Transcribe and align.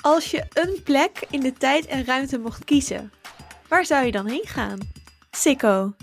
Als 0.00 0.30
je 0.30 0.44
een 0.52 0.82
plek 0.84 1.26
in 1.30 1.40
de 1.40 1.52
tijd 1.52 1.86
en 1.86 2.04
ruimte 2.04 2.38
mocht 2.38 2.64
kiezen, 2.64 3.12
waar 3.68 3.84
zou 3.84 4.04
je 4.04 4.12
dan 4.12 4.26
heen 4.26 4.46
gaan? 4.46 4.78
Sikko. 5.30 5.94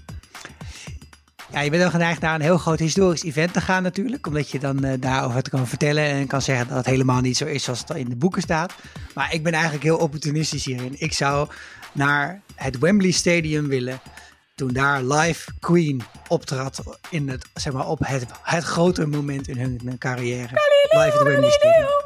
Ja, 1.52 1.60
je 1.60 1.70
bent 1.70 1.82
dan 1.82 1.92
geneigd 1.92 2.22
naar 2.22 2.36
een 2.36 2.42
heel 2.42 2.58
groot 2.58 2.80
historisch 2.80 3.24
event 3.24 3.54
te 3.54 3.62
gaan 3.62 3.84
natuurlijk. 3.84 4.28
Omdat 4.28 4.50
je 4.50 4.60
dan 4.60 4.86
uh, 4.86 4.94
daarover 5.00 5.50
kan 5.50 5.68
vertellen 5.68 6.04
en 6.04 6.28
kan 6.28 6.42
zeggen 6.42 6.68
dat 6.68 6.78
het 6.78 6.86
helemaal 6.86 7.22
niet 7.22 7.38
zo 7.38 7.46
is 7.46 7.64
zoals 7.64 7.80
het 7.80 7.98
in 7.98 8.10
de 8.10 8.16
boeken 8.16 8.42
staat. 8.42 8.74
Maar 9.14 9.34
ik 9.34 9.44
ben 9.44 9.54
eigenlijk 9.54 9.84
heel 9.84 9.98
opportunistisch 9.98 10.66
hierin. 10.66 10.96
Ik 10.98 11.14
zou 11.14 11.50
naar 11.92 12.42
het 12.56 12.80
Wembley 12.80 13.12
Stadium 13.12 13.68
willen. 13.68 14.00
Toen 14.56 14.74
daar 14.74 15.04
live 15.04 15.52
Queen 15.60 16.02
optrad 16.28 16.84
in 17.10 17.30
het, 17.30 17.46
zeg 17.54 17.74
maar, 17.74 17.88
op 17.88 18.00
het, 18.04 18.26
het 18.42 18.64
grote 18.64 19.08
moment 19.08 19.48
in 19.48 19.58
hun, 19.58 19.98
carrière. 19.98 20.48
Galileo, 20.48 21.06
live 21.06 21.18
at 21.18 21.24
Wembley 21.24 21.52
Stadium. 21.52 22.05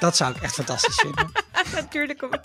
Dat 0.00 0.16
zou 0.16 0.34
ik 0.34 0.42
echt 0.42 0.54
fantastisch 0.54 0.94
vinden. 0.94 1.32
Natuurlijk 1.74 2.18
kom 2.18 2.32
ik. 2.32 2.44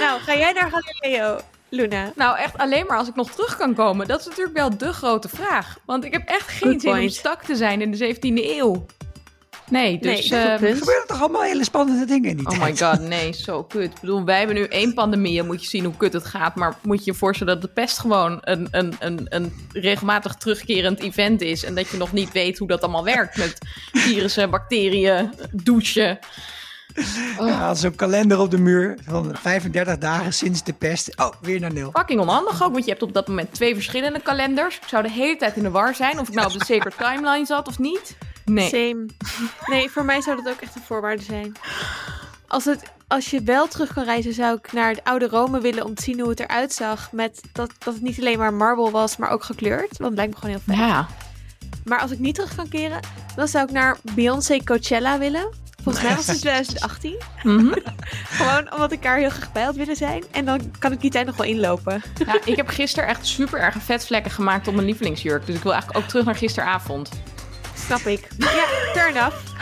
nou, 0.00 0.20
ga 0.20 0.36
jij 0.36 0.52
naar 0.52 0.70
Galileo? 0.70 1.40
Luna? 1.68 2.12
Nou, 2.14 2.38
echt 2.38 2.58
alleen 2.58 2.86
maar 2.86 2.98
als 2.98 3.08
ik 3.08 3.14
nog 3.14 3.30
terug 3.30 3.56
kan 3.56 3.74
komen. 3.74 4.08
Dat 4.08 4.20
is 4.20 4.26
natuurlijk 4.26 4.56
wel 4.56 4.78
de 4.78 4.92
grote 4.92 5.28
vraag. 5.28 5.78
Want 5.84 6.04
ik 6.04 6.12
heb 6.12 6.28
echt 6.28 6.48
geen 6.48 6.80
zin 6.80 6.98
om 6.98 7.08
stak 7.08 7.42
te 7.42 7.56
zijn 7.56 7.80
in 7.80 7.90
de 7.90 8.14
17e 8.14 8.20
eeuw. 8.20 8.86
Nee, 9.70 9.98
dus... 9.98 10.28
Nee, 10.28 10.40
uh, 10.40 10.50
er 10.50 10.76
gebeuren 10.76 11.06
toch 11.06 11.20
allemaal 11.20 11.42
hele 11.42 11.64
spannende 11.64 12.04
dingen 12.04 12.30
in 12.30 12.36
die 12.36 12.48
Oh 12.48 12.62
my 12.62 12.76
god, 12.76 13.00
nee, 13.00 13.32
zo 13.44 13.64
kut. 13.64 13.92
Ik 13.92 14.00
bedoel, 14.00 14.24
wij 14.24 14.38
hebben 14.38 14.56
nu 14.56 14.64
één 14.64 14.94
pandemie 14.94 15.38
en 15.38 15.46
moet 15.46 15.62
je 15.62 15.68
zien 15.68 15.84
hoe 15.84 15.96
kut 15.96 16.12
het 16.12 16.26
gaat. 16.26 16.54
Maar 16.54 16.76
moet 16.82 17.04
je 17.04 17.10
je 17.10 17.16
voorstellen 17.18 17.52
dat 17.52 17.62
de 17.62 17.80
pest 17.80 17.98
gewoon 17.98 18.38
een, 18.40 18.68
een, 18.70 18.94
een, 18.98 19.26
een 19.28 19.52
regelmatig 19.72 20.34
terugkerend 20.34 21.00
event 21.00 21.40
is. 21.40 21.64
En 21.64 21.74
dat 21.74 21.88
je 21.88 21.96
nog 21.96 22.12
niet 22.12 22.32
weet 22.32 22.58
hoe 22.58 22.68
dat 22.68 22.82
allemaal 22.82 23.04
werkt 23.04 23.36
met 23.36 23.58
virussen, 24.04 24.50
bacteriën, 24.50 25.32
douchen. 25.52 26.18
Oh. 27.38 27.70
Zo'n 27.74 27.94
kalender 27.94 28.38
op 28.38 28.50
de 28.50 28.58
muur 28.58 28.98
van 29.04 29.36
35 29.36 29.98
dagen 29.98 30.32
sinds 30.32 30.64
de 30.64 30.72
pest. 30.72 31.18
Oh, 31.18 31.32
weer 31.40 31.60
naar 31.60 31.72
nul. 31.72 31.90
Fucking 31.92 32.20
onhandig 32.20 32.62
ook, 32.62 32.72
want 32.72 32.84
je 32.84 32.90
hebt 32.90 33.02
op 33.02 33.12
dat 33.12 33.28
moment 33.28 33.54
twee 33.54 33.74
verschillende 33.74 34.20
kalenders. 34.20 34.76
Ik 34.76 34.88
zou 34.88 35.02
de 35.02 35.10
hele 35.10 35.36
tijd 35.36 35.56
in 35.56 35.62
de 35.62 35.70
war 35.70 35.94
zijn 35.94 36.18
of 36.18 36.28
ik 36.28 36.34
nou 36.34 36.46
op 36.46 36.58
de 36.58 36.64
Sacred 36.74 36.96
Timeline 36.98 37.46
zat 37.46 37.68
of 37.68 37.78
niet. 37.78 38.16
Nee. 38.46 38.68
Same. 38.68 39.06
Nee, 39.66 39.90
voor 39.90 40.04
mij 40.04 40.20
zou 40.20 40.36
dat 40.42 40.52
ook 40.52 40.60
echt 40.60 40.74
een 40.74 40.82
voorwaarde 40.82 41.22
zijn. 41.22 41.52
Als, 42.48 42.64
het, 42.64 42.82
als 43.08 43.30
je 43.30 43.42
wel 43.42 43.68
terug 43.68 43.92
kan 43.92 44.04
reizen, 44.04 44.32
zou 44.34 44.56
ik 44.56 44.72
naar 44.72 44.88
het 44.88 45.04
oude 45.04 45.28
Rome 45.28 45.60
willen 45.60 45.84
om 45.84 45.94
te 45.94 46.02
zien 46.02 46.20
hoe 46.20 46.28
het 46.30 46.40
eruit 46.40 46.72
zag. 46.72 47.12
Met 47.12 47.40
dat, 47.52 47.70
dat 47.78 47.94
het 47.94 48.02
niet 48.02 48.18
alleen 48.20 48.38
maar 48.38 48.54
marble 48.54 48.90
was, 48.90 49.16
maar 49.16 49.30
ook 49.30 49.44
gekleurd. 49.44 49.98
Want 49.98 50.10
het 50.10 50.14
lijkt 50.14 50.32
me 50.32 50.38
gewoon 50.38 50.54
heel 50.54 50.64
vet. 50.66 50.76
Ja. 50.76 51.06
Maar 51.84 52.00
als 52.00 52.10
ik 52.10 52.18
niet 52.18 52.34
terug 52.34 52.54
kan 52.54 52.68
keren, 52.68 53.00
dan 53.36 53.48
zou 53.48 53.64
ik 53.64 53.70
naar 53.72 53.96
Beyoncé 54.14 54.64
Coachella 54.64 55.18
willen. 55.18 55.48
Volgens 55.82 56.04
mij 56.04 56.14
was 56.16 56.26
het 56.26 56.40
2018. 56.40 57.16
Mhm. 57.42 57.74
Gewoon 58.38 58.72
omdat 58.72 58.92
ik 58.92 59.02
daar 59.02 59.16
heel 59.16 59.30
graag 59.30 59.52
bij 59.52 59.62
had 59.62 59.76
willen 59.76 59.96
zijn. 59.96 60.24
En 60.30 60.44
dan 60.44 60.60
kan 60.78 60.92
ik 60.92 61.00
die 61.00 61.10
tijd 61.10 61.26
nog 61.26 61.36
wel 61.36 61.46
inlopen. 61.46 62.02
Ja, 62.26 62.38
ik 62.44 62.56
heb 62.56 62.68
gisteren 62.68 63.08
echt 63.08 63.26
super 63.26 63.60
erge 63.60 63.80
vetvlekken 63.80 64.30
gemaakt 64.30 64.68
op 64.68 64.74
mijn 64.74 64.86
lievelingsjurk. 64.86 65.46
Dus 65.46 65.56
ik 65.56 65.62
wil 65.62 65.72
eigenlijk 65.72 66.02
ook 66.04 66.08
terug 66.10 66.24
naar 66.24 66.34
gisteravond. 66.36 67.08
Snap 67.76 68.00
ik. 68.00 68.28
Ja, 68.38 68.92
turn 68.92 69.26
off. 69.26 69.54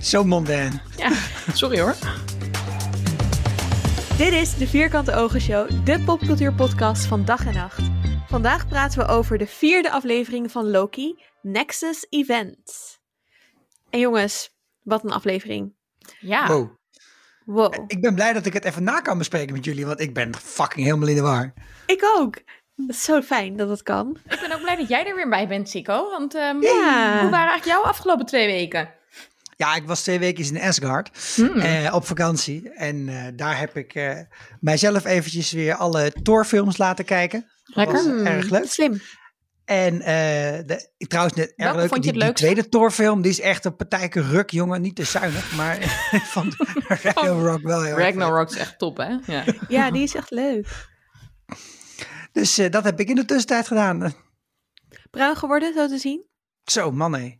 Zo 0.00 0.24
mondain. 0.24 0.80
Ja, 0.96 1.12
sorry 1.52 1.80
hoor. 1.80 1.94
Dit 4.16 4.32
is 4.32 4.56
de 4.56 4.66
Vierkante 4.66 5.14
Ogen 5.14 5.40
Show, 5.40 5.84
de 5.84 6.02
popcultuurpodcast 6.04 7.06
van 7.06 7.24
dag 7.24 7.46
en 7.46 7.54
nacht. 7.54 7.80
Vandaag 8.28 8.68
praten 8.68 8.98
we 8.98 9.06
over 9.06 9.38
de 9.38 9.46
vierde 9.46 9.90
aflevering 9.90 10.50
van 10.50 10.70
Loki, 10.70 11.22
Nexus 11.42 12.06
Event. 12.08 12.98
En 13.90 14.00
jongens, 14.00 14.56
wat 14.82 15.04
een 15.04 15.10
aflevering. 15.10 15.74
Ja. 16.20 16.46
Wow. 16.46 16.70
wow. 17.44 17.74
Ik 17.86 18.00
ben 18.00 18.14
blij 18.14 18.32
dat 18.32 18.46
ik 18.46 18.52
het 18.52 18.64
even 18.64 18.82
na 18.82 19.00
kan 19.00 19.18
bespreken 19.18 19.54
met 19.54 19.64
jullie, 19.64 19.86
want 19.86 20.00
ik 20.00 20.14
ben 20.14 20.34
fucking 20.36 20.86
helemaal 20.86 21.08
in 21.08 21.14
de 21.14 21.22
war. 21.22 21.52
Ik 21.86 22.10
ook. 22.16 22.36
Het 22.86 22.96
is 22.96 23.04
zo 23.04 23.22
fijn 23.22 23.56
dat 23.56 23.68
het 23.68 23.82
kan. 23.82 24.16
Ik 24.28 24.40
ben 24.40 24.52
ook 24.52 24.60
blij 24.60 24.76
dat 24.76 24.88
jij 24.88 25.06
er 25.06 25.14
weer 25.14 25.28
bij 25.28 25.48
bent, 25.48 25.68
Sico. 25.68 26.10
Want 26.10 26.34
um, 26.34 26.62
ja. 26.62 27.20
hoe 27.20 27.30
waren 27.30 27.50
eigenlijk 27.50 27.64
jouw 27.64 27.82
afgelopen 27.82 28.26
twee 28.26 28.46
weken? 28.46 28.88
Ja, 29.56 29.74
ik 29.74 29.86
was 29.86 30.02
twee 30.02 30.18
weken 30.18 30.54
in 30.54 30.60
Asgard 30.60 31.34
hmm. 31.34 31.58
eh, 31.58 31.94
op 31.94 32.06
vakantie. 32.06 32.70
En 32.70 32.96
uh, 32.96 33.22
daar 33.34 33.58
heb 33.58 33.76
ik 33.76 33.94
uh, 33.94 34.18
mijzelf 34.60 35.04
eventjes 35.04 35.52
weer 35.52 35.74
alle 35.74 36.12
Thor-films 36.22 36.76
laten 36.76 37.04
kijken. 37.04 37.46
Lekker. 37.64 37.94
Dat 37.94 38.04
was 38.04 38.22
erg 38.22 38.50
leuk. 38.50 38.66
Slim. 38.66 39.00
En 39.64 39.94
uh, 39.94 40.00
de, 40.66 40.88
trouwens, 40.96 41.36
net 41.36 41.52
erg 41.56 41.74
leuk, 41.74 41.88
vond 41.88 42.04
je 42.04 42.12
die, 42.12 42.24
die 42.24 42.32
tweede 42.32 42.68
Thor-film, 42.68 43.22
die 43.22 43.30
is 43.30 43.40
echt 43.40 43.64
een 43.64 43.76
partijke 43.76 44.20
ruk, 44.22 44.50
jongen. 44.50 44.80
Niet 44.80 44.96
te 44.96 45.04
zuinig, 45.04 45.52
maar 45.56 45.78
van 46.34 46.52
Ragnarok 46.88 47.62
wel 47.62 47.82
heel 47.82 47.98
Ragnarok 47.98 48.50
is 48.50 48.56
echt 48.56 48.78
top, 48.78 48.96
hè? 48.96 49.16
Ja, 49.26 49.44
ja 49.68 49.90
die 49.90 50.02
is 50.02 50.14
echt 50.14 50.30
leuk. 50.30 50.88
Dus 52.32 52.58
uh, 52.58 52.70
dat 52.70 52.84
heb 52.84 53.00
ik 53.00 53.08
in 53.08 53.14
de 53.14 53.24
tussentijd 53.24 53.66
gedaan. 53.66 54.14
Bruin 55.10 55.36
geworden, 55.36 55.74
zo 55.74 55.88
te 55.88 55.98
zien? 55.98 56.24
Zo, 56.64 56.90
man 56.90 57.14
hé. 57.14 57.36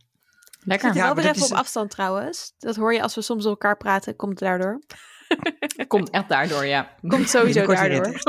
Lekker. 0.63 0.95
Ja, 0.95 1.03
wel 1.03 1.15
weer 1.15 1.25
even 1.25 1.41
is... 1.41 1.51
op 1.51 1.57
afstand 1.57 1.89
trouwens. 1.89 2.53
Dat 2.57 2.75
hoor 2.75 2.93
je 2.93 3.01
als 3.01 3.15
we 3.15 3.21
soms 3.21 3.45
op 3.45 3.51
elkaar 3.51 3.77
praten, 3.77 4.15
komt 4.15 4.39
daardoor. 4.39 4.81
komt 5.87 6.09
echt 6.09 6.29
daardoor, 6.29 6.65
ja. 6.65 6.95
Komt 7.07 7.29
sowieso 7.29 7.65
daardoor. 7.73 8.13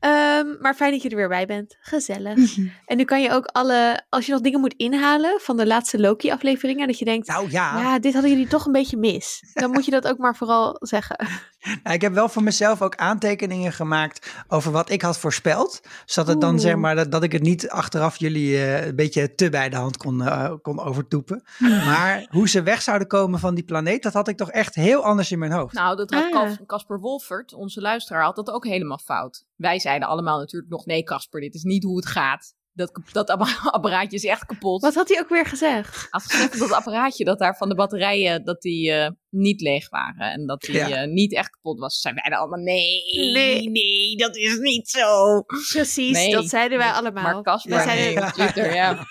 Um, 0.00 0.56
maar 0.60 0.74
fijn 0.74 0.92
dat 0.92 1.02
je 1.02 1.08
er 1.08 1.16
weer 1.16 1.28
bij 1.28 1.46
bent. 1.46 1.76
Gezellig. 1.80 2.36
Mhm. 2.36 2.68
En 2.86 2.96
nu 2.96 3.04
kan 3.04 3.22
je 3.22 3.30
ook 3.30 3.44
alle, 3.44 4.02
als 4.08 4.26
je 4.26 4.32
nog 4.32 4.40
dingen 4.40 4.60
moet 4.60 4.74
inhalen 4.76 5.40
van 5.40 5.56
de 5.56 5.66
laatste 5.66 6.00
Loki-afleveringen, 6.00 6.86
dat 6.86 6.98
je 6.98 7.04
denkt, 7.04 7.26
nou 7.26 7.50
ja. 7.50 7.80
ja, 7.80 7.98
dit 7.98 8.12
hadden 8.12 8.30
jullie 8.30 8.46
toch 8.46 8.66
een 8.66 8.72
beetje 8.72 8.96
mis. 8.96 9.42
Dan 9.52 9.70
moet 9.70 9.84
je 9.84 9.90
dat 9.90 10.08
ook 10.08 10.18
maar 10.18 10.36
vooral 10.36 10.76
zeggen. 10.80 11.16
Nou, 11.82 11.94
ik 11.94 12.00
heb 12.00 12.12
wel 12.12 12.28
voor 12.28 12.42
mezelf 12.42 12.82
ook 12.82 12.96
aantekeningen 12.96 13.72
gemaakt 13.72 14.32
over 14.48 14.72
wat 14.72 14.90
ik 14.90 15.02
had 15.02 15.18
voorspeld. 15.18 15.80
Zodat 16.04 16.28
het 16.28 16.40
dan 16.40 16.60
zeg 16.60 16.76
maar 16.76 16.94
dat, 16.94 17.12
dat 17.12 17.22
ik 17.22 17.32
het 17.32 17.42
niet 17.42 17.68
achteraf 17.68 18.16
jullie 18.16 18.52
uh, 18.52 18.86
een 18.86 18.96
beetje 18.96 19.34
te 19.34 19.48
bij 19.48 19.68
de 19.68 19.76
hand 19.76 19.96
kon, 19.96 20.22
uh, 20.22 20.52
kon 20.62 20.80
overtoepen. 20.80 21.42
maar 21.86 22.26
hoe 22.30 22.48
ze 22.48 22.62
weg 22.62 22.82
zouden 22.82 23.08
komen 23.08 23.38
van 23.38 23.54
die 23.54 23.64
planeet, 23.64 24.02
dat 24.02 24.12
had 24.12 24.28
ik 24.28 24.36
toch 24.36 24.50
echt 24.50 24.74
heel 24.74 25.04
anders 25.04 25.32
in 25.32 25.38
mijn 25.38 25.52
hoofd. 25.52 25.74
Nou, 25.74 25.96
dat 25.96 26.10
had 26.10 26.32
ah. 26.32 26.50
Casper 26.66 27.00
Wolfert, 27.00 27.54
onze 27.54 27.80
luisteraar, 27.80 28.22
had 28.22 28.36
dat 28.36 28.50
ook 28.50 28.66
helemaal 28.66 29.00
fout. 29.04 29.44
Wij 29.56 29.78
zeiden 29.90 30.08
allemaal 30.08 30.38
natuurlijk 30.38 30.72
nog 30.72 30.86
nee, 30.86 31.02
Casper, 31.02 31.40
dit 31.40 31.54
is 31.54 31.62
niet 31.62 31.84
hoe 31.84 31.96
het 31.96 32.06
gaat. 32.06 32.54
Dat, 32.72 33.00
dat 33.12 33.30
apparaatje 33.76 34.16
is 34.16 34.24
echt 34.24 34.46
kapot. 34.46 34.82
Wat 34.82 34.94
had 34.94 35.08
hij 35.08 35.20
ook 35.20 35.28
weer 35.28 35.46
gezegd? 35.46 36.06
Had 36.10 36.22
gezegd 36.22 36.58
dat 36.58 36.72
apparaatje, 36.72 37.24
dat 37.24 37.38
daar 37.38 37.56
van 37.56 37.68
de 37.68 37.74
batterijen, 37.74 38.44
dat 38.44 38.62
die 38.62 38.90
uh, 38.90 39.08
niet 39.28 39.60
leeg 39.60 39.88
waren. 39.88 40.32
En 40.32 40.46
dat 40.46 40.60
die 40.60 40.74
ja. 40.74 41.02
uh, 41.02 41.12
niet 41.12 41.34
echt 41.34 41.50
kapot 41.50 41.78
was. 41.78 42.00
Zijn 42.00 42.14
wij 42.14 42.38
allemaal, 42.38 42.58
nee, 42.58 43.02
nee, 43.32 43.70
nee, 43.70 44.16
dat 44.16 44.36
is 44.36 44.58
niet 44.58 44.88
zo. 44.88 45.42
Precies, 45.42 46.12
nee, 46.12 46.32
dat 46.32 46.48
zeiden 46.48 46.78
wij 46.78 46.90
allemaal. 46.90 47.22
Maar 47.22 47.42
Casper, 47.42 47.70
nee, 47.70 47.82
zeiden... 47.82 48.32
Twitter, 48.32 48.74
ja. 48.74 49.06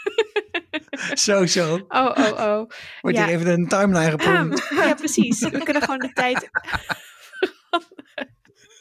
zo, 1.25 1.45
zo. 1.45 1.73
Oh, 1.87 2.15
oh, 2.17 2.31
oh. 2.31 2.69
Wordt 3.01 3.17
ja. 3.17 3.25
hier 3.25 3.35
even 3.35 3.47
een 3.47 3.67
timeline 3.67 4.09
gepompt. 4.09 4.69
ja, 4.69 4.93
precies. 4.93 5.39
We 5.39 5.63
kunnen 5.63 5.81
gewoon 5.81 5.99
de 5.99 6.13
tijd... 6.13 6.49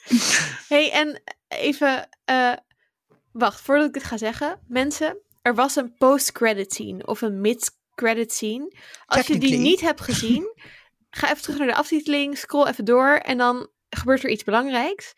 hey, 0.68 0.92
en 0.92 1.22
even... 1.48 2.08
Uh, 2.30 2.52
wacht, 3.32 3.60
voordat 3.60 3.88
ik 3.88 3.94
het 3.94 4.04
ga 4.04 4.16
zeggen. 4.16 4.60
Mensen, 4.66 5.18
er 5.42 5.54
was 5.54 5.76
een 5.76 5.94
post-credit 5.94 6.72
scene 6.72 7.06
of 7.06 7.20
een 7.20 7.40
mid-credit 7.40 8.32
scene. 8.32 8.74
Als 9.06 9.26
je 9.26 9.38
die 9.38 9.58
niet 9.58 9.80
hebt 9.80 10.00
gezien, 10.00 10.54
ga 11.10 11.30
even 11.30 11.42
terug 11.42 11.58
naar 11.58 11.66
de 11.66 11.74
aftiteling, 11.74 12.38
scroll 12.38 12.66
even 12.66 12.84
door 12.84 13.14
en 13.14 13.38
dan 13.38 13.70
gebeurt 13.88 14.24
er 14.24 14.30
iets 14.30 14.44
belangrijks. 14.44 15.14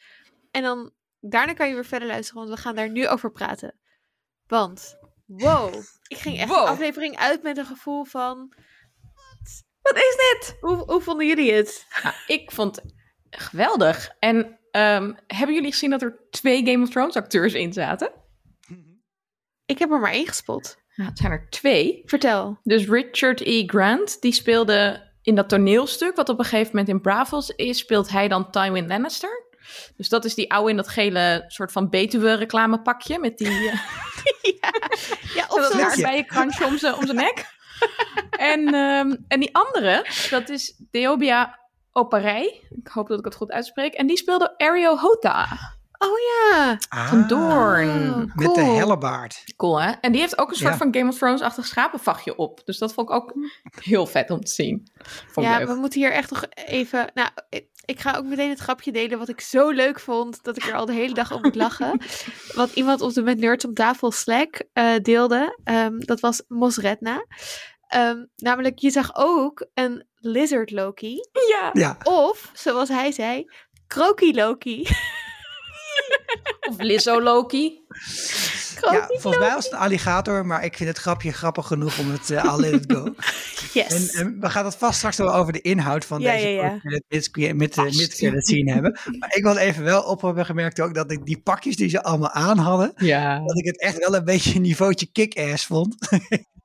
En 0.50 0.62
dan 0.62 0.92
daarna 1.20 1.52
kan 1.52 1.68
je 1.68 1.74
weer 1.74 1.84
verder 1.84 2.08
luisteren, 2.08 2.42
want 2.42 2.54
we 2.54 2.62
gaan 2.62 2.74
daar 2.74 2.90
nu 2.90 3.08
over 3.08 3.30
praten. 3.30 3.78
Want, 4.46 4.98
wow, 5.26 5.74
ik 6.06 6.16
ging 6.16 6.38
echt 6.38 6.48
wow. 6.48 6.64
de 6.64 6.70
aflevering 6.70 7.16
uit 7.16 7.42
met 7.42 7.56
een 7.56 7.66
gevoel 7.66 8.04
van... 8.04 8.54
Wat 9.82 9.96
is 9.96 10.16
dit? 10.16 10.56
Hoe, 10.60 10.76
hoe 10.76 11.00
vonden 11.00 11.26
jullie 11.26 11.52
het? 11.52 11.86
Nou, 12.02 12.14
ik 12.26 12.50
vond 12.50 12.76
het 12.76 12.94
geweldig. 13.30 14.10
En 14.18 14.59
Um, 14.72 15.16
hebben 15.26 15.54
jullie 15.54 15.72
gezien 15.72 15.90
dat 15.90 16.02
er 16.02 16.20
twee 16.30 16.66
Game 16.66 16.82
of 16.82 16.90
Thrones 16.90 17.16
acteurs 17.16 17.54
in 17.54 17.72
zaten? 17.72 18.10
Ik 19.66 19.78
heb 19.78 19.90
er 19.90 20.00
maar 20.00 20.12
één 20.12 20.26
gespot. 20.26 20.76
Nou, 20.94 21.08
het 21.08 21.18
zijn 21.18 21.32
er 21.32 21.46
twee. 21.50 22.02
Vertel. 22.04 22.58
Dus 22.62 22.86
Richard 22.86 23.40
E. 23.40 23.66
Grant, 23.66 24.20
die 24.20 24.32
speelde 24.32 25.08
in 25.22 25.34
dat 25.34 25.48
toneelstuk, 25.48 26.16
wat 26.16 26.28
op 26.28 26.38
een 26.38 26.44
gegeven 26.44 26.70
moment 26.70 26.88
in 26.88 27.00
Bravos 27.00 27.50
is, 27.50 27.78
speelt 27.78 28.10
hij 28.10 28.28
dan 28.28 28.50
Tywin 28.50 28.86
Lannister. 28.86 29.48
Dus 29.96 30.08
dat 30.08 30.24
is 30.24 30.34
die 30.34 30.52
oude 30.52 30.70
in 30.70 30.76
dat 30.76 30.88
gele 30.88 31.44
soort 31.46 31.72
van 31.72 31.90
Betuwe-reclamepakje 31.90 33.18
met 33.18 33.38
die... 33.38 33.48
Uh... 33.48 33.72
ja, 34.60 34.72
ja 35.34 35.46
of 35.48 35.96
je 36.16 36.24
kransje 36.26 36.66
om 36.66 36.78
zijn 36.78 37.16
nek. 37.16 37.46
en, 38.30 38.74
um, 38.74 39.24
en 39.28 39.40
die 39.40 39.54
andere, 39.54 40.06
dat 40.30 40.48
is 40.48 40.74
Deobia 40.90 41.59
Oparei. 41.92 42.46
Ik 42.70 42.88
hoop 42.88 43.08
dat 43.08 43.18
ik 43.18 43.24
het 43.24 43.34
goed 43.34 43.50
uitspreek. 43.50 43.94
En 43.94 44.06
die 44.06 44.16
speelde 44.16 44.54
Ario 44.58 44.96
Hota. 44.96 45.46
Oh 45.98 46.18
ja. 46.18 46.78
Van 47.06 47.26
Doorn. 47.26 48.10
Oh, 48.10 48.34
Met 48.34 48.54
de 48.54 48.60
hellebaard. 48.60 49.42
Cool, 49.56 49.80
hè? 49.82 49.90
En 50.00 50.12
die 50.12 50.20
heeft 50.20 50.38
ook 50.38 50.50
een 50.50 50.56
soort 50.56 50.72
Ja. 50.72 50.78
van 50.78 50.94
Game 50.94 51.08
of 51.10 51.18
Thrones-achtig 51.18 51.66
schapenvachtje 51.66 52.36
op. 52.36 52.60
Dus 52.64 52.78
dat 52.78 52.94
vond 52.94 53.08
ik 53.08 53.14
ook 53.14 53.32
heel 53.80 54.06
vet 54.06 54.30
om 54.30 54.40
te 54.40 54.52
zien. 54.52 54.90
Vond 55.32 55.46
Ja, 55.46 55.58
leuk. 55.58 55.66
we 55.68 55.74
moeten 55.74 56.00
hier 56.00 56.12
echt 56.12 56.30
nog 56.30 56.44
even. 56.54 57.10
Nou, 57.14 57.28
ik, 57.84 58.00
ga 58.00 58.16
ook 58.16 58.24
meteen 58.24 58.48
het 58.48 58.58
grapje 58.58 58.92
delen 58.92 59.18
wat 59.18 59.28
ik 59.28 59.40
zo 59.40 59.70
leuk 59.70 60.00
vond 60.00 60.42
dat 60.44 60.56
ik 60.56 60.64
er 60.64 60.74
al 60.74 60.86
de 60.86 60.92
hele 60.92 61.14
dag 61.14 61.32
op 61.32 61.42
moet 61.42 61.54
lachen. 61.54 62.00
wat 62.54 62.72
iemand 62.72 63.00
op 63.00 63.12
de 63.12 63.22
met 63.22 63.38
nerds 63.38 63.64
om 63.64 63.74
tafel 63.74 64.10
Slack 64.10 64.62
eh, 64.72 64.96
deelde. 65.02 65.58
Ehm, 65.64 65.98
dat 65.98 66.20
was 66.20 66.42
Mosredna. 66.48 67.26
Ehm, 67.86 68.24
namelijk, 68.36 68.78
je 68.78 68.90
zag 68.90 69.10
ook 69.14 69.66
een 69.74 70.08
lizard 70.20 70.70
Loki. 70.70 71.28
Ja. 71.48 71.70
Ja, 71.72 71.96
Of, 72.02 72.50
zoals 72.54 72.88
hij 72.88 73.12
zei, 73.12 73.44
Kroki 73.86 74.34
Loki. 74.34 74.82
Of 76.70 76.78
Lizzo 76.78 77.22
Loki. 77.22 77.80
Kroki 78.74 78.96
ja, 78.96 79.06
volgens 79.06 79.38
mij 79.38 79.54
was 79.54 79.64
het 79.64 79.72
een 79.72 79.78
alligator, 79.78 80.46
maar 80.46 80.64
ik 80.64 80.76
vind 80.76 80.88
het 80.88 80.98
grapje 80.98 81.32
grappig 81.32 81.66
genoeg 81.66 81.98
om 81.98 82.10
het 82.10 82.30
uh, 82.30 82.44
al 82.44 82.60
let 82.60 82.72
it 82.72 82.92
go. 82.92 83.14
Yes. 83.72 84.14
En, 84.14 84.20
en 84.20 84.40
we 84.40 84.50
gaan 84.50 84.64
het 84.64 84.74
vast 84.76 84.96
straks 84.98 85.16
wel 85.16 85.34
over 85.34 85.52
de 85.52 85.60
inhoud 85.60 86.04
van 86.04 86.20
Ja, 86.20 86.32
deze 86.32 86.48
ja, 86.48 86.80
ja. 87.32 87.54
met 87.54 87.74
de 87.74 88.42
scene 88.42 88.72
hebben. 88.72 88.98
Maar 89.18 89.34
ik 89.36 89.42
wil 89.42 89.56
even 89.56 89.84
wel 89.84 90.02
op 90.02 90.20
hebben 90.22 90.46
gemerkt 90.46 90.80
ook 90.80 90.94
dat 90.94 91.10
ik 91.10 91.24
die 91.24 91.40
pakjes 91.40 91.76
die 91.76 91.88
ze 91.88 92.02
allemaal 92.02 92.30
aan 92.30 92.58
hadden, 92.58 92.92
Ja. 92.96 93.38
dat 93.44 93.58
ik 93.58 93.64
het 93.64 93.80
echt 93.80 93.98
wel 93.98 94.14
een 94.14 94.24
beetje 94.24 94.54
een 94.54 94.62
niveautje 94.62 95.06
kick-ass 95.12 95.66
vond. 95.66 95.96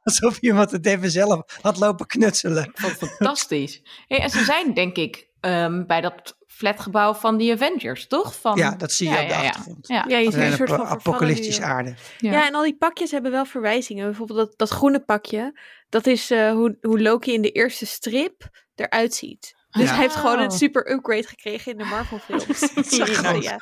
Alsof 0.05 0.37
iemand 0.39 0.71
het 0.71 0.85
even 0.85 1.11
zelf 1.11 1.59
had 1.61 1.77
lopen 1.77 2.05
knutselen. 2.05 2.71
Fantastisch. 2.73 3.81
Hey, 4.07 4.19
en 4.19 4.29
ze 4.29 4.43
zijn, 4.43 4.73
denk 4.73 4.95
ik, 4.95 5.27
ehm, 5.39 5.85
bij 5.85 6.01
dat 6.01 6.37
flatgebouw 6.47 7.13
van 7.13 7.37
die 7.37 7.53
Avengers, 7.53 8.07
toch? 8.07 8.35
Van... 8.35 8.57
Ja, 8.57 8.75
dat 8.75 8.91
zie 8.91 9.09
je 9.09 9.15
Ja, 9.15 9.21
op 9.21 9.27
de 9.27 9.33
ja, 9.33 9.47
achtergrond. 9.47 9.87
Ja. 9.87 10.05
ja, 10.07 10.17
je 10.17 10.31
ziet 10.31 10.41
een 10.41 10.53
soort 10.53 10.69
van 11.01 11.19
nu. 11.31 11.63
aarde. 11.63 11.95
Ja. 12.17 12.31
Ja, 12.31 12.47
en 12.47 12.55
al 12.55 12.63
die 12.63 12.77
pakjes 12.77 13.11
hebben 13.11 13.31
wel 13.31 13.45
verwijzingen. 13.45 14.05
Bijvoorbeeld 14.05 14.39
dat, 14.39 14.53
dat 14.57 14.69
groene 14.69 14.99
pakje. 14.99 15.59
Dat 15.89 16.07
is 16.07 16.31
eh, 16.31 16.51
hoe, 16.51 16.77
hoe 16.81 17.01
Loki 17.01 17.33
in 17.33 17.41
de 17.41 17.51
eerste 17.51 17.85
strip 17.85 18.49
eruit 18.75 19.13
ziet. 19.13 19.55
Dus 19.75 19.83
Ja. 19.83 19.93
hij 19.93 20.01
heeft 20.03 20.15
gewoon 20.15 20.39
een 20.39 20.49
Oh. 20.49 20.55
super 20.57 20.91
upgrade 20.91 21.27
gekregen 21.27 21.71
in 21.71 21.77
de 21.77 21.83
Marvel 21.83 22.19
films. 22.19 22.45
zag 22.89 23.07
ja, 23.09 23.13
gewoon. 23.13 23.41
ja. 23.41 23.59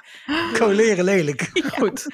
Coleren 0.53 1.03
lelijk. 1.03 1.49
Goed. 1.79 2.05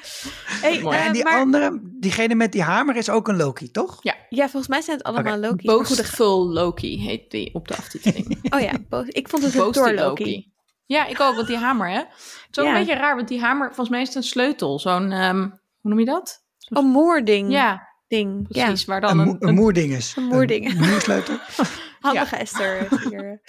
Hey, 0.44 0.80
Mooi. 0.80 0.96
eh, 0.96 1.06
en 1.06 1.12
die 1.12 1.22
maar, 1.24 1.38
andere, 1.38 1.80
diegene 1.82 2.34
met 2.34 2.52
die 2.52 2.62
hamer 2.62 2.96
is 2.96 3.10
ook 3.10 3.28
een 3.28 3.36
Loki, 3.36 3.70
toch? 3.70 3.98
ja, 4.28 4.48
volgens 4.48 4.68
mij 4.68 4.80
zijn 4.80 4.96
het 4.96 5.06
allemaal. 5.06 5.38
Maar 5.38 5.48
goed, 5.48 5.62
Boastful 5.62 6.48
Loki 6.52 7.00
heet 7.02 7.30
die 7.30 7.54
op 7.54 7.68
de 7.68 7.76
aftiteling. 7.76 8.38
oh 8.54 8.60
ja, 8.60 8.72
boos. 8.88 9.06
ik 9.08 9.28
vond 9.28 9.42
het 9.42 9.54
een 9.54 9.72
Thor 9.72 9.94
Loki. 9.94 10.52
Ja, 10.86 11.06
ik 11.06 11.20
ook, 11.20 11.34
want 11.34 11.46
die 11.46 11.56
hamer, 11.56 11.88
hè? 11.88 11.94
Het 11.96 12.06
is 12.50 12.58
ook 12.58 12.64
Ja. 12.64 12.72
een 12.72 12.78
beetje 12.78 12.94
raar, 13.00 13.16
want 13.16 13.28
die 13.28 13.40
hamer, 13.40 13.66
volgens 13.66 13.88
mij 13.88 14.00
is 14.00 14.06
het 14.06 14.16
een 14.16 14.22
sleutel. 14.22 14.78
Zo'n, 14.78 15.12
ehm, 15.12 15.40
hoe 15.80 15.90
noem 15.90 15.98
je 15.98 16.04
dat? 16.04 16.44
Een 16.68 16.84
moording. 16.86 17.52
Ja, 17.52 17.88
Ding. 18.08 18.48
precies. 18.48 18.84
Waar 18.84 19.02
Een, 19.02 19.16
dan 19.16 19.26
mo- 19.26 19.36
een, 19.38 19.48
een 19.48 19.54
moerdinges. 19.54 20.16
Een 20.16 20.22
moerding. 20.24 20.70
Een 20.70 20.88
moersleutel. 20.88 21.34
Ja, 21.56 21.64
handige 22.00 22.36
Esther 22.36 22.88
hier. 23.08 23.40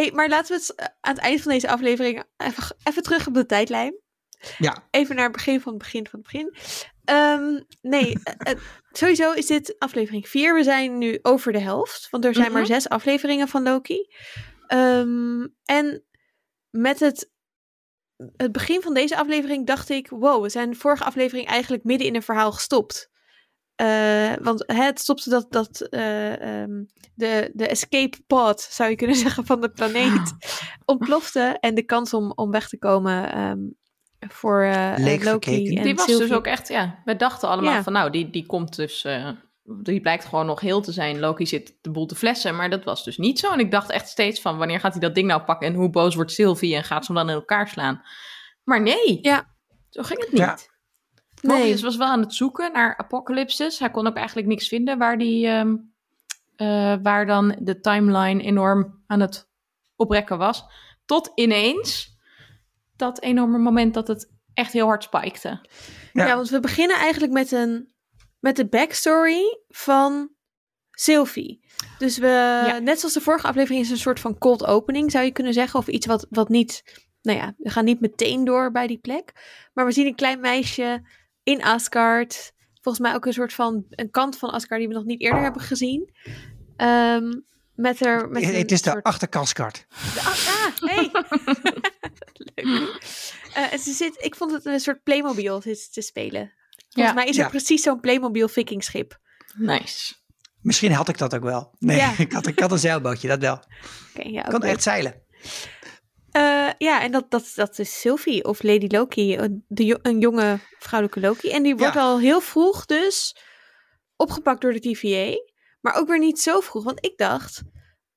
Hey, 0.00 0.10
maar 0.14 0.28
laten 0.28 0.56
we 0.56 0.62
het 0.62 0.74
eh, 0.74 0.86
aan 1.00 1.14
het 1.14 1.22
eind 1.22 1.40
van 1.42 1.52
deze 1.52 1.68
aflevering 1.68 2.24
even, 2.36 2.76
even 2.84 3.02
terug 3.02 3.26
op 3.26 3.34
de 3.34 3.46
tijdlijn. 3.46 3.94
Ja, 4.58 4.86
Even 4.90 5.14
naar 5.14 5.24
het 5.24 5.32
begin 5.32 5.60
van 5.60 5.72
het 5.72 5.82
begin 5.82 6.06
van 6.10 6.18
het 6.22 6.32
begin. 6.32 6.54
Ehm, 7.04 7.60
nee, 7.82 8.18
eh, 8.24 8.52
eh, 8.52 8.58
sowieso 8.92 9.32
is 9.32 9.46
dit 9.46 9.74
aflevering 9.78 10.28
4. 10.28 10.54
We 10.54 10.62
zijn 10.62 10.98
nu 10.98 11.18
over 11.22 11.52
de 11.52 11.58
helft, 11.60 12.08
want 12.10 12.24
er 12.24 12.34
zijn 12.34 12.46
Mhm. 12.46 12.54
maar 12.56 12.66
zes 12.66 12.88
afleveringen 12.88 13.48
van 13.48 13.62
Loki. 13.62 14.08
Ehm, 14.66 15.46
en 15.64 16.04
met 16.70 17.00
het, 17.00 17.30
het 18.36 18.52
begin 18.52 18.82
van 18.82 18.94
deze 18.94 19.16
aflevering 19.16 19.66
dacht 19.66 19.88
ik: 19.88 20.08
wow, 20.08 20.42
we 20.42 20.48
zijn 20.48 20.70
de 20.70 20.76
vorige 20.76 21.04
aflevering 21.04 21.46
eigenlijk 21.48 21.84
midden 21.84 22.06
in 22.06 22.14
een 22.14 22.22
verhaal 22.22 22.52
gestopt. 22.52 23.10
Eh, 23.76 24.32
want 24.42 24.64
het 24.66 25.00
stopte 25.00 25.30
dat, 25.30 25.46
dat 25.52 25.80
eh, 25.80 26.60
ehm, 26.62 26.84
de, 27.14 27.50
de 27.54 27.66
escape 27.68 28.18
pod, 28.26 28.60
zou 28.60 28.90
je 28.90 28.96
kunnen 28.96 29.16
zeggen, 29.26 29.46
van 29.46 29.60
de 29.60 29.70
planeet 29.70 30.32
ontplofte. 30.84 31.56
En 31.60 31.74
de 31.74 31.82
kans 31.82 32.14
om, 32.14 32.32
om 32.34 32.50
weg 32.50 32.68
te 32.68 32.78
komen 32.78 33.32
ehm, 33.32 33.58
voor 34.32 34.62
eh, 34.62 34.92
Leek 34.96 35.24
Loki. 35.24 35.50
verkeken. 35.50 35.76
En 35.76 35.82
die 35.82 35.94
was 35.94 36.04
Sylvie. 36.04 36.26
dus 36.28 36.36
ook 36.36 36.46
echt, 36.46 36.68
ja. 36.68 37.02
We 37.04 37.16
dachten 37.16 37.48
allemaal 37.48 37.72
Ja. 37.74 37.82
van, 37.82 37.92
nou, 37.92 38.10
die, 38.10 38.30
die 38.30 38.46
komt 38.46 38.76
dus, 38.76 39.04
eh, 39.04 39.28
die 39.64 40.00
blijkt 40.00 40.24
gewoon 40.24 40.46
nog 40.46 40.60
heel 40.60 40.80
te 40.80 40.92
zijn. 40.92 41.18
Loki 41.18 41.46
zit 41.46 41.74
de 41.80 41.90
boel 41.90 42.06
te 42.06 42.14
flessen, 42.14 42.56
maar 42.56 42.70
dat 42.70 42.84
was 42.84 43.04
dus 43.04 43.16
niet 43.16 43.38
zo. 43.38 43.52
En 43.52 43.58
ik 43.58 43.70
dacht 43.70 43.90
echt 43.90 44.08
steeds 44.08 44.40
van, 44.40 44.56
wanneer 44.58 44.80
gaat 44.80 44.92
hij 44.92 45.00
dat 45.00 45.14
ding 45.14 45.26
nou 45.28 45.42
pakken? 45.42 45.68
En 45.68 45.74
hoe 45.74 45.90
boos 45.90 46.14
wordt 46.14 46.32
Sylvie 46.32 46.74
en 46.74 46.84
gaat 46.84 47.04
ze 47.04 47.12
hem 47.12 47.20
dan 47.20 47.30
in 47.30 47.40
elkaar 47.40 47.68
slaan? 47.68 48.02
Maar 48.64 48.82
nee, 48.82 49.18
Ja. 49.22 49.54
zo 49.90 50.02
ging 50.02 50.20
het 50.20 50.30
niet. 50.32 50.40
Ja. 50.40 50.56
Nee. 51.42 51.58
Mobius 51.58 51.82
was 51.82 51.96
wel 51.96 52.08
aan 52.08 52.20
het 52.20 52.34
zoeken 52.34 52.72
naar 52.72 52.96
apocalypses. 52.96 53.78
Hij 53.78 53.90
kon 53.90 54.06
ook 54.06 54.16
eigenlijk 54.16 54.48
niks 54.48 54.68
vinden 54.68 54.98
waar, 54.98 55.18
die, 55.18 55.46
ehm, 55.46 55.76
eh, 56.56 56.94
waar 57.02 57.26
dan 57.26 57.56
de 57.60 57.80
timeline 57.80 58.42
enorm 58.42 59.02
aan 59.06 59.20
het 59.20 59.48
oprekken 59.96 60.38
was. 60.38 60.64
Tot 61.04 61.32
ineens 61.34 62.14
dat 62.96 63.20
enorme 63.22 63.58
moment 63.58 63.94
dat 63.94 64.08
het 64.08 64.32
echt 64.54 64.72
heel 64.72 64.86
hard 64.86 65.02
spikte. 65.02 65.48
Ja. 66.12 66.26
Ja. 66.26 66.36
want 66.36 66.48
we 66.50 66.60
beginnen 66.60 66.96
eigenlijk 66.96 67.32
met, 67.32 67.52
een, 67.52 67.92
met 68.40 68.56
de 68.56 68.66
backstory 68.66 69.58
van 69.68 70.30
Sylvie. 70.90 71.64
Dus 71.98 72.18
we, 72.18 72.26
Ja. 72.66 72.78
net 72.78 72.98
zoals 72.98 73.14
de 73.14 73.20
vorige 73.20 73.46
aflevering, 73.46 73.82
is 73.84 73.90
een 73.90 73.96
soort 73.96 74.20
van 74.20 74.38
cold 74.38 74.64
opening, 74.66 75.10
zou 75.10 75.24
je 75.24 75.30
kunnen 75.30 75.52
zeggen. 75.52 75.78
Of 75.78 75.86
iets 75.88 76.06
wat, 76.06 76.26
wat 76.30 76.48
niet, 76.48 76.98
nou 77.22 77.38
ja, 77.38 77.54
we 77.58 77.70
gaan 77.70 77.84
niet 77.84 78.00
meteen 78.00 78.44
door 78.44 78.70
bij 78.70 78.86
die 78.86 78.98
plek. 78.98 79.32
Maar 79.74 79.84
we 79.86 79.92
zien 79.92 80.06
een 80.06 80.14
klein 80.14 80.40
meisje 80.40 81.02
in 81.46 81.62
Asgard. 81.64 82.52
Volgens 82.80 83.06
mij 83.06 83.14
ook 83.14 83.26
een 83.26 83.32
soort 83.32 83.52
van, 83.52 83.84
een 83.90 84.10
kant 84.10 84.38
van 84.38 84.50
Asgard 84.50 84.80
die 84.80 84.88
we 84.88 84.94
nog 84.94 85.04
niet 85.04 85.20
eerder 85.20 85.42
hebben 85.42 85.62
gezien. 85.62 86.10
Ehm, 86.76 87.32
met 87.74 88.00
haar, 88.00 88.28
met 88.28 88.44
Het, 88.44 88.54
het 88.56 88.72
is 88.72 88.82
de 88.82 88.90
soort- 88.90 89.04
achterkaskart. 89.04 89.86
de- 89.88 90.20
ah, 90.20 90.26
ah, 90.26 90.90
hey. 90.90 91.10
Leuk. 92.54 92.98
Eh, 93.54 93.72
en 93.72 93.78
ze 93.78 93.92
zit, 93.92 94.14
ik 94.24 94.34
vond 94.36 94.52
het 94.52 94.64
een 94.64 94.80
soort 94.80 95.02
Playmobil 95.02 95.60
zit 95.62 95.92
te 95.92 96.00
spelen. 96.00 96.52
Volgens 96.88 97.06
Ja. 97.06 97.12
mij 97.12 97.26
is 97.26 97.36
er 97.36 97.42
Ja. 97.42 97.48
precies 97.48 97.82
zo'n 97.82 98.00
Playmobil 98.00 98.48
vikingschip. 98.48 99.18
Nice. 99.54 100.14
Misschien 100.60 100.92
had 100.92 101.08
ik 101.08 101.18
dat 101.18 101.34
ook 101.34 101.42
wel. 101.42 101.74
Nee, 101.78 101.96
Ja. 101.96 102.14
ik, 102.18 102.32
had, 102.32 102.46
ik 102.46 102.58
had 102.58 102.72
een 102.72 102.78
zeilbootje, 102.78 103.28
dat 103.28 103.40
wel. 103.40 103.64
Oké, 104.16 104.28
ja, 104.28 104.44
Ik 104.44 104.50
kan 104.50 104.62
echt 104.62 104.82
zeilen. 104.82 105.22
Eh, 106.36 106.68
ja, 106.78 107.02
en 107.02 107.12
dat, 107.12 107.30
dat, 107.30 107.52
dat 107.54 107.78
is 107.78 108.00
Sylvie 108.00 108.44
of 108.44 108.62
Lady 108.62 108.86
Loki, 108.88 109.36
een, 109.38 109.64
de, 109.68 109.84
jo- 109.84 109.98
een 110.02 110.18
jonge 110.20 110.58
vrouwelijke 110.78 111.20
Loki. 111.26 111.50
En 111.50 111.62
die 111.62 111.76
wordt 111.76 111.94
Ja. 111.94 112.00
al 112.00 112.18
heel 112.18 112.40
vroeg 112.40 112.84
dus 112.86 113.36
opgepakt 114.16 114.60
door 114.60 114.72
de 114.72 114.80
TVA. 114.80 115.32
Maar 115.80 115.94
ook 115.94 116.08
weer 116.08 116.18
niet 116.18 116.40
zo 116.40 116.60
vroeg, 116.60 116.84
want 116.84 117.04
ik 117.04 117.16
dacht... 117.16 117.62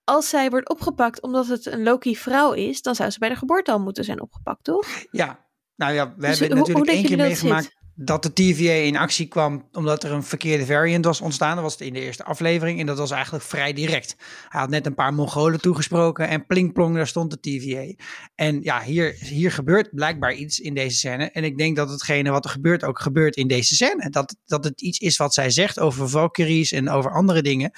Als 0.03 0.29
zij 0.29 0.49
wordt 0.49 0.69
opgepakt 0.69 1.21
omdat 1.21 1.47
het 1.47 1.65
een 1.65 1.83
Loki-vrouw 1.83 2.51
is, 2.53 2.81
dan 2.81 2.95
zou 2.95 3.09
ze 3.09 3.19
bij 3.19 3.29
de 3.29 3.35
geboorte 3.35 3.71
al 3.71 3.79
moeten 3.79 4.03
zijn 4.03 4.21
opgepakt, 4.21 4.63
toch? 4.63 4.85
Ja, 5.11 5.47
nou 5.75 5.93
ja, 5.93 6.13
we 6.17 6.27
Dus 6.27 6.39
hebben 6.39 6.57
hoe- 6.57 6.71
hoe 6.71 6.77
natuurlijk 6.77 6.87
één 6.87 7.17
denken 7.17 7.17
keer 7.17 7.25
meegemaakt 7.49 7.75
dat 8.01 8.23
de 8.23 8.33
TVA 8.33 8.71
in 8.71 8.97
actie 8.97 9.27
kwam 9.27 9.67
omdat 9.71 10.03
er 10.03 10.11
een 10.11 10.23
verkeerde 10.23 10.65
variant 10.65 11.05
was 11.05 11.21
ontstaan. 11.21 11.53
Dat 11.53 11.63
was 11.63 11.73
het 11.73 11.81
in 11.81 11.93
de 11.93 11.99
eerste 11.99 12.23
aflevering 12.23 12.79
en 12.79 12.85
dat 12.85 12.97
was 12.97 13.11
eigenlijk 13.11 13.43
vrij 13.43 13.73
direct. 13.73 14.15
Hij 14.49 14.61
had 14.61 14.69
net 14.69 14.85
een 14.85 14.93
paar 14.93 15.13
Mongolen 15.13 15.61
toegesproken 15.61 16.27
en 16.27 16.45
plingplong, 16.45 16.95
daar 16.95 17.07
stond 17.07 17.31
de 17.31 17.39
TVA. 17.39 18.03
En 18.35 18.61
ja, 18.61 18.81
hier, 18.81 19.15
hier 19.19 19.51
gebeurt 19.51 19.89
blijkbaar 19.95 20.33
iets 20.33 20.59
in 20.59 20.73
deze 20.73 20.97
scène. 20.97 21.31
En 21.31 21.43
ik 21.43 21.57
denk 21.57 21.75
dat 21.75 21.89
hetgene 21.89 22.31
wat 22.31 22.43
er 22.43 22.51
gebeurt 22.51 22.83
ook 22.83 22.99
gebeurt 22.99 23.35
in 23.35 23.47
deze 23.47 23.75
scène. 23.75 24.09
Dat, 24.09 24.35
dat 24.45 24.63
het 24.63 24.81
iets 24.81 24.99
is 24.99 25.17
wat 25.17 25.33
zij 25.33 25.49
zegt 25.49 25.79
over 25.79 26.09
Valkyries 26.09 26.71
en 26.71 26.89
over 26.89 27.11
andere 27.11 27.41
dingen. 27.41 27.71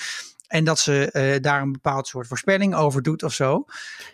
En 0.48 0.64
dat 0.64 0.80
ze 0.80 1.12
eh, 1.12 1.42
daar 1.42 1.62
een 1.62 1.72
bepaald 1.72 2.08
soort 2.08 2.28
voorspelling 2.28 2.76
over 2.76 3.02
doet 3.02 3.24
of 3.24 3.34
zo. 3.34 3.66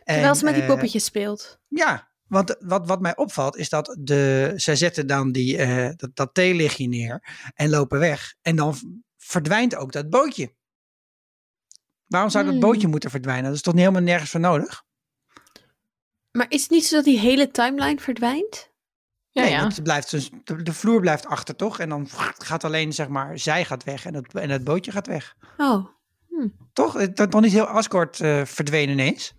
Terwijl 0.04 0.30
En, 0.30 0.36
ze 0.36 0.44
met 0.44 0.54
die 0.54 0.64
eh, 0.64 0.70
poppetjes 0.70 1.06
speelt. 1.06 1.60
ja, 1.68 2.07
want 2.28 2.56
wat, 2.60 2.88
wat 2.88 3.02
mij 3.02 3.16
opvalt 3.16 3.58
is 3.58 3.70
dat 3.70 3.98
de, 4.00 4.54
zij 4.56 4.76
zetten 4.76 5.08
dan 5.08 5.32
die, 5.32 5.58
eh, 5.58 5.90
dat, 5.96 6.10
dat 6.14 6.34
theelichtje 6.34 6.88
neer 6.88 7.24
en 7.56 7.70
lopen 7.70 8.00
weg. 8.00 8.36
En 8.42 8.56
dan 8.56 8.76
verdwijnt 9.18 9.76
ook 9.76 9.92
dat 9.92 10.10
bootje. 10.10 10.56
Waarom 12.08 12.30
zou 12.30 12.44
dat 12.44 12.54
Hmm. 12.54 12.62
bootje 12.62 12.88
moeten 12.88 13.10
verdwijnen? 13.10 13.46
Dat 13.46 13.54
is 13.54 13.62
toch 13.62 13.74
niet 13.74 13.82
helemaal 13.84 14.04
nergens 14.04 14.30
voor 14.32 14.40
nodig? 14.40 14.84
Maar 16.32 16.46
is 16.50 16.62
het 16.62 16.70
niet 16.70 16.86
zo 16.86 16.96
dat 16.96 17.06
die 17.06 17.20
hele 17.20 17.52
timeline 17.52 18.00
verdwijnt? 18.00 18.72
Ja, 19.32 19.42
nee, 19.44 19.52
ja. 19.52 19.60
want 19.60 19.76
het 19.76 19.84
blijft 19.84 20.12
dus, 20.12 20.30
de, 20.44 20.64
de 20.64 20.74
vloer 20.74 21.02
blijft 21.02 21.26
achter 21.26 21.56
toch? 21.56 21.80
En 21.80 21.90
dan 21.90 22.08
gaat 22.38 22.64
alleen, 22.64 22.94
zeg 22.94 23.08
maar, 23.08 23.40
zij 23.40 23.66
gaat 23.66 23.84
weg 23.84 24.06
en 24.06 24.14
het, 24.14 24.34
en 24.34 24.50
het 24.50 24.64
bootje 24.64 24.92
gaat 24.92 25.08
weg. 25.08 25.36
Oh, 25.58 25.88
Toch? 26.74 26.94
Het 26.94 27.20
is 27.20 27.26
toch 27.30 27.42
niet 27.42 27.52
heel 27.52 27.66
Asgard 27.66 28.20
eh 28.20 28.46
verdwenen 28.46 28.94
ineens? 29.00 29.34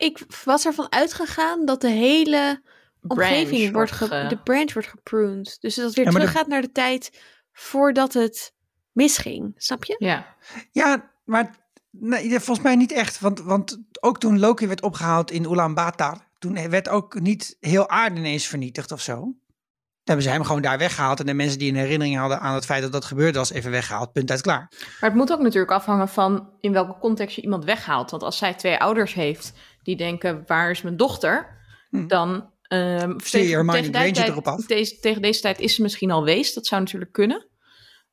Ik 0.00 0.18
was 0.44 0.66
ervan 0.66 0.92
uitgegaan 0.92 1.64
dat 1.64 1.80
de 1.80 1.88
hele 1.90 2.62
omgeving 3.08 3.48
Branch 3.60 3.72
wordt, 3.72 3.92
ge- 3.92 4.06
ge- 4.06 4.26
de 4.28 4.38
branch 4.42 4.72
wordt 4.72 4.88
gepruned. 4.88 5.56
Dus 5.60 5.74
dat 5.74 5.84
het 5.86 5.94
weer 5.94 6.04
Ja, 6.04 6.10
de- 6.10 6.16
teruggaat 6.16 6.46
naar 6.46 6.60
de 6.60 6.72
tijd 6.72 7.20
voordat 7.52 8.12
het 8.12 8.52
misging. 8.92 9.52
Snap 9.56 9.84
je? 9.84 9.96
Ja. 9.98 10.36
Ja, 10.70 11.10
maar 11.24 11.56
nee, 11.90 12.40
volgens 12.40 12.66
mij 12.66 12.76
niet 12.76 12.92
echt. 12.92 13.20
Want, 13.20 13.40
want 13.40 13.78
ook 14.00 14.18
toen 14.20 14.38
Loki 14.38 14.66
werd 14.66 14.82
opgehaald 14.82 15.30
in 15.30 15.44
Ulaanbaatar, 15.44 16.28
toen 16.38 16.68
werd 16.70 16.88
ook 16.88 17.20
niet 17.20 17.56
heel 17.60 17.88
aarde 17.88 18.16
ineens 18.16 18.46
vernietigd 18.46 18.92
of 18.92 19.00
zo. 19.00 19.14
Toen 19.14 19.38
hebben 20.18 20.24
ze 20.24 20.30
hem 20.30 20.44
gewoon 20.44 20.62
daar 20.62 20.78
weggehaald. 20.78 21.20
En 21.20 21.26
de 21.26 21.34
mensen 21.34 21.58
die 21.58 21.70
een 21.70 21.76
herinnering 21.78 22.16
hadden 22.16 22.40
aan 22.40 22.54
het 22.54 22.64
feit 22.64 22.82
dat 22.82 22.92
dat 22.92 23.04
gebeurde 23.04 23.38
was, 23.38 23.50
even 23.52 23.70
weggehaald. 23.70 24.12
Punt 24.12 24.30
uit 24.30 24.40
klaar. 24.40 24.72
Maar 25.00 25.10
het 25.10 25.14
moet 25.18 25.32
ook 25.32 25.40
natuurlijk 25.40 25.72
afhangen 25.72 26.08
van 26.08 26.50
in 26.60 26.72
welke 26.72 26.98
context 26.98 27.36
je 27.36 27.42
iemand 27.42 27.64
weghaalt. 27.64 28.10
Want 28.10 28.22
als 28.22 28.38
zij 28.38 28.54
twee 28.54 28.78
ouders 28.78 29.14
heeft 29.14 29.52
die 29.82 29.96
denken, 29.96 30.42
waar 30.46 30.70
is 30.70 30.82
mijn 30.82 30.96
dochter? 30.96 31.58
Hm. 31.90 32.06
Dan 32.06 32.28
um, 32.68 33.20
Stuur 33.20 33.40
je 33.40 33.46
tegen, 33.46 33.50
Hermione 33.50 33.78
tegen, 33.78 33.92
die 33.92 34.00
Granger 34.00 34.14
tijd- 34.14 34.28
erop 34.28 34.46
af. 34.46 34.66
Deze, 34.66 34.98
tegen 34.98 35.22
deze 35.22 35.40
tijd 35.40 35.60
is 35.60 35.74
ze 35.74 35.82
misschien 35.82 36.10
al 36.10 36.24
wees. 36.24 36.54
Dat 36.54 36.66
zou 36.66 36.80
natuurlijk 36.80 37.12
kunnen. 37.12 37.48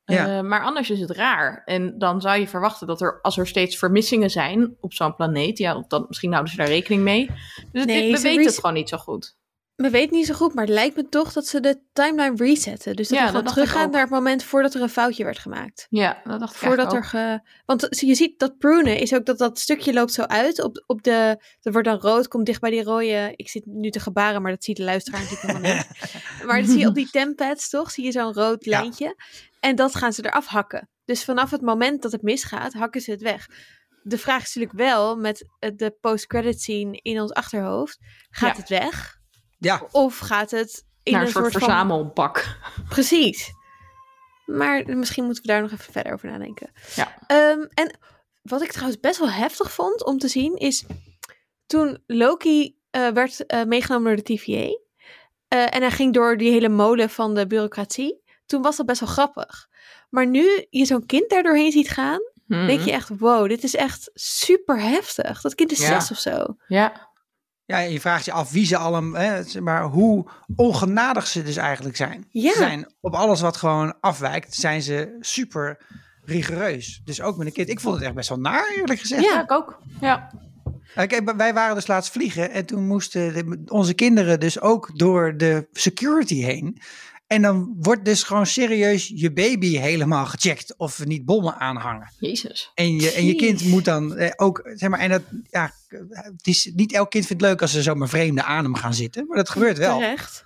Ja. 0.06 0.38
Eh, 0.38 0.44
maar 0.44 0.64
anders 0.64 0.90
is 0.90 1.00
het 1.00 1.12
raar. 1.12 1.62
En 1.66 1.98
dan 1.98 2.22
zou 2.22 2.40
je 2.40 2.48
verwachten 2.48 2.88
dat 2.88 3.02
er, 3.02 3.22
als 3.22 3.38
er 3.38 3.48
steeds 3.48 3.78
vermissingen 3.78 4.30
zijn 4.30 4.76
op 4.80 4.94
zo'n 4.94 5.16
planeet, 5.16 5.58
ja, 5.58 5.86
dan, 5.88 6.06
misschien 6.08 6.32
houden 6.32 6.52
ze 6.52 6.58
daar 6.58 6.68
rekening 6.68 7.04
mee. 7.04 7.30
Dus 7.72 7.86
Nee, 7.86 8.02
dit, 8.12 8.22
we 8.22 8.28
weten 8.28 8.46
het 8.46 8.56
gewoon 8.56 8.74
niet 8.74 8.90
zo 8.90 8.98
goed. 8.98 9.38
We 9.78 9.90
weten 9.90 10.16
niet 10.16 10.26
zo 10.26 10.34
goed, 10.34 10.54
maar 10.54 10.64
het 10.66 10.74
lijkt 10.74 10.96
me 10.96 11.10
toch 11.10 11.34
dat 11.34 11.48
ze 11.48 11.60
de 11.60 11.82
timeline 11.94 12.36
resetten. 12.36 12.96
Dus 12.96 13.08
dat 13.08 13.18
Ja, 13.18 13.24
we 13.24 13.30
gewoon 13.30 13.46
teruggaan 13.46 13.90
naar 13.92 14.02
het 14.02 14.10
moment 14.10 14.44
voordat 14.44 14.74
er 14.74 14.82
een 14.82 14.90
foutje 14.90 15.24
werd 15.24 15.40
gemaakt. 15.40 15.88
Ja, 15.90 16.22
dat 16.24 16.40
dacht 16.40 16.54
ik 16.54 16.60
Voordat 16.60 16.94
er 16.94 17.04
ge... 17.04 17.40
Want 17.66 17.88
je 17.90 18.16
ziet 18.16 18.40
dat 18.40 18.58
prunen 18.58 18.98
is 19.00 19.14
ook 19.14 19.26
dat 19.26 19.38
dat 19.38 19.60
stukje 19.60 19.94
loopt 19.94 20.14
zo 20.14 20.22
uit. 20.22 20.64
Op, 20.64 20.84
op 20.88 21.04
de... 21.04 21.44
Dat 21.62 21.74
wordt 21.74 21.88
dan 21.88 22.00
rood, 22.00 22.28
komt 22.28 22.46
dicht 22.46 22.62
bij 22.62 22.70
die 22.70 22.84
rode... 22.84 23.34
Ik 23.36 23.50
zit 23.50 23.66
nu 23.66 23.90
te 23.90 24.00
gebaren, 24.00 24.42
maar 24.42 24.52
dat 24.52 24.64
ziet 24.64 24.78
de 24.78 24.84
luisteraar 24.84 25.22
natuurlijk 25.22 25.48
helemaal 25.48 25.76
niet. 25.76 25.88
Maar 26.46 26.60
dat 26.62 26.70
zie 26.70 26.80
je 26.80 26.88
op 26.88 26.96
die 26.96 27.10
tempads 27.10 27.70
toch? 27.70 27.92
Zie 27.92 28.04
je 28.06 28.12
zo'n 28.12 28.34
rood 28.34 28.66
Ja. 28.66 28.80
lijntje. 28.80 29.16
En 29.60 29.76
dat 29.76 29.96
gaan 29.96 30.14
ze 30.14 30.26
eraf 30.26 30.48
hakken. 30.48 30.90
Dus 31.06 31.24
vanaf 31.24 31.52
het 31.52 31.62
moment 31.62 32.02
dat 32.02 32.12
het 32.12 32.22
misgaat, 32.22 32.74
hakken 32.74 33.02
ze 33.02 33.12
het 33.12 33.22
weg. 33.22 33.48
De 34.04 34.18
vraag 34.18 34.44
is 34.44 34.56
natuurlijk 34.56 34.90
wel, 34.90 35.16
met 35.18 35.48
de 35.76 35.96
post-credit 36.02 36.62
scene 36.62 37.00
in 37.02 37.22
ons 37.22 37.32
achterhoofd, 37.34 37.98
gaat 38.30 38.56
Ja. 38.56 38.62
het 38.62 38.70
weg? 38.70 39.17
Ja, 39.58 39.82
Of 39.92 40.18
gaat 40.18 40.52
het 40.52 40.86
in 41.04 41.12
Naar 41.14 41.22
een, 41.22 41.28
een 41.28 41.34
soort, 41.34 41.52
soort 41.52 41.64
van... 41.64 41.72
verzamelpak. 41.72 42.58
Precies. 42.90 43.52
Maar 44.46 44.84
misschien 44.98 45.24
moeten 45.26 45.44
we 45.44 45.50
daar 45.50 45.62
nog 45.62 45.72
even 45.72 45.92
verder 45.94 46.14
over 46.14 46.30
nadenken. 46.32 46.72
Ja. 46.96 47.18
Ehm, 47.28 47.66
en 47.74 47.98
wat 48.42 48.62
ik 48.62 48.72
trouwens 48.72 49.00
best 49.00 49.20
wel 49.20 49.30
heftig 49.30 49.72
vond 49.72 50.06
om 50.06 50.18
te 50.18 50.28
zien 50.28 50.56
is 50.56 50.86
toen 51.66 52.04
Loki 52.08 52.78
eh, 52.90 53.08
werd 53.08 53.46
eh, 53.46 53.64
meegenomen 53.64 54.16
door 54.16 54.26
de 54.26 54.34
TVA 54.36 54.80
eh, 55.48 55.76
en 55.76 55.82
hij 55.82 55.92
ging 55.92 56.14
door 56.14 56.38
die 56.38 56.52
hele 56.52 56.70
molen 56.70 57.10
van 57.10 57.36
de 57.36 57.48
bureaucratie. 57.48 58.22
Toen 58.46 58.62
was 58.62 58.76
dat 58.78 58.86
best 58.86 59.00
wel 59.00 59.10
grappig. 59.10 59.68
Maar 60.10 60.28
nu 60.28 60.66
je 60.70 60.86
zo'n 60.86 61.06
kind 61.06 61.30
daar 61.30 61.44
doorheen 61.44 61.72
ziet 61.72 61.90
gaan, 61.90 62.20
Mhm. 62.46 62.66
denk 62.68 62.82
je 62.82 62.92
echt, 62.92 63.10
wow, 63.20 63.48
dit 63.50 63.64
is 63.64 63.76
echt 63.76 64.10
super 64.14 64.80
heftig. 64.82 65.42
Dat 65.42 65.56
kind 65.56 65.72
is 65.72 65.80
Ja. 65.80 66.00
zes 66.00 66.12
of 66.12 66.18
zo. 66.18 66.56
Ja, 66.68 67.07
ja, 67.68 67.80
je 67.80 68.00
vraagt 68.00 68.26
je 68.26 68.32
af 68.32 68.52
wie 68.52 68.66
ze 68.66 68.78
allemaal, 68.78 69.22
hè, 69.22 69.44
zeg 69.44 69.62
maar 69.62 69.84
hoe 69.84 70.30
ongenadig 70.56 71.28
ze 71.28 71.44
dus 71.44 71.56
eigenlijk 71.56 71.96
zijn. 71.96 72.26
Ja. 72.30 72.52
Ze 72.52 72.58
zijn 72.58 72.94
op 73.02 73.14
alles 73.14 73.42
wat 73.42 73.58
gewoon 73.58 73.94
afwijkt, 74.00 74.54
zijn 74.54 74.82
ze 74.82 75.18
super 75.20 75.78
rigoureus. 76.24 77.02
Dus 77.06 77.22
ook 77.22 77.38
met 77.38 77.48
een 77.48 77.54
kind. 77.54 77.70
Ik 77.70 77.80
vond 77.80 77.96
het 77.96 78.04
echt 78.04 78.14
best 78.14 78.30
wel 78.30 78.40
naar, 78.40 78.74
eerlijk 78.78 79.00
gezegd. 79.00 79.24
ja, 79.24 79.42
ik 79.44 79.52
ook. 79.52 79.80
Ja. 80.02 80.32
Nou, 80.96 81.08
kijk, 81.08 81.34
wij 81.38 81.54
waren 81.54 81.76
dus 81.76 81.88
laatst 81.88 82.12
vliegen 82.12 82.52
en 82.52 82.66
toen 82.66 82.88
moesten 82.88 83.34
de- 83.34 83.62
onze 83.72 83.94
kinderen 83.94 84.40
dus 84.40 84.62
ook 84.62 85.00
door 85.00 85.38
de 85.38 85.68
security 85.72 86.42
heen. 86.42 86.82
En 87.28 87.42
dan 87.42 87.76
wordt 87.80 88.06
dus 88.06 88.24
gewoon 88.24 88.46
serieus 88.46 89.12
je 89.16 89.34
baby 89.34 89.78
helemaal 89.78 90.26
gecheckt 90.26 90.78
of 90.78 91.00
er 91.00 91.08
niet 91.08 91.26
bommen 91.26 91.56
aanhangen. 91.56 92.12
Jezus. 92.20 92.72
En 92.76 92.96
je, 93.00 93.12
en 93.12 93.26
je 93.26 93.36
kind 93.36 93.66
moet 93.66 93.86
dan 93.86 94.16
eh, 94.16 94.32
ook, 94.36 94.70
zeg 94.74 94.90
maar, 94.90 95.00
en 95.00 95.10
dat, 95.10 95.22
ja, 95.50 95.72
het 96.12 96.48
is, 96.48 96.72
niet 96.76 96.94
elk 96.94 97.10
kind 97.10 97.26
vindt 97.26 97.42
het 97.42 97.52
leuk 97.52 97.62
als 97.62 97.72
ze 97.72 97.82
zomaar 97.82 98.10
vreemde 98.10 98.44
aan 98.44 98.64
hem 98.64 98.76
gaan 98.76 98.94
zitten, 98.94 99.28
maar 99.28 99.38
dat 99.38 99.50
gebeurt 99.50 99.78
wel. 99.78 99.98
Terecht. 99.98 100.46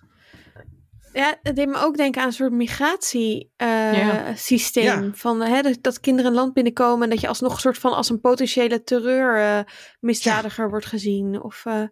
Ja, 1.13 1.39
het 1.43 1.55
deed 1.55 1.67
me 1.67 1.77
ook 1.77 1.97
denken 1.97 2.21
aan 2.21 2.27
een 2.27 2.33
soort 2.33 2.51
migratiesysteem. 2.51 3.95
Ja. 3.97 4.35
systeem 4.35 5.15
Van 5.15 5.41
hè, 5.41 5.61
dat, 5.61 5.77
dat 5.81 5.99
kinderen 5.99 6.31
een 6.31 6.37
land 6.37 6.53
binnenkomen 6.53 7.03
en 7.03 7.09
dat 7.09 7.21
je 7.21 7.27
alsnog 7.27 7.53
een 7.53 7.59
soort 7.59 7.77
van 7.77 7.93
als 7.93 8.09
een 8.09 8.21
potentiële 8.21 8.83
terreurmisdadiger 8.83 10.69
wordt 10.69 10.85
gezien. 10.85 11.41
Of 11.41 11.65
eh 11.65 11.83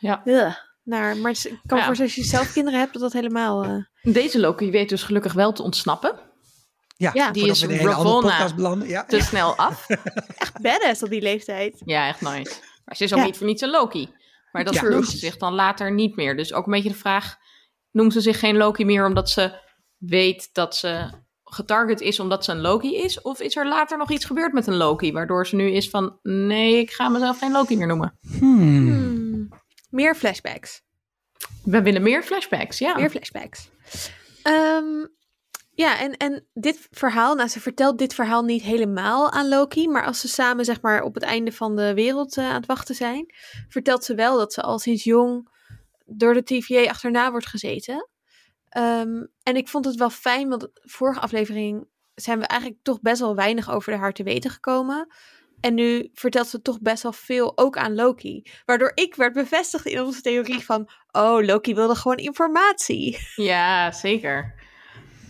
Ja. 0.00 0.22
Naar. 0.86 1.16
Maar 1.16 1.30
ik 1.30 1.58
kan 1.66 1.78
Ja. 1.78 1.84
voorstellen 1.84 2.12
als 2.14 2.14
je 2.14 2.24
zelf 2.36 2.52
kinderen 2.52 2.80
hebt, 2.80 2.92
dat 2.92 3.02
dat 3.02 3.12
helemaal. 3.12 3.62
eh, 3.64 4.12
Deze 4.12 4.40
Loki 4.40 4.70
weet 4.70 4.88
dus 4.88 5.02
gelukkig 5.02 5.32
wel 5.32 5.52
te 5.52 5.62
ontsnappen. 5.62 6.18
Ja, 6.96 7.10
Ja, 7.14 7.30
die 7.30 7.46
is 7.48 7.60
we 7.60 7.66
in 7.66 7.72
een 7.72 7.78
hele 7.78 7.94
andere 7.94 8.28
Ravonna. 8.28 8.84
Ja, 8.84 9.04
Te 9.04 9.20
snel 9.20 9.56
af. 9.56 9.86
echt 10.36 10.60
badass 10.60 11.02
op 11.02 11.08
die 11.08 11.22
leeftijd. 11.22 11.82
Ja, 11.84 12.08
echt 12.08 12.20
nice. 12.20 12.52
Maar 12.84 12.96
ze 12.96 13.04
is 13.04 13.12
ook 13.12 13.18
Ja. 13.18 13.24
niet 13.24 13.36
voor 13.36 13.46
niets 13.46 13.62
een 13.62 13.70
Loki. 13.70 14.08
Maar 14.52 14.64
dat 14.64 14.74
Ja, 14.74 14.82
noemt 14.82 15.08
ze 15.08 15.16
zich 15.16 15.36
dan 15.36 15.52
later 15.54 15.92
niet 15.92 16.16
meer. 16.16 16.36
Dus 16.36 16.52
ook 16.52 16.66
een 16.66 16.72
beetje 16.72 16.88
de 16.88 16.94
vraag, 16.94 17.36
noemt 17.90 18.12
ze 18.12 18.20
zich 18.20 18.38
geen 18.38 18.56
Loki 18.56 18.84
meer 18.84 19.06
omdat 19.06 19.30
ze 19.30 19.52
weet 19.98 20.48
dat 20.52 20.76
ze 20.76 21.10
getarget 21.44 22.00
is 22.00 22.20
omdat 22.20 22.44
ze 22.44 22.52
een 22.52 22.60
Loki 22.60 22.96
is? 22.96 23.20
Of 23.22 23.40
is 23.40 23.56
er 23.56 23.68
later 23.68 23.98
nog 23.98 24.10
iets 24.10 24.24
gebeurd 24.24 24.52
met 24.52 24.66
een 24.66 24.76
Loki, 24.76 25.12
waardoor 25.12 25.46
ze 25.46 25.56
nu 25.56 25.70
is 25.70 25.90
van, 25.90 26.18
nee, 26.22 26.78
ik 26.78 26.90
ga 26.90 27.08
mezelf 27.08 27.38
geen 27.38 27.52
Loki 27.52 27.76
meer 27.76 27.86
noemen. 27.86 28.18
Hmm. 28.38 29.15
Meer 29.88 30.14
flashbacks. 30.14 30.82
We 31.64 31.82
willen 31.82 32.02
meer 32.02 32.22
flashbacks, 32.22 32.78
ja. 32.78 32.94
Meer 32.96 33.10
flashbacks. 33.10 33.68
Ehm, 34.42 35.06
ja, 35.76 35.98
en, 35.98 36.16
en 36.16 36.46
dit 36.54 36.88
verhaal, 36.90 37.34
nou, 37.34 37.48
ze 37.48 37.60
vertelt 37.60 37.98
dit 37.98 38.14
verhaal 38.14 38.42
niet 38.42 38.62
helemaal 38.62 39.32
aan 39.32 39.48
Loki, 39.48 39.88
maar 39.88 40.04
als 40.04 40.20
ze 40.20 40.28
samen, 40.28 40.64
zeg 40.64 40.80
maar, 40.80 41.02
op 41.02 41.14
het 41.14 41.22
einde 41.22 41.52
van 41.52 41.76
de 41.76 41.94
wereld 41.94 42.36
eh, 42.36 42.48
aan 42.48 42.54
het 42.54 42.66
wachten 42.66 42.94
zijn, 42.94 43.34
vertelt 43.68 44.04
ze 44.04 44.14
wel 44.14 44.36
dat 44.36 44.52
ze 44.52 44.62
al 44.62 44.78
sinds 44.78 45.04
jong 45.04 45.48
door 46.06 46.34
de 46.34 46.42
TVA 46.42 46.90
achterna 46.90 47.30
wordt 47.30 47.46
gezeten. 47.46 48.08
Ehm, 48.68 49.24
en 49.42 49.56
ik 49.56 49.68
vond 49.68 49.84
het 49.84 49.94
wel 49.94 50.10
fijn, 50.10 50.48
want 50.48 50.68
vorige 50.72 51.20
aflevering 51.20 51.88
zijn 52.14 52.38
we 52.38 52.46
eigenlijk 52.46 52.82
toch 52.82 53.00
best 53.00 53.20
wel 53.20 53.34
weinig 53.34 53.70
over 53.70 53.92
de 53.92 53.98
haar 53.98 54.12
te 54.12 54.22
weten 54.22 54.50
gekomen. 54.50 55.14
En 55.60 55.74
nu 55.74 56.10
vertelt 56.14 56.48
ze 56.48 56.62
toch 56.62 56.80
best 56.80 57.02
wel 57.02 57.12
veel 57.12 57.58
ook 57.58 57.76
aan 57.76 57.94
Loki. 57.94 58.42
Waardoor 58.64 58.92
ik 58.94 59.14
werd 59.14 59.32
bevestigd 59.32 59.86
in 59.86 60.00
onze 60.02 60.20
theorie 60.20 60.64
van... 60.64 60.88
Oh, 61.10 61.44
Loki 61.44 61.74
wilde 61.74 61.94
gewoon 61.94 62.16
informatie. 62.16 63.18
Ja, 63.34 63.92
zeker. 63.92 64.54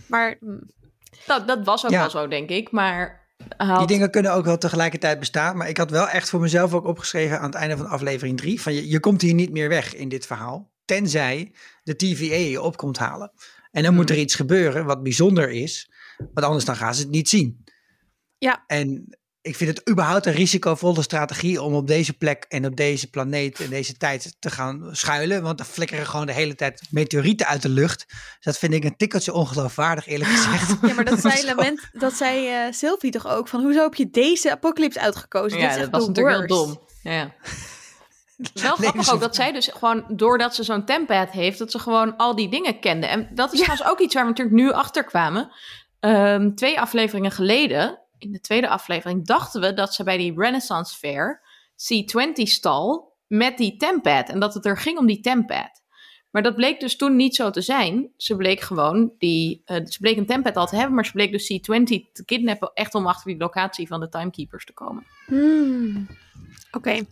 Maar 0.07 0.37
hm, 0.39 0.57
Dat, 1.25 1.47
dat 1.47 1.65
was 1.65 1.85
ook 1.85 1.91
Ja. 1.91 1.99
wel 1.99 2.09
zo, 2.09 2.27
denk 2.27 2.49
ik. 2.49 2.71
Maar 2.71 3.27
had- 3.57 3.77
Die 3.77 3.87
dingen 3.87 4.11
kunnen 4.11 4.33
ook 4.33 4.45
wel 4.45 4.57
tegelijkertijd 4.57 5.19
bestaan. 5.19 5.57
Maar 5.57 5.69
ik 5.69 5.77
had 5.77 5.89
wel 5.91 6.07
echt 6.07 6.29
voor 6.29 6.39
mezelf 6.39 6.73
ook 6.73 6.85
opgeschreven 6.85 7.39
aan 7.39 7.45
het 7.45 7.55
einde 7.55 7.77
van 7.77 7.87
aflevering 7.87 8.37
3. 8.37 8.61
Van 8.61 8.73
je, 8.73 8.89
je 8.89 8.99
komt 8.99 9.21
hier 9.21 9.33
niet 9.33 9.51
meer 9.51 9.69
weg 9.69 9.95
in 9.95 10.09
dit 10.09 10.25
verhaal. 10.25 10.71
Tenzij 10.85 11.51
de 11.83 11.95
TVA 11.95 12.35
je 12.35 12.61
op 12.61 12.77
komt 12.77 12.97
halen. 12.97 13.31
En 13.71 13.83
dan 13.83 13.93
moet 13.95 14.09
er 14.09 14.17
iets 14.17 14.35
gebeuren 14.35 14.85
wat 14.85 15.03
bijzonder 15.03 15.49
is. 15.49 15.91
Want 16.17 16.45
anders 16.45 16.65
dan 16.65 16.75
gaan 16.75 16.95
ze 16.95 17.01
het 17.01 17.11
niet 17.11 17.29
zien. 17.29 17.63
Ja. 18.37 18.63
En 18.67 19.17
ik 19.47 19.55
vind 19.55 19.77
het 19.77 19.89
überhaupt 19.89 20.25
een 20.25 20.33
risicovolle 20.33 21.01
strategie 21.01 21.61
om 21.61 21.73
op 21.73 21.87
deze 21.87 22.13
plek 22.13 22.45
en 22.49 22.65
op 22.65 22.75
deze 22.75 23.09
planeet 23.09 23.59
en 23.59 23.69
deze 23.69 23.97
tijd 23.97 24.35
te 24.39 24.49
gaan 24.49 24.89
schuilen. 24.91 25.41
Want 25.43 25.57
dan 25.57 25.67
flikkeren 25.67 26.05
gewoon 26.05 26.25
de 26.25 26.33
hele 26.33 26.55
tijd 26.55 26.81
meteorieten 26.89 27.47
uit 27.47 27.61
de 27.61 27.69
lucht. 27.69 28.05
Dus 28.07 28.37
dat 28.41 28.57
vind 28.57 28.73
ik 28.73 28.83
een 28.83 28.97
tikkeltje 28.97 29.33
ongeloofwaardig 29.33 30.07
eerlijk 30.07 30.29
gezegd. 30.29 30.75
ja, 30.81 30.93
maar 30.93 31.05
dat 31.05 31.19
zei. 31.31 31.45
Lament, 31.45 31.89
dat 31.91 32.13
zei 32.13 32.47
eh, 32.47 32.71
Sylvie 32.71 33.11
toch 33.11 33.27
ook 33.27 33.47
van... 33.47 33.61
Hoezo 33.61 33.81
heb 33.81 33.95
je 33.95 34.09
deze 34.09 34.51
apocalypse 34.51 34.99
uitgekozen? 34.99 35.59
Ja, 35.59 35.69
is 35.69 35.77
dat 35.77 35.89
was 35.89 36.07
natuurlijk 36.07 36.37
heel 36.37 36.47
dom. 36.47 36.79
Ja. 37.03 37.33
Wel 38.37 38.75
grappig 38.75 38.95
Leven 38.95 39.13
ook 39.13 39.19
dat 39.19 39.35
zij 39.35 39.51
dus 39.51 39.69
gewoon, 39.73 40.05
doordat 40.07 40.55
ze 40.55 40.63
zo'n 40.63 40.85
tempad 40.85 41.29
heeft, 41.29 41.57
dat 41.57 41.71
ze 41.71 41.79
gewoon 41.79 42.17
al 42.17 42.35
die 42.35 42.49
dingen 42.49 42.79
kende. 42.79 43.07
En 43.07 43.29
dat 43.33 43.53
is 43.53 43.59
trouwens 43.59 43.89
ook 43.89 43.99
iets 43.99 44.13
waar 44.13 44.23
we 44.23 44.29
natuurlijk 44.29 44.57
nu 44.57 44.71
achter 44.71 45.03
kwamen. 45.03 45.51
Ehm, 45.99 46.53
twee 46.53 46.79
afleveringen 46.79 47.31
geleden, 47.31 47.99
in 48.19 48.31
de 48.31 48.39
tweede 48.39 48.69
aflevering, 48.69 49.25
dachten 49.25 49.61
we 49.61 49.73
dat 49.73 49.93
ze 49.93 50.03
bij 50.03 50.17
die 50.17 50.33
Renaissance 50.35 50.97
Fair 50.97 51.41
C20 51.71 52.41
stal 52.43 53.15
met 53.27 53.57
die 53.57 53.77
tempad. 53.77 54.29
En 54.29 54.39
dat 54.39 54.53
het 54.53 54.65
er 54.65 54.77
ging 54.77 54.97
om 54.97 55.05
die 55.05 55.19
tempad. 55.19 55.85
Maar 56.31 56.43
dat 56.43 56.55
bleek 56.55 56.79
dus 56.79 56.95
toen 56.95 57.15
niet 57.15 57.35
zo 57.35 57.49
te 57.49 57.61
zijn. 57.61 58.11
Ze 58.17 58.35
bleek 58.35 58.59
gewoon 58.61 59.11
die. 59.17 59.61
eh, 59.65 59.85
ze 59.85 59.99
bleek 59.99 60.17
een 60.17 60.25
tempad 60.25 60.55
al 60.55 60.67
te 60.67 60.75
hebben, 60.75 60.95
maar 60.95 61.05
ze 61.05 61.11
bleek 61.11 61.31
dus 61.31 61.53
C20 61.53 62.11
te 62.11 62.23
kidnappen. 62.25 62.71
Echt 62.73 62.95
om 62.95 63.07
achter 63.07 63.27
die 63.31 63.39
locatie 63.39 63.87
van 63.87 63.99
de 63.99 64.09
Timekeepers 64.09 64.65
te 64.65 64.73
komen. 64.73 65.05
Hmm. 65.25 66.07
Oké, 66.71 67.05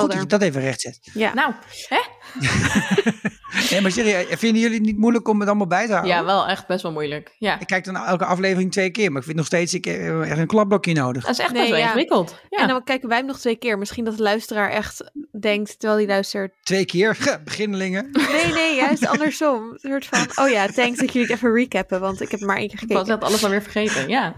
Goed 0.00 0.10
dat 0.10 0.18
helder. 0.18 0.38
je 0.38 0.38
dat 0.38 0.48
even 0.48 0.60
recht 0.60 0.80
zet. 0.80 0.98
Ja. 1.12 1.34
Nou, 1.34 1.52
hè? 1.88 2.00
Nee, 3.70 3.80
maar 3.80 3.90
serieus, 3.90 4.26
vinden 4.28 4.60
jullie 4.62 4.76
het 4.76 4.86
niet 4.86 4.98
moeilijk 4.98 5.28
om 5.28 5.38
het 5.40 5.48
allemaal 5.48 5.66
bij 5.66 5.86
te 5.86 5.92
houden? 5.92 6.12
Ja, 6.14 6.24
wel 6.24 6.46
echt 6.48 6.66
best 6.66 6.82
wel 6.82 6.92
moeilijk. 6.92 7.34
Ja, 7.38 7.60
Ik 7.60 7.66
kijk 7.66 7.84
dan 7.84 7.96
elke 7.96 8.24
aflevering 8.24 8.72
twee 8.72 8.90
keer, 8.90 9.08
maar 9.10 9.18
ik 9.18 9.24
vind 9.24 9.36
nog 9.36 9.46
steeds 9.46 9.74
ik, 9.74 9.86
eh, 9.86 10.30
echt 10.30 10.38
een 10.38 10.46
klapblokje 10.46 10.92
nodig. 10.92 11.22
dat 11.24 11.32
is 11.32 11.38
echt 11.38 11.50
Nee, 11.52 11.58
best 11.60 11.70
wel 11.72 11.80
ja. 11.80 11.86
ingewikkeld. 11.86 12.38
Ja. 12.50 12.58
En 12.58 12.68
dan 12.68 12.84
kijken 12.84 13.08
wij 13.08 13.18
hem 13.18 13.26
nog 13.26 13.38
twee 13.38 13.56
keer. 13.56 13.78
Misschien 13.78 14.04
dat 14.04 14.16
de 14.16 14.22
luisteraar 14.22 14.70
echt 14.70 15.10
denkt, 15.40 15.78
terwijl 15.78 15.98
hij 16.00 16.08
luistert... 16.08 16.52
Twee 16.62 16.84
keer, 16.84 17.16
beginnelingen. 17.44 18.08
Nee, 18.12 18.52
nee, 18.52 18.74
juist 18.76 19.06
andersom. 19.06 19.62
Een 19.70 19.78
soort 19.90 20.06
van, 20.06 20.44
oh 20.44 20.50
ja, 20.50 20.66
thanks 20.66 20.98
dat 20.98 21.12
jullie 21.12 21.28
het 21.28 21.36
even 21.36 21.52
recappen, 21.54 22.00
want 22.00 22.20
ik 22.20 22.30
heb 22.30 22.40
maar 22.40 22.56
één 22.56 22.68
keer 22.68 22.82
ik 22.82 22.88
was 22.88 22.98
gekeken. 22.98 23.18
net 23.20 23.28
alles 23.28 23.44
alweer 23.44 23.62
vergeten. 23.62 24.08
Ja. 24.08 24.34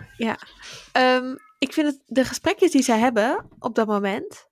Ehm, 0.93 1.35
ik 1.59 1.73
vind 1.73 1.87
het, 1.87 1.99
de 2.07 2.25
gesprekjes 2.25 2.71
die 2.71 2.83
zij 2.83 2.99
hebben 2.99 3.47
op 3.59 3.75
dat 3.75 3.87
moment, 3.87 4.46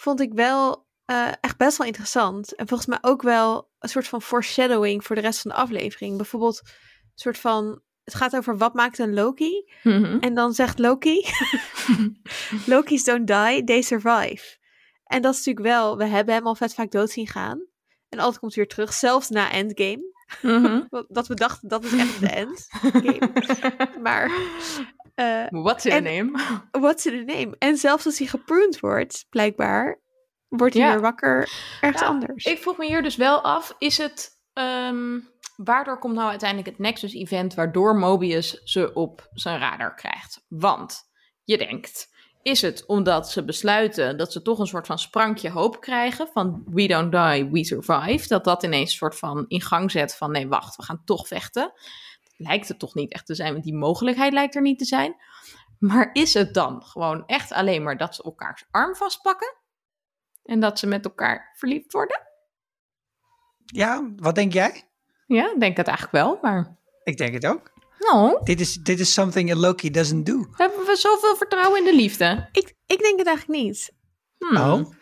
vond 0.00 0.20
ik 0.20 0.32
wel 0.32 0.86
eh, 1.04 1.32
echt 1.40 1.56
best 1.56 1.78
wel 1.78 1.86
interessant. 1.86 2.54
En 2.54 2.68
volgens 2.68 2.88
mij 2.88 2.98
ook 3.00 3.22
wel 3.22 3.70
een 3.78 3.88
soort 3.88 4.08
van 4.08 4.22
foreshadowing 4.22 5.04
voor 5.04 5.16
de 5.16 5.22
rest 5.22 5.40
van 5.40 5.50
de 5.50 5.56
aflevering. 5.56 6.16
Bijvoorbeeld 6.16 6.60
een 6.64 6.70
soort 7.14 7.38
van... 7.38 7.80
Het 8.04 8.14
gaat 8.14 8.36
over 8.36 8.56
wat 8.56 8.74
maakt 8.74 8.98
een 8.98 9.14
Loki. 9.14 9.72
Mhm. 9.82 10.18
En 10.20 10.34
dan 10.34 10.52
zegt 10.52 10.78
Loki... 10.78 11.26
Loki's 12.66 13.04
don't 13.04 13.26
die, 13.26 13.64
they 13.64 13.82
survive. 13.82 14.58
En 15.04 15.22
dat 15.22 15.32
is 15.34 15.38
natuurlijk 15.38 15.66
wel... 15.66 15.96
We 15.96 16.04
hebben 16.04 16.34
hem 16.34 16.46
al 16.46 16.54
vet 16.54 16.74
vaak 16.74 16.90
dood 16.90 17.10
zien 17.10 17.26
gaan. 17.26 17.66
En 18.08 18.18
altijd 18.18 18.38
komt 18.38 18.54
hij 18.54 18.64
weer 18.64 18.72
terug, 18.72 18.92
zelfs 18.92 19.28
na 19.28 19.52
Endgame. 19.52 20.12
Mhm. 20.42 20.82
Dat 21.08 21.26
we 21.26 21.34
dachten, 21.34 21.68
dat 21.68 21.84
is 21.84 21.92
echt 21.92 22.20
de 22.20 22.28
end. 22.28 22.66
game. 23.06 23.98
maar... 24.02 24.30
eh, 25.20 25.62
What's 25.62 25.84
in 25.84 25.92
a 25.92 26.00
name? 26.00 26.30
what's 26.84 27.06
in 27.06 27.26
the 27.26 27.32
name? 27.32 27.56
En 27.58 27.76
zelfs 27.76 28.06
als 28.06 28.18
hij 28.18 28.26
gepruned 28.26 28.80
wordt, 28.80 29.26
blijkbaar... 29.30 30.00
Wordt 30.48 30.74
hij 30.74 30.82
Ja. 30.82 30.90
weer 30.92 31.00
wakker 31.00 31.50
ergens 31.80 32.02
Ja, 32.02 32.08
anders. 32.08 32.44
Ik 32.44 32.58
vroeg 32.58 32.76
me 32.76 32.86
hier 32.86 33.02
dus 33.02 33.16
wel 33.16 33.40
af, 33.40 33.74
is 33.78 33.98
het... 33.98 34.30
ehm, 34.52 35.18
waardoor 35.56 35.98
komt 35.98 36.14
nou 36.14 36.28
uiteindelijk 36.30 36.68
het 36.68 36.78
Nexus-event... 36.78 37.54
waardoor 37.54 37.96
Mobius 37.96 38.60
ze 38.64 38.92
op 38.92 39.28
zijn 39.32 39.58
radar 39.58 39.94
krijgt? 39.94 40.44
Want 40.48 41.02
je 41.44 41.58
denkt... 41.58 42.08
Is 42.42 42.62
het 42.62 42.86
omdat 42.86 43.30
ze 43.30 43.44
besluiten 43.44 44.16
dat 44.16 44.32
ze 44.32 44.42
toch 44.42 44.58
een 44.58 44.66
soort 44.66 44.86
van 44.86 44.98
sprankje 44.98 45.50
hoop 45.50 45.80
krijgen 45.80 46.28
van 46.32 46.62
we 46.66 46.86
don't 46.86 47.12
die, 47.12 47.50
we 47.50 47.64
survive? 47.64 48.28
Dat 48.28 48.44
dat 48.44 48.62
ineens 48.62 48.90
een 48.90 48.96
soort 48.96 49.16
van 49.18 49.44
in 49.48 49.60
gang 49.60 49.90
zet 49.90 50.16
van 50.16 50.30
nee, 50.30 50.48
wacht, 50.48 50.76
we 50.76 50.82
gaan 50.82 51.02
toch 51.04 51.26
vechten. 51.26 51.72
Lijkt 52.42 52.68
het 52.68 52.78
toch 52.78 52.94
niet 52.94 53.12
echt 53.12 53.26
te 53.26 53.34
zijn, 53.34 53.52
want 53.52 53.64
die 53.64 53.74
mogelijkheid 53.74 54.32
lijkt 54.32 54.54
er 54.54 54.62
niet 54.62 54.78
te 54.78 54.84
zijn. 54.84 55.16
Maar 55.78 56.10
is 56.12 56.34
het 56.34 56.54
dan 56.54 56.82
gewoon 56.82 57.26
echt 57.26 57.52
alleen 57.52 57.82
maar 57.82 57.96
dat 57.96 58.14
ze 58.14 58.22
elkaars 58.22 58.64
arm 58.70 58.96
vastpakken? 58.96 59.54
En 60.44 60.60
dat 60.60 60.78
ze 60.78 60.86
met 60.86 61.04
elkaar 61.04 61.54
verliefd 61.56 61.92
worden? 61.92 62.20
Ja, 63.64 64.10
wat 64.16 64.34
denk 64.34 64.52
jij? 64.52 64.88
Ja, 65.26 65.52
ik 65.52 65.60
denk 65.60 65.76
het 65.76 65.86
eigenlijk 65.86 66.24
wel, 66.24 66.38
maar... 66.42 66.76
Ik 67.04 67.16
denk 67.16 67.32
het 67.32 67.46
ook. 67.46 67.72
Nou, 67.98 68.40
Dit 68.44 68.60
is, 68.60 68.74
dit 68.74 69.00
is 69.00 69.12
something 69.12 69.50
a 69.52 69.56
Loki 69.56 69.90
doesn't 69.90 70.26
do. 70.26 70.46
hebben 70.52 70.86
we 70.86 70.96
zoveel 70.96 71.36
vertrouwen 71.36 71.78
in 71.78 71.84
de 71.84 71.94
liefde? 71.94 72.48
Ik, 72.52 72.74
ik 72.86 72.98
denk 72.98 73.18
het 73.18 73.26
eigenlijk 73.26 73.62
niet. 73.62 73.92
Hmm. 74.38 74.56
Oh. 74.56 74.92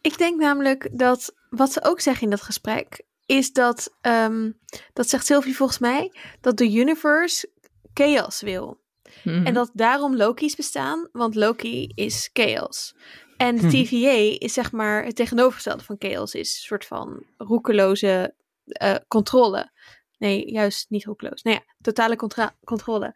Ik 0.00 0.18
denk 0.18 0.40
namelijk 0.40 0.98
dat, 0.98 1.34
wat 1.50 1.72
ze 1.72 1.84
ook 1.84 2.00
zeggen 2.00 2.24
in 2.24 2.30
dat 2.30 2.42
gesprek, 2.42 3.02
is 3.30 3.52
dat, 3.52 3.96
ehm, 4.00 4.50
dat 4.92 5.08
zegt 5.08 5.26
Sylvie 5.26 5.56
volgens 5.56 5.78
mij, 5.78 6.12
dat 6.40 6.56
de 6.56 6.72
universe 6.72 7.50
chaos 7.94 8.40
wil. 8.40 8.80
Mhm. 9.24 9.46
En 9.46 9.54
dat 9.54 9.70
daarom 9.74 10.16
Loki's 10.16 10.56
bestaan, 10.56 11.08
want 11.12 11.34
Loki 11.34 11.92
is 11.94 12.30
chaos. 12.32 12.94
En 13.36 13.56
de 13.56 13.62
Mhm. 13.62 13.70
TVA 13.70 14.36
is 14.44 14.52
zeg 14.52 14.72
maar 14.72 15.04
het 15.04 15.16
tegenovergestelde 15.16 15.84
van 15.84 15.96
chaos, 15.98 16.34
is 16.34 16.54
een 16.54 16.62
soort 16.62 16.84
van 16.86 17.24
roekeloze 17.36 18.34
eh, 18.64 18.94
controle. 19.08 19.70
Nee, 20.18 20.50
juist 20.52 20.90
niet 20.90 21.04
roekeloos. 21.04 21.42
Nou 21.42 21.56
ja, 21.56 21.74
totale 21.80 22.16
contra- 22.16 22.56
controle. 22.64 23.14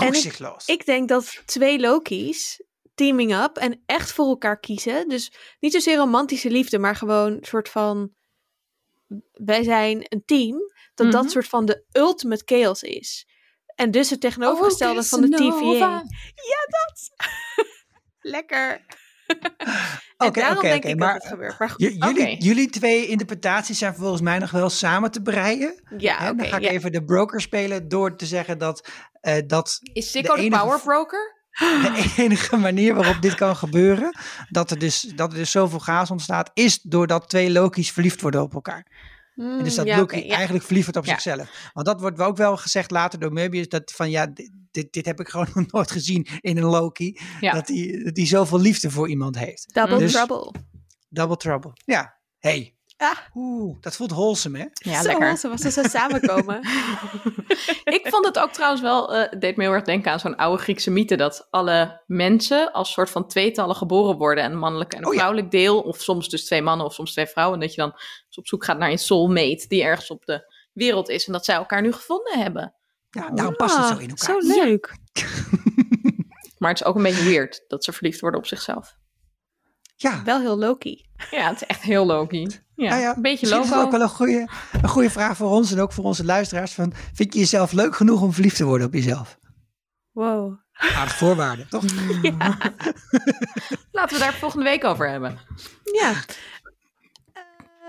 En 0.00 0.12
ik-. 0.14 0.62
Ik 0.66 0.86
denk 0.86 1.08
dat 1.08 1.42
twee 1.44 1.78
Loki's 1.80 2.62
teaming 2.94 3.34
up 3.42 3.56
en 3.56 3.82
echt 3.86 4.12
voor 4.12 4.26
elkaar 4.26 4.60
kiezen. 4.60 5.08
Dus 5.08 5.32
niet 5.60 5.72
zozeer 5.72 5.96
romantische 5.96 6.50
liefde, 6.50 6.78
maar 6.78 6.96
gewoon 6.96 7.32
een 7.32 7.44
soort 7.44 7.68
van. 7.68 8.14
Wij 9.32 9.62
zijn 9.62 9.98
een 10.08 10.22
team. 10.24 10.58
Dat 10.94 11.12
dat 11.12 11.22
Mhm. 11.22 11.30
soort 11.30 11.46
van 11.48 11.64
de 11.66 11.84
ultimate 11.92 12.42
chaos 12.44 12.82
is. 12.82 13.26
En 13.74 13.90
dus 13.90 14.10
het 14.10 14.20
tegenovergestelde 14.20 15.00
Oh, 15.00 15.04
van 15.06 15.20
de 15.20 15.28
Casanova. 15.28 16.00
TVA. 16.00 16.02
Lekker. 18.20 18.84
En 20.16 20.26
Oké, 20.28 20.40
daarom 20.40 20.58
oké, 20.58 20.66
denk 20.68 20.78
oké, 20.82 20.88
ik 20.88 20.98
maar 20.98 21.12
dat 21.12 21.22
het 21.22 21.30
gebeurt. 21.32 21.58
Maar 21.58 21.70
goed, 21.70 21.80
J- 21.80 21.96
jullie, 21.98 22.36
jullie 22.42 22.70
twee 22.70 23.06
interpretaties 23.06 23.78
zijn 23.78 23.94
volgens 23.94 24.20
mij 24.22 24.38
nog 24.38 24.50
wel 24.50 24.70
samen 24.70 25.10
te 25.10 25.22
breien. 25.22 25.82
ja, 25.98 26.18
Hè, 26.18 26.34
dan 26.34 26.46
ga 26.46 26.56
ik 26.56 26.62
ja. 26.62 26.70
even 26.70 26.92
de 26.92 27.04
broker 27.04 27.40
spelen 27.40 27.88
door 27.88 28.16
te 28.16 28.26
zeggen 28.26 28.58
dat, 28.58 28.88
eh, 29.20 29.38
dat 29.46 29.78
Is 29.92 30.10
Sikko 30.10 30.34
de, 30.34 30.40
enige- 30.40 30.62
power 30.62 30.80
broker? 30.80 31.35
De 31.58 32.12
enige 32.16 32.56
manier 32.56 32.94
waarop 32.94 33.22
dit 33.22 33.34
kan 33.34 33.56
gebeuren, 33.56 34.18
dat 34.48 34.70
er, 34.70 34.78
dus, 34.78 35.00
dat 35.00 35.32
er 35.32 35.38
dus 35.38 35.50
zoveel 35.50 35.78
chaos 35.78 36.10
ontstaat, 36.10 36.50
is 36.54 36.80
doordat 36.82 37.28
twee 37.28 37.50
Loki's 37.50 37.90
verliefd 37.92 38.20
worden 38.20 38.42
op 38.42 38.54
elkaar. 38.54 38.86
En 39.36 39.58
dus 39.64 39.70
Mm, 39.70 39.76
dat 39.76 39.86
ja, 39.86 39.96
Loki 39.98 40.26
ja. 40.26 40.34
eigenlijk 40.34 40.64
verliefd 40.64 40.84
wordt 40.92 40.98
op 41.00 41.14
Ja. 41.14 41.20
zichzelf. 41.20 41.70
Want 41.72 41.86
dat 41.86 42.00
wordt 42.00 42.20
ook 42.20 42.36
wel 42.36 42.56
gezegd 42.56 42.90
later 42.90 43.18
door 43.18 43.30
Möbius, 43.38 43.68
dat 43.68 43.92
van 43.92 44.10
ja, 44.10 44.26
dit, 44.70 44.92
dit, 44.92 45.06
heb 45.06 45.20
ik 45.20 45.28
gewoon 45.28 45.48
nog 45.54 45.66
nooit 45.72 45.90
gezien 45.90 46.26
in 46.40 46.56
een 46.56 46.64
Loki. 46.64 47.18
Ja. 47.40 47.52
Dat 47.52 47.68
hij 47.68 48.00
dat 48.04 48.16
hij 48.16 48.26
zoveel 48.26 48.60
liefde 48.60 48.90
voor 48.90 49.08
iemand 49.08 49.38
heeft. 49.38 49.74
Double 49.74 49.98
Dus- 49.98 50.12
trouble. 50.12 50.52
Double 51.08 51.36
trouble. 51.36 51.70
Ja, 51.84 52.16
hey. 52.38 52.75
Ah. 52.96 53.16
Oeh, 53.34 53.76
dat 53.80 53.96
voelt 53.96 54.10
wholesome, 54.10 54.58
hè? 54.58 54.66
Ja, 54.90 55.02
Zo, 55.02 55.08
lekker. 55.08 55.36
Ze 55.36 55.48
was 55.48 55.60
ze 55.60 55.70
zo 55.70 55.82
samenkomen. 55.82 56.60
ik 57.96 58.00
vond 58.02 58.26
het 58.26 58.38
ook 58.38 58.52
trouwens 58.52 58.82
wel, 58.82 59.14
eh, 59.14 59.30
het 59.30 59.40
deed 59.40 59.56
me 59.56 59.62
heel 59.62 59.72
erg 59.72 59.84
denken 59.84 60.12
aan 60.12 60.20
zo'n 60.20 60.36
oude 60.36 60.62
Griekse 60.62 60.90
mythe, 60.90 61.16
dat 61.16 61.46
alle 61.50 62.02
mensen 62.06 62.72
als 62.72 62.92
soort 62.92 63.10
van 63.10 63.28
tweetallen 63.28 63.76
geboren 63.76 64.16
worden, 64.16 64.44
een 64.44 64.58
mannelijk 64.58 64.92
en 64.92 64.98
een 64.98 65.06
Oh 65.06 65.12
ja. 65.12 65.18
vrouwelijk 65.18 65.50
deel, 65.50 65.80
of 65.80 66.00
soms 66.00 66.28
dus 66.28 66.44
twee 66.44 66.62
mannen 66.62 66.86
of 66.86 66.94
soms 66.94 67.12
twee 67.12 67.26
vrouwen, 67.26 67.54
en 67.54 67.60
dat 67.66 67.74
je 67.74 67.80
dan 67.80 67.92
dus 68.26 68.38
op 68.38 68.46
zoek 68.46 68.64
gaat 68.64 68.78
naar 68.78 68.90
een 68.90 68.98
soulmate 68.98 69.64
die 69.68 69.82
ergens 69.82 70.10
op 70.10 70.24
de 70.24 70.54
wereld 70.72 71.08
is 71.08 71.26
en 71.26 71.32
dat 71.32 71.44
zij 71.44 71.54
elkaar 71.54 71.82
nu 71.82 71.92
gevonden 71.92 72.38
hebben. 72.38 72.74
Ja, 73.10 73.30
daarom 73.30 73.56
past 73.56 73.76
het 73.76 73.86
zo 73.86 73.92
Ah, 73.94 74.00
in 74.02 74.08
elkaar. 74.10 74.40
Zo 74.40 74.48
leuk. 74.62 74.94
Maar 76.58 76.70
het 76.70 76.80
is 76.80 76.86
ook 76.86 76.96
een 76.96 77.02
beetje 77.02 77.24
weird 77.24 77.64
dat 77.68 77.84
ze 77.84 77.92
verliefd 77.92 78.20
worden 78.20 78.40
op 78.40 78.46
zichzelf. 78.46 78.96
Ja, 79.98 80.22
Wel 80.24 80.40
heel 80.40 80.58
Loki. 80.58 81.04
Ja, 81.30 81.48
het 81.48 81.60
is 81.62 81.66
echt 81.66 81.82
heel 81.82 82.06
Loki. 82.06 82.46
Ja, 82.74 82.88
nou 82.88 83.00
ja, 83.00 83.16
een 83.16 83.22
beetje 83.22 83.46
misschien 83.46 83.62
is 83.62 83.66
het 83.66 83.74
logo. 83.74 83.86
ook 83.86 83.90
wel 83.90 84.00
een 84.00 84.08
goede, 84.08 84.48
een 84.82 84.88
goede 84.88 85.10
vraag 85.10 85.36
voor 85.36 85.50
ons 85.50 85.72
en 85.72 85.80
ook 85.80 85.92
voor 85.92 86.04
onze 86.04 86.24
luisteraars. 86.24 86.72
Van, 86.72 86.92
vind 87.14 87.32
je 87.32 87.38
jezelf 87.38 87.72
leuk 87.72 87.96
genoeg 87.96 88.22
om 88.22 88.32
verliefd 88.32 88.56
te 88.56 88.64
worden 88.64 88.86
op 88.86 88.92
jezelf? 88.92 89.38
Wow. 90.12 90.58
Aardig 90.72 91.16
voorwaarden, 91.16 91.68
toch? 91.68 91.82
Laten 93.92 94.16
we 94.16 94.24
daar 94.24 94.34
volgende 94.34 94.64
week 94.64 94.84
over 94.84 95.10
hebben. 95.10 95.38
Ja. 95.92 96.12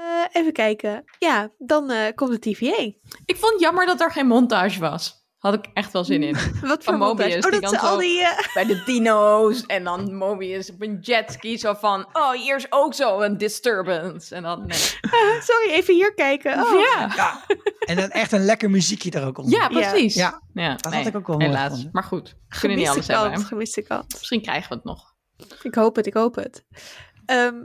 Eh, 0.08 0.24
even 0.32 0.54
kijken. 0.54 1.04
Ja, 1.20 1.50
dan 1.58 1.92
eh, 1.92 2.16
komt 2.16 2.32
de 2.32 2.40
TVA. 2.40 2.82
Ik 3.26 3.36
vond 3.38 3.52
het 3.52 3.62
jammer 3.62 3.86
dat 3.86 4.02
er 4.02 4.12
geen 4.12 4.28
montage 4.28 4.80
was. 4.80 5.17
Had 5.38 5.54
ik 5.54 5.66
echt 5.74 5.92
wel 5.94 6.04
zin 6.04 6.24
in. 6.24 6.34
Wat 6.62 6.62
voor 6.62 6.82
Van 6.84 6.98
Mobius? 6.98 7.46
Oh, 7.46 7.52
die 7.52 7.52
dat 7.52 7.62
dan 7.62 7.80
ze 7.80 7.80
al 7.80 7.98
die... 7.98 8.22
eh, 8.22 8.54
Bij 8.54 8.66
de 8.66 8.84
dino's 8.86 9.66
en 9.66 9.84
dan 9.84 10.16
Mobius 10.16 10.70
op 10.72 10.82
een 10.82 10.98
jetski 11.02 11.58
zo 11.58 11.74
van... 11.74 12.08
Oh, 12.14 12.32
hier 12.32 12.56
is 12.56 12.66
ook 12.70 12.94
zo 12.94 13.22
een 13.22 13.38
disturbance. 13.38 14.36
En 14.36 14.44
dan... 14.44 14.66
Nee. 14.66 14.78
sorry, 15.50 15.70
even 15.72 15.94
hier 15.94 16.14
kijken. 16.14 16.64
Oh. 16.64 16.80
Ja. 16.80 17.12
Ja. 17.16 17.42
En 17.80 17.96
dan 17.96 18.10
echt 18.10 18.32
een 18.32 18.46
lekker 18.46 18.70
muziekje 18.70 19.12
er 19.12 19.26
ook 19.26 19.38
onder. 19.38 19.60
ja, 19.60 19.68
precies. 19.68 20.16
Ja, 20.16 20.42
Ja, 20.54 20.76
dat 20.76 20.92
nee, 20.92 21.04
had 21.04 21.08
ik 21.14 21.16
ook 21.16 21.28
wel 21.28 21.40
Helaas. 21.40 21.64
gevonden. 21.64 21.90
Maar 21.92 22.04
goed, 22.04 22.36
we 22.50 22.60
kunnen 22.60 22.78
niet 22.78 22.88
alles 22.88 23.06
kant, 23.06 23.22
hebben. 23.30 23.46
gemiste 23.46 23.82
kant. 23.82 24.14
Misschien 24.14 24.42
krijgen 24.42 24.70
we 24.70 24.76
het 24.76 24.84
nog. 24.84 25.16
Ik 25.62 25.76
hoop 25.76 25.96
het, 25.96 26.06
ik 26.08 26.14
hoop 26.14 26.36
het. 26.36 26.64
Ehm, 27.26 27.56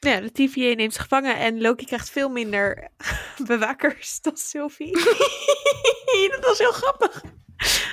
ja, 0.00 0.20
de 0.20 0.32
TVA 0.32 0.74
neemt 0.74 0.92
ze 0.94 1.00
gevangen 1.00 1.36
en 1.36 1.60
Loki 1.60 1.84
krijgt 1.84 2.10
veel 2.10 2.28
minder 2.28 2.88
bewakers 3.46 4.20
dan 4.20 4.36
Sylvie. 4.36 4.92
dat 6.30 6.44
was 6.44 6.58
heel 6.58 6.72
grappig. 6.72 7.22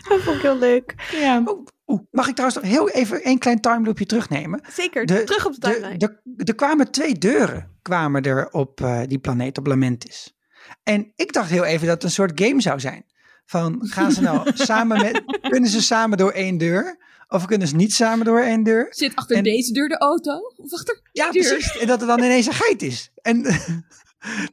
Dat 0.09 0.21
vond 0.21 0.35
ik 0.35 0.41
heel 0.41 0.57
leuk. 0.57 0.95
Ja. 1.11 1.43
Oeh, 1.45 1.67
oeh, 1.87 2.01
mag 2.11 2.27
ik 2.27 2.35
trouwens 2.35 2.61
nog 2.61 2.71
heel 2.71 2.89
even 2.89 3.27
een 3.27 3.37
klein 3.39 3.61
timeloopje 3.61 4.05
terugnemen? 4.05 4.61
Zeker, 4.73 5.05
De- 5.05 5.23
terug 5.23 5.45
op 5.45 5.53
de 5.53 5.59
De- 5.59 5.73
timeline. 5.73 5.97
de- 5.97 6.43
Er 6.45 6.55
kwamen 6.55 6.91
twee 6.91 7.13
deuren 7.17 7.75
kwamen 7.81 8.23
er 8.23 8.49
op 8.51 8.81
eh, 8.81 9.01
die 9.07 9.19
planeet, 9.19 9.57
op 9.57 9.67
Lamentis. 9.67 10.35
En 10.83 11.11
ik 11.15 11.33
dacht 11.33 11.49
heel 11.49 11.63
even 11.65 11.85
dat 11.87 11.95
het 11.95 12.03
een 12.03 12.09
soort 12.11 12.41
game 12.41 12.61
zou 12.61 12.79
zijn. 12.79 13.05
Van, 13.45 13.77
gaan 13.79 14.11
ze 14.11 14.21
nou 14.21 14.51
samen 14.53 15.01
met, 15.01 15.23
kunnen 15.49 15.69
ze 15.69 15.81
samen 15.81 16.17
door 16.17 16.31
één 16.31 16.57
deur? 16.57 16.97
Of 17.27 17.45
kunnen 17.45 17.67
ze 17.67 17.75
niet 17.75 17.93
samen 17.93 18.25
door 18.25 18.39
één 18.41 18.63
deur? 18.63 18.87
Zit 18.89 19.15
achter 19.15 19.35
En- 19.37 19.43
deze 19.43 19.71
deur 19.71 19.87
de 19.87 19.97
auto? 19.97 20.53
Of 20.57 20.73
achter 20.73 20.99
Ja, 21.11 21.31
deur? 21.31 21.47
precies. 21.47 21.77
En 21.77 21.87
dat 21.87 22.01
er 22.01 22.07
dan 22.07 22.19
ineens 22.23 22.45
een 22.47 22.53
geit 22.53 22.81
is. 22.81 23.11
En 23.21 23.41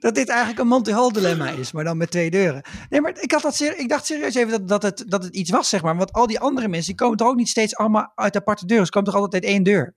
dat 0.00 0.14
dit 0.14 0.28
eigenlijk 0.28 0.58
een 0.60 0.66
Monty 0.66 0.90
Hall 0.92 1.10
dilemma 1.10 1.48
is, 1.48 1.72
maar 1.72 1.84
dan 1.84 1.96
met 1.96 2.10
twee 2.10 2.30
deuren. 2.30 2.62
Nee, 2.88 3.00
maar 3.00 3.18
ik, 3.20 3.32
had 3.32 3.42
dat 3.42 3.54
ser- 3.54 3.78
ik 3.78 3.88
dacht 3.88 4.06
serieus 4.06 4.34
even 4.34 4.50
dat, 4.50 4.68
dat, 4.68 4.82
het, 4.82 5.04
dat 5.10 5.22
het 5.24 5.34
iets 5.34 5.50
was, 5.50 5.68
zeg 5.68 5.82
maar. 5.82 5.96
Want 5.96 6.12
al 6.12 6.26
die 6.26 6.40
andere 6.40 6.68
mensen, 6.68 6.86
die 6.86 7.02
komen 7.04 7.16
toch 7.16 7.28
ook 7.28 7.36
niet 7.36 7.48
steeds 7.48 7.76
allemaal 7.76 8.12
uit 8.14 8.36
aparte 8.36 8.66
deuren. 8.66 8.86
Ze 8.86 8.92
komen 8.92 9.12
toch 9.12 9.20
altijd 9.22 9.42
uit 9.44 9.52
één 9.52 9.62
deur? 9.62 9.94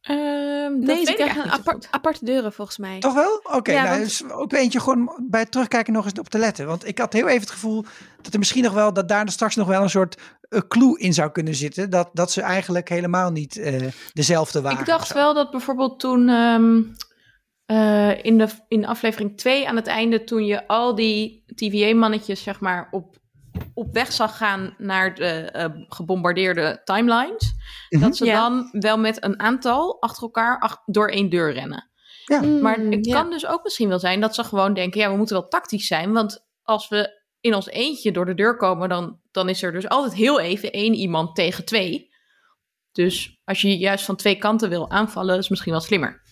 Ehm, 0.00 0.72
dat 0.72 0.72
nee, 0.80 0.86
weet 0.96 1.04
ze 1.06 1.10
ik 1.12 1.16
krijgen 1.16 1.50
apart, 1.50 1.88
aparte 1.90 2.24
deuren 2.24 2.52
volgens 2.52 2.78
mij. 2.78 2.98
Toch 3.00 3.14
wel? 3.14 3.40
Oké, 3.42 3.72
Ja, 3.72 3.82
nou, 3.82 3.94
want- 3.98 4.04
dus 4.08 4.30
ook 4.30 4.52
eentje 4.52 4.80
gewoon 4.80 5.26
bij 5.28 5.40
het 5.40 5.50
terugkijken 5.50 5.92
nog 5.92 6.04
eens 6.04 6.18
op 6.18 6.28
te 6.28 6.38
letten. 6.38 6.66
Want 6.66 6.86
ik 6.86 6.98
had 6.98 7.12
heel 7.12 7.26
even 7.28 7.40
het 7.40 7.50
gevoel 7.50 7.84
dat 8.22 8.32
er 8.32 8.38
misschien 8.38 8.62
nog 8.62 8.72
wel, 8.72 8.92
dat 8.92 9.08
daar 9.08 9.28
straks 9.28 9.56
nog 9.56 9.66
wel 9.68 9.82
een 9.82 9.90
soort 9.90 10.20
eh, 10.48 10.60
clue 10.68 10.98
in 10.98 11.12
zou 11.14 11.30
kunnen 11.30 11.54
zitten. 11.54 11.90
Dat, 11.90 12.10
dat 12.12 12.32
ze 12.32 12.42
eigenlijk 12.42 12.88
helemaal 12.88 13.30
niet 13.30 13.56
eh, 13.56 13.86
dezelfde 14.12 14.60
waren. 14.60 14.78
Ik 14.78 14.86
dacht 14.86 15.12
wel 15.12 15.34
dat 15.34 15.50
bijvoorbeeld 15.50 16.00
toen 16.00 16.28
ehm, 16.28 16.82
eh, 17.66 18.24
in, 18.24 18.38
de, 18.38 18.48
in 18.68 18.86
aflevering 18.86 19.36
2 19.38 19.68
aan 19.68 19.76
het 19.76 19.86
einde, 19.86 20.24
toen 20.24 20.44
je 20.46 20.66
al 20.66 20.94
die 20.94 21.44
TVA-mannetjes 21.54 22.42
zeg 22.42 22.60
maar 22.60 22.88
op, 22.90 23.16
op 23.74 23.92
weg 23.94 24.12
zag 24.12 24.36
gaan 24.36 24.74
naar 24.78 25.14
de 25.14 25.24
eh, 25.30 25.64
gebombardeerde 25.88 26.80
timelines, 26.84 27.54
Mhm. 27.88 28.02
dat 28.02 28.16
ze 28.16 28.24
Ja. 28.24 28.48
dan 28.48 28.68
wel 28.72 28.98
met 28.98 29.24
een 29.24 29.40
aantal 29.40 30.00
achter 30.00 30.22
elkaar 30.22 30.58
ach- 30.58 30.82
door 30.86 31.08
één 31.08 31.30
deur 31.30 31.52
rennen. 31.52 31.90
Ja. 32.24 32.42
Maar 32.42 32.80
Mm, 32.80 32.92
het 32.92 33.06
ja. 33.06 33.20
kan 33.20 33.30
dus 33.30 33.46
ook 33.46 33.62
misschien 33.62 33.88
wel 33.88 33.98
zijn 33.98 34.20
dat 34.20 34.34
ze 34.34 34.44
gewoon 34.44 34.74
denken: 34.74 35.00
ja, 35.00 35.10
we 35.10 35.16
moeten 35.16 35.36
wel 35.36 35.48
tactisch 35.48 35.86
zijn. 35.86 36.12
Want 36.12 36.46
als 36.62 36.88
we 36.88 37.17
in 37.40 37.54
ons 37.54 37.66
eentje 37.68 38.12
door 38.12 38.26
de 38.26 38.34
deur 38.34 38.56
komen, 38.56 38.88
dan, 38.88 39.20
dan 39.30 39.48
is 39.48 39.62
er 39.62 39.72
dus 39.72 39.88
altijd 39.88 40.14
heel 40.14 40.40
even 40.40 40.72
één 40.72 40.94
iemand 40.94 41.34
tegen 41.34 41.64
twee. 41.64 42.14
Dus 42.92 43.40
als 43.44 43.60
je 43.60 43.78
juist 43.78 44.04
van 44.04 44.16
twee 44.16 44.36
kanten 44.38 44.68
wil 44.68 44.90
aanvallen, 44.90 45.38
is 45.38 45.48
misschien 45.48 45.72
wel 45.72 45.80
slimmer. 45.80 46.22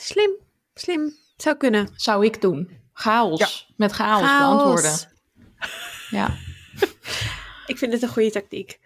Slim, 0.00 0.30
slim. 0.74 1.12
Zou 1.36 1.56
kunnen. 1.56 1.88
Zou 1.96 2.24
ik 2.24 2.40
doen. 2.40 2.70
Chaos. 2.92 3.72
Met 3.76 3.92
chaos, 3.92 4.22
Chaos. 4.22 4.40
beantwoorden. 4.56 5.12
Ja. 6.10 6.36
Ik 7.66 7.78
vind 7.78 7.92
het 7.92 8.02
een 8.02 8.08
goede 8.08 8.30
tactiek. 8.30 8.78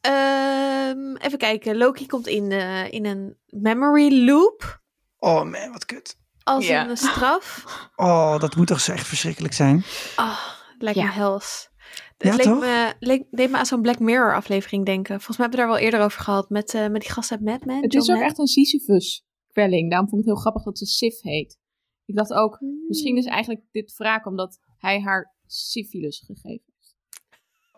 Ehm, 0.00 1.16
even 1.16 1.38
kijken. 1.38 1.76
Loki 1.76 2.06
komt 2.06 2.26
in, 2.26 2.52
eh, 2.52 2.92
in 2.92 3.06
een 3.06 3.36
memory 3.46 4.24
loop 4.24 4.80
Oh 5.18 5.42
man, 5.44 5.72
wat 5.72 5.84
kut. 5.84 6.16
als 6.42 6.66
Ja. 6.66 6.88
een 6.88 6.96
straf. 6.96 7.64
Oh, 7.96 8.38
dat 8.40 8.56
moet 8.56 8.66
toch 8.66 8.80
echt 8.88 9.06
verschrikkelijk 9.06 9.54
zijn. 9.54 9.84
Ah, 10.16 10.38
lijkt 10.78 10.98
Ja. 10.98 11.04
me 11.04 11.12
hels. 11.12 11.68
Het 12.16 12.26
Ja, 12.28 12.34
leek 12.36 12.46
toch? 12.46 12.60
me, 12.60 12.94
leek, 12.98 13.24
deed 13.30 13.50
me 13.50 13.56
aan 13.56 13.66
zo'n 13.66 13.82
Black 13.82 13.98
Mirror 13.98 14.34
aflevering 14.34 14.86
denken. 14.86 15.14
Volgens 15.14 15.36
mij 15.36 15.46
hebben 15.46 15.64
we 15.64 15.70
daar 15.70 15.74
wel 15.76 15.84
eerder 15.90 16.06
over 16.06 16.20
gehad 16.20 16.50
met, 16.50 16.74
eh, 16.74 16.88
met 16.88 17.00
die 17.00 17.10
gast 17.10 17.30
uit 17.30 17.40
Mad 17.40 17.64
Men. 17.64 17.82
Het 17.82 17.92
John 17.92 18.10
is 18.10 18.16
ook 18.16 18.22
echt 18.22 18.38
een 18.38 18.46
Sisyphus-kwelling. 18.46 19.90
Daarom 19.90 20.08
vond 20.08 20.20
ik 20.22 20.26
het 20.28 20.34
heel 20.36 20.42
grappig 20.44 20.62
dat 20.62 20.78
ze 20.78 20.86
Sif 20.86 21.20
heet. 21.20 21.58
Ik 22.04 22.16
dacht 22.16 22.32
ook, 22.32 22.58
misschien 22.88 23.16
is 23.16 23.24
eigenlijk 23.26 23.60
dit 23.70 23.96
wraak 23.96 24.26
omdat 24.26 24.58
hij 24.78 25.00
haar 25.00 25.34
syphilis 25.46 26.18
gegeven 26.26 26.50
heeft. 26.50 26.96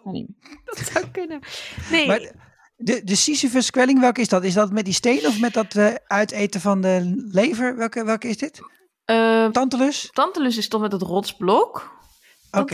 Kan 0.03 0.13
niet 0.13 0.29
meer. 0.29 0.61
Dat 0.65 0.79
zou 0.79 1.11
kunnen. 1.11 1.41
Nee, 1.91 2.07
Maar 2.07 2.33
de, 2.77 3.05
de 3.05 3.15
Sisyphus-kwelling, 3.17 4.01
welke 4.01 4.21
is 4.21 4.29
dat? 4.29 4.45
Is 4.45 4.55
dat 4.55 4.73
met 4.73 4.85
die 4.85 4.95
steen 4.95 5.27
of 5.27 5.41
met 5.41 5.53
dat 5.53 5.75
eh, 5.77 5.95
uiteten 6.07 6.61
van 6.61 6.81
de 6.81 7.13
lever? 7.33 7.77
Welke, 7.77 8.05
welke 8.05 8.29
is 8.29 8.37
dit? 8.37 8.61
Eh, 9.05 9.49
Tantalus? 9.49 10.09
Tantalus 10.13 10.57
is 10.57 10.69
toch 10.69 10.81
met 10.81 10.93
het 10.93 11.03
rotsblok? 11.03 11.99
Dat- 12.51 12.69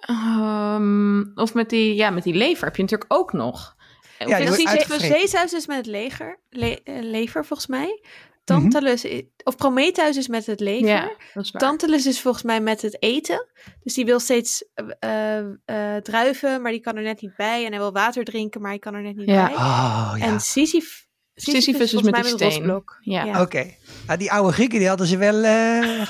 Ehm, 0.00 1.22
of 1.34 1.54
met 1.54 1.68
die, 1.70 1.94
ja, 1.94 2.10
met 2.10 2.22
die 2.22 2.34
lever 2.34 2.64
heb 2.64 2.76
je 2.76 2.82
natuurlijk 2.82 3.12
ook 3.14 3.32
nog. 3.32 3.74
Of 4.18 4.28
Ja, 4.28 4.36
is 4.36 4.44
Precies, 4.44 4.64
met 5.66 5.76
het 5.76 5.86
leger, 5.86 6.38
le- 6.50 6.78
eh, 6.84 6.94
lever 7.02 7.44
volgens 7.44 7.68
mij. 7.68 8.00
Mhm. 8.46 8.60
Tantalus, 8.60 9.06
of 9.44 9.56
Prometheus 9.56 10.16
is 10.16 10.28
met 10.28 10.46
het. 10.46 10.60
Ja, 10.86 11.10
is 11.34 11.50
waar. 11.50 11.62
Tantalus 11.62 12.06
is 12.06 12.20
volgens 12.20 12.42
mij 12.44 12.60
met 12.60 12.82
het 12.82 13.02
eten. 13.02 13.46
Dus 13.82 13.94
die 13.94 14.04
wil 14.04 14.20
steeds 14.20 14.64
eh, 14.98 15.38
eh, 15.38 16.02
druiven, 16.02 16.62
maar 16.62 16.70
die 16.72 16.80
kan 16.80 16.96
er 16.96 17.02
net 17.02 17.20
niet 17.20 17.36
bij. 17.36 17.64
En 17.64 17.70
hij 17.70 17.78
wil 17.80 17.92
water 17.92 18.24
drinken, 18.24 18.60
maar 18.60 18.70
hij 18.70 18.78
kan 18.78 18.94
er 18.94 19.02
net 19.02 19.16
niet 19.16 19.28
Ja. 19.28 19.46
bij. 19.46 19.54
Oh, 19.54 20.14
ja. 20.18 20.24
En 20.24 20.40
Sisyph, 20.40 21.04
Sisyphus 21.34 21.80
is 21.80 21.90
volgens 21.90 22.02
met 22.02 22.12
mij 22.12 22.22
die 22.22 22.30
het 22.30 22.40
steen. 22.40 22.50
rotsblok. 22.52 22.98
Ja. 23.00 23.24
Ja. 23.24 23.40
Oké. 23.40 23.74
Nou, 24.06 24.18
die 24.18 24.32
oude 24.32 24.52
Grieken 24.52 24.78
die 24.78 24.88
hadden 24.88 25.06
ze 25.06 25.16
wel 25.16 25.42
eh 25.42 26.00
eh, 26.00 26.06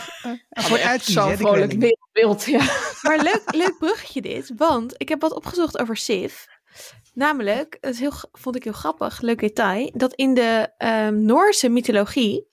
voor 0.51 0.79
uitkiezen. 0.79 1.39
Vrolijk 1.39 1.99
beeld, 2.13 2.45
ja. 2.45 2.65
Maar 3.03 3.23
leuk, 3.23 3.43
leuk 3.47 3.79
bruggetje 3.79 4.21
dit, 4.21 4.53
want 4.57 4.95
ik 4.97 5.09
heb 5.09 5.21
wat 5.21 5.33
opgezocht 5.35 5.79
over 5.79 5.97
Sif. 5.97 6.47
Namelijk, 7.15 7.77
het 7.81 7.95
is 7.95 8.01
heel, 8.01 8.13
vond 8.33 8.57
ik 8.57 8.65
heel 8.65 8.73
grappig, 8.73 9.21
leuk 9.21 9.41
detail, 9.41 9.91
dat 9.95 10.15
in 10.15 10.35
de 10.35 10.73
ehm, 10.77 11.25
Noorse 11.25 11.69
mythologie 11.69 12.47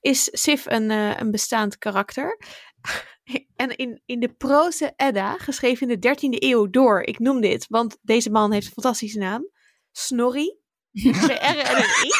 is 0.00 0.28
Sif 0.32 0.66
een, 0.66 0.90
eh, 0.90 1.16
een 1.16 1.30
bestaand 1.30 1.78
karakter. 1.78 2.38
En 3.56 3.76
in, 3.76 4.02
in 4.06 4.20
de 4.20 4.32
Prose 4.32 4.92
Edda, 4.96 5.36
geschreven 5.36 5.88
in 5.88 6.00
de 6.00 6.08
13e 6.08 6.36
eeuw 6.38 6.70
door, 6.70 7.02
ik 7.02 7.18
noem 7.18 7.40
dit, 7.40 7.66
want 7.68 7.98
deze 8.02 8.30
man 8.30 8.52
heeft 8.52 8.66
een 8.66 8.72
fantastische 8.72 9.18
naam, 9.18 9.50
Snorri. 9.92 10.56
Twee 10.92 11.36
R 11.36 11.58
en 11.58 11.76
een 11.76 12.06
I. 12.06 12.10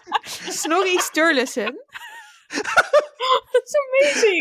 Snorri 0.60 0.98
Sturluson. 0.98 1.72
Dat. 3.52 3.70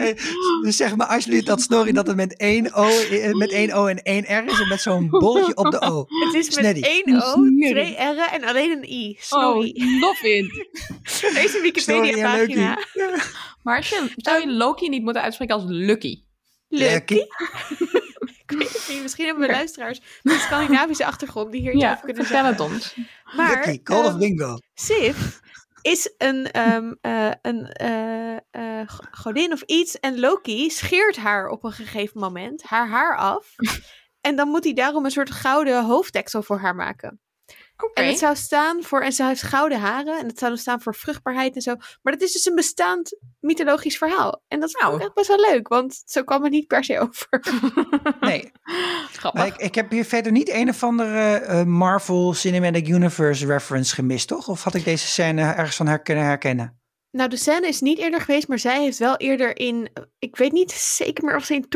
Hey, 0.02 0.18
dus 0.64 0.76
zeg 0.76 0.96
maar 0.96 1.08
alsjeblieft 1.08 1.46
dat 1.46 1.62
Snorri 1.62 1.92
dat 1.92 2.08
het 2.08 2.16
met 2.16 2.38
één 2.38 2.74
O, 2.74 2.88
eh, 2.88 3.34
met 3.34 3.52
één 3.52 3.74
O 3.74 3.86
en 3.86 4.02
één 4.04 4.24
R 4.24 4.46
is 4.46 4.60
en 4.60 4.68
met 4.68 4.82
zo'n 4.82 5.10
bolletje 5.10 5.56
op 5.56 5.72
de 5.72 5.82
O. 5.82 6.06
Het 6.08 6.34
is 6.34 6.56
met 6.56 6.80
één 6.80 7.22
O, 7.24 7.34
twee 7.60 7.96
R'en 7.96 8.32
en 8.32 8.44
alleen 8.44 8.72
een 8.72 8.92
I. 8.92 9.18
Snorri. 9.20 9.74
Oh, 9.76 10.00
love 10.00 10.30
it. 10.30 10.68
Deze 11.42 11.60
Wikipedia-pagina. 11.62 12.78
Lucky. 12.94 13.22
Maar 13.64 13.78
als 13.78 13.90
je, 13.90 14.12
zou 14.16 14.40
je 14.40 14.52
Loki 14.52 14.90
niet 14.90 15.04
moeten 15.04 15.22
uitspreken 15.22 15.56
als 15.56 15.64
Lucky? 15.68 16.24
Lucky. 16.68 17.16
Ik 18.46 18.58
weet 18.58 18.74
het 18.74 18.86
niet. 18.90 19.02
Misschien 19.02 19.26
hebben 19.26 19.48
we 19.48 19.52
luisteraars 19.54 20.02
met 20.22 20.34
een 20.34 20.40
Scandinavische 20.40 21.06
achtergrond 21.06 21.52
die 21.52 21.62
hier 21.62 21.72
iets 21.72 21.82
Ja, 21.82 21.92
over 21.92 22.06
kunnen 22.06 22.26
vertel 22.26 22.46
het 22.46 22.60
ons. 22.60 22.96
Maar 23.36 23.56
Lucky, 23.56 23.82
Call 23.84 24.04
of 24.04 24.06
ehm, 24.06 24.20
Bingo. 24.20 24.58
Sif 24.74 25.40
is 25.82 26.13
een, 26.17 26.52
eh, 26.52 27.32
een 27.41 27.67
g- 28.88 29.08
godin 29.12 29.52
of 29.52 29.62
iets. 29.62 30.00
En 30.00 30.20
Loki 30.20 30.70
scheert 30.70 31.15
haar 31.17 31.48
op 31.48 31.63
een 31.63 31.72
gegeven 31.72 32.20
moment, 32.20 32.63
haar 32.63 32.89
haar 32.89 33.17
af. 33.17 33.56
en 34.28 34.36
dan 34.36 34.48
moet 34.48 34.63
hij 34.63 34.74
daarom 34.74 35.06
een 35.06 35.12
soort 35.12 35.32
gouden 35.32 35.86
hoofddeksel 35.86 36.44
voor 36.44 36.60
haar 36.60 36.76
maken. 36.76 37.20
En 37.94 38.08
het 38.08 38.17
zou 38.20 38.36
staan 38.36 38.84
voor, 38.84 39.02
en 39.02 39.12
ze 39.12 39.26
heeft 39.26 39.41
gouden 39.41 39.80
haren. 39.80 40.20
En 40.20 40.28
het 40.28 40.39
zou 40.39 40.52
dan 40.52 40.60
staan 40.60 40.82
voor 40.82 40.96
vruchtbaarheid 40.96 41.56
en 41.56 41.62
zo. 41.62 41.76
Maar 42.02 42.13
dat 42.13 42.22
is 42.22 42.32
dus 42.32 42.46
een 42.46 42.56
bestaand 42.56 43.17
mythologisch 43.39 43.98
verhaal. 43.98 44.44
En 44.48 44.60
dat 44.60 44.70
is 44.70 44.76
Nou. 44.82 44.94
ook 44.94 45.00
echt 45.02 45.13
best 45.13 45.28
wel 45.28 45.50
leuk, 45.52 45.67
want 45.67 46.02
zo 46.06 46.24
kwam 46.24 46.44
het 46.44 46.52
niet 46.52 46.67
per 46.67 46.84
se 46.84 47.00
over. 47.00 47.28
Nee, 48.20 48.52
Grappig. 49.12 49.46
ik, 49.46 49.56
ik 49.56 49.76
heb 49.76 49.91
hier 49.91 50.06
verder 50.06 50.32
niet 50.32 50.50
een 50.50 50.70
of 50.70 50.84
andere 50.84 51.34
eh, 51.34 51.63
Marvel 51.63 52.34
Cinematic 52.34 52.88
Universe 52.88 53.46
reference 53.46 53.96
gemist, 53.96 54.28
toch? 54.28 54.48
Of 54.48 54.63
had 54.63 54.76
ik 54.76 54.84
deze 54.84 55.08
scène 55.08 55.41
ergens 55.41 55.76
van 55.76 55.88
her 55.88 56.02
kunnen 56.02 56.24
herkennen? 56.24 56.80
Nou, 57.12 57.30
de 57.30 57.38
scène 57.38 57.67
is 57.67 57.82
niet 57.82 57.98
eerder 57.98 58.22
geweest, 58.22 58.48
maar 58.48 58.60
zij 58.60 58.82
heeft 58.82 58.98
wel 58.98 59.17
eerder 59.17 59.58
in. 59.58 59.89
Ik 60.20 60.36
weet 60.36 60.52
niet 60.52 60.72
zeker 60.72 61.24
meer 61.26 61.36
of 61.36 61.44
ze 61.46 61.54
in 61.54 61.67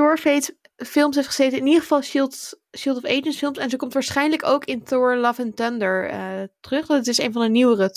Thor-films 0.76 1.16
heeft 1.16 1.28
gezeten. 1.28 1.58
In 1.58 1.66
ieder 1.66 1.82
geval 1.82 2.02
Shield, 2.02 2.60
Shield 2.78 2.98
of 2.98 3.06
Agents 3.06 3.38
films. 3.38 3.58
En 3.58 3.70
ze 3.70 3.78
komt 3.78 3.94
waarschijnlijk 3.94 4.46
ook 4.46 4.66
in 4.66 4.84
Thor 4.84 5.18
Love 5.18 5.44
and 5.44 5.56
Thunder 5.56 6.10
eh, 6.10 6.44
terug. 6.60 6.86
Dat 6.86 7.08
is 7.08 7.18
een 7.18 7.32
van 7.32 7.42
de 7.42 7.50
nieuwere 7.50 7.90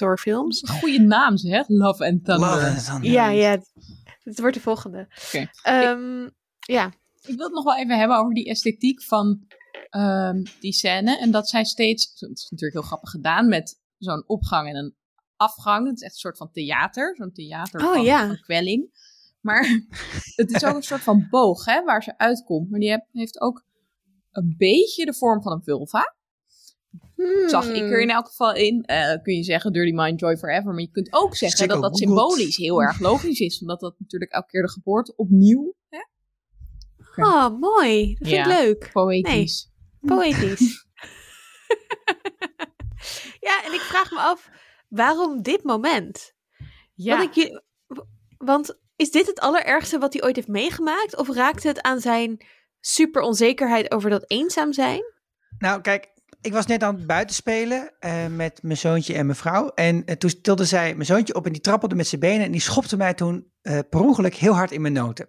is 0.48 0.62
een 0.62 0.68
goede 0.68 1.00
naam, 1.00 1.36
zeg. 1.36 1.68
Love 1.68 2.06
and 2.06 2.24
Thunder. 2.24 2.48
Love 2.48 2.66
and 2.66 2.84
Thunder. 2.84 3.10
Ja, 3.10 3.28
ja. 3.28 3.58
Het 4.22 4.40
wordt 4.40 4.54
de 4.54 4.62
volgende. 4.62 5.08
Oké. 5.26 5.50
Ehm, 5.62 6.28
ja. 6.58 6.92
Ik 7.22 7.36
wil 7.36 7.46
het 7.46 7.54
nog 7.54 7.64
wel 7.64 7.76
even 7.76 7.98
hebben 7.98 8.16
over 8.16 8.34
die 8.34 8.48
esthetiek 8.48 9.02
van 9.02 9.46
ehm, 9.90 10.42
die 10.60 10.72
scène. 10.72 11.18
En 11.18 11.30
dat 11.30 11.48
zij 11.48 11.64
steeds, 11.64 12.04
het 12.04 12.38
is 12.38 12.48
natuurlijk 12.50 12.80
heel 12.80 12.88
grappig 12.88 13.10
gedaan 13.10 13.48
met 13.48 13.80
zo'n 13.98 14.24
opgang 14.26 14.68
en 14.68 14.76
een 14.76 14.96
afgang. 15.36 15.86
Het 15.86 15.96
is 15.96 16.02
echt 16.02 16.12
een 16.12 16.18
soort 16.18 16.36
van 16.36 16.50
theater, 16.52 17.16
zo'n 17.16 17.32
theater 17.32 17.80
Oh, 17.80 17.92
van, 17.92 18.02
ja. 18.02 18.26
van 18.26 18.40
kwelling. 18.40 18.90
Maar 19.40 19.82
het 20.36 20.50
is 20.54 20.64
ook 20.64 20.74
een 20.74 20.82
soort 20.82 21.02
van 21.02 21.26
boog 21.30 21.64
hè, 21.64 21.82
waar 21.84 22.02
ze 22.02 22.18
uitkomt. 22.18 22.70
Maar 22.70 22.80
die 22.80 23.04
heeft 23.12 23.40
ook 23.40 23.64
een 24.30 24.54
beetje 24.58 25.04
de 25.04 25.14
vorm 25.14 25.42
van 25.42 25.52
een 25.52 25.62
vulva. 25.62 26.16
Zag 27.46 27.68
ik 27.68 27.82
er 27.82 28.00
in 28.00 28.10
elk 28.10 28.26
geval 28.26 28.54
in. 28.54 28.82
Eh, 28.84 29.22
kun 29.22 29.34
je 29.34 29.42
zeggen 29.42 29.72
Dirty 29.72 29.92
Mind, 29.94 30.20
Joy 30.20 30.36
Forever. 30.36 30.72
Maar 30.72 30.80
je 30.80 30.90
kunt 30.90 31.12
ook 31.12 31.36
zeggen 31.36 31.68
dat 31.68 31.82
dat 31.82 31.98
symbolisch 31.98 32.56
heel 32.56 32.82
erg 32.82 33.00
logisch 33.00 33.38
is. 33.40 33.60
Omdat 33.60 33.80
dat 33.80 33.94
natuurlijk 33.98 34.32
elke 34.32 34.46
keer 34.46 34.62
de 34.62 34.70
geboorte 34.70 35.12
opnieuw 35.16 35.74
hè, 35.88 35.98
Oh, 37.16 37.58
mooi. 37.60 38.14
Dat 38.18 38.28
vind 38.28 38.46
Ja. 38.46 38.58
ik 38.58 38.64
leuk. 38.64 38.90
poëtisch. 38.92 39.70
Poëtisch. 40.00 40.86
ja, 43.48 43.64
en 43.64 43.72
ik 43.72 43.80
vraag 43.80 44.10
me 44.10 44.18
af, 44.18 44.48
waarom 44.88 45.42
dit 45.42 45.62
moment? 45.64 46.34
Ja. 46.94 47.16
Want, 47.18 47.36
ik, 47.36 47.62
want 48.38 48.78
is 48.98 49.10
dit 49.10 49.26
het 49.26 49.40
allerergste 49.40 49.98
wat 49.98 50.12
hij 50.12 50.22
ooit 50.22 50.36
heeft 50.36 50.48
meegemaakt? 50.48 51.16
Of 51.16 51.34
raakt 51.34 51.62
het 51.62 51.82
aan 51.82 52.00
zijn 52.00 52.40
super 52.80 53.22
onzekerheid 53.22 53.92
over 53.92 54.10
dat 54.10 54.24
eenzaam 54.26 54.72
zijn? 54.72 55.02
Nou, 55.58 55.80
kijk, 55.80 56.08
ik 56.40 56.52
was 56.52 56.66
net 56.66 56.82
aan 56.82 56.94
het 56.94 57.06
buitenspelen 57.06 57.90
eh 57.98 58.26
met 58.26 58.62
mijn 58.62 58.76
zoontje 58.76 59.14
en 59.14 59.26
mijn 59.26 59.38
vrouw. 59.38 59.68
En 59.74 60.04
eh, 60.04 60.16
toen 60.16 60.40
tilde 60.42 60.64
zij 60.64 60.94
mijn 60.94 61.06
zoontje 61.06 61.34
op 61.34 61.46
en 61.46 61.52
die 61.52 61.60
trappelde 61.60 61.94
met 61.94 62.06
zijn 62.06 62.20
benen. 62.20 62.46
En 62.46 62.52
die 62.52 62.60
schopte 62.60 62.96
mij 62.96 63.14
toen 63.14 63.52
eh, 63.62 63.78
per 63.90 64.00
ongeluk 64.00 64.34
heel 64.34 64.54
hard 64.54 64.70
in 64.70 64.80
mijn 64.80 64.92
noten. 64.92 65.28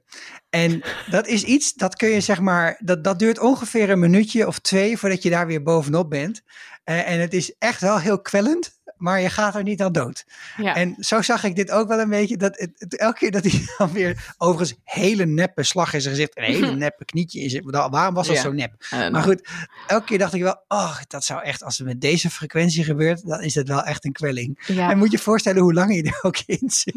En 0.49 0.81
dat 1.11 1.27
is 1.27 1.43
iets, 1.43 1.73
dat 1.73 1.95
kun 1.95 2.09
je 2.09 2.21
zeg 2.21 2.39
maar, 2.39 2.81
dat, 2.83 3.03
dat 3.03 3.19
duurt 3.19 3.39
ongeveer 3.39 3.89
een 3.89 3.99
minuutje 3.99 4.47
of 4.47 4.59
twee 4.59 4.97
voordat 4.97 5.23
je 5.23 5.29
daar 5.29 5.47
weer 5.47 5.63
bovenop 5.63 6.09
bent. 6.09 6.41
En 6.83 7.19
het 7.19 7.33
is 7.33 7.55
echt 7.57 7.81
wel 7.81 7.99
heel 7.99 8.21
kwellend. 8.21 8.78
Maar 8.99 9.21
je 9.21 9.29
gaat 9.29 9.55
er 9.55 9.63
niet 9.63 9.81
aan 9.81 9.91
dood. 9.91 10.25
Ja. 10.57 10.75
En 10.75 10.95
zo 10.99 11.21
zag 11.21 11.43
ik 11.43 11.55
dit 11.55 11.71
ook 11.71 11.87
wel 11.87 11.99
een 11.99 12.09
beetje. 12.09 12.37
Dat 12.37 12.57
het, 12.59 12.71
het- 12.77 12.97
elke 12.97 13.17
keer 13.17 13.31
dat 13.31 13.43
hij 13.43 13.65
dan 13.77 13.91
weer 13.91 14.33
overigens 14.37 14.79
hele 14.83 15.25
neppe 15.25 15.63
slag 15.63 15.93
in 15.93 16.01
zijn 16.01 16.13
gezicht. 16.13 16.35
En 16.35 16.43
een 16.43 16.53
hele 16.53 16.75
neppe 16.85 17.05
knietje 17.05 17.39
in 17.41 17.49
zijn. 17.49 17.71
Waarom 17.71 18.13
was 18.13 18.27
dat 18.27 18.35
Ja. 18.35 18.41
zo 18.41 18.51
nep? 18.51 18.71
Maar 19.11 19.23
goed, 19.23 19.47
elke 19.87 20.05
keer 20.05 20.17
dacht 20.17 20.33
ik 20.33 20.41
wel, 20.41 20.63
oh, 20.67 20.97
dat 21.07 21.23
zou 21.23 21.41
echt, 21.43 21.63
als 21.63 21.77
het 21.77 21.87
met 21.87 22.01
deze 22.01 22.29
frequentie 22.29 22.83
gebeurt, 22.83 23.27
dan 23.27 23.41
is 23.41 23.53
dat 23.53 23.67
wel 23.67 23.83
echt 23.83 24.05
een 24.05 24.11
kwelling. 24.11 24.63
ja. 24.67 24.89
En 24.91 24.97
moet 24.97 25.11
je 25.11 25.17
voorstellen 25.19 25.61
hoe 25.61 25.73
lang 25.73 25.95
je 25.95 26.03
er 26.03 26.19
ook 26.21 26.37
in 26.45 26.69
zit. 26.69 26.93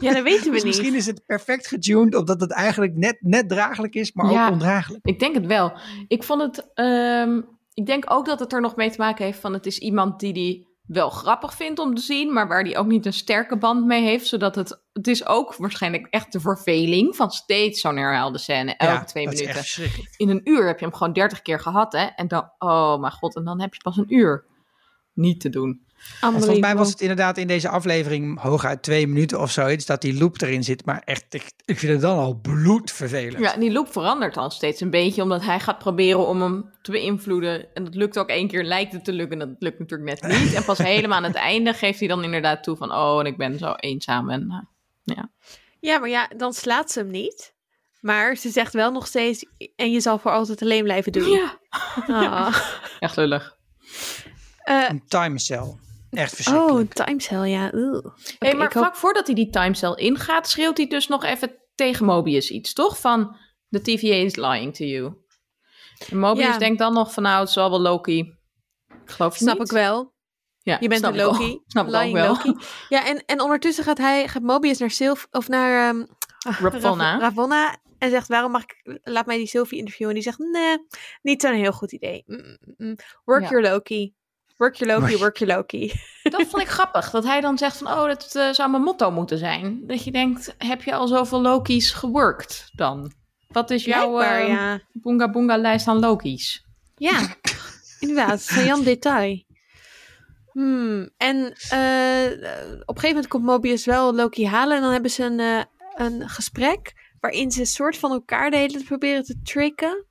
Ja, 0.00 0.12
dat 0.12 0.22
weten 0.22 0.44
we 0.44 0.50
Dus 0.50 0.62
niet. 0.62 0.64
misschien 0.64 0.94
is 0.94 1.06
het 1.06 1.26
perfect 1.26 1.66
getuned, 1.66 2.14
omdat 2.14 2.40
het 2.40 2.52
eigenlijk 2.52 2.96
net, 2.96 3.16
net 3.20 3.48
draaglijk 3.48 3.94
is, 3.94 4.12
maar 4.12 4.30
Ja. 4.30 4.46
ook 4.46 4.52
ondraaglijk. 4.52 5.00
Ik 5.06 5.18
denk 5.18 5.34
het 5.34 5.46
wel. 5.46 5.78
Ik 6.08 6.22
vond 6.22 6.42
het. 6.42 6.70
ehm, 6.74 7.40
ik 7.74 7.86
denk 7.86 8.04
ook 8.06 8.26
dat 8.26 8.40
het 8.40 8.52
er 8.52 8.60
nog 8.60 8.76
mee 8.76 8.90
te 8.90 8.98
maken 8.98 9.24
heeft 9.24 9.38
van 9.40 9.52
het 9.52 9.66
is 9.66 9.78
iemand 9.78 10.20
die 10.20 10.32
die 10.32 10.68
wel 10.92 11.10
grappig 11.10 11.54
vindt 11.54 11.78
om 11.78 11.94
te 11.94 12.02
zien, 12.02 12.32
maar 12.32 12.48
waar 12.48 12.62
hij 12.62 12.78
ook 12.78 12.86
niet 12.86 13.06
een 13.06 13.12
sterke 13.12 13.58
band 13.58 13.86
mee 13.86 14.02
heeft. 14.02 14.26
Zodat 14.26 14.54
het, 14.54 14.82
het 14.92 15.06
is 15.06 15.26
ook 15.26 15.56
waarschijnlijk 15.56 16.06
echt 16.06 16.32
de 16.32 16.40
verveling 16.40 17.16
van 17.16 17.30
steeds 17.30 17.80
zo'n 17.80 17.96
herhaalde 17.96 18.38
scène, 18.38 18.76
elke 18.76 18.92
Ja, 18.92 19.04
twee 19.04 19.28
minuten. 19.28 19.64
In 20.16 20.28
een 20.28 20.40
uur 20.44 20.66
heb 20.66 20.78
je 20.78 20.84
hem 20.84 20.94
gewoon 20.94 21.12
dertig 21.12 21.42
keer 21.42 21.60
gehad, 21.60 21.92
hè? 21.92 22.04
En 22.04 22.28
dan, 22.28 22.50
oh 22.58 23.00
mijn 23.00 23.12
god, 23.12 23.36
en 23.36 23.44
dan 23.44 23.60
heb 23.60 23.74
je 23.74 23.80
pas 23.80 23.96
een 23.96 24.14
uur. 24.14 24.44
Niet 25.12 25.40
te 25.40 25.48
doen. 25.48 25.86
Volgens 26.20 26.58
mij 26.58 26.76
was 26.76 26.90
het 26.90 27.00
inderdaad 27.00 27.38
in 27.38 27.46
deze 27.46 27.68
aflevering 27.68 28.40
hooguit 28.40 28.82
twee 28.82 29.06
minuten 29.06 29.40
of 29.40 29.50
zoiets 29.50 29.86
dat 29.86 30.00
die 30.00 30.18
loop 30.18 30.40
erin 30.40 30.64
zit. 30.64 30.84
Maar 30.84 31.02
echt, 31.04 31.34
ik, 31.34 31.52
ik 31.64 31.78
vind 31.78 31.92
het 31.92 32.00
dan 32.00 32.18
al 32.18 32.34
bloedvervelend. 32.34 33.38
Ja, 33.38 33.54
en 33.54 33.60
die 33.60 33.72
loop 33.72 33.92
verandert 33.92 34.34
dan 34.34 34.50
steeds 34.50 34.80
een 34.80 34.90
beetje, 34.90 35.22
omdat 35.22 35.44
hij 35.44 35.60
gaat 35.60 35.78
proberen 35.78 36.26
om 36.26 36.40
hem 36.42 36.70
te 36.82 36.90
beïnvloeden. 36.90 37.74
En 37.74 37.84
dat 37.84 37.94
lukt 37.94 38.18
ook 38.18 38.28
één 38.28 38.48
keer, 38.48 38.64
lijkt 38.64 38.92
het 38.92 39.04
te 39.04 39.12
lukken, 39.12 39.40
en 39.40 39.48
dat 39.48 39.56
lukt 39.58 39.78
natuurlijk 39.78 40.20
net 40.20 40.30
niet. 40.40 40.54
En 40.54 40.64
pas 40.64 40.78
helemaal 40.78 41.16
aan 41.16 41.24
het 41.24 41.34
einde 41.34 41.72
geeft 41.74 41.98
hij 41.98 42.08
dan 42.08 42.24
inderdaad 42.24 42.62
toe 42.62 42.76
van, 42.76 42.92
oh, 42.92 43.20
en 43.20 43.26
ik 43.26 43.36
ben 43.36 43.58
zo 43.58 43.72
eenzaam. 43.72 44.30
En, 44.30 44.46
eh, 44.50 45.16
ja. 45.16 45.30
Ja, 45.80 45.98
maar 45.98 46.08
ja, 46.08 46.30
dan 46.36 46.52
slaat 46.52 46.90
ze 46.90 46.98
hem 46.98 47.10
niet. 47.10 47.54
Maar 48.00 48.36
ze 48.36 48.48
zegt 48.50 48.72
wel 48.72 48.92
nog 48.92 49.06
steeds, 49.06 49.44
en 49.76 49.92
je 49.92 50.00
zal 50.00 50.18
voor 50.18 50.30
altijd 50.30 50.62
alleen 50.62 50.82
blijven 50.82 51.12
doen. 51.12 51.28
ja, 52.06 52.52
echt 52.98 53.16
lullig. 53.16 53.56
Eh, 54.62 54.84
Een 54.88 55.02
timecel. 55.08 55.78
Echt 56.10 56.30
oh, 56.30 56.36
verschrikkelijk. 56.36 56.92
timecell, 56.92 57.48
ja. 57.48 57.70
Oeh. 57.74 58.04
Hey, 58.38 58.54
maar 58.54 58.62
hoop- 58.72 58.82
vlak 58.82 58.96
voordat 58.96 59.26
hij 59.26 59.34
die 59.34 59.50
timecell 59.50 59.92
ingaat, 59.94 60.48
schreeuwt 60.48 60.76
hij 60.76 60.86
dus 60.86 61.08
nog 61.08 61.24
even 61.24 61.56
tegen 61.74 62.04
Mobius 62.06 62.50
iets, 62.50 62.72
toch? 62.72 62.98
Van, 63.00 63.36
the 63.68 63.80
TVA 63.80 64.14
is 64.14 64.36
lying 64.36 64.74
to 64.76 64.84
you. 64.84 65.14
En 66.10 66.18
Mobius 66.18 66.46
Ja. 66.46 66.58
denkt 66.58 66.78
dan 66.78 66.92
nog 66.92 67.12
van, 67.12 67.22
nou, 67.22 67.40
het 67.40 67.50
zal 67.50 67.70
wel 67.70 67.80
Loki. 67.80 68.18
Ik 69.04 69.10
geloof 69.10 69.32
je 69.36 69.44
Snap 69.44 69.58
niet? 69.58 69.66
ik 69.66 69.72
wel. 69.72 70.12
Ja, 70.62 70.76
Je 70.80 70.88
bent 70.88 71.02
een. 71.02 71.16
Loki. 71.16 71.60
Snap 71.66 71.86
ik 71.86 71.92
Lying 71.92 72.12
wel. 72.12 72.26
Loki. 72.26 72.54
Ja, 72.88 73.06
en, 73.06 73.24
en 73.26 73.40
ondertussen 73.40 73.84
gaat 73.84 73.98
hij, 73.98 74.28
gaat 74.28 74.42
Mobius 74.42 74.78
naar 74.78 74.90
Sylv, 74.90 75.24
of 75.30 75.48
naar 75.48 75.88
ehm, 75.88 76.04
Ravonna. 76.60 77.12
Rav- 77.12 77.20
Ravonna. 77.20 77.78
En 77.98 78.10
zegt, 78.10 78.28
waarom 78.28 78.50
mag 78.50 78.62
ik, 78.62 78.98
laat 79.02 79.26
mij 79.26 79.36
die 79.36 79.46
Sylvie 79.46 79.78
interviewen. 79.78 80.14
En 80.14 80.20
die 80.20 80.30
zegt, 80.32 80.38
nee, 80.50 80.78
niet 81.22 81.42
zo'n 81.42 81.52
heel 81.52 81.72
goed 81.72 81.92
idee. 81.92 82.22
Mm, 82.26 82.36
mm, 82.36 82.74
mm. 82.76 82.96
Work 83.24 83.42
Ja. 83.42 83.48
your 83.48 83.62
Loki. 83.70 84.14
Work 84.60 84.74
your 84.76 85.00
Loki, 85.00 85.16
Work- 85.16 85.38
your 85.38 85.56
Loki. 85.56 85.92
Dat 86.22 86.46
vond 86.46 86.62
ik 86.62 86.68
grappig. 86.78 87.10
Dat 87.10 87.24
hij 87.24 87.40
dan 87.40 87.58
zegt 87.58 87.76
van, 87.76 87.86
oh, 87.86 88.06
dat 88.06 88.34
eh, 88.34 88.52
zou 88.52 88.70
mijn 88.70 88.82
motto 88.82 89.10
moeten 89.10 89.38
zijn. 89.38 89.86
Dat 89.86 90.04
je 90.04 90.10
denkt, 90.10 90.54
heb 90.58 90.82
je 90.82 90.94
al 90.94 91.08
zoveel 91.08 91.40
Loki's 91.40 91.90
geworkt 91.90 92.70
dan? 92.72 93.12
Wat 93.48 93.70
is 93.70 93.84
jouw 93.84 94.20
eh 94.20 94.48
ja. 94.48 94.80
boonga 94.92 95.30
boonga 95.30 95.56
lijst 95.56 95.88
aan 95.88 95.98
Loki's? 95.98 96.66
Ja, 96.96 97.36
inderdaad. 98.00 98.40
Sajan 98.40 98.82
detail. 98.82 99.44
Hmm. 100.52 101.10
En 101.16 101.36
eh, 101.70 102.48
op 102.80 102.96
een 102.96 103.00
gegeven 103.00 103.08
moment 103.08 103.28
komt 103.28 103.44
Mobius 103.44 103.84
wel 103.84 104.14
Loki 104.14 104.46
halen. 104.46 104.76
En 104.76 104.82
dan 104.82 104.92
hebben 104.92 105.10
ze 105.10 105.24
een, 105.24 105.40
eh, 105.40 105.62
een 106.06 106.28
gesprek. 106.28 106.92
Waarin 107.20 107.50
ze 107.50 107.60
een 107.60 107.66
soort 107.66 107.96
van 107.96 108.10
elkaar 108.10 108.50
de 108.50 108.56
hele 108.56 108.72
tijd 108.72 108.84
proberen 108.84 109.22
te 109.22 109.40
tricken. 109.42 110.06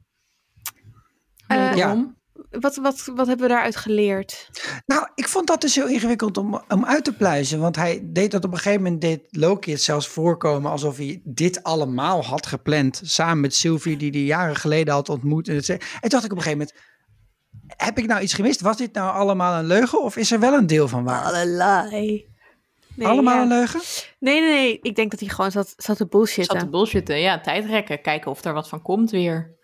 Eh, 1.47 1.69
Wederom. 1.69 2.18
Wat, 2.49 2.75
wat, 2.75 3.11
wat 3.15 3.27
hebben 3.27 3.47
we 3.47 3.53
daaruit 3.53 3.75
geleerd? 3.75 4.49
Nou, 4.85 5.07
ik 5.15 5.27
vond 5.27 5.47
dat 5.47 5.61
dus 5.61 5.75
heel 5.75 5.87
ingewikkeld 5.87 6.37
om, 6.37 6.61
om 6.67 6.85
uit 6.85 7.03
te 7.03 7.13
pluizen. 7.13 7.59
Want 7.59 7.75
hij 7.75 8.01
deed 8.03 8.31
dat 8.31 8.43
op 8.45 8.51
een 8.51 8.57
gegeven 8.57 8.81
moment, 8.83 9.01
deed 9.01 9.21
Loki 9.29 9.71
het 9.71 9.81
zelfs 9.81 10.07
voorkomen 10.07 10.71
alsof 10.71 10.97
hij 10.97 11.21
dit 11.23 11.63
allemaal 11.63 12.23
had 12.23 12.45
gepland. 12.45 13.01
Samen 13.03 13.39
met 13.39 13.55
Sylvie, 13.55 13.97
die 13.97 14.11
hij 14.11 14.21
jaren 14.21 14.55
geleden 14.55 14.93
had 14.93 15.09
ontmoet. 15.09 15.47
En, 15.47 15.55
het 15.55 15.65
zei- 15.65 15.79
en 15.79 15.99
toen 15.99 16.09
dacht 16.09 16.25
ik 16.25 16.31
op 16.31 16.37
een 16.37 16.43
gegeven 16.43 16.67
moment, 16.67 16.87
heb 17.67 17.97
ik 17.97 18.05
nou 18.05 18.21
iets 18.21 18.33
gemist? 18.33 18.61
Was 18.61 18.77
dit 18.77 18.93
nou 18.93 19.13
allemaal 19.13 19.59
een 19.59 19.67
leugen 19.67 20.03
of 20.03 20.17
is 20.17 20.31
er 20.31 20.39
wel 20.39 20.53
een 20.53 20.67
deel 20.67 20.87
van 20.87 21.03
waar? 21.03 21.23
Allerlei. 21.23 22.27
Nee, 22.95 23.07
allemaal 23.07 23.35
ja. 23.35 23.41
een 23.41 23.47
leugen? 23.47 23.79
Nee, 24.19 24.41
nee, 24.41 24.51
nee. 24.53 24.79
Ik 24.81 24.95
denk 24.95 25.11
dat 25.11 25.19
hij 25.19 25.29
gewoon 25.29 25.51
zat, 25.51 25.73
zat 25.77 25.77
te 25.77 25.93
Zat 25.93 26.09
bullshitten. 26.09 26.59
te 26.59 26.69
bullshitten. 26.69 27.19
Ja, 27.19 27.41
tijd 27.41 27.65
rekken. 27.65 28.01
Kijken 28.01 28.31
of 28.31 28.43
er 28.43 28.53
wat 28.53 28.69
van 28.69 28.81
komt 28.81 29.11
weer. 29.11 29.57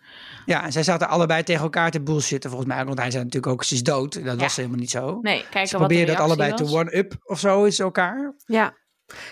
Ja, 0.46 0.64
en 0.64 0.72
zij 0.72 0.82
zaten 0.82 1.08
allebei 1.08 1.42
tegen 1.42 1.62
elkaar 1.62 1.90
te 1.90 2.00
bullshitten 2.00 2.50
volgens 2.50 2.72
mij. 2.74 2.84
Want 2.84 2.98
hij 2.98 3.10
zei 3.10 3.24
natuurlijk 3.24 3.52
ook, 3.52 3.64
ze 3.64 3.74
is 3.74 3.82
dood. 3.82 4.12
Dat 4.24 4.24
Ja. 4.24 4.36
was 4.36 4.56
helemaal 4.56 4.78
niet 4.78 4.90
zo. 4.90 5.18
Nee, 5.22 5.40
kijken 5.42 5.66
Ze 5.68 5.76
probeerden 5.76 6.14
dat 6.16 6.24
allebei 6.24 6.54
te 6.54 6.64
one-up 6.64 7.14
of 7.22 7.38
zo 7.38 7.64
is 7.64 7.78
elkaar. 7.78 8.34
Ja. 8.46 8.76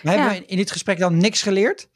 We 0.03 0.11
hebben 0.11 0.37
in- 0.37 0.47
in 0.47 0.57
dit 0.57 0.71
gesprek 0.71 0.99
dan 0.99 1.17
niks 1.17 1.43
geleerd. 1.43 1.89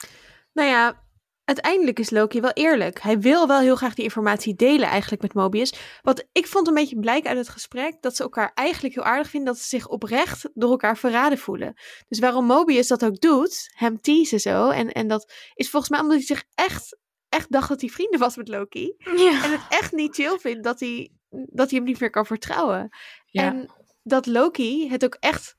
Nou 0.52 0.68
ja, 0.68 1.06
uiteindelijk 1.44 1.98
is 1.98 2.10
Loki 2.10 2.40
wel 2.40 2.50
eerlijk. 2.52 3.00
Hij 3.00 3.18
wil 3.18 3.46
wel 3.46 3.60
heel 3.60 3.76
graag 3.76 3.94
die 3.94 4.04
informatie 4.04 4.54
delen 4.54 4.88
eigenlijk 4.88 5.22
met 5.22 5.34
Mobius. 5.34 5.74
Wat 6.02 6.26
ik 6.32 6.46
vond 6.46 6.68
een 6.68 6.74
beetje 6.74 6.98
blijk 6.98 7.26
uit 7.26 7.36
het 7.38 7.48
gesprek 7.48 7.96
dat 8.00 8.16
ze 8.16 8.22
elkaar 8.22 8.50
eigenlijk 8.54 8.94
heel 8.94 9.04
aardig 9.04 9.28
vinden 9.30 9.52
dat 9.52 9.62
ze 9.62 9.68
zich 9.68 9.88
oprecht 9.88 10.48
door 10.54 10.70
elkaar 10.70 10.96
verraden 10.96 11.38
voelen. 11.38 11.74
Dus 12.08 12.18
waarom 12.18 12.44
Mobius 12.46 12.86
dat 12.86 13.04
ook 13.04 13.20
doet, 13.20 13.72
hem 13.76 14.00
teasen 14.00 14.40
zo 14.40 14.68
en, 14.68 14.92
en 14.92 15.08
dat 15.08 15.32
is 15.54 15.70
volgens 15.70 15.90
mij 15.90 16.00
omdat 16.00 16.16
hij 16.16 16.26
zich 16.26 16.44
echt, 16.54 16.98
echt 17.28 17.52
dacht 17.52 17.68
dat 17.68 17.80
hij 17.80 17.90
vrienden 17.90 18.20
was 18.20 18.36
met 18.36 18.48
Loki. 18.48 18.94
Ja. 18.98 19.44
En 19.44 19.50
het 19.50 19.60
echt 19.68 19.92
niet 19.92 20.14
chill 20.14 20.38
vindt 20.38 20.64
dat 20.64 20.80
hij, 20.80 21.10
dat 21.30 21.70
hij 21.70 21.78
hem 21.78 21.88
niet 21.88 22.00
meer 22.00 22.10
kan 22.10 22.26
vertrouwen. 22.26 22.88
Ja. 23.26 23.42
En 23.42 23.70
dat 24.02 24.26
Loki 24.26 24.88
het 24.90 25.04
ook 25.04 25.16
echt 25.20 25.56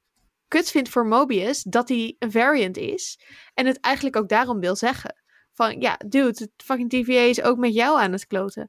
kut 0.48 0.72
vindt 0.72 0.90
voor 0.90 1.06
Mobius 1.06 1.64
dat 1.64 1.90
hij 1.90 2.16
een 2.20 2.32
variant 2.32 2.78
is. 2.78 3.20
En 3.54 3.66
het 3.66 3.80
eigenlijk 3.80 4.16
ook 4.16 4.30
daarom 4.30 4.60
wil 4.60 4.76
zeggen. 4.76 5.16
Van 5.54 5.82
ja, 5.82 6.00
dude, 6.08 6.28
het 6.28 6.52
fucking 6.58 6.90
TVA 6.90 7.20
is 7.20 7.42
ook 7.42 7.58
met 7.58 7.74
jou 7.74 8.00
aan 8.00 8.12
het 8.12 8.28
kloten. 8.28 8.68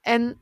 En 0.00 0.40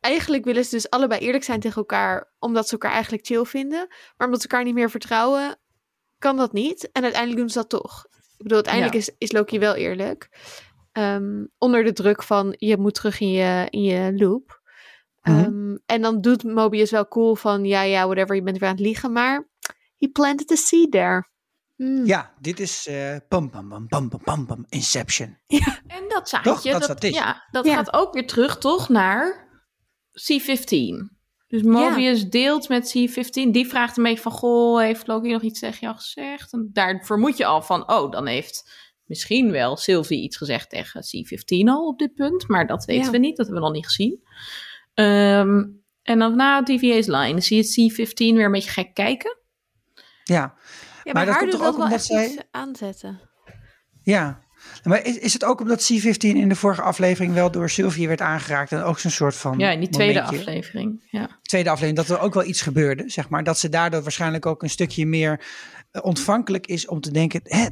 eigenlijk 0.00 0.44
willen 0.44 0.64
ze 0.64 0.70
dus 0.70 0.90
allebei 0.90 1.20
eerlijk 1.20 1.44
zijn 1.44 1.60
tegen 1.60 1.76
elkaar, 1.76 2.32
omdat 2.38 2.66
ze 2.66 2.72
elkaar 2.72 2.92
eigenlijk 2.92 3.26
chill 3.26 3.44
vinden. 3.44 3.86
Maar 4.16 4.26
omdat 4.26 4.42
ze 4.42 4.48
elkaar 4.48 4.64
niet 4.64 4.74
meer 4.74 4.90
vertrouwen, 4.90 5.56
kan 6.18 6.36
dat 6.36 6.52
niet. 6.52 6.90
En 6.92 7.02
uiteindelijk 7.02 7.40
doen 7.40 7.50
ze 7.50 7.58
dat 7.58 7.68
toch. 7.68 8.06
Ik 8.36 8.42
bedoel, 8.42 8.54
uiteindelijk 8.54 8.94
Ja. 8.94 9.00
is, 9.00 9.10
is 9.18 9.32
Loki 9.32 9.58
wel 9.58 9.74
eerlijk. 9.74 10.28
Ehm, 10.94 11.44
onder 11.58 11.84
de 11.84 11.92
druk 11.92 12.22
van 12.22 12.54
je 12.58 12.76
moet 12.78 12.94
terug 12.94 13.20
in 13.20 13.30
je, 13.30 13.66
in 13.70 13.82
je 13.82 14.12
loop. 14.16 14.60
Mhm. 15.22 15.38
Ehm, 15.38 15.76
en 15.86 16.02
dan 16.02 16.20
doet 16.20 16.42
Mobius 16.44 16.90
wel 16.90 17.08
cool 17.08 17.34
van 17.34 17.64
ja, 17.64 17.82
ja, 17.82 18.04
whatever, 18.04 18.34
je 18.34 18.42
bent 18.42 18.58
weer 18.58 18.68
aan 18.68 18.74
het 18.74 18.84
liegen. 18.84 19.12
Maar 19.12 19.48
he 19.96 20.08
planted 20.08 20.48
the 20.48 20.56
seed 20.56 20.90
there. 20.90 21.28
Hmm. 21.76 22.06
Ja, 22.06 22.34
dit 22.40 22.60
is 22.60 22.86
eh 22.86 23.16
pam, 23.28 23.50
pam, 23.50 23.68
pam, 23.68 23.88
pam, 23.88 24.08
pam, 24.08 24.20
pam, 24.24 24.46
pam, 24.46 24.64
Inception. 24.68 25.38
En 25.86 26.04
dat 26.08 26.28
zaadje, 26.28 26.50
Toch? 26.50 26.86
Dat 26.86 27.00
dat, 27.00 27.14
ja, 27.14 27.46
dat 27.50 27.64
Ja. 27.64 27.74
gaat 27.74 27.92
ook 27.92 28.12
weer 28.14 28.26
terug 28.26 28.58
toch 28.58 28.88
naar 28.88 29.48
C15. 30.12 31.12
Dus 31.46 31.62
Mobius 31.62 32.28
deelt 32.28 32.68
met 32.68 32.96
C15. 32.96 33.50
Die 33.50 33.66
vraagt 33.66 33.96
een 33.96 34.02
beetje 34.02 34.22
van, 34.22 34.32
goh, 34.32 34.80
heeft 34.80 35.06
Loki 35.06 35.32
nog 35.32 35.42
iets 35.42 35.60
tegen 35.60 35.78
jou 35.80 35.94
gezegd? 35.96 36.52
En 36.52 36.70
daar 36.72 37.04
vermoed 37.04 37.36
je 37.36 37.44
al 37.46 37.62
van, 37.62 37.90
oh, 37.92 38.10
dan 38.10 38.26
heeft 38.26 38.70
misschien 39.04 39.50
wel 39.50 39.76
Sylvie 39.76 40.22
iets 40.22 40.36
gezegd 40.36 40.70
tegen 40.70 41.02
C15 41.02 41.68
al 41.68 41.86
op 41.86 41.98
dit 41.98 42.14
punt. 42.14 42.48
Maar 42.48 42.66
dat 42.66 42.84
weten 42.84 43.04
Ja. 43.04 43.10
we 43.10 43.18
niet, 43.18 43.36
dat 43.36 43.46
hebben 43.46 43.62
we 43.64 43.68
nog 43.68 43.76
niet 43.76 43.86
gezien. 43.86 44.22
Ehm, 44.94 45.64
en 46.02 46.18
dan 46.18 46.36
na 46.36 46.62
TVA's 46.62 47.06
line 47.06 47.30
dan 47.32 47.42
zie 47.42 47.62
je 47.62 47.92
C15 47.92 48.14
weer 48.34 48.44
een 48.44 48.52
beetje 48.52 48.70
gek 48.70 48.94
kijken. 48.94 49.38
Ja, 50.24 50.34
Ja, 51.04 51.12
Maar 51.12 51.14
maar, 51.14 51.24
dat 51.24 51.34
haar 51.34 51.38
komt 51.38 51.50
doet 51.50 51.60
toch 51.60 51.60
dat 51.60 51.68
ook 51.70 51.76
wel 51.76 51.84
omdat 51.84 51.98
echt 51.98 52.06
zij- 52.06 52.26
iets 52.28 52.42
aanzetten. 52.50 53.20
ja. 54.02 54.42
Maar 54.84 55.04
is, 55.06 55.18
is 55.18 55.32
het 55.32 55.44
ook 55.44 55.60
omdat 55.60 55.86
C-15 55.92 56.16
in 56.18 56.48
de 56.48 56.54
vorige 56.56 56.82
aflevering 56.82 57.34
wel 57.34 57.50
door 57.50 57.70
Sylvie 57.70 58.08
werd 58.08 58.20
aangeraakt 58.20 58.72
en 58.72 58.82
ook 58.82 58.98
zo'n 58.98 59.10
soort 59.10 59.34
van 59.36 59.58
Ja, 59.58 59.70
in 59.70 59.80
die 59.80 59.88
tweede 59.88 60.14
momentje- 60.20 60.38
aflevering. 60.38 61.02
Ja. 61.10 61.38
tweede 61.42 61.70
aflevering, 61.70 62.06
dat 62.08 62.16
er 62.18 62.24
ook 62.24 62.34
wel 62.34 62.44
iets 62.44 62.62
gebeurde, 62.62 63.04
zeg 63.06 63.28
maar. 63.28 63.44
Dat 63.44 63.58
ze 63.58 63.68
daardoor 63.68 64.02
waarschijnlijk 64.02 64.46
ook 64.46 64.62
een 64.62 64.70
stukje 64.70 65.06
meer 65.06 65.40
eh, 65.90 66.04
ontvankelijk 66.04 66.66
is 66.66 66.86
om 66.86 67.00
te 67.00 67.10
denken, 67.12 67.40
hè, 67.44 67.66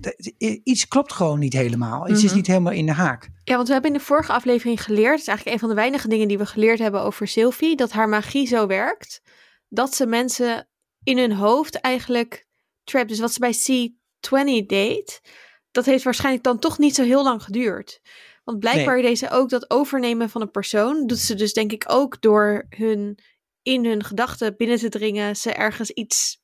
iets 0.63 0.89
klopt 0.89 1.13
gewoon 1.13 1.39
niet 1.39 1.53
helemaal. 1.53 2.09
Iets 2.11 2.19
is 2.23 2.27
Mhm. 2.29 2.37
niet 2.37 2.47
helemaal 2.47 2.73
in 2.73 2.87
de 2.87 2.93
haak. 2.93 3.29
Ja, 3.45 3.55
want 3.55 3.67
we 3.67 3.73
hebben 3.73 3.93
in 3.93 3.99
de 3.99 4.05
vorige 4.05 4.33
aflevering 4.33 4.83
geleerd, 4.83 5.11
het 5.11 5.21
is 5.21 5.27
eigenlijk 5.27 5.57
een 5.57 5.61
van 5.61 5.69
de 5.77 5.81
weinige 5.81 6.09
dingen 6.09 6.29
die 6.29 6.39
we 6.39 6.47
geleerd 6.47 6.79
hebben 6.79 7.03
over 7.03 7.29
Sylvie, 7.29 7.77
dat 7.77 7.93
haar 7.93 8.09
magie 8.09 8.47
zo 8.47 8.67
werkt, 8.67 9.21
dat 9.69 9.95
ze 9.95 10.07
mensen 10.07 10.69
in 11.03 11.19
hun 11.19 11.33
hoofd 11.33 11.81
eigenlijk 11.81 12.47
trapt. 12.85 13.09
Dus 13.09 13.21
wat 13.21 13.33
ze 13.33 13.39
bij 13.41 13.55
C20 13.55 14.67
deed, 14.67 15.21
dat 15.73 15.85
heeft 15.85 16.05
waarschijnlijk 16.05 16.45
dan 16.45 16.59
toch 16.59 16.79
niet 16.79 16.95
zo 16.95 17.03
heel 17.03 17.23
lang 17.23 17.43
geduurd. 17.43 18.01
Want 18.45 18.59
blijkbaar 18.59 19.03
deed 19.03 19.19
ze 19.19 19.31
ook 19.31 19.49
dat 19.49 19.71
overnemen 19.71 20.31
van 20.31 20.41
een 20.41 20.51
persoon, 20.51 21.07
doet 21.07 21.19
ze 21.19 21.35
dus 21.35 21.53
denk 21.53 21.73
ik 21.73 21.85
ook 21.87 22.21
door 22.21 22.67
hun 22.69 23.19
in 23.63 23.85
hun 23.85 24.05
gedachten 24.05 24.57
binnen 24.57 24.79
te 24.79 24.89
dringen, 24.89 25.37
ze 25.37 25.53
ergens 25.53 25.91
iets 25.91 26.41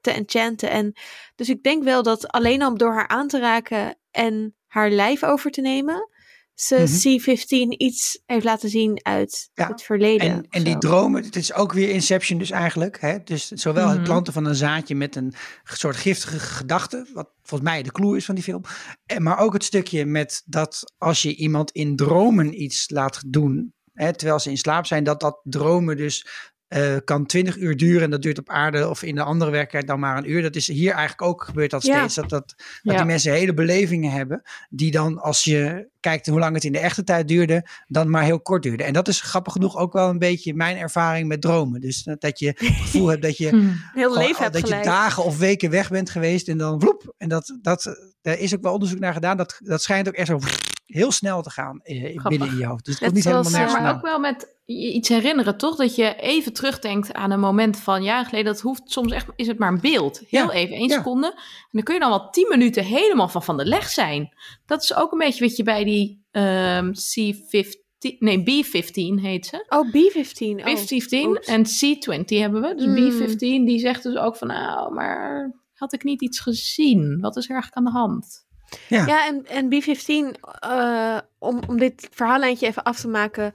te 0.00 0.10
enchanten. 0.10 0.70
En 0.70 0.92
dus 1.34 1.48
ik 1.48 1.62
denk 1.62 1.84
wel 1.84 2.02
dat 2.02 2.28
alleen 2.28 2.62
al 2.62 2.76
door 2.76 2.92
haar 2.92 3.08
aan 3.08 3.28
te 3.28 3.38
raken 3.38 3.98
en 4.10 4.56
haar 4.66 4.90
lijf 4.90 5.24
over 5.24 5.50
te 5.50 5.60
nemen, 5.60 6.08
ze 6.56 6.74
Mhm. 6.74 6.86
C15 6.86 7.68
iets 7.76 8.22
heeft 8.26 8.44
laten 8.44 8.68
zien 8.68 9.00
uit 9.02 9.50
Ja, 9.54 9.68
het 9.68 9.82
verleden. 9.82 10.28
En, 10.30 10.46
en 10.50 10.64
die 10.64 10.78
dromen, 10.78 11.24
het 11.24 11.36
is 11.36 11.52
ook 11.52 11.72
weer 11.72 11.90
Inception 11.90 12.38
dus 12.38 12.50
eigenlijk. 12.50 13.00
Hè? 13.00 13.18
Dus 13.24 13.48
zowel 13.48 13.88
het 13.88 13.96
Mhm. 13.96 14.06
planten 14.06 14.32
van 14.32 14.44
een 14.44 14.54
zaadje 14.54 14.94
met 14.94 15.16
een 15.16 15.34
soort 15.64 15.96
giftige 15.96 16.38
gedachte, 16.38 17.06
wat 17.12 17.30
volgens 17.42 17.70
mij 17.70 17.82
de 17.82 17.92
clue 17.92 18.16
is 18.16 18.24
van 18.24 18.34
die 18.34 18.44
film. 18.44 18.62
En, 19.06 19.22
maar 19.22 19.38
ook 19.38 19.52
het 19.52 19.64
stukje 19.64 20.04
met 20.04 20.42
dat 20.46 20.94
als 20.98 21.22
je 21.22 21.34
iemand 21.34 21.70
in 21.70 21.96
dromen 21.96 22.62
iets 22.62 22.90
laat 22.90 23.22
doen, 23.26 23.74
hè, 23.92 24.12
terwijl 24.16 24.40
ze 24.40 24.50
in 24.50 24.56
slaap 24.58 24.86
zijn, 24.86 25.04
dat 25.04 25.20
dat 25.20 25.40
dromen 25.42 25.96
dus 25.96 26.26
uh, 26.68 26.96
kan 27.04 27.26
20 27.26 27.56
uur 27.56 27.76
duren 27.76 28.02
en 28.02 28.10
dat 28.10 28.22
duurt 28.22 28.38
op 28.38 28.48
aarde 28.48 28.88
of 28.88 29.02
in 29.02 29.14
de 29.14 29.22
andere 29.22 29.50
werkelijkheid 29.50 29.86
dan 29.86 30.00
maar 30.00 30.16
een 30.16 30.30
uur. 30.30 30.42
Dat 30.42 30.56
is 30.56 30.66
hier 30.66 30.90
eigenlijk 30.90 31.22
ook 31.22 31.44
gebeurd 31.44 31.70
dat 31.70 31.82
steeds. 31.82 32.14
Dat, 32.14 32.28
dat, 32.28 32.54
dat 32.82 32.96
die 32.96 33.04
mensen 33.04 33.32
hele 33.32 33.54
belevingen 33.54 34.10
hebben, 34.10 34.42
die 34.70 34.90
dan 34.90 35.18
als 35.18 35.44
je 35.44 35.88
kijkt 36.00 36.26
hoe 36.26 36.38
lang 36.38 36.54
het 36.54 36.64
in 36.64 36.72
de 36.72 36.78
echte 36.78 37.04
tijd 37.04 37.28
duurde, 37.28 37.68
dan 37.86 38.10
maar 38.10 38.22
heel 38.22 38.40
kort 38.40 38.62
duurde. 38.62 38.84
En 38.84 38.92
dat 38.92 39.08
is 39.08 39.20
grappig 39.20 39.52
genoeg 39.52 39.76
ook 39.76 39.92
wel 39.92 40.08
een 40.08 40.18
beetje 40.18 40.54
mijn 40.54 40.76
ervaring 40.76 41.28
met 41.28 41.40
dromen. 41.40 41.80
Dus 41.80 42.02
dat, 42.02 42.20
dat 42.20 42.38
je 42.38 42.46
het 42.46 42.58
gevoel 42.58 43.08
hebt 43.08 43.22
dat 43.22 43.36
je, 43.36 43.48
heel 43.94 44.12
gewoon, 44.12 44.26
leven 44.26 44.52
dat 44.52 44.68
je 44.68 44.80
dagen 44.82 45.24
of 45.24 45.38
weken 45.38 45.70
weg 45.70 45.90
bent 45.90 46.10
geweest 46.10 46.48
en 46.48 46.58
dan 46.58 46.80
vloep. 46.80 47.14
En 47.18 47.28
dat, 47.28 47.58
dat, 47.62 48.12
daar 48.22 48.38
is 48.38 48.54
ook 48.54 48.62
wel 48.62 48.72
onderzoek 48.72 48.98
naar 48.98 49.12
gedaan. 49.12 49.36
Dat, 49.36 49.60
dat 49.62 49.82
schijnt 49.82 50.08
ook 50.08 50.14
echt 50.14 50.28
zo 50.28 50.38
heel 50.86 51.12
snel 51.12 51.42
te 51.42 51.50
gaan 51.50 51.80
eh, 51.82 52.22
binnen 52.22 52.48
in 52.48 52.56
je 52.56 52.66
hoofd. 52.66 52.84
Dus 52.84 52.94
het 52.94 53.02
komt 53.02 53.14
niet 53.14 53.24
helemaal 53.24 53.50
nergens 53.50 53.80
Maar 53.80 53.94
ook 53.94 54.02
wel 54.02 54.18
met 54.18 54.54
iets 54.66 55.08
herinneren, 55.08 55.56
toch? 55.56 55.76
Dat 55.76 55.94
je 55.94 56.14
even 56.14 56.52
terugdenkt 56.52 57.12
aan 57.12 57.30
een 57.30 57.40
moment 57.40 57.76
van 57.76 58.02
jaren 58.02 58.24
geleden. 58.24 58.52
Dat 58.52 58.60
hoeft 58.60 58.82
soms 58.84 59.12
echt, 59.12 59.26
is 59.36 59.46
het 59.46 59.58
maar 59.58 59.72
een 59.72 59.80
beeld. 59.80 60.22
Heel 60.28 60.52
even, 60.52 60.76
één 60.76 60.90
seconde. 60.90 61.26
En 61.26 61.68
dan 61.70 61.82
kun 61.82 61.94
je 61.94 62.00
dan 62.00 62.10
wel 62.10 62.30
tien 62.30 62.48
minuten 62.48 62.84
helemaal 62.84 63.28
van 63.28 63.42
van 63.42 63.56
de 63.56 63.64
leg 63.64 63.88
zijn. 63.88 64.36
Dat 64.66 64.82
is 64.82 64.94
ook 64.94 65.12
een 65.12 65.18
beetje 65.18 65.44
wat 65.44 65.56
je 65.56 65.62
bij 65.62 65.84
die 65.84 66.24
um, 66.30 66.92
C15 66.92 67.84
nee, 68.18 68.40
B15 68.40 69.20
heet 69.20 69.46
ze. 69.46 69.64
Oh, 69.68 69.88
B15. 69.88 70.60
B15 70.64 71.44
en 71.46 71.64
C20 71.66 72.38
hebben 72.40 72.60
we. 72.60 72.74
Dus 72.74 72.84
hmm. 72.84 73.30
B15 73.30 73.38
die 73.38 73.78
zegt 73.78 74.02
dus 74.02 74.16
ook 74.16 74.36
van, 74.36 74.48
nou, 74.48 74.94
maar 74.94 75.54
had 75.74 75.92
ik 75.92 76.04
niet 76.04 76.22
iets 76.22 76.40
gezien? 76.40 77.20
Wat 77.20 77.36
is 77.36 77.44
er 77.44 77.50
eigenlijk 77.50 77.86
aan 77.86 77.92
de 77.92 77.98
hand? 77.98 78.45
Ja, 78.88 79.06
ja 79.06 79.26
en, 79.26 79.46
en 79.46 79.74
B15, 79.74 80.40
uh, 80.64 81.18
om, 81.38 81.62
om 81.68 81.78
dit 81.78 82.08
verhaallijntje 82.10 82.66
even 82.66 82.82
af 82.82 83.00
te 83.00 83.08
maken, 83.08 83.52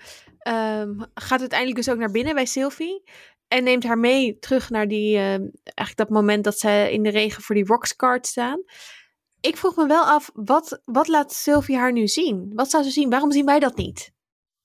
um, 0.47 1.05
gaat 1.13 1.39
uiteindelijk 1.39 1.77
dus 1.77 1.89
ook 1.89 1.99
naar 1.99 2.11
binnen 2.11 2.35
bij 2.35 2.45
Sylvie. 2.45 3.03
En 3.47 3.63
neemt 3.63 3.83
haar 3.83 3.97
mee 3.97 4.39
terug 4.39 4.69
naar 4.69 4.87
die, 4.87 5.15
uh, 5.15 5.23
eigenlijk 5.23 5.95
dat 5.95 6.09
moment 6.09 6.43
dat 6.43 6.59
ze 6.59 6.89
in 6.91 7.03
de 7.03 7.09
regen 7.09 7.43
voor 7.43 7.55
die 7.55 7.65
Roxcard 7.65 8.27
staan. 8.27 8.63
Ik 9.41 9.57
vroeg 9.57 9.75
me 9.75 9.87
wel 9.87 10.03
af, 10.03 10.31
wat, 10.33 10.81
wat 10.85 11.07
laat 11.07 11.33
Sylvie 11.33 11.77
haar 11.77 11.91
nu 11.91 12.07
zien? 12.07 12.51
Wat 12.55 12.69
zou 12.69 12.83
ze 12.83 12.89
zien? 12.89 13.09
Waarom 13.09 13.31
zien 13.31 13.45
wij 13.45 13.59
dat 13.59 13.75
niet? 13.75 14.11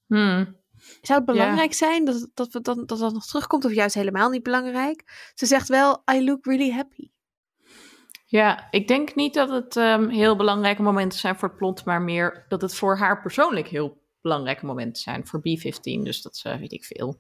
Hmm. 0.07 0.57
Zou 1.01 1.19
het 1.19 1.25
belangrijk 1.25 1.75
zijn 1.75 2.05
dat, 2.05 2.29
dat, 2.35 2.53
we 2.53 2.61
dan, 2.61 2.87
dat 2.87 2.99
dat 2.99 3.13
nog 3.13 3.27
terugkomt 3.27 3.65
of 3.65 3.73
juist 3.73 3.95
helemaal 3.95 4.31
niet 4.31 4.43
belangrijk? 4.43 5.31
Ze 5.35 5.47
zegt 5.47 5.69
wel, 5.69 6.03
I 6.15 6.25
look 6.25 6.45
really 6.45 6.73
happy. 6.73 7.09
Ja, 8.37 8.69
ik 8.71 8.89
denk 8.89 9.15
niet 9.15 9.35
dat 9.35 9.49
het 9.51 9.77
um, 9.77 10.09
heel 10.09 10.37
belangrijke 10.37 10.83
momenten 10.83 11.19
zijn 11.19 11.37
voor 11.37 11.49
het 11.49 11.57
plot, 11.57 11.85
maar 11.85 12.03
meer 12.03 12.45
dat 12.49 12.61
het 12.63 12.75
voor 12.75 12.97
haar 12.97 13.23
persoonlijk 13.23 13.69
heel 13.69 14.03
belangrijke 14.21 14.67
momenten 14.67 15.03
zijn. 15.03 15.27
Voor 15.27 15.41
B15, 15.41 16.03
dus 16.03 16.23
dat 16.23 16.37
ze, 16.37 16.59
weet 16.59 16.73
ik 16.73 16.85
veel, 16.85 17.19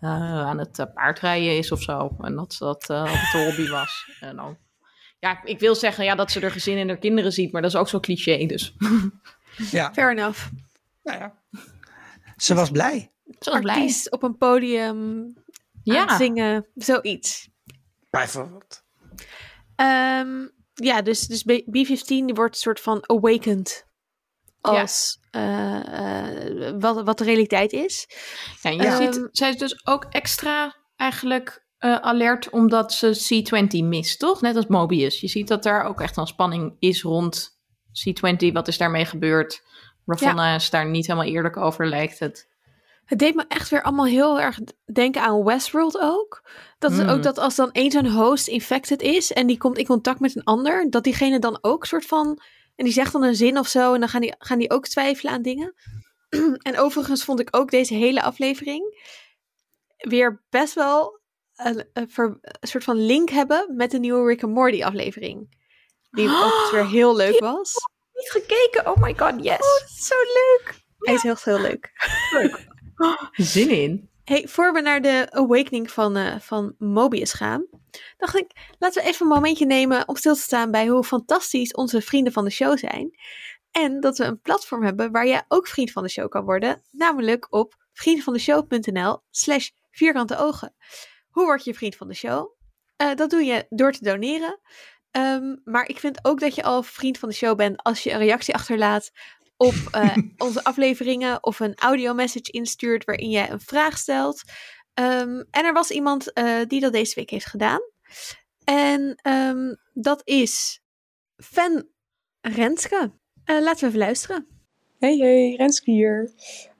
uh, 0.00 0.10
aan 0.40 0.58
het 0.58 0.78
uh, 0.78 0.86
paardrijden 0.94 1.56
is 1.56 1.72
of 1.72 1.82
zo. 1.82 2.16
En 2.20 2.34
dat 2.34 2.52
ze 2.52 2.64
dat 2.64 2.90
uh, 2.90 3.00
altijd 3.00 3.34
een 3.34 3.44
hobby 3.44 3.68
was. 3.80 4.18
En 4.20 4.36
dan, 4.36 4.58
ja, 5.18 5.44
ik 5.44 5.60
wil 5.60 5.74
zeggen 5.74 6.04
ja, 6.04 6.14
dat 6.14 6.30
ze 6.30 6.40
er 6.40 6.50
gezin 6.50 6.78
en 6.78 6.88
haar 6.88 6.98
kinderen 6.98 7.32
ziet, 7.32 7.52
maar 7.52 7.62
dat 7.62 7.70
is 7.70 7.76
ook 7.76 7.88
zo 7.88 8.00
cliché, 8.00 8.46
dus. 8.46 8.74
ja. 9.70 9.92
Fair 9.94 10.10
enough. 10.10 10.48
Nou 11.02 11.18
ja, 11.18 11.34
ze 12.36 12.54
was 12.54 12.70
blij. 12.70 13.12
Ze 13.38 13.50
was 13.50 13.60
blij. 13.60 13.94
op 14.10 14.22
een 14.22 14.36
podium 14.36 15.32
ja. 15.82 16.16
zingen, 16.16 16.66
zoiets. 16.74 17.48
Bijvoorbeeld. 18.10 18.83
Um, 19.76 20.52
ja, 20.74 21.02
dus, 21.02 21.26
dus 21.26 21.44
B15 21.44 22.04
die 22.06 22.34
wordt 22.34 22.54
een 22.54 22.60
soort 22.60 22.80
van 22.80 23.08
awakened 23.08 23.86
als 24.60 25.18
ja. 25.30 25.86
uh, 25.86 26.68
uh, 26.68 26.72
wat, 26.78 27.04
wat 27.04 27.18
de 27.18 27.24
realiteit 27.24 27.72
is. 27.72 28.06
Ja, 28.62 28.70
je 28.70 28.86
um, 28.86 29.12
ziet, 29.12 29.28
zij 29.32 29.48
is 29.48 29.56
dus 29.56 29.86
ook 29.86 30.04
extra 30.04 30.76
eigenlijk 30.96 31.66
uh, 31.78 31.96
alert 31.96 32.50
omdat 32.50 32.92
ze 32.92 33.44
C20 33.44 33.84
mist, 33.84 34.18
toch? 34.18 34.40
Net 34.40 34.56
als 34.56 34.66
Mobius. 34.66 35.20
Je 35.20 35.28
ziet 35.28 35.48
dat 35.48 35.62
daar 35.62 35.84
ook 35.84 36.00
echt 36.00 36.16
een 36.16 36.26
spanning 36.26 36.76
is 36.78 37.02
rond 37.02 37.58
C20. 37.88 38.52
Wat 38.52 38.68
is 38.68 38.78
daarmee 38.78 39.04
gebeurd? 39.04 39.62
Ravonna 40.06 40.48
ja. 40.48 40.54
is 40.54 40.70
daar 40.70 40.88
niet 40.88 41.06
helemaal 41.06 41.28
eerlijk 41.28 41.56
over, 41.56 41.88
lijkt 41.88 42.18
het. 42.18 42.48
Het 43.04 43.18
deed 43.18 43.34
me 43.34 43.44
echt 43.48 43.68
weer 43.68 43.82
allemaal 43.82 44.06
heel 44.06 44.40
erg 44.40 44.58
denken 44.92 45.22
aan 45.22 45.44
Westworld 45.44 45.98
ook. 46.00 46.50
Dat 46.78 46.92
is 46.92 47.00
ook 47.00 47.08
hmm. 47.08 47.22
dat 47.22 47.38
als 47.38 47.54
dan 47.54 47.72
één 47.72 47.90
zo'n 47.90 48.06
host 48.06 48.48
infected 48.48 49.02
is 49.02 49.32
en 49.32 49.46
die 49.46 49.58
komt 49.58 49.78
in 49.78 49.86
contact 49.86 50.20
met 50.20 50.36
een 50.36 50.44
ander, 50.44 50.90
dat 50.90 51.04
diegene 51.04 51.38
dan 51.38 51.58
ook 51.60 51.86
soort 51.86 52.06
van. 52.06 52.40
En 52.76 52.84
die 52.84 52.92
zegt 52.94 53.12
dan 53.12 53.22
een 53.22 53.36
zin 53.36 53.58
of 53.58 53.68
zo 53.68 53.94
en 53.94 54.00
dan 54.00 54.08
gaan 54.08 54.20
die, 54.20 54.34
gaan 54.38 54.58
die 54.58 54.70
ook 54.70 54.88
twijfelen 54.88 55.32
aan 55.32 55.42
dingen. 55.42 55.74
en 56.68 56.78
overigens 56.78 57.24
vond 57.24 57.40
ik 57.40 57.56
ook 57.56 57.70
deze 57.70 57.94
hele 57.94 58.22
aflevering 58.22 59.12
weer 59.96 60.44
best 60.50 60.74
wel 60.74 61.20
een, 61.54 61.88
een, 61.92 62.10
een, 62.14 62.38
soort 62.60 62.84
van 62.84 63.06
link 63.06 63.30
hebben 63.30 63.76
met 63.76 63.90
de 63.90 63.98
nieuwe 63.98 64.26
Rick 64.26 64.42
and 64.42 64.54
Morty 64.54 64.84
aflevering. 64.84 65.62
Die 66.10 66.28
ook 66.28 66.68
weer 66.72 66.88
heel 66.98 67.16
leuk 67.16 67.38
was. 67.40 67.74
Niet 68.12 68.30
gekeken, 68.30 68.86
oh 68.86 68.96
my 68.96 69.14
god, 69.16 69.44
yes. 69.44 69.58
Oh, 69.58 69.88
zo 69.88 70.14
leuk. 70.14 70.74
Hij 70.98 71.14
is 71.14 71.22
heel, 71.22 71.36
heel 71.42 71.60
leuk. 71.60 71.90
Leuk. 72.30 72.66
Zin 73.32 73.70
in. 73.70 74.08
Hey, 74.24 74.48
voor 74.48 74.72
we 74.72 74.80
naar 74.80 75.02
de 75.02 75.26
awakening 75.30 75.90
van, 75.90 76.16
uh, 76.16 76.38
van 76.40 76.74
Mobius 76.78 77.32
gaan, 77.32 77.66
dacht 78.16 78.36
ik, 78.36 78.74
laten 78.78 79.02
we 79.02 79.08
even 79.08 79.26
een 79.26 79.32
momentje 79.32 79.66
nemen 79.66 80.08
om 80.08 80.16
stil 80.16 80.34
te 80.34 80.40
staan 80.40 80.70
bij 80.70 80.86
hoe 80.86 81.04
fantastisch 81.04 81.72
onze 81.72 82.00
vrienden 82.00 82.32
van 82.32 82.44
de 82.44 82.50
show 82.50 82.78
zijn. 82.78 83.10
En 83.70 84.00
dat 84.00 84.18
we 84.18 84.24
een 84.24 84.40
platform 84.40 84.82
hebben 84.82 85.12
waar 85.12 85.26
jij 85.26 85.44
ook 85.48 85.68
vriend 85.68 85.92
van 85.92 86.02
de 86.02 86.08
show 86.08 86.28
kan 86.28 86.44
worden, 86.44 86.82
namelijk 86.90 87.46
op 87.50 87.74
vriendvandeshow.nl 87.92 89.22
slash 89.30 89.68
vierkante 89.90 90.36
ogen. 90.36 90.74
Hoe 91.30 91.44
word 91.44 91.64
je 91.64 91.74
vriend 91.74 91.96
van 91.96 92.08
de 92.08 92.14
show? 92.14 92.52
Uh, 93.02 93.14
dat 93.14 93.30
doe 93.30 93.44
je 93.44 93.66
door 93.68 93.92
te 93.92 94.04
doneren. 94.04 94.60
Um, 95.10 95.60
maar 95.64 95.88
ik 95.88 95.98
vind 95.98 96.18
ook 96.22 96.40
dat 96.40 96.54
je 96.54 96.62
al 96.62 96.82
vriend 96.82 97.18
van 97.18 97.28
de 97.28 97.34
show 97.34 97.56
bent 97.56 97.82
als 97.82 98.02
je 98.02 98.10
een 98.10 98.18
reactie 98.18 98.54
achterlaat 98.54 99.10
op 99.56 99.74
uh, 99.94 100.16
onze 100.46 100.64
afleveringen 100.64 101.44
of 101.44 101.60
een 101.60 101.74
audio 101.74 102.14
message 102.14 102.50
instuurt 102.50 103.04
waarin 103.04 103.30
jij 103.30 103.50
een 103.50 103.60
vraag 103.60 103.98
stelt. 103.98 104.42
Um, 104.94 105.44
en 105.50 105.64
er 105.64 105.72
was 105.72 105.90
iemand 105.90 106.30
uh, 106.38 106.60
die 106.66 106.80
dat 106.80 106.92
deze 106.92 107.14
week 107.14 107.30
heeft 107.30 107.46
gedaan. 107.46 107.80
En 108.64 109.20
um, 109.28 109.76
dat 109.92 110.20
is 110.24 110.82
Fan 111.36 111.86
Renske. 112.40 113.12
Uh, 113.44 113.60
laten 113.60 113.80
we 113.80 113.86
even 113.86 113.98
luisteren. 113.98 114.46
Hey, 114.98 115.16
hey, 115.16 115.54
Renske 115.56 115.90
hier. 115.90 116.32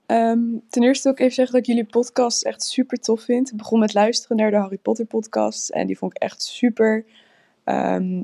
Um, 0.07 0.65
ten 0.69 0.83
eerste 0.83 1.03
wil 1.03 1.13
ik 1.13 1.19
even 1.19 1.35
zeggen 1.35 1.55
dat 1.55 1.69
ik 1.69 1.75
jullie 1.75 1.91
podcast 1.91 2.45
echt 2.45 2.63
super 2.63 2.99
tof 2.99 3.23
vind. 3.23 3.51
Ik 3.51 3.57
begon 3.57 3.79
met 3.79 3.95
luisteren 3.95 4.37
naar 4.37 4.51
de 4.51 4.57
Harry 4.57 4.77
Potter 4.77 5.07
podcast 5.07 5.71
en 5.71 5.87
die 5.87 5.99
vond 5.99 6.15
ik 6.15 6.23
echt 6.23 6.43
super. 6.43 7.05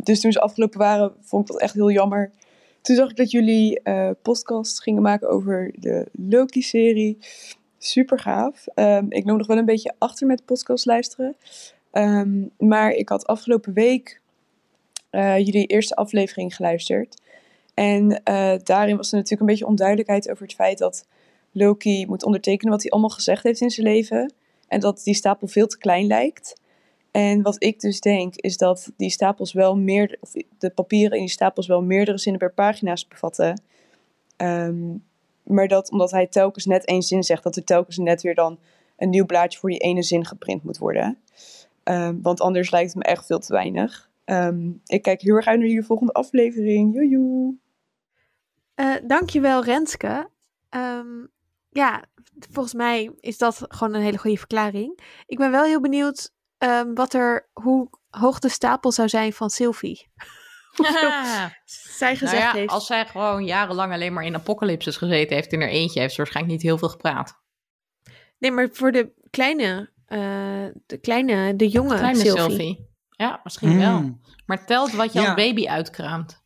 dus 0.02 0.20
toen 0.20 0.32
ze 0.32 0.40
afgelopen 0.40 0.78
waren, 0.78 1.14
vond 1.20 1.46
ik 1.46 1.52
dat 1.52 1.62
echt 1.62 1.74
heel 1.74 1.90
jammer 1.90 2.32
toen 2.80 2.96
zag 2.96 3.10
ik 3.10 3.16
dat 3.16 3.30
jullie 3.30 3.80
uh, 3.84 4.10
podcasts 4.22 4.80
gingen 4.80 5.02
maken 5.02 5.28
over 5.28 5.72
de 5.74 6.06
Loki-serie. 6.12 7.18
Super 7.78 8.18
gaaf. 8.18 8.66
Um, 8.74 9.06
ik 9.08 9.26
loop 9.26 9.38
nog 9.38 9.46
wel 9.46 9.58
een 9.58 9.64
beetje 9.64 9.94
achter 9.98 10.26
met 10.26 10.44
podcast 10.44 10.86
luisteren. 10.86 11.36
Um, 11.92 12.50
maar 12.58 12.92
ik 12.92 13.08
had 13.08 13.26
afgelopen 13.26 13.72
week 13.72 14.20
uh, 15.10 15.38
jullie 15.38 15.66
eerste 15.66 15.94
aflevering 15.94 16.56
geluisterd. 16.56 17.22
En 17.74 18.10
uh, 18.10 18.52
daarin 18.62 18.96
was 18.96 19.10
er 19.10 19.16
natuurlijk 19.16 19.40
een 19.40 19.46
beetje 19.46 19.66
onduidelijkheid 19.66 20.30
over 20.30 20.42
het 20.42 20.54
feit 20.54 20.78
dat 20.78 21.06
Loki 21.52 22.06
moet 22.06 22.24
ondertekenen 22.24 22.72
wat 22.72 22.82
hij 22.82 22.90
allemaal 22.90 23.10
gezegd 23.10 23.42
heeft 23.42 23.60
in 23.60 23.70
zijn 23.70 23.86
leven. 23.86 24.32
En 24.68 24.80
dat 24.80 25.02
die 25.04 25.14
stapel 25.14 25.46
veel 25.46 25.66
te 25.66 25.78
klein 25.78 26.06
lijkt. 26.06 26.60
En 27.10 27.42
wat 27.42 27.62
ik 27.62 27.80
dus 27.80 28.00
denk, 28.00 28.36
is 28.36 28.56
dat 28.56 28.92
die 28.96 29.10
stapels 29.10 29.52
wel 29.52 29.76
meer, 29.76 30.16
of 30.20 30.32
de 30.58 30.70
papieren 30.70 31.16
in 31.16 31.24
die 31.24 31.32
stapels 31.32 31.66
wel 31.66 31.82
meerdere 31.82 32.18
zinnen 32.18 32.40
per 32.40 32.52
pagina's 32.52 33.08
bevatten. 33.08 33.62
Um, 34.36 35.04
maar 35.42 35.68
dat 35.68 35.90
omdat 35.90 36.10
hij 36.10 36.26
telkens 36.26 36.66
net 36.66 36.84
één 36.84 37.02
zin 37.02 37.22
zegt, 37.22 37.42
dat 37.42 37.56
er 37.56 37.64
telkens 37.64 37.96
net 37.96 38.22
weer 38.22 38.34
dan 38.34 38.58
een 38.96 39.10
nieuw 39.10 39.26
blaadje 39.26 39.58
voor 39.58 39.70
die 39.70 39.78
ene 39.78 40.02
zin 40.02 40.26
geprint 40.26 40.64
moet 40.64 40.78
worden. 40.78 41.18
Um, 41.84 42.22
want 42.22 42.40
anders 42.40 42.70
lijkt 42.70 42.94
het 42.94 42.96
me 42.96 43.10
echt 43.10 43.26
veel 43.26 43.38
te 43.38 43.52
weinig. 43.52 44.10
Um, 44.24 44.80
ik 44.86 45.02
kijk 45.02 45.20
heel 45.20 45.36
erg 45.36 45.46
uit 45.46 45.58
naar 45.58 45.68
jullie 45.68 45.84
volgende 45.84 46.12
aflevering. 46.12 46.94
Joejoe. 46.94 47.54
Uh, 48.76 48.94
dankjewel 49.06 49.64
Renske. 49.64 50.28
ja, 51.70 52.04
volgens 52.50 52.74
mij 52.74 53.10
is 53.20 53.38
dat 53.38 53.64
gewoon 53.68 53.94
een 53.94 54.02
hele 54.02 54.18
goede 54.18 54.36
verklaring. 54.38 54.98
Ik 55.26 55.38
ben 55.38 55.50
wel 55.50 55.64
heel 55.64 55.80
benieuwd 55.80 56.32
um, 56.64 56.94
wat 56.94 57.14
er, 57.14 57.48
hoe 57.52 57.88
hoog 58.10 58.38
de 58.38 58.48
stapel 58.48 58.92
zou 58.92 59.08
zijn 59.08 59.32
van 59.32 59.50
Sylvie. 59.50 60.08
zij 61.98 62.16
gezegd 62.16 62.42
nou 62.42 62.44
ja, 62.44 62.52
heeft. 62.52 62.72
Als 62.72 62.86
zij 62.86 63.06
gewoon 63.06 63.44
jarenlang 63.44 63.92
alleen 63.92 64.12
maar 64.12 64.24
in 64.24 64.34
apocalypses 64.34 64.96
gezeten 64.96 65.36
heeft 65.36 65.52
in 65.52 65.60
haar 65.60 65.70
eentje, 65.70 66.00
heeft 66.00 66.14
ze 66.14 66.16
waarschijnlijk 66.16 66.56
niet 66.56 66.64
heel 66.64 66.78
veel 66.78 66.88
gepraat. 66.88 67.38
Nee, 68.38 68.50
maar 68.50 68.68
voor 68.72 68.92
de 68.92 69.12
kleine, 69.30 69.90
uh, 70.08 70.18
de 70.86 70.98
kleine, 71.00 71.56
de 71.56 71.68
jonge 71.68 71.96
kleine 71.96 72.18
Sylvie. 72.18 72.88
Ja, 73.10 73.40
misschien 73.44 73.78
wel. 73.78 73.96
Hmm. 73.96 74.20
Maar 74.46 74.66
telt 74.66 74.92
wat 74.92 75.12
je 75.12 75.20
als 75.20 75.34
baby 75.34 75.68
uitkraamt. 75.68 76.42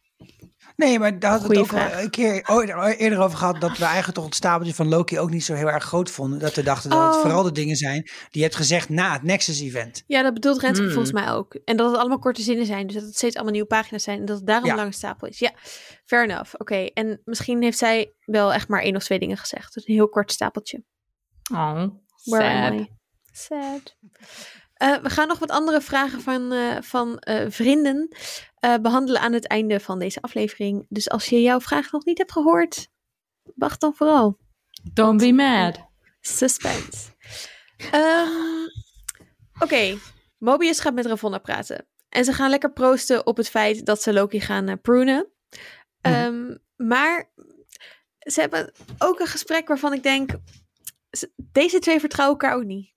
Nee, 0.77 0.99
maar 0.99 1.19
daar 1.19 1.31
hadden 1.31 1.49
we 1.51 1.59
het 1.59 1.65
ook 1.73 1.79
al 1.81 1.99
een 2.03 2.11
keer 2.11 2.49
ooit- 2.51 2.97
eerder 2.99 3.19
over 3.19 3.39
gehad. 3.39 3.61
Dat 3.61 3.79
we 3.79 3.85
eigenlijk 3.85 4.15
toch 4.15 4.25
het 4.25 4.35
stapeltje 4.35 4.75
van 4.75 4.89
Loki 4.89 5.19
ook 5.19 5.31
niet 5.31 5.45
zo 5.45 5.55
heel 5.55 5.71
erg 5.71 5.85
groot 5.85 6.11
vonden. 6.11 6.39
Dat 6.39 6.55
we 6.55 6.63
dachten 6.63 6.91
dat 6.91 7.05
het 7.07 7.15
Oh. 7.15 7.21
vooral 7.21 7.43
de 7.43 7.53
dingen 7.53 7.77
zijn 7.77 8.03
die 8.03 8.13
je 8.31 8.43
hebt 8.43 8.55
gezegd 8.57 8.89
na 8.89 9.13
het 9.13 9.23
Nexus-event. 9.23 10.03
Ja, 10.07 10.23
dat 10.23 10.35
bedoelt 10.35 10.61
Renske 10.61 10.83
Hmm. 10.85 10.93
volgens 10.93 11.13
mij 11.13 11.31
ook. 11.31 11.55
En 11.55 11.77
dat 11.77 11.91
het 11.91 11.99
allemaal 12.01 12.19
korte 12.19 12.43
zinnen 12.43 12.67
zijn. 12.67 12.87
Dus 12.87 12.97
dat 12.97 13.05
het 13.05 13.17
steeds 13.17 13.35
allemaal 13.35 13.53
nieuwe 13.53 13.69
pagina's 13.69 14.03
zijn. 14.03 14.19
En 14.19 14.25
dat 14.25 14.37
het 14.37 14.47
daarom 14.47 14.67
Ja. 14.67 14.73
een 14.73 14.79
lange 14.79 14.93
stapel 14.93 15.29
is. 15.29 15.39
Ja, 15.39 15.53
fair 16.05 16.25
enough. 16.25 16.55
Oké, 16.59 16.77
en 16.85 17.21
misschien 17.25 17.63
heeft 17.63 17.79
zij 17.79 18.13
wel 18.25 18.53
echt 18.53 18.69
maar 18.69 18.83
één 18.83 18.97
of 18.97 19.05
twee 19.05 19.19
dingen 19.19 19.37
gezegd. 19.37 19.75
Dus 19.75 19.87
een 19.89 19.95
heel 19.95 20.09
kort 20.09 20.33
stapeltje. 20.33 20.85
Oh, 21.53 21.85
Where 22.25 22.67
am 22.67 22.79
sad. 22.79 22.81
I? 22.81 22.91
Sad. 23.33 23.97
Eh, 24.75 24.97
we 25.03 25.11
gaan 25.11 25.29
nog 25.29 25.39
wat 25.39 25.51
andere 25.51 25.81
vragen 25.81 26.21
van, 26.21 26.53
eh, 26.53 26.77
van 26.81 27.19
eh, 27.19 27.45
vrienden 27.49 28.17
eh, 28.65 28.75
behandelen 28.83 29.21
aan 29.21 29.33
het 29.33 29.47
einde 29.47 29.81
van 29.81 29.99
deze 29.99 30.21
aflevering. 30.21 30.87
Dus 30.89 31.11
als 31.11 31.27
je 31.27 31.43
jouw 31.43 31.61
vraag 31.61 31.93
nog 31.93 32.05
niet 32.05 32.19
hebt 32.19 32.33
gehoord, 32.33 32.89
wacht 33.55 33.81
dan 33.81 33.95
vooral. 33.95 34.39
Don't 34.93 35.21
be 35.21 35.33
mad. 35.33 35.79
Suspense. 36.21 37.13
Ehm, 37.91 38.67
Oké, 39.59 39.99
Mobius 40.39 40.81
gaat 40.81 40.95
met 40.95 41.07
Ravonna 41.07 41.39
praten. 41.39 41.87
En 42.09 42.25
ze 42.25 42.33
gaan 42.33 42.51
lekker 42.51 42.73
proosten 42.73 43.27
op 43.27 43.37
het 43.37 43.51
feit 43.51 43.87
dat 43.87 44.03
ze 44.03 44.13
Loki 44.13 44.41
gaan 44.41 44.69
eh, 44.69 44.75
prunen. 44.83 45.33
Ehm, 46.01 46.57
maar 46.77 47.33
ze 48.19 48.41
hebben 48.41 48.73
ook 48.99 49.21
een 49.21 49.27
gesprek 49.27 49.69
waarvan 49.69 49.93
ik 49.93 50.03
denk... 50.03 50.31
ze- 51.11 51.33
Deze 51.37 51.79
twee 51.79 52.01
vertrouwen 52.01 52.39
elkaar 52.41 52.57
ook 52.59 52.65
niet. 52.65 52.93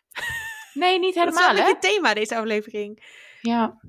Nee, 0.74 1.00
niet 1.00 1.16
Dat 1.16 1.28
is 1.28 1.34
helemaal, 1.34 1.56
wel 1.56 1.64
hè? 1.64 1.70
het 1.70 1.82
thema 1.82 2.14
deze 2.14 2.36
aflevering. 2.38 3.04
Ja. 3.42 3.82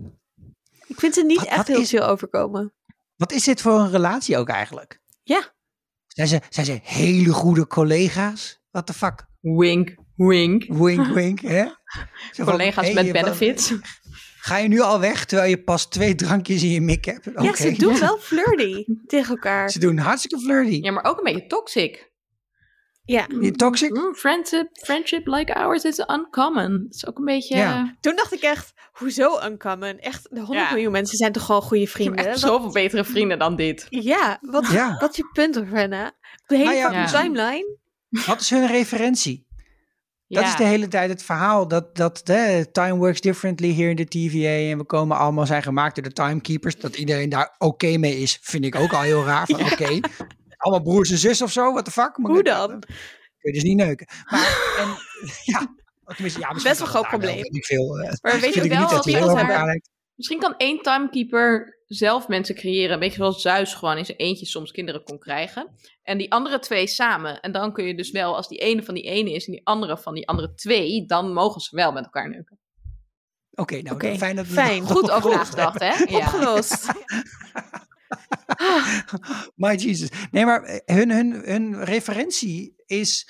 Ik 0.88 0.98
vind 1.00 1.14
ze 1.14 1.24
niet 1.24 1.36
Wat- 1.38 1.46
echt 1.46 1.56
wat 1.56 1.66
heel 1.66 1.80
is- 1.80 1.88
chill 1.88 2.02
overkomen. 2.02 2.72
Wat 3.16 3.32
is 3.32 3.44
dit 3.44 3.60
voor 3.60 3.72
een 3.80 3.90
relatie 3.90 4.36
ook 4.36 4.48
eigenlijk? 4.48 5.00
Ja. 5.22 5.54
Zijn 6.06 6.28
ze, 6.28 6.40
zijn 6.48 6.66
ze 6.66 6.80
hele 6.82 7.32
goede 7.32 7.66
collega's? 7.66 8.60
What 8.70 8.86
the 8.86 8.92
fuck? 8.94 9.26
Wink, 9.40 9.94
wink. 10.16 10.64
Wink, 10.68 11.06
wink, 11.06 11.40
hè? 11.40 11.64
Zo 12.34 12.44
van, 12.44 12.44
Collega's 12.44 12.84
hey, 12.84 12.94
met 12.94 13.12
benefits. 13.12 13.72
Ga 14.40 14.56
je 14.56 14.68
nu 14.68 14.80
al 14.80 15.00
weg 15.00 15.24
terwijl 15.24 15.50
je 15.50 15.62
pas 15.62 15.86
twee 15.88 16.14
drankjes 16.14 16.62
in 16.62 16.68
je 16.70 16.80
mik 16.80 17.04
hebt? 17.04 17.24
Ja, 17.40 17.54
ze 17.56 17.72
doen 17.72 17.98
wel 17.98 18.18
flirty 18.30 18.84
tegen 19.06 19.28
elkaar. 19.34 19.70
Ze 19.70 19.78
doen 19.78 19.98
hartstikke 19.98 20.38
flirty. 20.44 20.78
Ja, 20.82 20.90
maar 20.92 21.04
ook 21.04 21.18
een 21.18 21.24
beetje 21.24 21.46
toxic. 21.46 22.10
Ja, 23.04 23.26
Je 23.40 23.52
toxic? 23.52 23.90
Mm, 23.90 24.14
friendship, 24.14 24.68
friendship 24.84 25.26
like 25.26 25.54
ours 25.54 25.84
is 25.84 25.98
uncommon. 25.98 26.82
Dat 26.82 26.94
is 26.94 27.06
ook 27.06 27.18
een 27.18 27.24
beetje... 27.24 27.56
Ja. 27.56 27.96
toen 28.00 28.16
dacht 28.16 28.32
ik 28.32 28.40
echt, 28.40 28.72
hoezo 28.98 29.40
uncommon? 29.44 29.98
Echt, 29.98 30.28
de 30.30 30.40
100 30.40 30.68
Ja. 30.68 30.72
miljoen 30.74 30.92
mensen 30.92 31.16
zijn 31.16 31.32
toch 31.32 31.44
gewoon 31.44 31.62
goede 31.62 31.82
Ik 31.82 31.88
heb 31.88 31.96
vrienden? 31.96 32.26
echt 32.26 32.40
Wat- 32.40 32.50
zoveel 32.50 32.72
betere 32.72 33.04
vrienden 33.04 33.38
dan 33.38 33.56
dit. 33.56 33.86
Ja, 33.88 34.38
wat, 34.40 34.66
Ja. 34.70 34.96
wat 35.00 35.10
is 35.10 35.16
je 35.16 35.30
punt, 35.32 35.56
Renna? 35.56 36.12
De 36.46 36.56
hele 36.56 36.64
Nou 36.68 36.76
ja, 36.76 36.82
fucking 36.90 37.10
ja. 37.10 37.20
timeline? 37.20 37.76
Wat 38.26 38.40
is 38.40 38.50
hun 38.50 38.66
referentie? 38.66 39.46
Dat 40.28 40.42
Ja. 40.42 40.48
is 40.48 40.56
de 40.56 40.64
hele 40.64 40.88
tijd 40.88 41.10
het 41.10 41.22
verhaal. 41.22 41.68
Dat, 41.68 41.96
dat 41.96 42.20
de 42.24 42.68
time 42.72 42.96
works 42.96 43.20
differently 43.20 43.68
hier 43.68 43.90
in 43.90 43.96
de 43.96 44.08
TVA. 44.08 44.70
En 44.70 44.78
we 44.78 44.84
komen 44.84 45.16
allemaal 45.16 45.46
zijn 45.46 45.62
gemaakt 45.62 45.94
door 45.94 46.04
de 46.04 46.12
timekeepers. 46.12 46.76
Dat 46.76 46.96
iedereen 46.96 47.28
daar 47.28 47.54
oké 47.58 47.96
mee 47.96 48.16
is, 48.18 48.38
vind 48.42 48.64
ik 48.64 48.74
ook 48.74 48.92
al 48.92 49.00
heel 49.00 49.24
raar. 49.24 49.46
Van 49.46 49.60
oké, 49.72 50.00
allemaal 50.56 50.82
broers 50.82 51.10
en 51.10 51.18
zus 51.18 51.42
of 51.42 51.52
zo. 51.52 51.72
What 51.72 51.84
the 51.84 51.90
fuck? 51.90 52.18
Maar 52.18 52.30
Hoe 52.30 52.42
dan? 52.42 52.68
Kun 52.70 52.86
je 53.38 53.52
dus 53.52 53.62
niet 53.62 53.76
neuken. 53.76 54.06
Maar, 54.30 54.74
en, 54.78 54.88
ja, 55.54 55.74
tenminste, 56.14 56.40
ja, 56.40 56.52
Best 56.52 56.78
wel 56.78 56.86
groot 56.88 57.08
probleem. 57.08 57.36
wel, 57.36 57.48
veel. 57.50 57.98
eh, 58.00 58.12
Maar 58.20 58.40
weet 58.40 58.54
je 58.54 58.68
wel 58.68 58.80
niet 58.80 58.90
dat 58.90 59.04
wat 59.06 59.36
hebben? 59.36 59.82
Misschien 60.14 60.38
kan 60.38 60.54
één 60.56 60.82
timekeeper 60.82 61.78
zelf 61.86 62.28
mensen 62.28 62.54
creëren. 62.54 62.92
Een 62.92 62.98
beetje 62.98 63.16
zoals 63.16 63.42
Zeus 63.42 63.74
gewoon 63.74 63.96
in 63.96 64.04
zijn 64.04 64.18
eentje 64.18 64.46
soms 64.46 64.70
kinderen 64.72 65.02
kon 65.02 65.18
krijgen. 65.18 65.68
En 66.02 66.18
die 66.18 66.32
andere 66.32 66.58
twee 66.58 66.86
samen. 66.86 67.40
En 67.40 67.52
dan 67.52 67.72
kun 67.72 67.84
je 67.84 67.94
dus 67.94 68.10
wel, 68.10 68.36
als 68.36 68.48
die 68.48 68.58
ene 68.58 68.82
van 68.82 68.94
die 68.94 69.02
ene 69.04 69.32
is 69.32 69.46
en 69.46 69.52
die 69.52 69.66
andere 69.66 69.98
van 69.98 70.14
die 70.14 70.28
andere 70.28 70.54
twee, 70.54 71.06
dan 71.06 71.32
mogen 71.32 71.60
ze 71.60 71.76
wel 71.76 71.92
met 71.92 72.04
elkaar 72.04 72.28
neuken. 72.30 72.58
Oké, 73.50 73.82
nou 73.82 73.94
Oké, 73.94 74.16
fijn 74.16 74.36
dat 74.36 74.46
we 74.46 74.52
fijn. 74.52 74.80
dat 74.80 74.90
Goed 74.90 75.10
over 75.10 75.30
nagedacht, 75.30 75.80
hè? 75.80 75.86
Ja. 76.04 76.16
Opgelost. 76.18 76.86
My 79.56 79.74
Jesus. 79.74 80.08
Nee, 80.30 80.44
maar 80.44 80.80
hun, 80.84 81.10
hun, 81.10 81.32
hun 81.32 81.84
referentie 81.84 82.74
is 82.86 83.28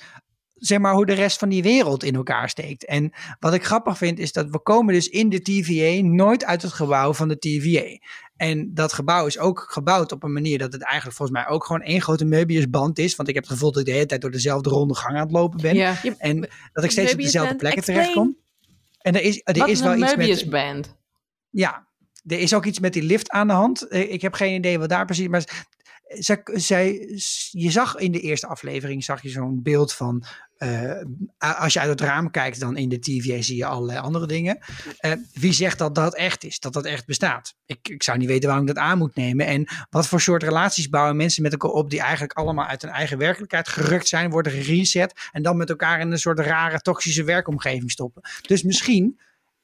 zeg 0.59 0.79
maar 0.79 0.93
hoe 0.93 1.05
de 1.05 1.13
rest 1.13 1.37
van 1.37 1.49
die 1.49 1.63
wereld 1.63 2.03
in 2.03 2.15
elkaar 2.15 2.49
steekt. 2.49 2.85
En 2.85 3.13
wat 3.39 3.53
ik 3.53 3.65
grappig 3.65 3.97
vind 3.97 4.19
is 4.19 4.31
dat 4.31 4.49
we 4.49 4.61
komen 4.61 4.93
dus 4.93 5.07
in 5.07 5.29
de 5.29 5.41
TVA 5.41 6.07
nooit 6.07 6.45
uit 6.45 6.61
het 6.61 6.73
gebouw 6.73 7.13
van 7.13 7.27
de 7.27 7.39
TVA. 7.39 7.97
En 8.35 8.73
dat 8.73 8.93
gebouw 8.93 9.25
is 9.25 9.39
ook 9.39 9.65
gebouwd 9.69 10.11
op 10.11 10.23
een 10.23 10.33
manier 10.33 10.57
dat 10.57 10.73
het 10.73 10.83
eigenlijk 10.83 11.15
volgens 11.15 11.37
mij 11.39 11.47
ook 11.47 11.65
gewoon 11.65 11.81
één 11.81 12.01
grote 12.01 12.25
Möbiusband 12.25 12.99
is. 12.99 13.15
Want 13.15 13.29
ik 13.29 13.35
heb 13.35 13.43
het 13.43 13.53
gevoel 13.53 13.71
dat 13.71 13.79
ik 13.79 13.87
de 13.87 13.91
hele 13.91 14.05
tijd 14.05 14.21
door 14.21 14.31
dezelfde 14.31 14.69
ronde 14.69 14.95
gang 14.95 15.15
aan 15.15 15.21
het 15.21 15.31
lopen 15.31 15.61
ben. 15.61 15.75
Ja. 15.75 15.95
En 16.17 16.49
dat 16.73 16.83
ik 16.83 16.91
steeds 16.91 17.13
op 17.13 17.19
dezelfde 17.19 17.55
plekken 17.55 17.83
terechtkom. 17.83 18.37
En 19.01 19.15
er 19.15 19.21
is, 19.21 19.41
er 19.43 19.57
Wat 19.57 19.69
is 19.69 19.81
wel 19.81 19.91
een 19.91 20.01
iets 20.01 20.15
Möbius 20.15 20.41
met... 20.45 20.49
band? 20.49 20.95
Ja, 21.49 21.87
er 22.25 22.39
is 22.39 22.53
ook 22.53 22.65
iets 22.65 22.79
met 22.79 22.93
die 22.93 23.03
lift 23.03 23.29
aan 23.29 23.47
de 23.47 23.53
hand. 23.53 23.87
Eh, 23.87 24.11
Ik 24.11 24.21
heb 24.21 24.33
geen 24.33 24.55
idee 24.55 24.79
wat 24.79 24.89
daar 24.89 25.05
precies. 25.05 25.27
Maar 25.27 25.67
zij, 26.53 26.91
je 27.51 27.71
zag 27.71 27.95
in 27.95 28.11
de 28.11 28.19
eerste 28.19 28.47
aflevering 28.47 29.03
zag 29.03 29.21
je 29.21 29.29
zo'n 29.29 29.61
beeld 29.63 29.93
van. 29.93 30.23
eh, 30.57 31.61
als 31.61 31.73
je 31.73 31.79
uit 31.79 31.89
het 31.89 32.01
raam 32.01 32.31
kijkt, 32.31 32.59
dan 32.59 32.77
in 32.77 32.89
de 32.89 32.99
TV 32.99 33.43
zie 33.43 33.55
je 33.57 33.65
allerlei 33.65 33.99
andere 33.99 34.27
dingen. 34.27 34.59
Eh, 34.97 35.11
wie 35.33 35.53
zegt 35.53 35.77
dat 35.77 35.95
dat 35.95 36.15
echt 36.15 36.43
is, 36.43 36.59
dat 36.59 36.73
dat 36.73 36.85
echt 36.85 37.05
bestaat? 37.05 37.55
Ik, 37.65 37.89
ik 37.89 38.03
zou 38.03 38.17
niet 38.17 38.27
weten 38.27 38.47
waarom 38.49 38.67
ik 38.67 38.75
dat 38.75 38.83
aan 38.83 38.97
moet 38.97 39.15
nemen. 39.15 39.45
En 39.45 39.67
wat 39.89 40.07
voor 40.07 40.21
soort 40.21 40.43
relaties 40.43 40.89
bouwen 40.89 41.15
mensen 41.15 41.43
met 41.43 41.51
elkaar 41.51 41.71
op 41.71 41.89
die 41.89 41.99
eigenlijk 41.99 42.33
allemaal 42.33 42.65
uit 42.65 42.81
hun 42.81 42.91
eigen 42.91 43.17
werkelijkheid 43.17 43.67
gerukt 43.67 44.07
zijn, 44.07 44.29
worden 44.29 44.51
gereset 44.51 45.13
en 45.31 45.43
dan 45.43 45.57
met 45.57 45.69
elkaar 45.69 45.99
in 45.99 46.11
een 46.11 46.19
soort 46.19 46.39
rare 46.39 46.79
toxische 46.79 47.23
werkomgeving 47.23 47.91
stoppen. 47.91 48.21
Dus 48.41 48.63
misschien 48.63 49.19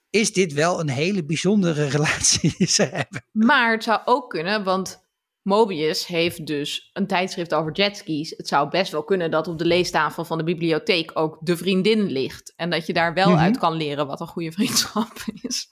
is 0.10 0.34
dit 0.34 0.54
wel 0.54 0.80
een 0.80 0.90
hele 0.90 1.24
bijzondere 1.26 1.86
relatie 1.96 2.56
die 2.58 2.68
ze 2.68 2.84
hebben. 2.84 3.24
Maar 3.32 3.72
het 3.72 3.84
zou 3.84 4.02
ook 4.06 4.30
kunnen, 4.30 4.64
want 4.64 5.05
Mobius 5.46 6.08
heeft 6.08 6.46
dus 6.46 6.90
een 6.94 7.08
tijdschrift 7.08 7.54
over 7.54 7.72
jetskis. 7.72 8.34
Het 8.38 8.48
zou 8.48 8.70
best 8.70 8.92
wel 8.92 9.04
kunnen 9.04 9.32
dat 9.32 9.48
op 9.48 9.58
de 9.58 9.66
leestafel 9.66 10.26
van 10.26 10.38
de 10.38 10.44
bibliotheek 10.44 11.12
ook 11.14 11.38
de 11.42 11.58
vriendin 11.58 12.04
ligt. 12.12 12.54
En 12.56 12.70
dat 12.70 12.86
je 12.86 12.94
daar 12.94 13.14
wel 13.14 13.30
Mhm. 13.30 13.40
uit 13.40 13.58
kan 13.58 13.74
leren 13.74 14.08
wat 14.08 14.20
een 14.20 14.28
goede 14.28 14.52
vriendschap 14.52 15.12
is. 15.42 15.68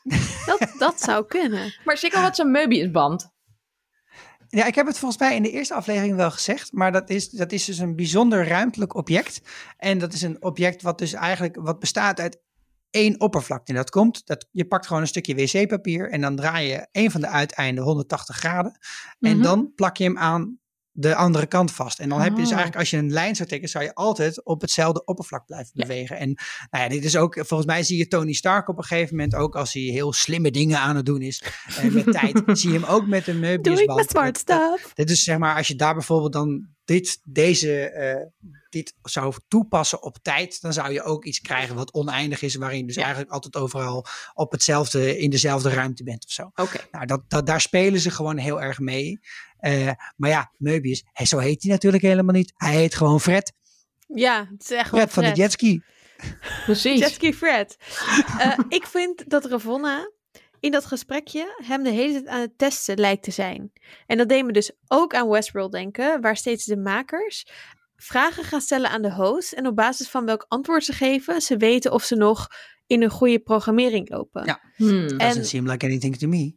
Dat, 0.46 0.74
dat 0.78 1.02
zou 1.02 1.26
kunnen. 1.26 1.74
Maar 1.86 1.98
zeker 1.98 2.22
wat 2.22 2.32
is 2.32 2.38
een 2.38 2.52
Möbiusband? 2.52 3.32
Ja, 4.48 4.66
ik 4.66 4.76
heb 4.76 4.86
het 4.88 4.98
volgens 4.98 5.22
mij 5.22 5.36
in 5.36 5.44
de 5.44 5.52
eerste 5.52 5.74
aflevering 5.74 6.16
wel 6.16 6.32
gezegd, 6.32 6.72
maar 6.72 6.92
dat 6.92 7.10
is, 7.10 7.30
dat 7.30 7.52
is 7.52 7.66
dus 7.66 7.78
een 7.78 7.96
bijzonder 7.96 8.48
ruimtelijk 8.48 8.96
object. 8.96 9.42
En 9.78 9.98
dat 9.98 10.14
is 10.14 10.22
een 10.22 10.44
object 10.44 10.82
wat 10.82 10.98
dus 10.98 11.14
eigenlijk 11.14 11.56
wat 11.62 11.80
bestaat 11.80 12.20
uit 12.20 12.42
één 12.94 13.20
oppervlakte. 13.20 13.72
En 13.72 13.78
dat 13.78 13.90
komt, 13.90 14.22
dat, 14.26 14.48
je 14.52 14.66
pakt 14.66 14.88
gewoon 14.88 15.02
een 15.02 15.08
stukje 15.08 15.36
wc-papier 15.36 16.10
en 16.12 16.22
dan 16.22 16.36
draai 16.36 16.68
je 16.68 16.88
een 16.92 17.12
van 17.12 17.22
de 17.22 17.28
uiteinden 17.28 17.84
180 17.84 18.36
graden. 18.38 18.78
En 19.20 19.34
Mhm. 19.34 19.42
dan 19.42 19.72
plak 19.76 19.98
je 19.98 20.04
hem 20.04 20.18
aan 20.18 20.58
de 20.96 21.16
andere 21.16 21.46
kant 21.46 21.72
vast. 21.72 22.00
En 22.00 22.10
dan 22.10 22.22
heb 22.22 22.30
je 22.32 22.36
dus 22.36 22.46
Oh. 22.46 22.52
eigenlijk, 22.52 22.80
als 22.80 22.90
je 22.90 22.98
een 22.98 23.12
lijn 23.12 23.36
zou 23.36 23.48
trekken, 23.48 23.70
zou 23.70 23.84
je 23.84 23.94
altijd 23.94 24.46
op 24.46 24.62
hetzelfde 24.62 25.06
oppervlak 25.06 25.46
blijven 25.46 25.72
Ja. 25.74 25.86
bewegen. 25.86 26.18
En 26.18 26.34
nou 26.70 26.84
ja, 26.84 26.90
dit 26.90 27.04
is 27.04 27.16
ook, 27.18 27.34
volgens 27.36 27.66
mij 27.66 27.84
zie 27.84 27.98
je 27.98 28.08
Tony 28.08 28.34
Stark 28.34 28.68
op 28.68 28.78
een 28.78 28.84
gegeven 28.84 29.16
moment 29.16 29.36
ook, 29.36 29.56
als 29.56 29.74
hij 29.74 29.82
heel 29.82 30.14
slimme 30.14 30.52
dingen 30.52 30.80
aan 30.80 30.96
het 30.96 31.06
doen 31.06 31.22
is 31.22 31.44
eh, 31.78 31.84
met 31.92 32.06
tijd, 32.22 32.42
zie 32.46 32.72
je 32.72 32.80
hem 32.80 32.88
ook 32.90 33.08
met 33.08 33.28
een 33.28 33.42
Doe 33.62 33.82
ik 33.82 34.04
smart 34.10 34.38
stuff. 34.38 34.92
dit 34.94 35.10
is 35.10 35.24
zeg 35.24 35.38
maar, 35.38 35.56
als 35.56 35.68
je 35.68 35.76
daar 35.76 35.94
bijvoorbeeld 35.94 36.34
dan 36.34 36.68
dit, 36.86 37.20
deze, 37.24 37.90
eh, 37.90 38.26
dit 38.70 38.94
zou 39.02 39.34
toepassen 39.48 40.04
op 40.04 40.18
tijd, 40.22 40.62
dan 40.62 40.74
zou 40.74 40.92
je 40.94 41.04
ook 41.04 41.26
iets 41.26 41.40
krijgen 41.40 41.76
wat 41.76 41.94
oneindig 41.94 42.42
is, 42.42 42.56
waarin 42.56 42.78
je 42.78 42.86
dus 42.86 42.96
Ja. 42.96 43.02
eigenlijk 43.02 43.32
altijd 43.34 43.56
overal 43.56 44.06
op 44.34 44.52
hetzelfde, 44.52 45.18
in 45.18 45.30
dezelfde 45.30 45.70
ruimte 45.70 46.04
bent 46.04 46.26
of 46.26 46.32
zo. 46.32 46.52
Oké. 46.56 46.78
Nou, 46.92 47.06
dat, 47.06 47.22
dat, 47.28 47.46
daar 47.46 47.62
spelen 47.62 48.00
ze 48.00 48.12
gewoon 48.12 48.38
heel 48.38 48.62
erg 48.62 48.80
mee. 48.80 49.20
Eh, 49.58 49.92
maar 50.16 50.30
ja, 50.30 50.52
Möbius, 50.58 51.04
hij, 51.12 51.26
zo 51.26 51.38
heet 51.38 51.64
hij 51.64 51.72
natuurlijk 51.72 52.04
helemaal 52.04 52.36
niet. 52.36 52.54
Hij 52.56 52.76
heet 52.76 52.96
gewoon 52.96 53.22
Fred. 53.22 53.54
Ja, 54.08 54.48
het 54.52 54.64
is 54.64 54.72
echt 54.72 54.90
gewoon 54.90 55.00
Fred 55.08 55.14
van 55.14 55.24
de 55.24 55.30
Fred. 55.30 55.42
jetski. 55.42 55.84
Precies. 56.66 57.00
Jetski 57.00 57.34
Fred. 57.34 57.78
Eh, 58.40 58.60
ik 58.70 58.86
vind 58.88 59.30
dat 59.30 59.46
Ravonna 59.46 60.12
in 60.64 60.72
dat 60.72 60.86
gesprekje 60.86 61.56
hem 61.66 61.84
de 61.84 61.90
hele 61.90 62.14
tijd 62.14 62.28
aan 62.28 62.40
het 62.40 62.58
testen 62.58 63.00
lijkt 63.00 63.24
te 63.24 63.32
zijn. 63.32 63.72
En 64.08 64.18
dat 64.18 64.30
deed 64.30 64.46
me 64.46 64.52
dus 64.52 64.72
ook 64.88 65.16
aan 65.16 65.30
Westworld 65.30 65.72
denken, 65.72 66.22
waar 66.22 66.38
steeds 66.38 66.66
de 66.66 66.78
makers 66.78 67.48
vragen 67.96 68.44
gaan 68.44 68.62
stellen 68.62 68.90
aan 68.90 69.02
de 69.02 69.14
host 69.14 69.52
en 69.54 69.68
op 69.68 69.76
basis 69.76 70.10
van 70.10 70.26
welk 70.26 70.46
antwoord 70.48 70.84
ze 70.86 70.94
geven, 70.94 71.42
ze 71.42 71.58
weten 71.58 71.92
of 71.92 72.04
ze 72.04 72.16
nog 72.16 72.48
in 72.88 73.02
een 73.04 73.10
goede 73.10 73.40
programmering 73.40 74.10
lopen. 74.10 74.46
Ja. 74.46 74.62
Hmm. 74.76 75.08
En- 75.08 75.18
Doesn't 75.18 75.48
seem 75.48 75.70
like 75.70 75.86
anything 75.86 76.18
to 76.18 76.28
me. 76.28 76.56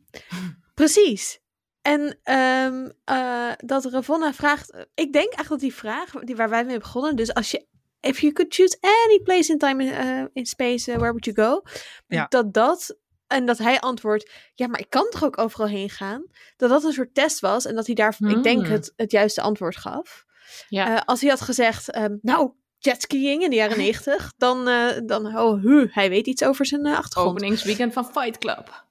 Precies. 0.74 1.40
En 1.82 2.18
ehm, 2.22 2.90
eh, 3.04 3.52
dat 3.56 3.84
Ravonna 3.84 4.34
vraagt, 4.34 4.70
ik 4.94 5.12
denk 5.12 5.14
eigenlijk 5.14 5.48
dat 5.48 5.60
die 5.60 5.74
vraag 5.74 6.10
die 6.10 6.36
waar 6.36 6.50
wij 6.50 6.64
mee 6.64 6.78
begonnen, 6.78 7.16
dus 7.16 7.34
als 7.34 7.50
je 7.50 7.66
if 8.00 8.20
you 8.20 8.32
could 8.32 8.54
choose 8.54 8.76
any 8.80 9.20
place 9.24 9.52
in 9.52 9.58
time 9.58 9.84
in, 9.84 9.92
eh, 9.92 10.24
in 10.32 10.46
space, 10.46 10.92
eh, 10.92 10.98
where 10.98 11.12
would 11.12 11.24
you 11.24 11.36
go? 11.36 11.62
Ja. 12.06 12.26
Dat 12.28 12.52
dat 12.54 12.96
en 13.26 13.46
dat 13.46 13.58
hij 13.58 13.80
antwoordt, 13.80 14.30
ja, 14.54 14.66
maar 14.66 14.80
ik 14.80 14.90
kan 14.90 15.06
toch 15.10 15.24
ook 15.24 15.38
overal 15.38 15.66
heen 15.66 15.90
gaan? 15.90 16.26
Dat 16.56 16.70
dat 16.70 16.84
een 16.84 16.92
soort 16.92 17.14
test 17.14 17.40
was 17.40 17.64
en 17.66 17.74
dat 17.74 17.86
hij 17.86 17.94
daar, 17.94 18.16
ik 18.18 18.42
denk, 18.42 18.62
Hmm. 18.62 18.72
het, 18.72 18.92
het 18.96 19.10
juiste 19.10 19.40
antwoord 19.40 19.76
gaf. 19.76 20.24
Ja. 20.68 20.96
Eh, 20.96 21.02
als 21.04 21.20
hij 21.20 21.30
had 21.30 21.40
gezegd, 21.40 21.90
ehm, 21.90 22.16
nou, 22.22 22.50
jetskiing 22.78 23.42
in 23.42 23.50
de 23.50 23.56
jaren 23.56 23.78
negentig, 23.86 24.32
dan, 24.36 24.68
eh, 24.68 25.00
dan 25.06 25.38
oh, 25.38 25.62
hu, 25.62 25.88
hij 25.90 26.08
weet 26.08 26.26
iets 26.26 26.44
over 26.44 26.66
zijn 26.66 26.86
eh, 26.86 26.96
achtergrond. 26.96 27.36
Openingsweekend 27.36 27.92
van 27.92 28.04
Fight 28.04 28.38
Club. 28.38 28.84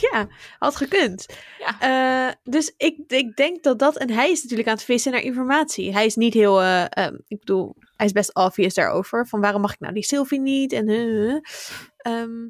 Ja, 0.00 0.28
had 0.58 0.76
gekund. 0.76 1.26
Ja. 1.58 2.38
Dus 2.42 2.74
ik, 2.76 2.98
ik 3.06 3.36
denk 3.36 3.62
dat 3.62 3.78
dat, 3.78 3.96
en 3.96 4.10
hij 4.10 4.30
is 4.30 4.42
natuurlijk 4.42 4.68
aan 4.68 4.74
het 4.74 4.84
vissen 4.84 5.12
naar 5.12 5.20
informatie. 5.20 5.92
Hij 5.92 6.06
is 6.06 6.14
niet 6.14 6.34
heel, 6.34 6.62
eh, 6.62 6.84
ehm, 6.88 7.14
ik 7.26 7.38
bedoel, 7.38 7.76
hij 7.96 8.06
is 8.06 8.12
best 8.12 8.34
obvious 8.34 8.74
daarover. 8.74 9.26
Van 9.26 9.40
waarom 9.40 9.60
mag 9.60 9.72
ik 9.72 9.80
nou 9.80 9.94
die 9.94 10.04
Sylvie 10.04 10.40
niet? 10.40 10.72
En, 10.72 10.88
eh, 10.88 11.34
eh. 11.34 11.40
Ehm, 11.96 12.48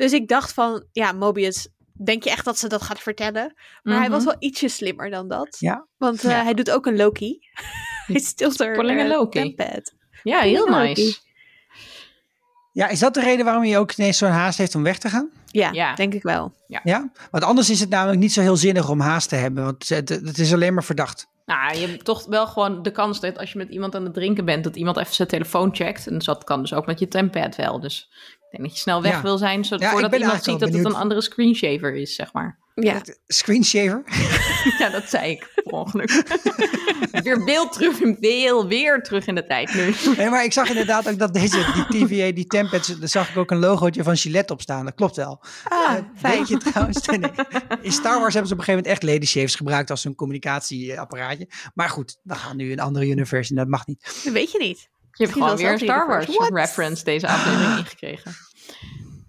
dus 0.00 0.12
ik 0.12 0.28
dacht 0.28 0.52
van, 0.52 0.84
ja, 0.92 1.12
Mobius, 1.12 1.68
denk 2.04 2.24
je 2.24 2.30
echt 2.30 2.44
dat 2.44 2.58
ze 2.58 2.68
dat 2.68 2.82
gaat 2.82 2.98
vertellen? 3.00 3.54
Maar 3.82 3.98
hij 3.98 4.10
was 4.10 4.22
Mhm. 4.24 4.28
wel 4.30 4.36
ietsje 4.48 4.68
slimmer 4.68 5.10
dan 5.10 5.28
dat. 5.28 5.56
Ja. 5.58 5.86
Want 5.96 6.24
eh, 6.24 6.30
Ja. 6.30 6.42
hij 6.42 6.54
doet 6.54 6.70
ook 6.70 6.86
een 6.86 6.96
Loki. 6.96 7.38
hij 8.06 8.20
stilt 8.20 8.60
er 8.60 8.78
eh, 9.00 9.08
Loki. 9.08 9.54
tempad. 9.54 9.92
Ja, 10.22 10.40
heel 10.40 10.68
Ja, 10.70 10.82
nice. 10.82 11.18
Ja, 12.72 12.88
is 12.88 12.98
dat 12.98 13.14
de 13.14 13.20
reden 13.20 13.44
waarom 13.44 13.62
hij 13.62 13.78
ook 13.78 13.92
ineens 13.92 14.18
zo'n 14.18 14.28
haast 14.30 14.58
heeft 14.58 14.74
om 14.74 14.82
weg 14.82 14.98
te 14.98 15.08
gaan? 15.08 15.30
Ja, 15.46 15.70
Ja. 15.72 15.94
denk 15.94 16.14
ik 16.14 16.22
wel. 16.22 16.52
Ja? 16.84 17.10
Want 17.30 17.44
anders 17.44 17.70
is 17.70 17.80
het 17.80 17.88
namelijk 17.88 18.18
niet 18.20 18.32
zo 18.32 18.40
heel 18.40 18.56
zinnig 18.56 18.88
om 18.88 19.00
haast 19.00 19.28
te 19.28 19.34
hebben. 19.36 19.64
Want 19.64 19.88
het, 19.88 20.08
het 20.08 20.38
is 20.38 20.52
alleen 20.52 20.74
maar 20.74 20.84
verdacht. 20.84 21.26
Nou, 21.46 21.78
je 21.78 21.86
hebt 21.86 22.04
toch 22.04 22.26
wel 22.26 22.46
gewoon 22.46 22.82
de 22.82 22.90
kans 22.90 23.20
dat 23.20 23.38
als 23.38 23.52
je 23.52 23.58
met 23.58 23.68
iemand 23.68 23.94
aan 23.94 24.04
het 24.04 24.14
drinken 24.14 24.44
bent, 24.44 24.64
dat 24.64 24.76
iemand 24.76 24.96
even 24.96 25.14
zijn 25.14 25.28
telefoon 25.28 25.74
checkt. 25.74 26.06
En 26.06 26.18
dat 26.18 26.44
kan 26.44 26.60
dus 26.60 26.72
ook 26.74 26.86
met 26.86 26.98
je 26.98 27.08
tempad 27.08 27.56
wel. 27.56 27.80
Dus 27.80 28.10
denk 28.50 28.62
dat 28.62 28.72
je 28.72 28.78
snel 28.80 29.02
weg 29.02 29.12
Ja. 29.12 29.22
wil 29.22 29.38
zijn, 29.38 29.64
zodat 29.64 29.80
Ja, 29.80 29.90
voordat 29.90 30.14
iemand 30.16 30.44
ziet 30.44 30.58
dat 30.60 30.72
het 30.72 30.84
een 30.84 30.94
andere 30.94 31.20
screenshaver 31.20 31.94
is, 31.94 32.14
zeg 32.14 32.32
maar. 32.32 32.58
Ja. 32.74 33.00
Screenshaver? 33.26 34.02
Ja, 34.78 34.88
dat 34.90 35.08
zei 35.08 35.30
ik 35.30 35.50
per 35.54 35.72
ongeluk. 35.72 36.10
weer 37.24 37.44
beeld 37.44 37.72
terug, 37.72 37.98
weer, 38.20 38.66
weer 38.66 39.02
terug 39.02 39.26
in 39.26 39.34
de 39.34 39.46
tijd 39.46 39.74
nu. 39.74 39.94
Nee, 40.16 40.28
maar 40.28 40.44
ik 40.44 40.52
zag 40.52 40.68
inderdaad 40.68 41.08
ook 41.08 41.18
dat 41.18 41.34
deze, 41.34 41.86
die 41.88 42.06
TVA, 42.06 42.32
die 42.32 42.46
Tempests, 42.46 42.98
daar 42.98 43.08
zag 43.08 43.30
ik 43.30 43.36
ook 43.36 43.50
een 43.50 43.58
logootje 43.58 44.02
van 44.02 44.16
Gillette 44.16 44.52
op 44.52 44.60
staan. 44.60 44.84
Dat 44.84 44.94
klopt 44.94 45.16
wel. 45.16 45.42
Ah, 45.64 45.94
fijn. 46.16 46.38
Weet 46.38 46.48
je 46.48 46.56
trouwens, 46.56 47.06
nee, 47.06 47.20
in 47.82 47.92
Star 47.92 48.20
Wars 48.20 48.34
hebben 48.34 48.46
ze 48.48 48.54
op 48.54 48.58
een 48.58 48.64
gegeven 48.64 48.66
moment 48.66 48.86
echt 48.86 49.02
lady 49.02 49.26
shaves 49.26 49.54
gebruikt 49.54 49.90
als 49.90 50.04
een 50.04 50.14
communicatieapparaatje. 50.14 51.48
Maar 51.74 51.88
goed, 51.88 52.18
we 52.22 52.34
gaan 52.34 52.56
nu 52.56 52.72
een 52.72 52.80
andere 52.80 53.06
universe 53.08 53.50
en 53.50 53.56
dat 53.56 53.68
mag 53.68 53.86
niet. 53.86 54.20
Dat 54.24 54.32
weet 54.32 54.52
je 54.52 54.58
niet. 54.58 54.88
Je 55.20 55.26
hebt 55.26 55.38
gewoon 55.38 55.56
weer 55.56 55.72
een 55.72 55.78
Star 55.78 56.06
Wars. 56.06 56.26
What? 56.26 56.50
reference 56.52 57.04
deze 57.04 57.28
aflevering 57.28 57.78
ingekregen. 57.78 58.32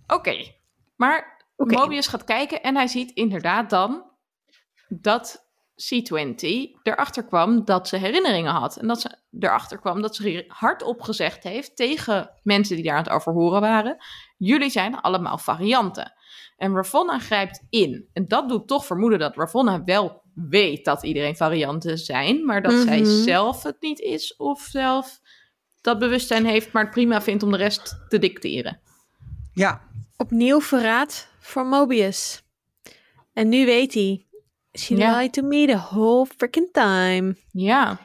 Oké, 0.07 0.51
maar. 0.95 1.39
Mobius 1.55 2.07
gaat 2.07 2.23
kijken 2.23 2.61
en 2.61 2.75
hij 2.75 2.87
ziet 2.87 3.11
inderdaad 3.11 3.69
dan 3.69 4.03
dat 4.87 5.45
C20 5.93 6.47
erachter 6.83 7.25
kwam 7.25 7.65
dat 7.65 7.87
ze 7.87 7.97
herinneringen 7.97 8.51
had. 8.51 8.77
En 8.77 8.87
dat 8.87 9.01
ze 9.01 9.17
erachter 9.39 9.79
kwam 9.79 10.01
dat 10.01 10.15
ze 10.15 10.45
hardop 10.47 11.01
gezegd 11.01 11.43
heeft 11.43 11.75
tegen 11.75 12.31
mensen 12.43 12.75
die 12.75 12.85
daar 12.85 12.95
aan 12.95 13.03
het 13.03 13.11
overhoren 13.11 13.61
waren: 13.61 13.97
jullie 14.37 14.69
zijn 14.69 15.01
allemaal 15.01 15.37
varianten. 15.37 16.13
En 16.57 16.75
Ravonna 16.75 17.19
grijpt 17.19 17.65
in. 17.69 18.09
En 18.13 18.27
dat 18.27 18.49
doet 18.49 18.67
toch 18.67 18.85
vermoeden 18.85 19.19
dat 19.19 19.35
Ravonna 19.35 19.83
wel 19.83 20.21
weet 20.33 20.85
dat 20.85 21.03
iedereen 21.03 21.35
varianten 21.35 21.97
zijn, 21.97 22.45
maar 22.45 22.61
dat 22.61 22.73
zij 22.73 22.99
Mhm. 22.99 23.09
zelf 23.23 23.63
het 23.63 23.81
niet 23.81 23.99
is 23.99 24.35
of 24.35 24.61
zelf 24.61 25.19
dat 25.81 25.99
bewustzijn 25.99 26.45
heeft, 26.45 26.71
maar 26.71 26.83
het 26.83 26.91
prima 26.91 27.21
vindt 27.21 27.43
om 27.43 27.51
de 27.51 27.57
rest 27.57 27.95
te 28.09 28.19
dicteren. 28.19 28.79
Ja, 29.53 29.89
Opnieuw 30.17 30.61
verraad 30.61 31.27
voor 31.39 31.65
Mobius. 31.65 32.41
En 33.33 33.49
nu 33.49 33.65
weet 33.65 33.93
hij. 33.93 34.25
She 34.79 34.95
Ja. 34.95 35.17
lied 35.17 35.33
to 35.33 35.41
me 35.43 35.65
the 35.67 35.75
whole 35.77 36.25
freaking 36.37 36.69
time. 36.71 37.35
Ja. 37.51 37.99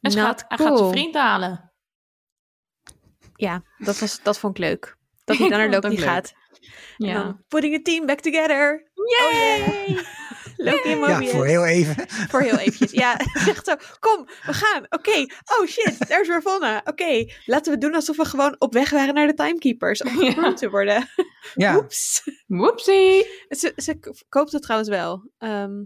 En 0.00 0.10
ze 0.10 0.18
gaat, 0.20 0.44
hij 0.48 0.56
gaat 0.58 0.66
zijn 0.66 0.78
cool. 0.78 0.90
vriend 0.90 1.14
halen. 1.14 1.72
Ja, 3.36 3.62
dat, 3.78 3.98
was, 3.98 4.22
dat 4.22 4.38
vond 4.38 4.58
ik 4.58 4.64
leuk. 4.64 4.96
Dat 5.24 5.36
hij 5.38 5.48
dan 5.48 5.58
naar 5.58 5.68
Loki 5.70 5.96
gaat. 5.96 6.32
En 6.98 7.06
Ja. 7.06 7.14
dan, 7.22 7.42
putting 7.48 7.74
a 7.74 7.80
team 7.82 8.06
back 8.06 8.20
together. 8.20 8.90
Yay! 8.94 9.98
Loki 10.60 10.92
en 10.92 10.98
ja 10.98 11.22
voor 11.22 11.46
heel 11.46 11.66
even. 11.66 11.94
Voor 12.30 12.40
heel 12.40 12.58
eventjes. 12.58 12.90
Ja, 12.90 13.16
echt 13.52 13.66
zo. 13.66 13.74
Kom, 13.98 14.24
we 14.46 14.52
gaan. 14.52 14.86
Oké. 14.88 15.26
Oh 15.58 15.66
shit, 15.66 16.08
daar 16.08 16.20
is 16.20 16.28
Ravonna. 16.28 16.80
Oké, 16.84 17.24
laten 17.44 17.72
we 17.72 17.78
doen 17.78 17.94
alsof 17.94 18.16
we 18.16 18.24
gewoon 18.24 18.56
op 18.58 18.72
weg 18.72 18.90
waren 18.90 19.14
naar 19.14 19.26
de 19.26 19.34
Timekeepers. 19.34 20.02
Om 20.02 20.22
Ja. 20.24 20.52
te 20.54 20.70
worden. 20.70 21.08
Ja, 21.54 21.76
Oeps. 21.76 22.22
Whoopsie. 22.46 23.26
Ze, 23.48 23.72
ze 23.76 23.98
koopt 24.28 24.52
het 24.52 24.62
trouwens 24.62 24.90
wel. 24.90 25.30
Ehm, 25.38 25.82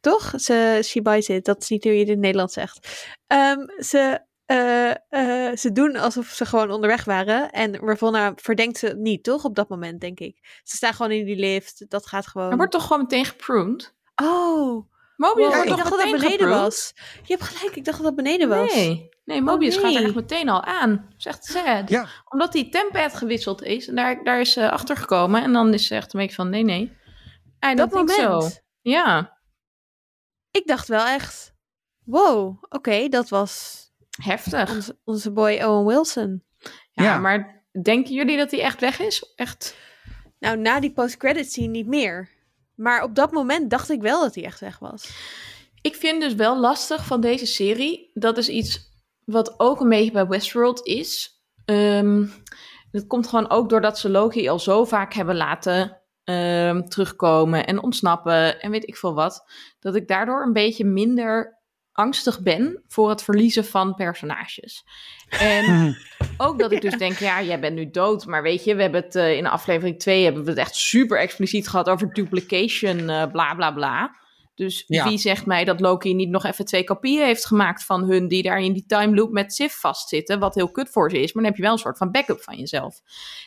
toch? 0.00 0.32
Ze, 0.36 0.80
she 0.84 1.02
buys 1.02 1.28
it. 1.28 1.44
Dat 1.44 1.62
is 1.62 1.68
niet 1.68 1.84
hoe 1.84 1.92
je 1.92 1.98
het 1.98 2.06
in 2.08 2.12
het 2.14 2.22
Nederlands 2.22 2.54
zegt. 2.54 3.06
Ehm, 3.26 3.58
ze, 3.78 4.20
eh, 4.46 4.90
eh, 4.90 5.56
ze 5.56 5.72
doen 5.72 5.96
alsof 5.96 6.26
ze 6.26 6.46
gewoon 6.46 6.70
onderweg 6.70 7.04
waren. 7.04 7.50
En 7.50 7.76
Ravonna 7.76 8.32
verdenkt 8.36 8.78
ze 8.78 8.94
niet, 8.98 9.24
toch? 9.24 9.44
Op 9.44 9.54
dat 9.54 9.68
moment, 9.68 10.00
denk 10.00 10.20
ik. 10.20 10.60
Ze 10.62 10.76
staan 10.76 10.94
gewoon 10.94 11.12
in 11.12 11.24
die 11.24 11.36
lift. 11.36 11.84
Dat 11.88 12.06
gaat 12.06 12.26
gewoon... 12.26 12.48
Hij 12.48 12.56
wordt 12.56 12.72
toch 12.72 12.82
gewoon 12.82 13.02
meteen 13.02 13.24
gepruned? 13.24 13.93
Oh, 14.22 14.90
Mobius 15.16 15.46
wow, 15.54 15.62
ik 15.62 15.68
dacht 15.68 15.90
dat 15.90 15.98
dat 16.00 16.10
beneden 16.10 16.48
was. 16.48 16.92
Je 17.22 17.32
hebt 17.36 17.42
gelijk, 17.42 17.76
ik 17.76 17.84
dacht 17.84 17.96
dat 17.96 18.06
dat 18.06 18.16
beneden 18.16 18.48
was. 18.48 18.74
Nee, 18.74 19.08
nee 19.24 19.40
Mobius 19.42 19.76
gaat 19.76 19.94
er 19.94 20.02
echt 20.04 20.14
meteen 20.14 20.48
al 20.48 20.62
aan. 20.62 21.08
Zegt 21.16 21.44
sad. 21.44 21.88
ja. 21.88 22.06
Omdat 22.28 22.52
die 22.52 22.68
tempad 22.68 23.14
gewisseld 23.14 23.62
is. 23.62 23.88
En 23.88 23.94
daar, 23.94 24.24
daar 24.24 24.40
is 24.40 24.52
ze 24.52 24.70
achter 24.70 24.96
gekomen. 24.96 25.42
En 25.42 25.52
dan 25.52 25.74
is 25.74 25.86
ze 25.86 25.94
echt 25.94 26.14
een 26.14 26.20
beetje 26.20 26.34
van, 26.34 26.50
nee, 26.50 26.62
nee. 26.64 26.96
I 27.66 27.74
Dat 27.74 27.90
moment. 27.90 28.10
so. 28.10 28.48
Ja, 28.80 29.38
Ik 30.50 30.66
dacht 30.66 30.88
wel 30.88 31.06
echt... 31.06 31.52
Wow, 32.04 32.62
oké, 32.68 33.08
dat 33.08 33.28
was 33.28 33.82
heftig. 34.22 34.70
onze, 34.74 34.98
onze 35.04 35.32
boy 35.32 35.62
Owen 35.62 35.86
Wilson. 35.86 36.44
Ja, 36.92 37.02
Ja. 37.04 37.18
maar 37.18 37.64
denken 37.82 38.14
jullie 38.14 38.36
dat 38.36 38.50
hij 38.50 38.60
echt 38.60 38.80
weg 38.80 39.00
is? 39.00 39.32
Echt? 39.36 39.76
Nou, 40.38 40.56
na 40.56 40.80
die 40.80 40.92
post-credit 40.92 41.52
scene 41.52 41.66
niet 41.68 41.86
meer. 41.86 42.28
Maar 42.74 43.02
op 43.02 43.14
dat 43.14 43.32
moment 43.32 43.70
dacht 43.70 43.90
ik 43.90 44.00
wel 44.00 44.20
dat 44.20 44.34
hij 44.34 44.44
echt 44.44 44.60
weg 44.60 44.78
was. 44.78 45.10
Ik 45.80 45.94
vind 45.94 46.20
dus 46.20 46.34
wel 46.34 46.60
lastig 46.60 47.06
van 47.06 47.20
deze 47.20 47.46
serie. 47.46 48.10
Dat 48.14 48.38
is 48.38 48.48
iets 48.48 48.92
wat 49.24 49.60
ook 49.60 49.80
een 49.80 49.88
beetje 49.88 50.12
bij 50.12 50.26
Westworld 50.26 50.86
is. 50.86 51.42
Ehm 51.64 52.22
dat 52.94 53.06
komt 53.06 53.28
gewoon 53.28 53.50
ook 53.50 53.68
doordat 53.68 53.98
ze 53.98 54.10
Loki 54.10 54.48
al 54.48 54.58
zo 54.58 54.84
vaak 54.84 55.12
hebben 55.12 55.36
laten 55.36 56.00
ehm, 56.24 56.82
terugkomen 56.82 57.66
en 57.66 57.82
ontsnappen 57.82 58.60
en 58.60 58.70
weet 58.70 58.88
ik 58.88 58.96
veel 58.96 59.14
wat. 59.14 59.50
Dat 59.78 59.94
ik 59.94 60.08
daardoor 60.08 60.42
een 60.42 60.52
beetje 60.52 60.84
minder 60.84 61.62
angstig 61.94 62.40
ben 62.40 62.82
voor 62.88 63.08
het 63.08 63.22
verliezen 63.22 63.64
van 63.64 63.94
personages. 63.94 64.84
En 65.28 65.96
ook 66.36 66.58
dat 66.58 66.72
ik 66.72 66.80
dus 66.80 66.98
denk, 66.98 67.18
ja, 67.18 67.42
jij 67.42 67.60
bent 67.60 67.74
nu 67.74 67.90
dood. 67.90 68.26
Maar 68.26 68.42
weet 68.42 68.64
je, 68.64 68.74
we 68.74 68.82
hebben 68.82 69.02
het 69.02 69.14
eh, 69.14 69.36
in 69.36 69.46
aflevering 69.46 69.98
2 69.98 70.24
hebben 70.24 70.44
we 70.44 70.50
het 70.50 70.58
echt 70.58 70.74
super 70.76 71.18
expliciet 71.18 71.68
gehad 71.68 71.88
over 71.88 72.12
duplication, 72.12 73.08
eh, 73.10 73.26
bla 73.30 73.54
bla 73.54 73.72
bla. 73.72 74.22
Dus 74.54 74.84
Ja. 74.86 75.08
wie 75.08 75.18
zegt 75.18 75.46
mij 75.46 75.64
dat 75.64 75.80
Loki 75.80 76.14
niet 76.14 76.28
nog 76.28 76.44
even 76.44 76.64
twee 76.64 76.84
kopieën 76.84 77.24
heeft 77.24 77.46
gemaakt 77.46 77.84
van 77.84 78.04
hun 78.04 78.28
die 78.28 78.42
daar 78.42 78.60
in 78.60 78.72
die 78.72 78.86
time 78.86 79.14
loop 79.14 79.30
met 79.30 79.54
Sif 79.54 79.72
vastzitten, 79.72 80.38
wat 80.38 80.54
heel 80.54 80.70
kut 80.70 80.88
voor 80.90 81.10
ze 81.10 81.20
is, 81.20 81.32
maar 81.32 81.42
dan 81.42 81.52
heb 81.52 81.56
je 81.56 81.62
wel 81.62 81.72
een 81.72 81.78
soort 81.78 81.98
van 81.98 82.10
backup 82.10 82.42
van 82.42 82.56
jezelf. 82.56 83.00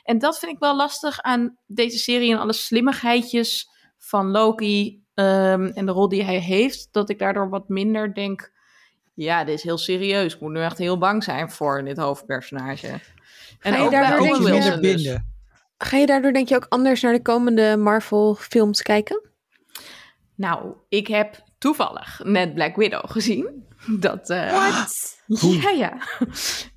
En 0.04 0.20
dat 0.20 0.39
vind 0.39 0.52
ik 0.52 0.60
wel 0.60 0.76
lastig 0.76 1.22
aan 1.22 1.58
deze 1.68 1.98
serie 1.98 2.32
en 2.32 2.39
alle 2.39 2.54
slimmigheidjes 2.54 3.70
van 3.98 4.32
Loki 4.32 5.04
ehm, 5.14 5.66
en 5.74 5.86
de 5.86 5.91
rol 5.91 6.10
die 6.10 6.24
hij 6.24 6.39
heeft, 6.39 6.88
dat 6.91 7.10
ik 7.10 7.20
daardoor 7.20 7.50
wat 7.50 7.70
minder 7.70 8.14
denk, 8.14 8.52
ja, 9.14 9.43
dit 9.43 9.56
is 9.58 9.64
heel 9.64 9.78
serieus. 9.78 10.34
Ik 10.36 10.41
moet 10.41 10.52
nu 10.52 10.62
echt 10.62 10.78
heel 10.78 10.98
bang 10.98 11.24
zijn 11.24 11.52
voor 11.52 11.84
dit 11.84 11.98
hoofdpersonage. 11.98 12.88
En 12.88 13.00
Ga 13.74 13.78
je 13.78 13.84
ook 13.84 13.91
daardoor 13.91 14.18
bij 14.20 14.28
denk 14.28 14.36
je- 14.38 14.43
Wilson 14.43 14.60
minder 14.60 14.82
dus. 14.82 14.93
binden. 15.04 15.36
Ga 15.78 15.98
je 15.98 16.06
daardoor 16.06 16.34
denk 16.34 16.50
je 16.50 16.56
ook 16.56 16.66
anders 16.70 17.02
naar 17.02 17.14
de 17.14 17.22
komende 17.22 17.78
Marvel 17.78 18.36
films 18.36 18.82
kijken? 18.82 19.22
Nou, 20.36 20.74
ik 20.89 21.08
heb 21.08 21.43
toevallig 21.58 22.22
net 22.24 22.54
Black 22.54 22.76
Widow 22.76 23.12
gezien. 23.12 23.66
Dat, 24.00 24.30
eh, 24.30 24.52
Wat? 24.52 25.16
Ja, 25.62 25.70
ja. 25.70 25.98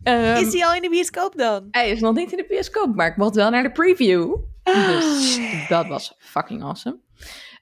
Ehm, 0.03 0.45
Is 0.47 0.53
hij 0.53 0.67
al 0.67 0.75
in 0.75 0.83
de 0.83 0.89
bioscoop 0.91 1.37
dan? 1.37 1.69
Hij 1.71 1.91
is 1.91 2.01
nog 2.01 2.15
niet 2.15 2.31
in 2.31 2.37
de 2.37 2.45
bioscoop, 2.49 2.95
maar 2.95 3.07
ik 3.07 3.17
mocht 3.17 3.35
wel 3.35 3.51
naar 3.51 3.63
de 3.63 3.73
preview. 3.73 4.37
Dus 4.63 5.39
dat 5.69 5.87
was 5.87 6.15
fucking 6.19 6.63
awesome. 6.63 6.99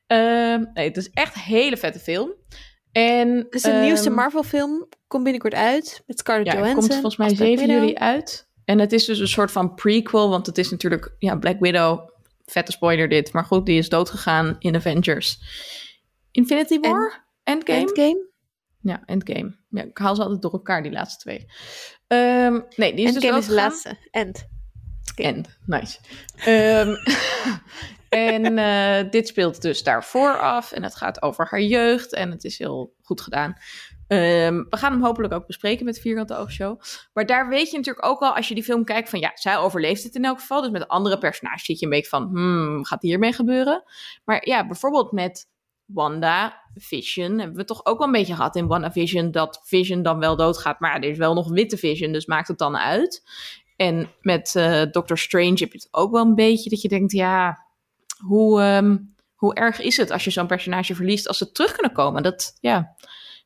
Ehm, 0.06 0.64
nee, 0.74 0.88
het 0.88 0.96
is 0.96 1.10
echt 1.10 1.34
een 1.34 1.40
hele 1.42 1.76
vette 1.76 1.98
film. 1.98 2.32
En, 2.92 3.46
Dus 3.50 3.62
de 3.62 3.70
nieuwste 3.72 4.06
ehm, 4.06 4.14
Marvel 4.16 4.42
film 4.42 4.88
komt 5.06 5.22
binnenkort 5.22 5.54
uit. 5.54 6.02
Met 6.06 6.18
Scarlett 6.18 6.46
Ja, 6.52 6.52
Johansson. 6.58 6.78
komt 6.80 6.92
volgens 6.92 7.16
mij 7.16 7.28
als 7.28 7.36
Black 7.36 7.48
7 7.48 7.66
Widow. 7.66 7.82
juli 7.82 7.94
uit. 7.96 8.48
En 8.64 8.78
het 8.78 8.92
is 8.92 9.04
dus 9.04 9.18
een 9.18 9.28
soort 9.28 9.50
van 9.50 9.74
prequel, 9.74 10.28
want 10.28 10.46
het 10.46 10.58
is 10.58 10.70
natuurlijk 10.70 11.14
ja, 11.18 11.36
Black 11.36 11.56
Widow. 11.60 12.08
Vette 12.44 12.72
spoiler 12.72 13.08
dit, 13.08 13.32
maar 13.32 13.44
goed, 13.44 13.66
die 13.66 13.78
is 13.78 13.88
doodgegaan 13.88 14.56
in 14.58 14.76
Avengers. 14.76 15.38
Infinity 16.30 16.74
En- 16.80 16.90
War? 16.90 17.26
Endgame? 17.44 17.78
Endgame? 17.78 18.26
Ja, 18.80 19.02
Endgame. 19.06 19.56
Ja, 19.70 19.82
ik 19.82 19.98
haal 19.98 20.14
ze 20.16 20.22
altijd 20.22 20.42
door 20.42 20.52
elkaar, 20.52 20.82
die 20.82 20.92
laatste 20.92 21.18
twee. 21.18 21.46
Ehm, 22.06 22.60
nee, 22.76 22.94
die 22.94 23.06
is 23.06 23.12
dus 23.12 23.22
Endgame 23.22 23.38
is 23.38 23.46
de 23.46 23.54
laatste. 23.54 23.96
End. 24.10 24.48
En, 25.14 25.44
nice. 25.66 25.98
Ehm, 26.36 26.94
en 28.34 28.58
eh, 28.58 29.10
dit 29.10 29.28
speelt 29.28 29.62
dus 29.62 29.82
daarvoor 29.82 30.38
af. 30.38 30.72
En 30.72 30.82
het 30.82 30.96
gaat 30.96 31.22
over 31.22 31.46
haar 31.50 31.62
jeugd. 31.62 32.14
En 32.14 32.30
het 32.30 32.44
is 32.44 32.58
heel 32.58 32.94
goed 33.02 33.20
gedaan. 33.20 33.56
Ehm, 34.08 34.64
we 34.70 34.76
gaan 34.76 34.92
hem 34.92 35.02
hopelijk 35.02 35.32
ook 35.32 35.46
bespreken 35.46 35.84
met 35.84 36.00
Vierkante 36.00 36.36
Oogshow. 36.36 36.80
Maar 37.12 37.26
daar 37.26 37.48
weet 37.48 37.70
je 37.70 37.76
natuurlijk 37.76 38.06
ook 38.06 38.20
al, 38.20 38.36
als 38.36 38.48
je 38.48 38.54
die 38.54 38.64
film 38.64 38.84
kijkt, 38.84 39.08
van 39.08 39.20
ja, 39.20 39.30
zij 39.34 39.56
overleeft 39.56 40.02
het 40.02 40.14
in 40.14 40.24
elk 40.24 40.40
geval. 40.40 40.62
Dus 40.62 40.70
met 40.70 40.88
andere 40.88 41.18
personages 41.18 41.64
zit 41.64 41.78
je 41.78 41.84
een 41.84 41.92
beetje 41.92 42.08
van, 42.08 42.28
hmm, 42.28 42.84
gaat 42.84 43.02
hiermee 43.02 43.32
gebeuren? 43.32 43.82
Maar 44.24 44.48
ja, 44.48 44.66
bijvoorbeeld 44.66 45.12
met 45.12 45.48
Wanda, 45.84 46.62
Vision, 46.74 47.38
hebben 47.38 47.56
we 47.56 47.64
toch 47.64 47.84
ook 47.84 47.98
wel 47.98 48.06
een 48.06 48.12
beetje 48.12 48.34
gehad 48.34 48.56
in 48.56 48.66
WandaVision, 48.66 49.30
dat 49.30 49.60
Vision 49.64 50.02
dan 50.02 50.18
wel 50.18 50.36
doodgaat. 50.36 50.80
Maar 50.80 50.94
er 50.94 51.10
is 51.10 51.18
wel 51.18 51.34
nog 51.34 51.48
witte 51.48 51.76
Vision, 51.76 52.12
dus 52.12 52.26
maakt 52.26 52.48
het 52.48 52.58
dan 52.58 52.76
uit. 52.76 53.22
En 53.78 54.10
met 54.20 54.54
uh, 54.56 54.82
Doctor 54.90 55.18
Strange 55.18 55.56
heb 55.58 55.72
je 55.72 55.78
het 55.78 55.88
ook 55.90 56.12
wel 56.12 56.24
een 56.24 56.34
beetje 56.34 56.70
dat 56.70 56.82
je 56.82 56.88
denkt, 56.88 57.12
ja, 57.12 57.66
hoe, 58.26 58.60
ehm, 58.60 58.96
hoe 59.34 59.54
erg 59.54 59.80
is 59.80 59.96
het 59.96 60.10
als 60.10 60.24
je 60.24 60.30
zo'n 60.30 60.46
personage 60.46 60.94
verliest 60.94 61.28
als 61.28 61.38
ze 61.38 61.52
terug 61.52 61.72
kunnen 61.72 61.92
komen? 61.92 62.22
Dat, 62.22 62.56
ja, 62.60 62.94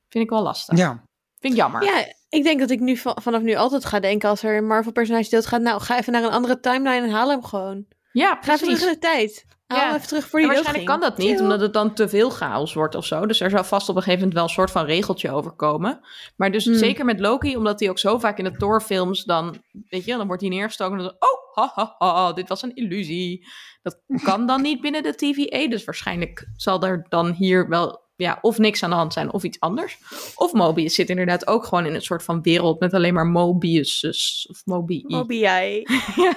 vind 0.09 0.25
ik 0.25 0.31
wel 0.31 0.43
lastig. 0.43 0.79
Ja. 0.79 1.05
Vind 1.39 1.53
ik 1.53 1.59
jammer. 1.59 1.85
Ja, 1.85 2.13
ik 2.29 2.43
denk 2.43 2.61
dat 2.61 2.71
ik 2.71 2.81
nu 2.81 2.97
vanaf 2.97 3.43
nu 3.43 3.55
altijd 3.55 3.85
ga 3.85 4.01
denken 4.01 4.29
als 4.29 4.43
er 4.43 4.57
een 4.57 4.67
Marvel 4.67 4.93
personage 4.93 5.31
doodgaat, 5.31 5.61
nou, 5.61 5.81
ga 5.81 5.99
even 5.99 6.13
naar 6.13 6.23
een 6.23 6.31
andere 6.31 6.61
timeline 6.61 7.07
en 7.07 7.11
haal 7.11 7.29
hem 7.29 7.45
gewoon. 7.45 7.87
Ja, 8.13 8.39
Ga 8.41 8.53
even 8.53 8.67
terug 8.67 8.83
in 8.83 8.93
de 8.93 8.99
tijd. 8.99 9.47
Haal 9.73 9.87
hem 9.87 9.95
even 9.97 10.09
terug 10.09 10.29
voor 10.29 10.39
die 10.39 10.49
waarschijnlijk 10.49 10.87
kan 10.87 11.01
dat 11.01 11.19
niet, 11.19 11.41
omdat 11.41 11.61
het 11.61 11.73
dan 11.73 11.95
te 11.95 12.09
veel 12.09 12.31
chaos 12.31 12.75
wordt 12.75 12.95
of 12.95 13.07
zo. 13.07 13.27
Dus 13.27 13.41
er 13.41 13.51
zou 13.51 13.65
vast 13.65 13.89
op 13.89 13.97
een 13.97 14.03
gegeven 14.03 14.19
moment 14.19 14.35
wel 14.39 14.45
een 14.49 14.55
soort 14.55 14.71
van 14.71 14.85
regeltje 14.85 15.31
overkomen. 15.31 16.01
Maar 16.37 16.51
dus 16.53 16.65
Hmm. 16.65 16.75
zeker 16.75 17.05
met 17.05 17.21
Loki, 17.21 17.57
omdat 17.57 17.81
hij 17.81 17.91
ook 17.91 17.99
zo 17.99 18.19
vaak 18.19 18.39
in 18.39 18.45
de 18.45 18.57
Thor-films 18.57 19.25
dan, 19.25 19.63
weet 19.89 20.05
je, 20.05 20.17
dan 20.17 20.27
wordt 20.27 20.43
hij 20.43 20.51
neergestoken 20.51 20.99
en 20.99 21.05
dan, 21.05 21.15
oh, 21.19 21.57
ha, 21.57 21.73
ha, 21.75 21.95
ha, 21.99 22.33
dit 22.33 22.49
was 22.49 22.63
een 22.63 22.75
illusie. 22.75 23.47
Dat 23.83 23.99
kan 24.23 24.47
dan 24.47 24.63
niet 24.63 24.81
binnen 24.81 25.03
de 25.03 25.15
TVA, 25.15 25.69
dus 25.69 25.85
waarschijnlijk 25.85 26.49
zal 26.57 26.83
er 26.83 27.07
dan 27.09 27.31
hier 27.31 27.69
wel, 27.69 28.01
ja, 28.17 28.39
of 28.41 28.59
niks 28.59 28.83
aan 28.83 28.91
de 28.91 28.97
hand 28.97 29.13
zijn 29.13 29.33
of 29.33 29.43
iets 29.43 29.61
anders. 29.61 29.99
Of 30.35 30.53
Mobius 30.53 30.95
zit 30.95 31.09
inderdaad 31.11 31.47
ook 31.47 31.65
gewoon 31.65 31.87
in 31.87 31.95
een 31.95 32.03
soort 32.03 32.23
van 32.23 32.43
wereld 32.43 32.81
met 32.81 32.95
alleen 32.95 33.15
maar 33.15 33.27
Mobiuses 33.27 34.47
of 34.51 34.63
Mobi. 34.65 35.05
Mobiai. 35.07 35.83
Ja. 36.17 36.33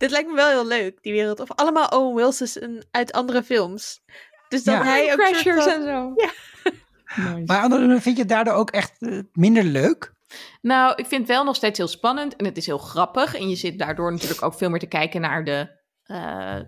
Dit 0.00 0.10
lijkt 0.10 0.28
me 0.28 0.34
wel 0.34 0.48
heel 0.48 0.66
leuk, 0.66 1.02
die 1.02 1.12
wereld. 1.12 1.40
Of 1.40 1.50
allemaal 1.54 1.88
Owen 1.88 2.14
Wilson's 2.14 2.58
en- 2.58 2.86
uit 2.90 3.12
andere 3.12 3.42
films. 3.42 4.00
Dus 4.48 4.64
dat 4.64 4.74
Ja. 4.74 4.82
hij 4.84 5.12
ook 5.12 5.18
Crashers 5.18 5.64
van- 5.64 5.72
en 5.72 5.82
zo. 5.82 6.12
Ja. 6.16 6.30
Nice. 7.16 7.42
Maar 7.46 7.62
Anne, 7.62 8.00
vind 8.00 8.16
je 8.16 8.22
het 8.22 8.30
daardoor 8.30 8.54
ook 8.54 8.70
echt 8.70 9.02
eh, 9.02 9.18
minder 9.32 9.64
leuk? 9.64 10.12
Nou, 10.62 10.92
ik 10.96 11.06
vind 11.06 11.20
het 11.20 11.30
wel 11.30 11.44
nog 11.44 11.56
steeds 11.56 11.78
heel 11.78 11.88
spannend 11.88 12.36
en 12.36 12.44
het 12.44 12.56
is 12.56 12.66
heel 12.66 12.78
grappig. 12.78 13.34
En 13.34 13.48
je 13.48 13.56
zit 13.56 13.78
daardoor 13.78 14.12
natuurlijk 14.12 14.42
ook 14.42 14.54
veel 14.54 14.70
meer 14.70 14.78
te 14.78 14.86
kijken 14.86 15.20
naar 15.20 15.44
de, 15.44 15.78
eh, 16.02 16.16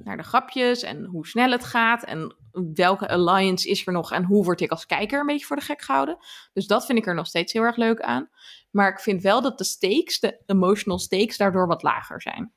naar 0.05 0.17
de 0.17 0.23
grapjes 0.23 0.83
en 0.83 1.05
hoe 1.05 1.27
snel 1.27 1.51
het 1.51 1.65
gaat. 1.65 2.05
En 2.05 2.37
welke 2.75 3.09
alliance 3.09 3.69
is 3.69 3.87
er 3.87 3.93
nog 3.93 4.13
en 4.13 4.25
hoe 4.25 4.45
word 4.45 4.61
ik 4.61 4.71
als 4.71 4.87
kijker 4.87 5.21
een 5.21 5.27
beetje 5.27 5.47
voor 5.47 5.57
de 5.57 5.63
gek 5.63 5.83
gehouden. 5.83 6.17
Dus 6.53 6.67
dat 6.67 6.87
vind 6.87 6.99
ik 6.99 7.07
er 7.07 7.15
nog 7.15 7.27
steeds 7.27 7.53
heel 7.53 7.63
erg 7.63 7.77
leuk 7.77 8.01
aan. 8.01 8.31
Maar 8.71 8.89
ik 8.93 9.01
vind 9.01 9.23
wel 9.23 9.43
dat 9.43 9.59
de 9.59 9.65
stakes, 9.65 10.21
de 10.21 10.43
emotional 10.47 10.99
stakes, 10.99 11.37
daardoor 11.37 11.67
wat 11.67 11.83
lager 11.83 12.23
zijn. 12.23 12.53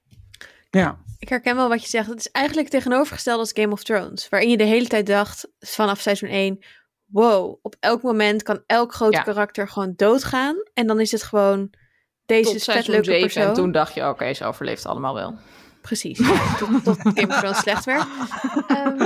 Ja. 0.80 0.98
Ik 1.20 1.30
herken 1.30 1.56
wel 1.56 1.70
wat 1.70 1.82
je 1.82 1.90
zegt. 1.90 2.08
Het 2.10 2.20
is 2.20 2.32
eigenlijk 2.32 2.70
tegenovergesteld 2.70 3.40
als 3.40 3.52
Game 3.54 3.72
of 3.72 3.84
Thrones. 3.84 4.30
Waarin 4.30 4.50
je 4.50 4.58
de 4.58 4.64
hele 4.64 4.88
tijd 4.88 5.06
dacht, 5.06 5.48
vanaf 5.60 6.00
seizoen 6.00 6.30
1... 6.30 6.60
Wow, 7.06 7.60
op 7.62 7.76
elk 7.80 8.02
moment 8.02 8.44
kan 8.44 8.64
elk 8.66 8.94
groot 8.94 9.14
Ja. 9.14 9.22
karakter 9.22 9.68
gewoon 9.68 9.94
doodgaan. 9.96 10.56
En 10.74 10.88
dan 10.88 11.00
is 11.00 11.12
het 11.12 11.24
gewoon... 11.24 11.70
Deze 12.26 12.52
Tot 12.52 12.64
vet 12.64 12.88
leuke 12.88 13.04
7 13.06 13.22
persoon. 13.22 13.44
en 13.44 13.54
toen 13.54 13.72
dacht 13.72 13.94
je, 13.94 14.08
oké, 14.08 14.34
ze 14.34 14.46
overleeft 14.46 14.86
allemaal 14.86 15.14
wel. 15.14 15.38
Precies. 15.82 16.18
Tot, 16.60 16.84
tot 16.84 16.98
Game 17.02 17.28
of 17.28 17.40
Thrones 17.40 17.58
slecht 17.58 17.86
werd. 17.86 18.06
Ehm, 18.68 18.98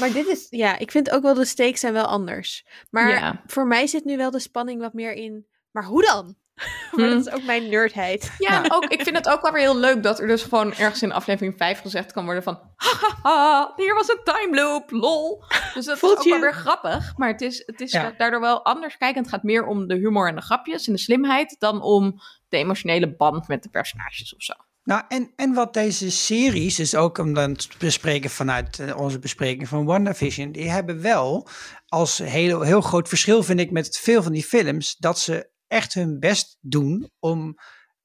maar 0.00 0.12
dit 0.12 0.26
is... 0.26 0.46
Ja, 0.50 0.78
ik 0.78 0.90
vind 0.90 1.10
ook 1.10 1.22
wel 1.22 1.34
de 1.34 1.44
stakes 1.44 1.80
zijn 1.80 1.92
wel 1.92 2.04
anders. 2.06 2.66
Maar 2.90 3.08
Ja. 3.10 3.42
voor 3.46 3.66
mij 3.66 3.86
zit 3.86 4.04
nu 4.04 4.16
wel 4.16 4.30
de 4.30 4.38
spanning 4.40 4.80
wat 4.80 4.92
meer 4.92 5.12
in... 5.12 5.46
Maar 5.70 5.84
hoe 5.84 6.02
dan? 6.02 6.34
maar 6.90 7.06
Hm. 7.06 7.10
dat 7.14 7.26
is 7.26 7.32
ook 7.32 7.42
mijn 7.44 7.68
nerdheid. 7.68 8.32
Ja, 8.38 8.64
ook, 8.68 8.84
ik 8.84 9.02
vind 9.02 9.16
het 9.16 9.28
ook 9.28 9.42
wel 9.42 9.52
weer 9.52 9.62
heel 9.62 9.76
leuk 9.76 10.02
dat 10.02 10.20
er 10.20 10.26
dus 10.26 10.42
gewoon 10.42 10.74
ergens 10.74 11.02
in 11.02 11.12
aflevering 11.12 11.54
5 11.56 11.80
gezegd 11.80 12.12
kan 12.12 12.24
worden 12.24 12.42
van... 12.42 12.58
Haha, 13.22 13.72
hier 13.76 13.94
was 13.94 14.08
een 14.08 14.20
time 14.24 14.56
loop, 14.56 14.90
lol. 14.90 15.42
Dus 15.74 15.84
dat 15.84 15.98
Voelt 15.98 16.12
is 16.12 16.18
ook 16.18 16.24
je- 16.24 16.30
wel 16.30 16.40
weer 16.40 16.54
grappig. 16.54 17.12
Maar 17.16 17.28
het 17.28 17.40
is, 17.40 17.62
het 17.66 17.80
is 17.80 17.92
Ja. 17.92 18.14
daardoor 18.18 18.40
wel 18.40 18.64
anders 18.64 18.96
kijken. 18.96 19.20
Het 19.22 19.30
gaat 19.30 19.42
meer 19.42 19.66
om 19.66 19.86
de 19.86 19.94
humor 19.94 20.28
en 20.28 20.34
de 20.34 20.40
grapjes 20.42 20.86
en 20.86 20.92
de 20.92 20.98
slimheid... 20.98 21.56
dan 21.58 21.82
om 21.82 22.20
de 22.48 22.56
emotionele 22.56 23.16
band 23.16 23.48
met 23.48 23.62
de 23.62 23.68
personages 23.68 24.34
of 24.34 24.42
zo. 24.42 24.52
Nou, 24.84 25.02
en, 25.08 25.32
en 25.36 25.54
wat 25.54 25.74
deze 25.74 26.10
series, 26.10 26.74
dus 26.76 26.94
ook 26.94 27.18
om 27.18 27.34
dan 27.34 27.54
te 27.54 27.68
bespreken 27.78 28.30
vanuit 28.30 28.78
eh, 28.78 28.96
onze 29.00 29.18
bespreking 29.18 29.68
van 29.68 29.84
WandaVision, 29.84 30.52
die 30.52 30.70
hebben 30.70 31.02
wel 31.02 31.48
als 31.88 32.18
heel, 32.18 32.60
heel 32.60 32.80
groot 32.80 33.08
verschil, 33.08 33.42
vind 33.42 33.60
ik, 33.60 33.70
met 33.70 33.98
veel 33.98 34.22
van 34.22 34.32
die 34.32 34.42
films, 34.44 34.96
dat 34.96 35.18
ze 35.18 35.48
echt 35.70 35.94
hun 35.94 36.18
best 36.18 36.56
doen 36.60 37.10
om 37.18 37.58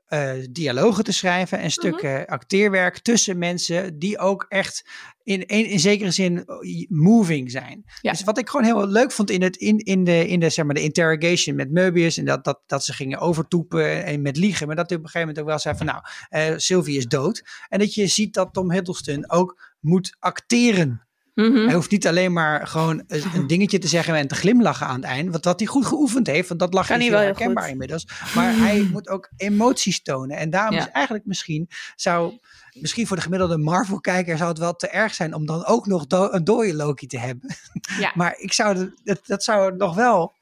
eh, 0.06 0.32
dialogen 0.52 1.04
te 1.04 1.12
schrijven 1.12 1.60
en 1.60 1.72
stukken 1.72 2.26
acteerwerk 2.26 3.00
tussen 3.00 3.38
mensen 3.38 4.00
die 4.00 4.18
ook 4.18 4.46
echt 4.48 4.90
in, 5.24 5.46
in, 5.46 5.66
in 5.66 5.80
zekere 5.80 6.12
zin 6.12 6.46
eh, 6.46 6.86
moving 6.90 7.52
zijn. 7.52 7.84
Ja. 8.02 8.12
Dus 8.12 8.24
wat 8.24 8.38
ik 8.38 8.50
gewoon 8.50 8.66
heel 8.66 8.88
leuk 8.88 9.12
vond 9.12 9.30
in, 9.30 9.42
het, 9.42 9.56
in, 9.56 9.78
in, 9.78 10.04
de, 10.04 10.28
in 10.28 10.40
de, 10.40 10.50
zeg 10.50 10.66
maar, 10.66 10.76
de 10.76 10.82
interrogation 10.82 11.56
met 11.56 11.70
Möbius 11.70 12.18
en 12.18 12.26
dat, 12.26 12.44
dat, 12.44 12.62
dat 12.66 12.86
ze 12.86 12.94
gingen 12.94 13.20
overtoepen 13.20 14.06
en 14.06 14.22
met 14.22 14.38
liegen, 14.38 14.68
maar 14.68 14.76
dat 14.76 14.90
hij 14.90 14.98
op 14.98 15.04
een 15.04 15.10
gegeven 15.10 15.28
moment 15.28 15.46
ook 15.46 15.52
wel 15.52 15.60
zei 15.60 15.78
van 15.78 15.86
nou, 15.86 16.02
eh 16.30 16.58
Sylvie 16.58 16.98
is 16.98 17.08
dood. 17.08 17.44
En 17.68 17.80
dat 17.80 17.94
je 17.94 18.08
ziet 18.08 18.34
dat 18.34 18.54
Tom 18.54 18.72
Hiddleston 18.72 19.32
ook 19.32 19.76
moet 19.80 20.16
acteren. 20.20 21.05
Mhm. 21.36 21.66
Hij 21.66 21.74
hoeft 21.74 21.92
niet 21.92 22.08
alleen 22.08 22.34
maar 22.34 22.68
gewoon 22.68 23.04
een, 23.34 23.48
dingetje 23.48 23.78
te 23.78 23.88
zeggen 23.88 24.16
en 24.16 24.28
te 24.28 24.36
glimlachen 24.36 24.88
aan 24.88 24.96
het 24.96 25.04
eind. 25.06 25.32
Want 25.32 25.44
dat 25.44 25.60
hij 25.60 25.68
goed 25.68 25.86
geoefend 25.86 26.28
heeft, 26.28 26.48
want 26.48 26.60
dat 26.60 26.74
is 26.74 26.88
hij 26.88 27.00
heel 27.00 27.10
wel 27.12 27.20
herkenbaar 27.20 27.64
goed. 27.64 27.72
inmiddels. 27.72 28.08
Maar 28.36 28.54
hij 28.66 28.88
moet 28.92 29.10
ook 29.10 29.30
emoties 29.38 30.02
tonen. 30.02 30.38
En 30.38 30.50
daarom 30.50 30.76
Ja. 30.76 30.82
is 30.82 30.92
eigenlijk 30.92 31.26
misschien, 31.26 31.70
zou, 31.96 32.40
misschien 32.80 33.08
voor 33.08 33.16
de 33.16 33.22
gemiddelde 33.24 33.58
Marvel-kijker 33.58 34.38
zou 34.38 34.50
het 34.50 34.60
wel 34.60 34.76
te 34.76 34.88
erg 34.88 35.14
zijn 35.14 35.34
om 35.34 35.46
dan 35.46 35.66
ook 35.66 35.86
nog 35.86 36.08
do- 36.08 36.30
een 36.32 36.44
dode 36.44 36.76
Loki 36.76 37.08
te 37.08 37.20
hebben. 37.20 37.56
Ja. 38.00 38.12
maar 38.16 38.36
ik 38.38 38.54
zou 38.54 38.76
de- 38.76 38.94
dat, 39.04 39.20
dat 39.26 39.44
zou 39.44 39.76
nog 39.76 39.96
wel 39.96 40.34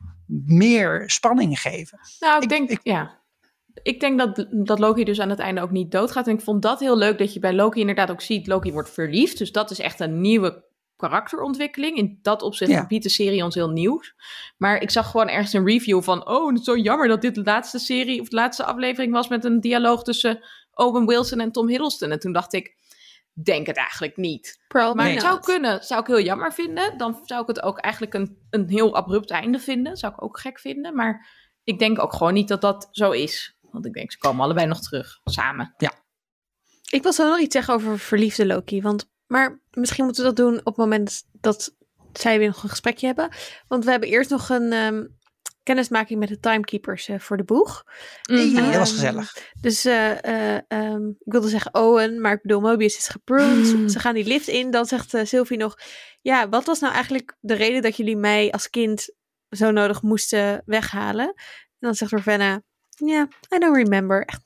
meer 0.45 1.03
spanning 1.09 1.59
geven. 1.59 1.99
Nou, 2.19 2.35
ik, 2.37 2.43
Ik- 2.43 2.49
denk, 2.49 2.69
ik- 2.69 2.79
ja. 2.83 3.21
Ik 3.83 3.99
denk 3.99 4.19
dat, 4.19 4.47
dat 4.51 4.79
Loki 4.79 5.03
dus 5.03 5.19
aan 5.19 5.29
het 5.29 5.39
einde 5.39 5.61
ook 5.61 5.71
niet 5.71 5.91
doodgaat. 5.91 6.27
En 6.27 6.33
ik 6.33 6.41
vond 6.41 6.61
dat 6.61 6.79
heel 6.79 6.97
leuk 6.97 7.17
dat 7.17 7.33
je 7.33 7.39
bij 7.39 7.53
Loki 7.53 7.79
inderdaad 7.79 8.11
ook 8.11 8.21
ziet, 8.21 8.47
Loki 8.47 8.71
wordt 8.71 8.89
verliefd. 8.89 9.37
Dus 9.37 9.51
dat 9.51 9.71
is 9.71 9.79
echt 9.79 9.99
een 9.99 10.21
nieuwe 10.21 10.63
karakterontwikkeling. 11.09 11.97
In 11.97 12.19
dat 12.21 12.41
opzicht 12.41 12.71
Ja. 12.71 12.87
biedt 12.87 13.03
de 13.03 13.09
serie 13.09 13.43
ons 13.43 13.55
heel 13.55 13.69
nieuws. 13.69 14.13
Maar 14.57 14.81
ik 14.81 14.89
zag 14.89 15.11
gewoon 15.11 15.29
ergens 15.29 15.53
een 15.53 15.65
review 15.65 16.01
van, 16.01 16.27
oh, 16.27 16.47
het 16.47 16.59
is 16.59 16.65
zo 16.65 16.77
jammer 16.77 17.07
dat 17.07 17.21
dit 17.21 17.35
de 17.35 17.43
laatste 17.43 17.79
serie 17.79 18.21
of 18.21 18.27
de 18.27 18.35
laatste 18.35 18.65
aflevering 18.65 19.13
was 19.13 19.27
met 19.27 19.45
een 19.45 19.59
dialoog 19.59 20.03
tussen 20.03 20.43
Owen 20.73 21.05
Wilson 21.05 21.39
en 21.39 21.51
Tom 21.51 21.67
Hiddleston. 21.67 22.11
En 22.11 22.19
toen 22.19 22.31
dacht 22.33 22.53
ik, 22.53 22.75
denk 23.33 23.67
het 23.67 23.77
eigenlijk 23.77 24.17
niet. 24.17 24.63
Probably 24.67 24.95
Maar 24.95 25.11
het 25.11 25.21
zou 25.21 25.39
kunnen, 25.39 25.83
zou 25.83 26.01
ik 26.01 26.07
heel 26.07 26.21
jammer 26.21 26.53
vinden. 26.53 26.97
Dan 26.97 27.19
zou 27.23 27.41
ik 27.41 27.47
het 27.47 27.61
ook 27.61 27.79
eigenlijk 27.79 28.13
een, 28.13 28.37
een 28.49 28.69
heel 28.69 28.95
abrupt 28.95 29.31
einde 29.31 29.59
vinden. 29.59 29.97
Zou 29.97 30.13
ik 30.13 30.23
ook 30.23 30.39
gek 30.39 30.59
vinden. 30.59 30.95
Maar 30.95 31.27
ik 31.63 31.79
denk 31.79 32.01
ook 32.01 32.13
gewoon 32.13 32.33
niet 32.33 32.47
dat 32.47 32.61
dat 32.61 32.87
zo 32.91 33.11
is. 33.11 33.57
Want 33.61 33.85
ik 33.85 33.93
denk, 33.93 34.11
ze 34.11 34.17
komen 34.17 34.43
allebei 34.43 34.67
nog 34.67 34.81
terug, 34.81 35.19
samen. 35.23 35.73
Ik 36.89 37.03
wil 37.03 37.13
zo 37.13 37.29
nog 37.29 37.39
iets 37.39 37.55
zeggen 37.55 37.73
over 37.73 37.99
verliefde 37.99 38.45
Loki. 38.45 38.81
Want, 38.81 39.11
maar 39.33 39.59
misschien 39.71 40.05
moeten 40.05 40.23
we 40.23 40.33
dat 40.33 40.45
doen 40.45 40.57
op 40.59 40.65
het 40.65 40.75
moment 40.77 41.23
dat 41.31 41.75
zij 42.13 42.37
weer 42.37 42.47
nog 42.47 42.63
een 42.63 42.69
gesprekje 42.69 43.05
hebben. 43.05 43.29
Want 43.67 43.85
we 43.85 43.91
hebben 43.91 44.09
eerst 44.09 44.29
nog 44.29 44.49
een 44.49 44.71
ehm, 44.73 45.05
kennismaking 45.63 46.19
met 46.19 46.29
de 46.29 46.39
timekeepers 46.39 47.07
eh, 47.07 47.19
voor 47.19 47.37
de 47.37 47.43
boeg. 47.43 47.83
Mhm. 48.29 48.53
dat 48.55 48.65
was 48.65 48.73
Ehm, 48.73 48.95
gezellig. 48.99 49.37
Dus 49.61 49.85
eh, 49.85 50.23
eh, 50.55 50.61
ehm, 50.67 51.07
ik 51.07 51.31
wilde 51.31 51.47
zeggen 51.47 51.73
Owen, 51.73 52.21
maar 52.21 52.33
ik 52.33 52.41
bedoel 52.41 52.61
Mobius 52.61 52.97
is 52.97 53.07
gepruned. 53.07 53.73
Mm. 53.75 53.89
Ze 53.89 53.99
gaan 53.99 54.13
die 54.13 54.25
lift 54.25 54.47
in. 54.47 54.71
Dan 54.71 54.85
zegt 54.85 55.13
Sylvie 55.23 55.57
nog, 55.57 55.77
ja, 56.21 56.49
wat 56.49 56.65
was 56.65 56.79
nou 56.79 56.93
eigenlijk 56.93 57.35
de 57.39 57.53
reden 57.53 57.81
dat 57.81 57.97
jullie 57.97 58.17
mij 58.17 58.51
als 58.51 58.69
kind 58.69 59.13
zo 59.49 59.71
nodig 59.71 60.01
moesten 60.01 60.61
weghalen? 60.65 61.27
En 61.27 61.35
dan 61.79 61.95
zegt 61.95 62.11
Ravenna, 62.11 62.61
ja, 62.89 63.27
I 63.55 63.59
don't 63.59 63.75
remember. 63.75 64.25
Echt 64.25 64.41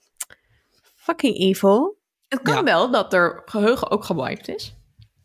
fucking 0.95 1.37
evil. 1.37 1.97
Het 2.27 2.41
kan 2.41 2.55
Ja. 2.55 2.63
wel 2.63 2.91
dat 2.91 3.13
er 3.13 3.41
geheugen 3.45 3.91
ook 3.91 4.03
gewiped 4.03 4.47
is. 4.47 4.76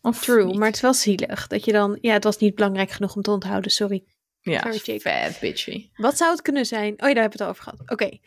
Of 0.03 0.21
True, 0.25 0.45
niet? 0.45 0.57
maar 0.57 0.67
het 0.67 0.77
is 0.77 0.83
wel 0.83 0.95
zielig 0.95 1.47
dat 1.47 1.65
je 1.65 1.73
dan, 1.73 1.99
ja, 2.01 2.13
het 2.13 2.25
was 2.25 2.39
niet 2.39 2.55
belangrijk 2.55 2.91
genoeg 2.91 3.17
om 3.17 3.23
te 3.23 3.31
onthouden, 3.31 3.71
sorry. 3.71 4.05
ja, 4.41 4.61
sorry, 4.61 4.81
Jake. 4.85 5.01
fat 5.01 5.41
bitchy. 5.41 5.89
Wat 5.95 6.17
zou 6.17 6.31
het 6.31 6.43
kunnen 6.43 6.67
zijn? 6.67 6.93
Oh 6.93 7.09
ja, 7.09 7.15
daar 7.15 7.23
hebben 7.23 7.39
we 7.39 7.45
het 7.45 7.53
over 7.53 7.63
gehad. 7.63 7.81
Oké. 7.91 8.19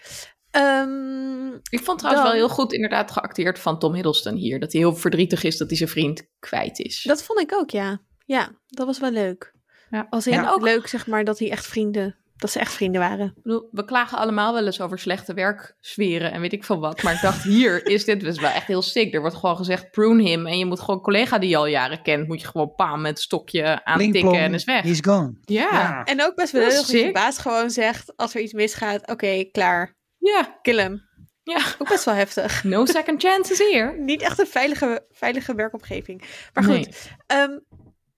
Ehm, 0.52 1.54
Ik 1.70 1.84
vond 1.84 2.00
trouwens 2.00 2.24
Dan- 2.24 2.24
wel 2.24 2.48
heel 2.48 2.50
goed 2.50 2.74
inderdaad 2.74 3.12
geacteerd 3.12 3.60
van 3.60 3.80
Tom 3.80 3.94
Hiddleston 3.94 4.36
hier. 4.36 4.60
Dat 4.60 4.72
hij 4.72 4.82
heel 4.82 4.96
verdrietig 4.96 5.44
is 5.44 5.58
dat 5.58 5.68
hij 5.68 5.78
zijn 5.78 5.90
vriend 5.90 6.30
kwijt 6.40 6.80
is. 6.80 7.02
dat 7.04 7.24
vond 7.24 7.40
ik 7.40 7.54
ook, 7.54 7.70
ja. 7.70 8.02
Ja, 8.26 8.52
dat 8.68 8.86
was 8.86 9.00
wel 9.00 9.12
leuk. 9.12 9.54
Ja. 9.90 10.08
Als 10.10 10.28
in 10.28 10.34
En 10.34 10.48
ook- 10.48 10.62
leuk, 10.62 10.88
zeg 10.88 11.08
maar, 11.08 11.24
dat 11.24 11.40
hij 11.40 11.52
echt 11.52 11.66
vrienden 11.68 12.16
dat 12.38 12.52
ze 12.52 12.60
echt 12.60 12.74
vrienden 12.74 13.02
waren. 13.02 13.26
Ik 13.36 13.44
bedoel, 13.44 13.68
we 13.72 13.86
klagen 13.86 14.18
allemaal 14.18 14.54
wel 14.54 14.66
eens 14.66 14.82
over 14.82 15.00
slechte 15.00 15.34
werksferen 15.34 16.32
en 16.32 16.42
weet 16.42 16.54
ik 16.54 16.64
veel 16.64 16.80
wat. 16.80 17.04
Maar 17.04 17.14
ik 17.14 17.22
dacht, 17.22 17.44
hier 17.44 17.86
is 17.86 18.06
dit 18.06 18.20
dus 18.20 18.40
wel 18.40 18.50
echt 18.50 18.68
heel 18.68 18.82
sick. 18.82 19.14
Er 19.14 19.22
wordt 19.22 19.36
gewoon 19.36 19.56
gezegd, 19.58 19.92
prune 19.92 20.24
him. 20.30 20.46
En 20.48 20.58
je 20.58 20.66
moet 20.66 20.80
gewoon 20.80 20.96
een 20.96 21.02
collega 21.02 21.40
die 21.40 21.50
je 21.50 21.58
al 21.58 21.66
jaren 21.68 22.02
kent, 22.02 22.28
moet 22.28 22.42
je 22.42 22.48
gewoon 22.48 22.74
paam 22.76 23.02
met 23.02 23.20
stokje 23.20 23.86
aantikken 23.86 24.34
en 24.34 24.54
is 24.54 24.64
weg. 24.64 24.84
He's 24.84 25.00
gone. 25.02 25.38
Ja, 25.42 25.70
ja. 25.72 26.04
En 26.04 26.24
ook 26.24 26.36
best 26.36 26.52
wel 26.52 26.62
heel 26.62 26.76
dat 26.76 26.88
je 26.90 26.98
sick. 26.98 27.14
baas 27.14 27.38
gewoon 27.38 27.70
zegt, 27.70 28.14
als 28.16 28.36
er 28.36 28.42
iets 28.42 28.54
misgaat, 28.54 29.08
oké, 29.08 29.44
klaar, 29.52 29.96
ja. 30.18 30.60
kill 30.62 30.78
hem. 30.78 31.02
Ja. 31.44 31.62
Ook 31.80 31.88
best 31.90 32.06
wel 32.06 32.14
heftig. 32.14 32.64
No 32.64 32.86
second 32.86 33.22
chances 33.24 33.58
hier. 33.72 34.00
Niet 34.00 34.22
echt 34.22 34.40
een 34.40 34.48
veilige, 34.48 35.06
veilige 35.12 35.56
werkomgeving. 35.56 36.24
Maar 36.54 36.64
goed, 36.64 36.74
Nee. 36.74 36.90
ehm, 37.28 37.60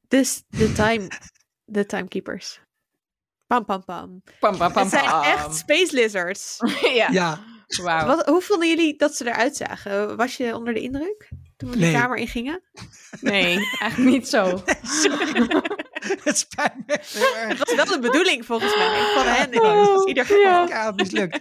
dus 0.08 0.44
de 0.48 0.72
time, 0.72 1.08
de 1.64 1.86
timekeepers. 1.86 2.60
Pam, 3.48 3.66
pam, 3.66 3.84
pam. 3.86 4.22
Pam, 4.40 4.58
pam, 4.58 4.72
pam, 4.72 4.82
Het 4.82 4.92
zijn 4.92 5.06
echt 5.24 5.56
space 5.56 5.96
lizards. 5.96 6.58
ja. 6.94 7.08
Ja. 7.10 7.40
Wat, 8.06 8.26
hoe 8.26 8.42
vonden 8.42 8.68
jullie 8.68 8.98
dat 8.98 9.16
ze 9.16 9.28
eruit 9.28 9.56
zagen? 9.56 10.18
Was 10.18 10.38
je 10.38 10.56
onder 10.56 10.74
de 10.74 10.80
indruk 10.82 11.30
toen 11.58 11.70
we 11.70 11.76
Nee. 11.78 11.92
de 11.92 11.98
kamer 12.00 12.18
ingingen? 12.18 12.62
Nee, 13.22 13.56
eigenlijk 13.80 14.12
niet 14.12 14.28
zo. 14.28 14.44
het 16.24 16.38
spijt 16.38 16.74
me. 16.86 16.98
Dat 17.48 17.58
was 17.68 17.76
wel 17.76 17.86
de 17.86 18.00
bedoeling 18.02 18.46
volgens 18.46 18.76
mij 18.78 19.12
van 19.16 19.26
hen 19.26 19.52
in 19.52 19.62
Oh, 19.62 20.08
ieder 20.08 20.26
geval. 20.26 20.42
ja. 20.42 20.68
Ja, 20.68 20.92
mislukt. 20.96 21.40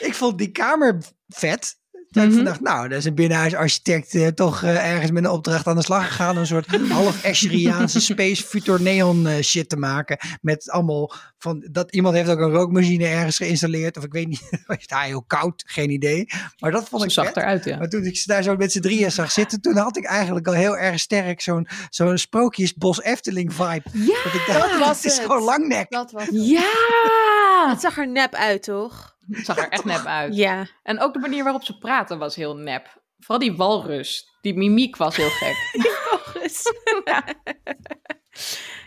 Ik 0.00 0.14
vond 0.14 0.38
die 0.38 0.50
kamer 0.50 0.98
vet. 1.28 1.77
Dat 2.10 2.24
ik 2.24 2.30
Mhm. 2.30 2.44
dacht, 2.44 2.60
nou, 2.60 2.88
dat 2.88 2.98
is 2.98 3.04
een 3.04 3.14
binnenhuisarchitect 3.14 4.14
eh, 4.14 4.26
toch 4.26 4.62
eh, 4.62 4.92
ergens 4.92 5.10
met 5.10 5.24
een 5.24 5.30
opdracht 5.30 5.66
aan 5.66 5.76
de 5.76 5.82
slag 5.82 6.06
gegaan. 6.06 6.36
Een 6.36 6.46
soort 6.46 6.66
half 6.88 7.24
Asheriaanse 7.24 8.00
space 8.00 8.42
future 8.44 8.82
neon 8.82 9.26
eh, 9.26 9.42
shit 9.42 9.68
te 9.68 9.76
maken. 9.76 10.18
Met 10.40 10.70
allemaal 10.70 11.12
van, 11.38 11.66
dat 11.70 11.92
iemand 11.94 12.14
heeft 12.14 12.28
ook 12.28 12.38
een 12.38 12.50
rookmachine 12.50 13.06
ergens 13.06 13.36
geïnstalleerd. 13.36 13.96
Of 13.96 14.04
ik 14.04 14.12
weet 14.12 14.28
niet, 14.28 14.40
was 14.66 14.76
het 14.80 14.88
daar 14.88 15.04
heel 15.04 15.22
koud? 15.26 15.62
Geen 15.66 15.90
idee. 15.90 16.26
Maar 16.58 16.70
dat 16.70 16.88
vond 16.88 17.00
Ze 17.02 17.08
ik 17.08 17.14
zag 17.14 17.26
vet. 17.26 17.36
eruit, 17.36 17.64
ja. 17.64 17.76
Maar 17.78 17.88
toen 17.88 18.04
ik 18.04 18.16
ze 18.16 18.26
daar 18.26 18.42
zo 18.42 18.56
met 18.56 18.72
z'n 18.72 18.80
drieën 18.80 19.12
zag 19.12 19.30
zitten, 19.32 19.60
toen 19.60 19.76
had 19.76 19.96
ik 19.96 20.04
eigenlijk 20.04 20.46
al 20.46 20.52
heel 20.54 20.76
erg 20.76 21.00
sterk 21.00 21.40
zo'n 21.40 21.68
zo'n 21.90 22.18
sprookjesbos 22.18 23.02
Efteling 23.02 23.54
vibe. 23.54 23.82
Ja! 23.92 24.22
Dat 24.24 24.34
ik 24.34 24.42
dacht, 24.46 24.60
dat 24.70 24.78
was 24.86 25.02
het 25.02 25.12
is 25.12 25.18
gewoon 25.18 25.42
langnek. 25.42 25.90
Dat 25.90 26.10
was 26.12 26.24
Ja! 26.30 27.66
Het 27.70 27.80
zag 27.80 27.98
er 27.98 28.08
nep 28.08 28.34
uit, 28.34 28.62
toch? 28.62 29.16
Het 29.30 29.44
zag 29.44 29.58
er 29.58 29.68
echt 29.68 29.84
nep 29.84 30.04
uit. 30.06 30.34
Ja. 30.36 30.66
En 30.82 31.00
ook 31.00 31.12
de 31.12 31.18
manier 31.18 31.42
waarop 31.44 31.64
ze 31.64 31.78
praten 31.78 32.18
was 32.18 32.36
heel 32.36 32.56
nep. 32.56 33.02
Vooral 33.18 33.38
die 33.38 33.56
walrus. 33.56 34.36
Die 34.40 34.54
mimiek 34.56 34.96
was 34.96 35.16
heel 35.16 35.28
gek. 35.30 35.56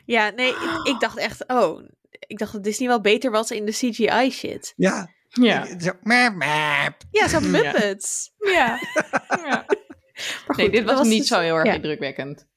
ja, 0.05 0.29
nee, 0.29 0.49
ik, 0.49 0.79
ik 0.83 0.99
dacht 0.99 1.17
echt, 1.17 1.47
oh, 1.47 1.81
ik 2.09 2.37
dacht 2.37 2.53
dat 2.53 2.63
Disney 2.63 2.87
wel 2.87 3.01
beter 3.01 3.31
was 3.31 3.51
in 3.51 3.65
de 3.65 3.71
CGI 3.71 4.31
shit. 4.31 4.73
Ja. 4.75 5.09
Ja. 5.27 5.79
Zo, 5.79 5.91
map, 6.01 6.33
map. 6.35 6.95
Ja, 7.11 7.27
ze 7.27 7.35
had 7.35 7.43
Ja. 7.43 7.49
Muppets. 7.49 8.31
Ja. 8.37 8.79
ja. 9.45 9.65
Maar 10.47 10.57
Nee, 10.57 10.69
dit 10.69 10.83
was 10.83 11.07
niet 11.07 11.17
dus- 11.19 11.27
zo 11.27 11.39
heel 11.39 11.55
erg 11.55 11.65
ja. 11.65 11.73
indrukwekkend. 11.73 12.47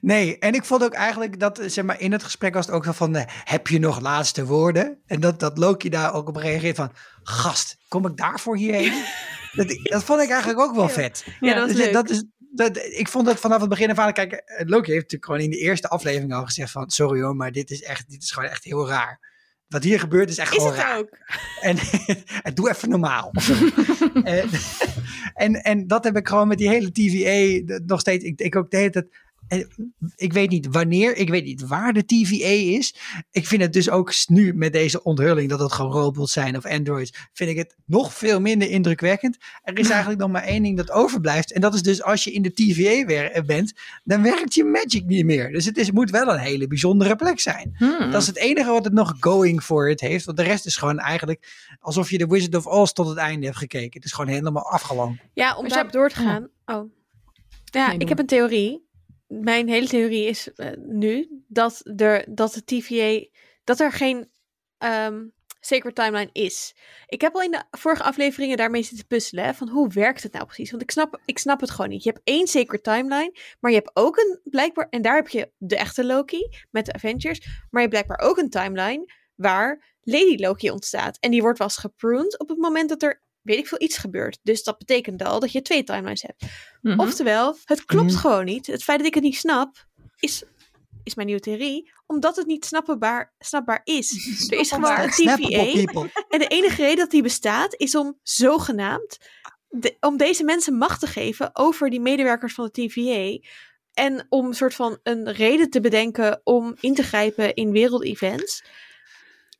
Nee, 0.00 0.38
en 0.38 0.54
ik 0.54 0.64
vond 0.64 0.84
ook 0.84 0.92
eigenlijk 0.92 1.40
dat, 1.40 1.60
zeg 1.66 1.84
maar, 1.84 2.00
in 2.00 2.12
het 2.12 2.22
gesprek 2.22 2.54
was 2.54 2.66
het 2.66 2.74
ook 2.74 2.84
zo 2.84 2.92
van, 2.92 3.16
eh, 3.16 3.24
heb 3.44 3.66
je 3.66 3.78
nog 3.78 4.00
laatste 4.00 4.44
woorden? 4.44 4.98
En 5.06 5.20
dat, 5.20 5.40
dat 5.40 5.58
Loki 5.58 5.88
daar 5.88 6.14
ook 6.14 6.28
op 6.28 6.36
reageert 6.36 6.76
van, 6.76 6.92
gast, 7.22 7.76
kom 7.88 8.06
ik 8.06 8.16
daarvoor 8.16 8.56
hierheen? 8.56 9.04
dat, 9.56 9.78
dat 9.82 10.04
vond 10.04 10.22
ik 10.22 10.30
eigenlijk 10.30 10.60
ook 10.60 10.74
wel 10.74 10.88
vet. 10.88 11.26
Ja, 11.40 11.54
dat 11.54 11.68
Dus, 11.68 11.76
leuk. 11.76 11.92
dat 11.92 12.10
is, 12.10 12.24
dat, 12.38 12.76
ik 12.76 13.08
vond 13.08 13.26
dat 13.26 13.40
vanaf 13.40 13.60
het 13.60 13.68
begin 13.68 13.90
af 13.90 13.98
aan, 13.98 14.12
kijk, 14.12 14.32
eh, 14.32 14.66
Loki 14.66 14.90
heeft 14.90 15.02
natuurlijk 15.02 15.24
gewoon 15.24 15.40
in 15.40 15.50
de 15.50 15.58
eerste 15.58 15.88
aflevering 15.88 16.34
al 16.34 16.44
gezegd 16.44 16.70
van, 16.70 16.90
sorry 16.90 17.22
hoor, 17.22 17.36
maar 17.36 17.52
dit 17.52 17.70
is 17.70 17.82
echt, 17.82 18.10
dit 18.10 18.22
is 18.22 18.30
gewoon 18.30 18.48
echt 18.48 18.64
heel 18.64 18.88
raar. 18.88 19.31
Wat 19.72 19.82
hier 19.82 20.00
gebeurt 20.00 20.30
is 20.30 20.38
echt 20.38 20.50
Is 20.50 20.56
gewoon 20.56 20.72
het 20.72 20.82
raar. 20.82 20.98
ook? 20.98 21.08
En, 21.60 21.76
en 22.42 22.54
doe 22.54 22.70
even 22.70 22.88
normaal. 22.88 23.32
en, 24.24 24.48
en, 25.34 25.54
en 25.54 25.86
dat 25.86 26.04
heb 26.04 26.16
ik 26.16 26.28
gewoon 26.28 26.48
met 26.48 26.58
die 26.58 26.68
hele 26.68 26.92
TVA 26.92 27.76
nog 27.86 28.00
steeds. 28.00 28.24
Ik 28.24 28.36
denk 28.36 28.56
ook 28.56 28.70
de 28.70 28.76
hele 28.76 28.90
tijd. 28.90 29.06
Ik 30.16 30.32
weet 30.32 30.50
niet 30.50 30.66
wanneer, 30.70 31.16
ik 31.16 31.28
weet 31.28 31.44
niet 31.44 31.66
waar 31.66 31.92
de 31.92 32.04
TVA 32.04 32.76
is. 32.76 32.94
Ik 33.30 33.46
vind 33.46 33.62
het 33.62 33.72
dus 33.72 33.90
ook 33.90 34.12
nu 34.26 34.54
met 34.54 34.72
deze 34.72 35.02
onthulling 35.02 35.48
dat 35.48 35.60
het 35.60 35.72
gewoon 35.72 35.92
robots 35.92 36.32
zijn 36.32 36.56
of 36.56 36.64
androids, 36.66 37.28
vind 37.32 37.50
ik 37.50 37.56
het 37.56 37.76
nog 37.86 38.14
veel 38.14 38.40
minder 38.40 38.70
indrukwekkend. 38.70 39.36
Er 39.62 39.78
is 39.78 39.90
eigenlijk 39.98 40.20
nog 40.20 40.30
maar 40.30 40.42
één 40.42 40.62
ding 40.62 40.76
dat 40.76 40.90
overblijft. 40.90 41.52
En 41.52 41.60
dat 41.60 41.74
is 41.74 41.82
dus 41.82 42.02
als 42.02 42.24
je 42.24 42.32
in 42.32 42.42
de 42.42 42.52
TVA 42.52 43.28
eh, 43.30 43.42
bent, 43.44 43.72
dan 44.04 44.22
werkt 44.22 44.54
je 44.54 44.64
magic 44.64 45.04
niet 45.04 45.24
meer. 45.24 45.52
Dus 45.52 45.64
het 45.64 45.76
is, 45.76 45.90
moet 45.90 46.10
wel 46.10 46.32
een 46.32 46.38
hele 46.38 46.66
bijzondere 46.66 47.16
plek 47.16 47.40
zijn. 47.40 47.74
Hmm. 47.76 48.10
Dat 48.10 48.20
is 48.20 48.26
het 48.26 48.36
enige 48.36 48.70
wat 48.70 48.84
het 48.84 48.92
nog 48.94 49.14
going 49.20 49.62
for 49.62 49.90
it 49.90 50.00
heeft. 50.00 50.24
Want 50.24 50.36
de 50.36 50.42
rest 50.44 50.66
is 50.66 50.76
gewoon 50.76 50.98
eigenlijk 50.98 51.76
alsof 51.80 52.10
je 52.10 52.18
de 52.18 52.26
Wizard 52.26 52.54
of 52.54 52.66
Oz 52.66 52.92
tot 52.92 53.08
het 53.08 53.18
einde 53.18 53.46
hebt 53.46 53.58
gekeken. 53.58 53.90
Het 53.92 54.04
is 54.04 54.12
gewoon 54.12 54.30
helemaal 54.34 54.70
afgelopen. 54.70 55.20
Ja, 55.34 55.56
om 55.56 55.68
ze- 55.70 55.86
door 55.90 56.08
te 56.08 56.14
gaan. 56.14 56.48
Oh. 56.66 56.90
Ja, 57.64 57.86
Nee, 57.88 57.98
ik 57.98 58.08
heb 58.08 58.18
een 58.18 58.26
theorie. 58.26 58.90
Mijn 59.40 59.68
hele 59.68 59.88
theorie 59.88 60.26
is 60.26 60.52
eh, 60.52 60.70
nu 60.76 61.42
dat, 61.48 61.82
er, 61.96 62.34
dat 62.34 62.52
de 62.52 62.64
TVA, 62.64 63.26
dat 63.64 63.80
er 63.80 63.92
geen 63.92 64.30
ehm 64.78 65.20
sacred 65.64 65.94
timeline 65.94 66.30
is. 66.32 66.74
Ik 67.06 67.20
heb 67.20 67.34
al 67.34 67.42
in 67.42 67.50
de 67.50 67.62
vorige 67.70 68.02
afleveringen 68.02 68.56
daarmee 68.56 68.82
zitten 68.82 69.06
puzzelen. 69.06 69.54
van 69.54 69.68
hoe 69.68 69.88
werkt 69.88 70.22
het 70.22 70.32
nou 70.32 70.44
precies? 70.44 70.70
Want 70.70 70.82
ik 70.82 70.90
snap, 70.90 71.20
ik 71.24 71.38
snap 71.38 71.60
het 71.60 71.70
gewoon 71.70 71.90
niet. 71.90 72.02
Je 72.02 72.10
hebt 72.10 72.22
één 72.24 72.46
sacred 72.46 72.82
timeline, 72.82 73.38
maar 73.60 73.70
je 73.70 73.76
hebt 73.76 73.90
ook 73.94 74.16
een 74.16 74.40
blijkbaar, 74.44 74.86
en 74.90 75.02
daar 75.02 75.14
heb 75.14 75.28
je 75.28 75.52
de 75.56 75.76
echte 75.76 76.04
Loki 76.04 76.48
met 76.70 76.86
de 76.86 76.92
Avengers, 76.92 77.38
maar 77.70 77.82
je 77.82 77.88
hebt 77.88 77.90
blijkbaar 77.90 78.28
ook 78.28 78.38
een 78.38 78.50
timeline 78.50 79.12
waar 79.34 79.96
Lady 80.00 80.36
Loki 80.36 80.70
ontstaat. 80.70 81.18
En 81.20 81.30
die 81.30 81.42
wordt 81.42 81.58
was 81.58 81.76
gepruned 81.76 82.38
op 82.38 82.48
het 82.48 82.58
moment 82.58 82.88
dat 82.88 83.02
er, 83.02 83.22
weet 83.42 83.58
ik 83.58 83.68
veel, 83.68 83.80
iets 83.80 83.96
gebeurt. 83.98 84.38
Dus 84.42 84.62
dat 84.62 84.78
betekent 84.78 85.22
al 85.22 85.40
dat 85.40 85.52
je 85.52 85.62
twee 85.62 85.84
timelines 85.84 86.22
hebt. 86.22 86.44
Mhm. 86.80 87.00
Oftewel, 87.00 87.56
het 87.64 87.84
klopt 87.84 88.10
Mhm. 88.10 88.20
gewoon 88.20 88.44
niet. 88.44 88.66
Het 88.66 88.82
feit 88.82 88.98
dat 88.98 89.06
ik 89.06 89.14
het 89.14 89.22
niet 89.22 89.36
snap, 89.36 89.86
is, 90.18 90.42
is 91.04 91.14
mijn 91.14 91.26
nieuwe 91.26 91.42
theorie. 91.42 91.92
Omdat 92.06 92.36
het 92.36 92.46
niet 92.46 92.64
snapbaar, 92.64 93.34
snapbaar 93.38 93.80
is. 93.84 94.10
Er 94.50 94.58
is 94.58 94.70
gewoon 94.70 94.98
een 95.00 95.12
Snappable 95.12 95.48
TVA. 95.48 95.72
people. 95.84 96.10
En 96.28 96.38
de 96.38 96.46
enige 96.48 96.82
reden 96.82 96.96
dat 96.96 97.10
die 97.10 97.22
bestaat, 97.22 97.74
is 97.76 97.94
om 97.96 98.18
zogenaamd... 98.22 99.18
De, 99.74 99.96
om 100.00 100.16
deze 100.16 100.44
mensen 100.44 100.74
macht 100.76 101.00
te 101.00 101.06
geven 101.06 101.50
over 101.56 101.90
die 101.90 102.00
medewerkers 102.00 102.54
van 102.54 102.64
de 102.72 102.88
TVA. 102.88 103.48
En 103.92 104.26
om 104.28 104.46
een 104.46 104.54
soort 104.54 104.74
van 104.74 104.98
een 105.02 105.32
reden 105.32 105.70
te 105.70 105.80
bedenken 105.80 106.40
om 106.44 106.74
in 106.80 106.94
te 106.94 107.02
grijpen 107.02 107.54
in 107.54 107.70
wereldevents. 107.72 108.64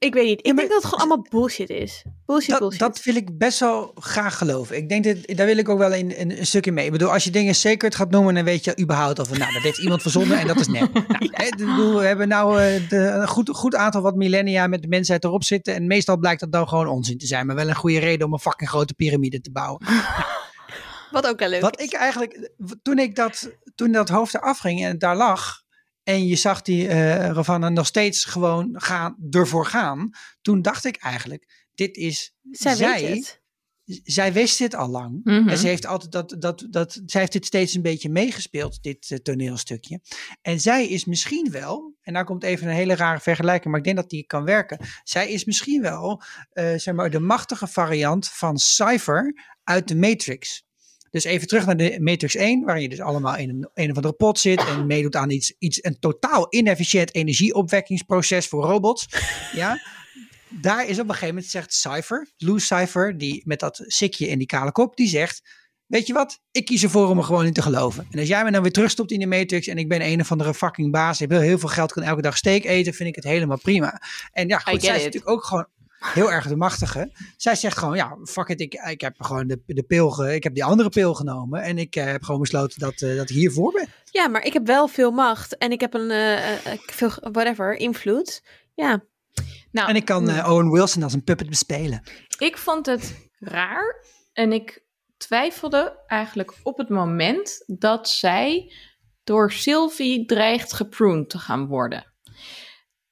Ik 0.03 0.15
weet 0.15 0.25
niet. 0.25 0.39
Ik 0.39 0.47
Ja, 0.47 0.53
denk 0.55 0.69
dat 0.69 0.83
het 0.83 0.93
gewoon 0.93 1.09
allemaal 1.09 1.27
bullshit 1.31 1.71
is. 1.71 2.05
Bullshit, 2.27 2.51
Dat, 2.51 2.59
bullshit. 2.59 2.81
dat 2.81 3.03
wil 3.03 3.17
ik 3.17 3.39
best 3.39 3.61
wel 3.61 3.93
graag 3.95 4.39
geloven. 4.39 4.77
Ik 4.77 4.89
denk 4.89 5.05
dat 5.05 5.17
daar 5.37 5.47
wil 5.47 5.57
ik 5.57 5.69
ook 5.69 5.79
wel 5.79 5.95
een, 5.95 6.21
een, 6.21 6.39
een 6.39 6.47
stukje 6.47 6.73
mee. 6.73 6.85
Ik 6.87 6.93
bedoel, 6.93 7.13
als 7.13 7.25
je 7.25 7.31
dingen 7.31 7.55
sacred 7.55 7.95
gaat 7.95 8.11
noemen, 8.11 8.35
dan 8.35 8.45
weet 8.45 8.65
je 8.65 8.79
überhaupt 8.81 9.29
van, 9.29 9.39
nou, 9.39 9.53
dat 9.53 9.63
heeft 9.63 9.79
iemand 9.79 10.03
verzonnen 10.07 10.39
en 10.39 10.47
dat 10.47 10.61
is 10.61 10.67
nep. 10.69 10.93
Nou, 10.93 11.07
hè, 11.21 11.45
ik 11.45 11.57
bedoel, 11.57 11.99
we 11.99 12.07
hebben 12.07 12.29
nou 12.29 12.61
eh, 12.61 12.89
de, 12.89 12.97
een 12.97 13.29
goed, 13.29 13.49
goed 13.51 13.75
aantal 13.75 14.03
wat 14.03 14.15
millennia 14.15 14.67
met 14.67 14.83
de 14.83 14.89
mensheid 14.89 15.25
erop 15.25 15.45
zitten. 15.45 15.75
En 15.75 15.87
meestal 15.87 16.17
blijkt 16.17 16.41
dat 16.41 16.53
dan 16.53 16.69
gewoon 16.69 16.87
onzin 16.87 17.19
te 17.19 17.27
zijn. 17.27 17.47
Maar 17.47 17.57
wel 17.57 17.69
een 17.69 17.75
goede 17.75 17.99
reden 17.99 18.27
om 18.27 18.33
een 18.33 18.39
fucking 18.39 18.71
grote 18.71 18.95
piramide 18.95 19.41
te 19.41 19.51
bouwen. 19.53 19.81
Wat 21.11 21.27
ook 21.27 21.39
wel 21.39 21.49
leuk 21.49 21.61
Wat 21.61 21.79
is. 21.81 21.85
ik 21.87 21.93
eigenlijk, 21.93 22.51
toen 22.83 22.99
ik 22.99 23.15
dat, 23.17 23.51
toen 23.75 23.93
dat 23.93 24.09
hoofd 24.09 24.35
eraf 24.35 24.59
ging 24.59 24.83
en 24.83 24.89
het 24.89 25.01
daar 25.01 25.17
lag. 25.17 25.62
En 26.03 26.27
je 26.27 26.37
zag 26.37 26.63
die 26.63 26.89
eh 26.89 27.31
Ravana 27.31 27.69
nog 27.69 27.87
steeds 27.87 28.25
gewoon 28.25 28.71
gaan, 28.73 29.17
ervoor 29.31 29.67
gaan. 29.67 30.11
Toen 30.41 30.63
dacht 30.63 30.85
ik 30.85 30.97
eigenlijk, 30.97 31.69
dit 31.75 31.97
is 31.97 32.35
Zij, 32.51 32.75
zij. 32.75 33.25
zij 33.85 34.33
wist 34.33 34.59
dit 34.59 34.75
al 34.75 34.89
lang. 34.89 35.21
Mhm. 35.25 35.49
En 35.49 35.59
ze 35.59 35.67
heeft 35.67 35.87
altijd 35.87 36.13
dat, 36.13 36.35
dat, 36.39 36.67
dat, 36.71 37.01
zij 37.07 37.21
heeft 37.21 37.33
dit 37.33 37.47
steeds 37.47 37.75
een 37.75 37.83
beetje 37.83 38.09
meegespeeld, 38.09 38.83
dit 38.83 39.11
eh, 39.11 39.19
toneelstukje. 39.19 40.01
En 40.43 40.61
zij 40.61 40.89
is 40.89 41.05
misschien 41.05 41.51
wel, 41.51 41.97
en 42.01 42.13
daar 42.13 42.25
komt 42.25 42.43
even 42.43 42.69
een 42.69 42.75
hele 42.75 42.97
rare 42.97 43.21
vergelijking, 43.21 43.71
maar 43.71 43.79
ik 43.79 43.85
denk 43.85 43.97
dat 43.97 44.11
die 44.11 44.27
kan 44.27 44.45
werken. 44.45 44.79
Zij 45.05 45.31
is 45.31 45.45
misschien 45.45 45.83
wel, 45.83 46.23
eh, 46.51 46.75
zeg 46.77 46.95
maar, 46.95 47.11
de 47.11 47.21
machtige 47.21 47.67
variant 47.67 48.29
van 48.29 48.59
Cypher 48.59 49.35
uit 49.65 49.89
de 49.89 49.97
Matrix. 49.97 50.65
Dus 51.13 51.25
even 51.25 51.47
terug 51.47 51.67
naar 51.67 51.77
de 51.77 51.99
Matrix 52.01 52.35
1, 52.35 52.65
waarin 52.65 52.83
je 52.83 52.89
dus 52.89 53.01
allemaal 53.01 53.37
in 53.37 53.49
een, 53.49 53.69
een 53.75 53.91
of 53.91 53.97
andere 53.97 54.15
pot 54.15 54.39
zit 54.39 54.65
en 54.67 54.87
meedoet 54.87 55.17
aan 55.17 55.31
iets, 55.31 55.55
iets 55.59 55.85
een 55.85 55.99
totaal 55.99 56.47
inefficiënt 56.51 57.15
energieopwekkingsproces 57.15 58.47
voor 58.49 58.65
robots. 58.65 59.07
Ja, 59.53 59.81
daar 60.49 60.87
is 60.87 60.99
op 60.99 61.05
een 61.05 61.11
gegeven 61.11 61.35
moment 61.35 61.47
zegt 61.47 61.75
Cypher, 61.75 62.31
Lou 62.37 62.61
Cypher, 62.61 63.19
die 63.19 63.43
met 63.45 63.61
dat 63.61 63.83
sikje 63.87 64.29
in 64.29 64.39
die 64.39 64.47
kale 64.47 64.73
kop, 64.73 64.97
die 64.97 65.09
zegt, 65.09 65.43
weet 65.87 66.07
je 66.07 66.13
wat, 66.13 66.41
ik 66.51 66.65
kies 66.65 66.83
ervoor 66.83 67.09
om 67.09 67.19
er 67.19 67.25
gewoon 67.25 67.47
in 67.47 67.53
te 67.53 67.63
geloven. 67.63 68.07
En 68.11 68.19
als 68.19 68.29
jij 68.29 68.45
me 68.45 68.51
dan 68.51 68.63
weer 68.63 68.73
terugstopt 68.73 69.11
in 69.11 69.19
de 69.19 69.27
Matrix 69.27 69.67
en 69.67 69.79
ik 69.79 69.89
ben 69.89 70.03
een 70.03 70.21
of 70.21 70.31
andere 70.31 70.55
fucking 70.55 70.91
baas, 70.91 71.21
ik 71.21 71.29
wil 71.29 71.41
heel 71.41 71.59
veel 71.59 71.69
geld, 71.69 71.93
kan 71.93 72.03
elke 72.03 72.23
dag 72.23 72.37
steak 72.37 72.65
eten, 72.65 72.95
vind 72.95 73.09
ik 73.09 73.15
het 73.15 73.25
helemaal 73.25 73.59
prima. 73.59 74.03
En 74.33 74.49
ja, 74.49 74.59
goed, 74.59 74.83
zij 74.83 74.97
is 74.97 75.05
natuurlijk 75.05 75.33
ook 75.33 75.45
gewoon 75.45 75.67
heel 76.05 76.33
erg 76.33 76.47
de 76.49 76.57
machtige. 76.57 77.13
Zij 77.37 77.55
zegt 77.55 77.79
gewoon, 77.79 77.97
ja, 77.97 78.17
fuck 78.25 78.49
it, 78.49 78.61
ik, 78.61 78.75
ik 78.75 79.01
heb 79.01 79.15
gewoon 79.23 79.47
de, 79.47 79.63
de 79.67 79.83
pil, 79.83 80.11
ge- 80.11 80.35
ik 80.35 80.43
heb 80.43 80.55
die 80.55 80.65
andere 80.65 80.89
pil 80.89 81.15
genomen 81.15 81.63
en 81.63 81.79
ik 81.79 81.97
eh, 81.97 82.05
heb 82.05 82.23
gewoon 82.23 82.41
besloten 82.41 82.81
dat, 82.81 83.01
eh, 83.01 83.17
dat 83.17 83.31
ik 83.31 83.37
hiervoor 83.37 83.73
ben. 83.73 83.89
Ja, 84.11 84.29
maar 84.29 84.45
ik 84.45 84.53
heb 84.53 84.67
wel 84.67 84.89
veel 84.89 85.11
macht 85.11 85.57
en 85.57 85.71
ik 85.73 85.81
heb 85.81 85.95
een, 85.95 86.11
eh, 86.11 86.73
veel, 86.87 87.11
whatever, 87.21 87.75
invloed. 87.77 88.43
Ja, 88.75 89.05
Nou, 89.71 89.89
en 89.89 89.97
ik 89.97 90.05
kan 90.05 90.29
uh, 90.31 90.49
Owen 90.51 90.71
Wilson 90.71 91.03
als 91.03 91.13
een 91.13 91.25
puppet 91.25 91.49
bespelen. 91.49 92.03
Ik 92.39 92.59
vond 92.59 92.87
het 92.87 93.29
raar 93.39 94.05
en 94.33 94.53
ik 94.53 94.85
twijfelde 95.17 96.03
eigenlijk 96.07 96.55
op 96.63 96.79
het 96.79 96.89
moment 96.89 97.63
dat 97.67 98.09
zij 98.09 98.73
door 99.25 99.53
Sylvie 99.53 100.27
dreigt 100.27 100.73
gepruned 100.73 101.31
te 101.31 101.39
gaan 101.39 101.67
worden. 101.67 102.13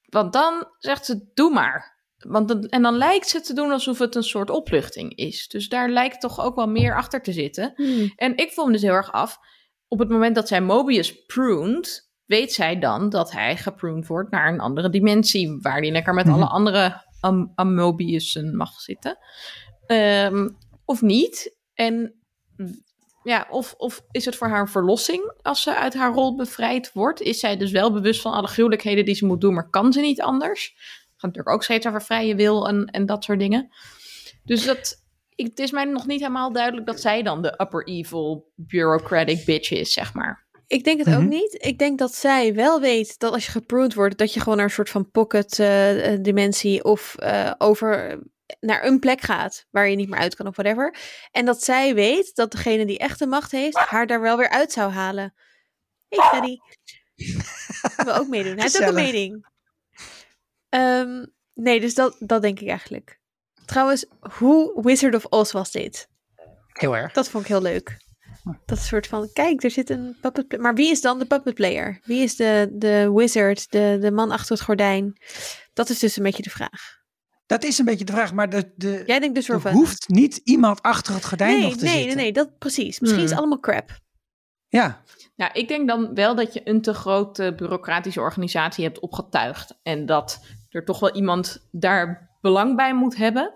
Want 0.05 0.33
dan 0.33 0.67
zegt 0.77 1.05
ze, 1.05 1.29
doe 1.33 1.51
maar. 1.53 1.99
Want 2.27 2.69
en 2.69 2.81
dan 2.81 2.97
lijkt 2.97 3.29
ze 3.29 3.41
te 3.41 3.53
doen 3.53 3.71
alsof 3.71 3.99
het 3.99 4.15
een 4.15 4.23
soort 4.23 4.49
opluchting 4.49 5.15
is. 5.15 5.47
Dus 5.47 5.69
daar 5.69 5.89
lijkt 5.89 6.21
toch 6.21 6.39
ook 6.39 6.55
wel 6.55 6.67
meer 6.67 6.95
achter 6.95 7.21
te 7.21 7.31
zitten. 7.31 7.73
Hmm. 7.75 8.11
En 8.15 8.37
ik 8.37 8.51
vond 8.51 8.67
me 8.67 8.73
dus 8.73 8.81
heel 8.81 8.93
erg 8.93 9.11
af. 9.11 9.39
Op 9.87 9.99
het 9.99 10.09
moment 10.09 10.35
dat 10.35 10.47
zij 10.47 10.61
Mobius 10.61 11.25
pruned, 11.25 12.11
weet 12.25 12.53
zij 12.53 12.79
dan 12.79 13.09
dat 13.09 13.31
hij 13.31 13.57
gepruned 13.57 14.07
wordt 14.07 14.31
naar 14.31 14.53
een 14.53 14.59
andere 14.59 14.89
dimensie. 14.89 15.57
Waar 15.61 15.79
hij 15.79 15.91
lekker 15.91 16.13
met 16.13 16.27
alle 16.27 16.43
mhm. 16.43 16.53
andere 16.53 17.01
am 17.19 17.51
Amobiussen 17.55 18.55
mag 18.55 18.79
zitten. 18.79 19.17
Ehm, 19.85 20.49
of 20.85 21.01
niet. 21.01 21.57
En 21.73 22.15
ja, 23.23 23.47
of, 23.49 23.73
of 23.77 24.01
is 24.11 24.25
het 24.25 24.35
voor 24.35 24.47
haar 24.47 24.59
een 24.59 24.67
verlossing 24.67 25.33
als 25.41 25.61
ze 25.61 25.75
uit 25.75 25.93
haar 25.93 26.13
rol 26.13 26.35
bevrijd 26.35 26.91
wordt? 26.93 27.21
Is 27.21 27.39
zij 27.39 27.57
dus 27.57 27.71
wel 27.71 27.91
bewust 27.91 28.21
van 28.21 28.33
alle 28.33 28.47
gruwelijkheden 28.47 29.05
die 29.05 29.15
ze 29.15 29.25
moet 29.25 29.41
doen, 29.41 29.53
maar 29.53 29.69
kan 29.69 29.93
ze 29.93 30.01
niet 30.01 30.21
anders? 30.21 30.75
Gaat 31.21 31.29
natuurlijk 31.29 31.55
ook 31.55 31.63
steeds 31.63 31.87
over 31.87 32.01
vrije 32.01 32.35
wil 32.35 32.67
en, 32.67 32.85
en 32.85 33.05
dat 33.05 33.23
soort 33.23 33.39
dingen. 33.39 33.69
Dus 34.43 34.65
dat, 34.65 35.03
ik, 35.35 35.45
het 35.45 35.59
is 35.59 35.71
mij 35.71 35.85
nog 35.85 36.07
niet 36.07 36.19
helemaal 36.19 36.51
duidelijk 36.51 36.85
dat 36.85 37.01
zij 37.01 37.23
dan 37.23 37.41
de 37.41 37.53
upper 37.57 37.87
evil 37.87 38.51
bureaucratic 38.55 39.45
bitch 39.45 39.71
is, 39.71 39.93
zeg 39.93 40.13
maar. 40.13 40.45
Ik 40.67 40.83
denk 40.83 40.99
het 40.99 41.15
ook 41.15 41.21
mhm. 41.21 41.27
niet. 41.27 41.65
Ik 41.65 41.77
denk 41.77 41.99
dat 41.99 42.15
zij 42.15 42.53
wel 42.53 42.79
weet 42.79 43.19
dat 43.19 43.33
als 43.33 43.45
je 43.45 43.51
gepruned 43.51 43.93
wordt, 43.93 44.17
dat 44.17 44.33
je 44.33 44.39
gewoon 44.39 44.55
naar 44.55 44.65
een 44.65 44.71
soort 44.71 44.89
van 44.89 45.11
pocket 45.11 45.57
uh, 45.57 46.17
dimensie 46.21 46.83
of 46.83 47.15
uh, 47.19 47.51
over 47.57 48.19
naar 48.59 48.85
een 48.85 48.99
plek 48.99 49.21
gaat 49.21 49.65
waar 49.69 49.89
je 49.89 49.95
niet 49.95 50.09
meer 50.09 50.19
uit 50.19 50.35
kan 50.35 50.47
of 50.47 50.55
whatever. 50.55 50.95
En 51.31 51.45
dat 51.45 51.63
zij 51.63 51.95
weet 51.95 52.35
dat 52.35 52.51
degene 52.51 52.85
die 52.85 52.97
echte 52.97 53.25
macht 53.25 53.51
heeft, 53.51 53.77
haar 53.77 54.07
daar 54.07 54.21
wel 54.21 54.37
weer 54.37 54.49
uit 54.49 54.71
zou 54.71 54.91
halen. 54.91 55.33
Hey 56.07 56.27
Freddy. 56.27 56.57
wil 58.05 58.15
ook 58.15 58.27
meedoen. 58.27 58.53
Hij 58.53 58.61
heeft 58.61 58.81
ook 58.81 58.87
een 58.87 58.93
mening. 58.93 59.49
Ehm, 60.71 61.25
nee, 61.53 61.79
dus 61.79 61.93
dat, 61.93 62.15
dat 62.19 62.41
denk 62.41 62.59
ik 62.59 62.67
eigenlijk. 62.67 63.19
Trouwens, 63.65 64.05
hoe 64.37 64.81
Wizard 64.83 65.15
of 65.15 65.25
Oz 65.29 65.51
was 65.51 65.71
dit? 65.71 66.07
Heel 66.67 66.95
erg. 66.95 67.13
Dat 67.13 67.29
vond 67.29 67.43
ik 67.43 67.49
heel 67.49 67.61
leuk. 67.61 67.97
Dat 68.65 68.79
soort 68.79 69.07
van, 69.07 69.29
kijk, 69.33 69.63
er 69.63 69.71
zit 69.71 69.89
een 69.89 70.17
puppet 70.21 70.59
Maar 70.59 70.73
wie 70.73 70.91
is 70.91 71.01
dan 71.01 71.19
de 71.19 71.25
puppet 71.25 71.53
player? 71.53 71.99
Wie 72.03 72.23
is 72.23 72.35
de, 72.35 72.69
de 72.71 73.11
wizard, 73.13 73.71
de, 73.71 73.97
de 74.01 74.11
man 74.11 74.31
achter 74.31 74.55
het 74.55 74.63
gordijn? 74.63 75.17
Dat 75.73 75.89
is 75.89 75.99
dus 75.99 76.17
een 76.17 76.23
beetje 76.23 76.43
de 76.43 76.49
vraag. 76.49 76.99
Dat 77.45 77.63
is 77.63 77.77
een 77.77 77.85
beetje 77.85 78.05
de 78.05 78.11
vraag, 78.11 78.33
maar 78.33 78.49
de, 78.49 78.71
de, 78.75 79.03
Jij 79.05 79.19
denkt 79.19 79.35
dus 79.35 79.49
er 79.49 79.71
hoeft 79.71 80.09
niet 80.09 80.41
iemand 80.43 80.81
achter 80.81 81.13
het 81.13 81.25
gordijn 81.25 81.59
nee, 81.59 81.61
nog 81.61 81.75
te 81.75 81.83
nee, 81.83 81.93
zitten. 81.93 82.15
Nee, 82.15 82.23
nee, 82.23 82.33
dat 82.33 82.57
precies. 82.57 82.99
Misschien 82.99 83.23
is 83.23 83.29
het 83.29 83.39
hmm. 83.39 83.39
allemaal 83.39 83.59
crap. 83.59 83.99
Ja. 84.67 85.03
Ja, 85.35 85.53
ik 85.53 85.67
denk 85.67 85.87
dan 85.87 86.13
wel 86.13 86.35
dat 86.35 86.53
je 86.53 86.61
een 86.63 86.81
te 86.81 86.93
grote 86.93 87.53
bureaucratische 87.55 88.19
organisatie 88.19 88.83
hebt 88.83 88.99
opgetuigd. 88.99 89.79
En 89.83 90.05
dat 90.05 90.39
er 90.71 90.85
toch 90.85 90.99
wel 90.99 91.15
iemand 91.15 91.67
daar 91.71 92.29
belang 92.41 92.75
bij 92.75 92.93
moet 92.93 93.15
hebben. 93.15 93.53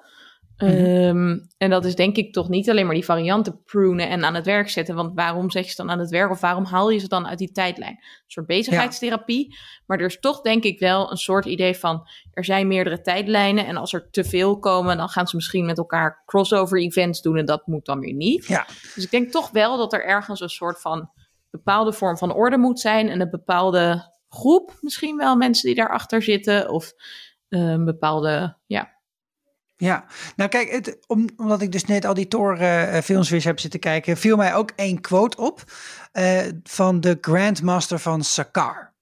Mhm. 0.57 0.71
Ehm, 0.71 1.37
en 1.57 1.69
dat 1.69 1.85
is 1.85 1.95
denk 1.95 2.15
ik 2.15 2.33
toch 2.33 2.49
niet 2.49 2.69
alleen 2.69 2.85
maar 2.85 2.95
die 2.95 3.05
varianten 3.05 3.63
prunen 3.63 4.09
en 4.09 4.23
aan 4.23 4.35
het 4.35 4.45
werk 4.45 4.69
zetten. 4.69 4.95
Want 4.95 5.11
waarom 5.15 5.51
zet 5.51 5.63
je 5.63 5.69
ze 5.69 5.75
dan 5.75 5.91
aan 5.91 5.99
het 5.99 6.09
werk 6.09 6.31
of 6.31 6.39
waarom 6.39 6.65
haal 6.65 6.89
je 6.89 6.99
ze 6.99 7.07
dan 7.07 7.27
uit 7.27 7.37
die 7.37 7.51
tijdlijn? 7.51 7.91
Een 7.91 8.23
soort 8.27 8.45
bezigheidstherapie. 8.45 9.57
Maar 9.85 9.99
er 9.99 10.05
is 10.05 10.19
toch 10.19 10.41
denk 10.41 10.63
ik 10.63 10.79
wel 10.79 11.11
een 11.11 11.17
soort 11.17 11.45
idee 11.45 11.75
van 11.75 12.07
er 12.31 12.45
zijn 12.45 12.67
meerdere 12.67 13.01
tijdlijnen. 13.01 13.65
En 13.65 13.77
als 13.77 13.93
er 13.93 14.09
te 14.11 14.23
veel 14.23 14.59
komen, 14.59 14.97
dan 14.97 15.09
gaan 15.09 15.27
ze 15.27 15.35
misschien 15.35 15.65
met 15.65 15.77
elkaar 15.77 16.23
crossover 16.25 16.79
events 16.79 17.21
doen. 17.21 17.37
En 17.37 17.45
dat 17.45 17.67
moet 17.67 17.85
dan 17.85 17.99
weer 17.99 18.13
niet. 18.13 18.45
Ja. 18.45 18.65
Dus 18.95 19.03
ik 19.03 19.11
denk 19.11 19.31
toch 19.31 19.51
wel 19.51 19.77
dat 19.77 19.93
er 19.93 20.05
ergens 20.05 20.39
een 20.39 20.49
soort 20.49 20.81
van 20.81 21.09
bepaalde 21.49 21.93
vorm 21.93 22.17
van 22.17 22.33
orde 22.33 22.57
moet 22.57 22.79
zijn. 22.79 23.09
En 23.09 23.21
een 23.21 23.29
bepaalde 23.29 24.13
groep, 24.35 24.77
misschien 24.81 25.17
wel 25.17 25.35
mensen 25.35 25.67
die 25.67 25.75
daarachter 25.75 26.21
zitten. 26.21 26.69
Of 26.69 26.93
eh, 27.47 27.59
een 27.59 27.85
bepaalde, 27.85 28.57
ja, 28.65 28.95
ja, 29.77 30.05
nou 30.35 30.49
kijk, 30.49 30.71
het, 30.71 30.97
omdat 31.37 31.61
ik 31.61 31.71
dus 31.71 31.85
net 31.85 32.05
al 32.05 32.13
die 32.13 32.27
Thor-films 32.27 33.25
uh, 33.25 33.31
weer 33.31 33.43
heb 33.43 33.59
zitten 33.59 33.79
kijken, 33.79 34.17
viel 34.17 34.37
mij 34.37 34.55
ook 34.55 34.71
één 34.75 35.01
quote 35.01 35.37
op 35.37 35.63
uh, 36.13 36.41
van 36.63 37.01
de 37.01 37.17
Grandmaster 37.21 37.99
van 37.99 38.23
Sakar. 38.23 38.93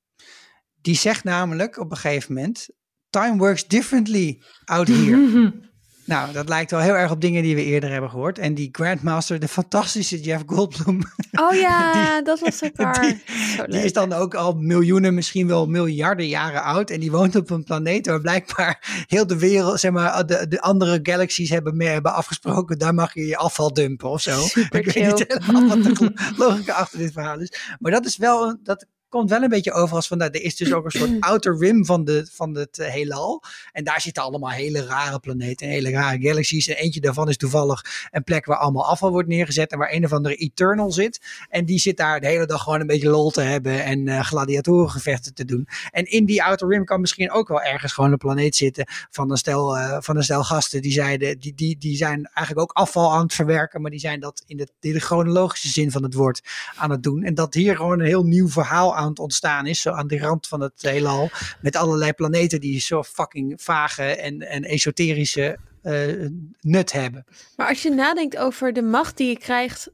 Die 0.81 0.95
zegt 0.95 1.23
namelijk 1.23 1.77
op 1.77 1.91
een 1.91 1.97
gegeven 1.97 2.33
moment: 2.33 2.69
Time 3.09 3.37
works 3.37 3.67
differently 3.67 4.41
out 4.65 4.87
here. 4.87 5.53
Nou, 6.05 6.31
dat 6.31 6.49
lijkt 6.49 6.71
wel 6.71 6.79
heel 6.79 6.93
erg 6.93 7.11
op 7.11 7.21
dingen 7.21 7.43
die 7.43 7.55
we 7.55 7.63
eerder 7.63 7.91
hebben 7.91 8.09
gehoord. 8.09 8.39
En 8.39 8.53
die 8.53 8.69
Grandmaster, 8.71 9.39
de 9.39 9.47
fantastische 9.47 10.21
Jeff 10.21 10.43
Goldblum. 10.45 11.01
Oh 11.31 11.53
ja, 11.53 12.21
dat 12.21 12.39
was 12.39 12.57
zo 12.57 12.67
Die, 13.01 13.21
die, 13.67 13.83
is 13.83 13.93
dan 13.93 14.13
ook 14.13 14.35
al 14.35 14.53
miljoenen, 14.53 15.13
misschien 15.13 15.47
wel 15.47 15.67
miljarden 15.67 16.27
jaren 16.27 16.63
oud. 16.63 16.89
En 16.89 16.99
die 16.99 17.11
woont 17.11 17.35
op 17.35 17.49
een 17.49 17.63
planeet 17.63 18.07
waar 18.07 18.21
blijkbaar 18.21 19.05
heel 19.07 19.27
de 19.27 19.37
wereld, 19.37 19.79
zeg 19.79 19.91
maar, 19.91 20.25
de, 20.25 20.47
de 20.47 20.61
andere 20.61 20.99
galaxies 21.03 21.49
hebben, 21.49 21.77
meer 21.77 21.91
hebben 21.91 22.13
afgesproken. 22.13 22.77
Daar 22.77 22.93
mag 22.93 23.13
je 23.13 23.25
je 23.25 23.37
afval 23.37 23.73
dumpen 23.73 24.09
of 24.09 24.21
zo. 24.21 24.39
Super 24.41 24.79
ik 24.79 24.91
weet 24.91 25.05
niet 25.05 25.25
helemaal 25.27 25.67
wat 25.67 25.83
de 25.83 26.11
logica 26.43 26.73
achter 26.73 26.99
dit 26.99 27.11
verhaal 27.11 27.39
is. 27.39 27.75
Maar 27.79 27.91
dat 27.91 28.05
is 28.05 28.17
wel, 28.17 28.57
dat 28.63 28.85
komt 29.13 29.29
wel 29.29 29.41
een 29.41 29.49
beetje 29.49 29.71
over 29.71 29.95
als 29.95 30.07
van, 30.07 30.17
nou, 30.17 30.31
er 30.31 30.41
is 30.41 30.55
dus 30.55 30.73
ook 30.73 30.85
een 30.85 30.91
soort 30.91 31.21
outer 31.31 31.57
rim 31.57 31.85
van, 31.85 32.03
de, 32.03 32.27
van 32.31 32.55
het 32.55 32.77
uh, 32.77 32.87
heelal. 32.87 33.43
En 33.71 33.83
daar 33.83 34.01
zitten 34.01 34.23
allemaal 34.23 34.49
hele 34.49 34.85
rare 34.85 35.19
planeten, 35.19 35.67
hele 35.67 35.89
rare 35.89 36.21
galaxies. 36.21 36.67
En 36.67 36.75
eentje 36.75 37.01
daarvan 37.01 37.29
is 37.29 37.37
toevallig 37.37 38.09
een 38.11 38.23
plek 38.23 38.45
waar 38.45 38.57
allemaal 38.57 38.85
afval 38.85 39.11
wordt 39.11 39.27
neergezet 39.27 39.71
en 39.71 39.77
waar 39.77 39.91
een 39.91 40.05
of 40.05 40.13
andere 40.13 40.35
Eternal 40.35 40.91
zit. 40.91 41.21
En 41.49 41.65
die 41.65 41.79
zit 41.79 41.97
daar 41.97 42.19
de 42.19 42.27
hele 42.27 42.45
dag 42.45 42.63
gewoon 42.63 42.79
een 42.79 42.87
beetje 42.87 43.09
lol 43.09 43.31
te 43.31 43.41
hebben 43.41 43.83
en 43.83 44.07
uh, 44.07 44.19
gladiatorengevechten 44.19 45.33
te 45.33 45.45
doen. 45.45 45.67
En 45.91 46.05
in 46.05 46.25
die 46.25 46.43
outer 46.43 46.67
rim 46.67 46.85
kan 46.85 47.01
misschien 47.01 47.31
ook 47.31 47.47
wel 47.47 47.61
ergens 47.61 47.93
gewoon 47.93 48.11
een 48.11 48.17
planeet 48.17 48.55
zitten 48.55 48.85
van 49.09 49.31
een 49.31 49.37
stel, 49.37 49.77
uh, 49.77 49.97
van 49.99 50.17
een 50.17 50.23
stel 50.23 50.43
gasten 50.43 50.81
die 50.81 50.91
zeiden, 50.91 51.39
die, 51.39 51.53
die, 51.55 51.77
die 51.77 51.95
zijn 51.95 52.29
eigenlijk 52.33 52.59
ook 52.59 52.77
afval 52.77 53.13
aan 53.13 53.23
het 53.23 53.33
verwerken, 53.33 53.81
maar 53.81 53.91
die 53.91 53.99
zijn 53.99 54.19
dat 54.19 54.43
in 54.45 54.57
de, 54.57 54.67
in 54.79 54.93
de 54.93 54.99
chronologische 54.99 55.69
zin 55.69 55.91
van 55.91 56.03
het 56.03 56.13
woord 56.13 56.41
aan 56.75 56.91
het 56.91 57.03
doen. 57.03 57.23
En 57.23 57.33
dat 57.33 57.53
hier 57.53 57.75
gewoon 57.75 57.99
een 57.99 58.05
heel 58.05 58.25
nieuw 58.25 58.49
verhaal 58.49 58.95
aan 58.95 59.02
aan 59.03 59.09
het 59.09 59.19
ontstaan 59.19 59.65
is, 59.65 59.81
zo 59.81 59.91
aan 59.91 60.07
de 60.07 60.19
rand 60.19 60.47
van 60.47 60.61
het 60.61 60.81
heelal, 60.81 61.29
met 61.61 61.75
allerlei 61.75 62.13
planeten 62.13 62.61
die 62.61 62.79
zo 62.79 63.03
fucking 63.03 63.61
vage 63.61 64.03
en, 64.03 64.41
en 64.41 64.63
esoterische 64.63 65.57
uh, 65.83 66.27
nut 66.59 66.91
hebben. 66.91 67.25
Maar 67.55 67.67
als 67.67 67.81
je 67.81 67.89
nadenkt 67.89 68.37
over 68.37 68.73
de 68.73 68.81
macht 68.81 69.17
die 69.17 69.27
je 69.27 69.37
krijgt, 69.37 69.91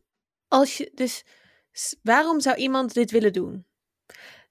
als 0.47 0.77
je, 0.77 0.91
dus 0.93 1.23
waarom 2.01 2.39
zou 2.39 2.55
iemand 2.55 2.93
dit 2.93 3.11
willen 3.11 3.33
doen? 3.33 3.65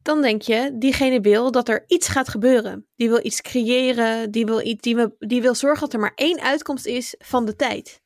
Dan 0.02 0.22
denk 0.22 0.42
je, 0.42 0.70
diegene 0.78 1.20
wil 1.20 1.50
dat 1.50 1.68
er 1.68 1.84
iets 1.86 2.08
gaat 2.08 2.28
gebeuren. 2.28 2.86
Die 2.96 3.08
wil 3.08 3.24
iets 3.24 3.40
creëren, 3.40 4.30
die 4.30 4.46
wil, 4.46 4.66
iets, 4.66 4.82
die 4.82 5.16
die 5.18 5.42
wil 5.42 5.54
zorgen 5.54 5.80
dat 5.80 5.92
er 5.92 6.00
maar 6.00 6.12
één 6.14 6.40
uitkomst 6.40 6.86
is 6.86 7.14
van 7.18 7.44
de 7.44 7.56
tijd. 7.56 8.00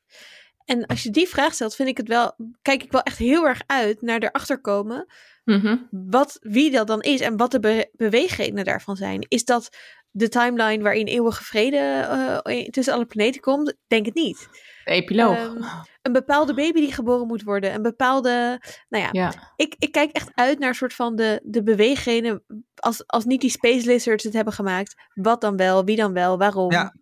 En 0.65 0.87
als 0.87 1.03
je 1.03 1.11
die 1.11 1.29
vraag 1.29 1.55
stelt, 1.55 1.75
vind 1.75 1.89
ik 1.89 1.97
het 1.97 2.09
wel, 2.09 2.35
kijk 2.63 2.83
ik 2.83 2.93
wel 2.93 3.03
echt 3.03 3.19
heel 3.19 3.47
erg 3.47 3.63
uit 3.67 4.03
naar 4.03 4.23
erachter 4.23 4.61
komen 4.61 5.07
Mhm. 5.45 5.77
Wat, 5.91 6.39
wie 6.41 6.71
dat 6.71 6.87
dan 6.87 7.01
is 7.01 7.21
en 7.21 7.37
wat 7.37 7.51
de 7.51 7.61
be 7.61 7.91
beweegredenen 7.93 8.65
daarvan 8.65 8.97
zijn. 8.97 9.27
Is 9.29 9.45
dat 9.45 9.77
de 10.11 10.29
timeline 10.29 10.83
waarin 10.83 11.07
eeuwige 11.07 11.45
vrede 11.45 12.09
uh, 12.45 12.69
tussen 12.69 12.95
alle 12.95 13.07
planeten 13.07 13.41
komt? 13.41 13.77
Denk 13.87 14.07
het 14.07 14.15
niet. 14.15 14.49
De 14.85 14.91
epiloog. 14.91 15.39
Um, 15.39 15.65
een 16.03 16.13
bepaalde 16.13 16.55
baby 16.55 16.81
die 16.81 16.93
geboren 16.93 17.27
moet 17.27 17.43
worden. 17.43 17.75
Een 17.75 17.83
bepaalde. 17.83 18.61
Nou 18.89 19.05
ja, 19.05 19.09
ja. 19.13 19.53
Ik, 19.57 19.75
ik 19.79 19.93
kijk 19.93 20.11
echt 20.13 20.31
uit 20.35 20.59
naar 20.59 20.69
een 20.69 20.75
soort 20.75 20.95
van 20.95 21.17
de, 21.17 21.41
de 21.45 21.63
beweegredenen. 21.63 22.43
Als, 22.75 23.07
als 23.07 23.25
niet 23.25 23.41
die 23.41 23.51
Space 23.51 23.87
Lizards 23.87 24.25
het 24.25 24.33
hebben 24.33 24.53
gemaakt. 24.53 24.95
Wat 25.15 25.41
dan 25.41 25.57
wel? 25.57 25.85
Wie 25.85 25.97
dan 25.97 26.13
wel? 26.13 26.39
Waarom? 26.39 26.71
Ja. 26.71 26.95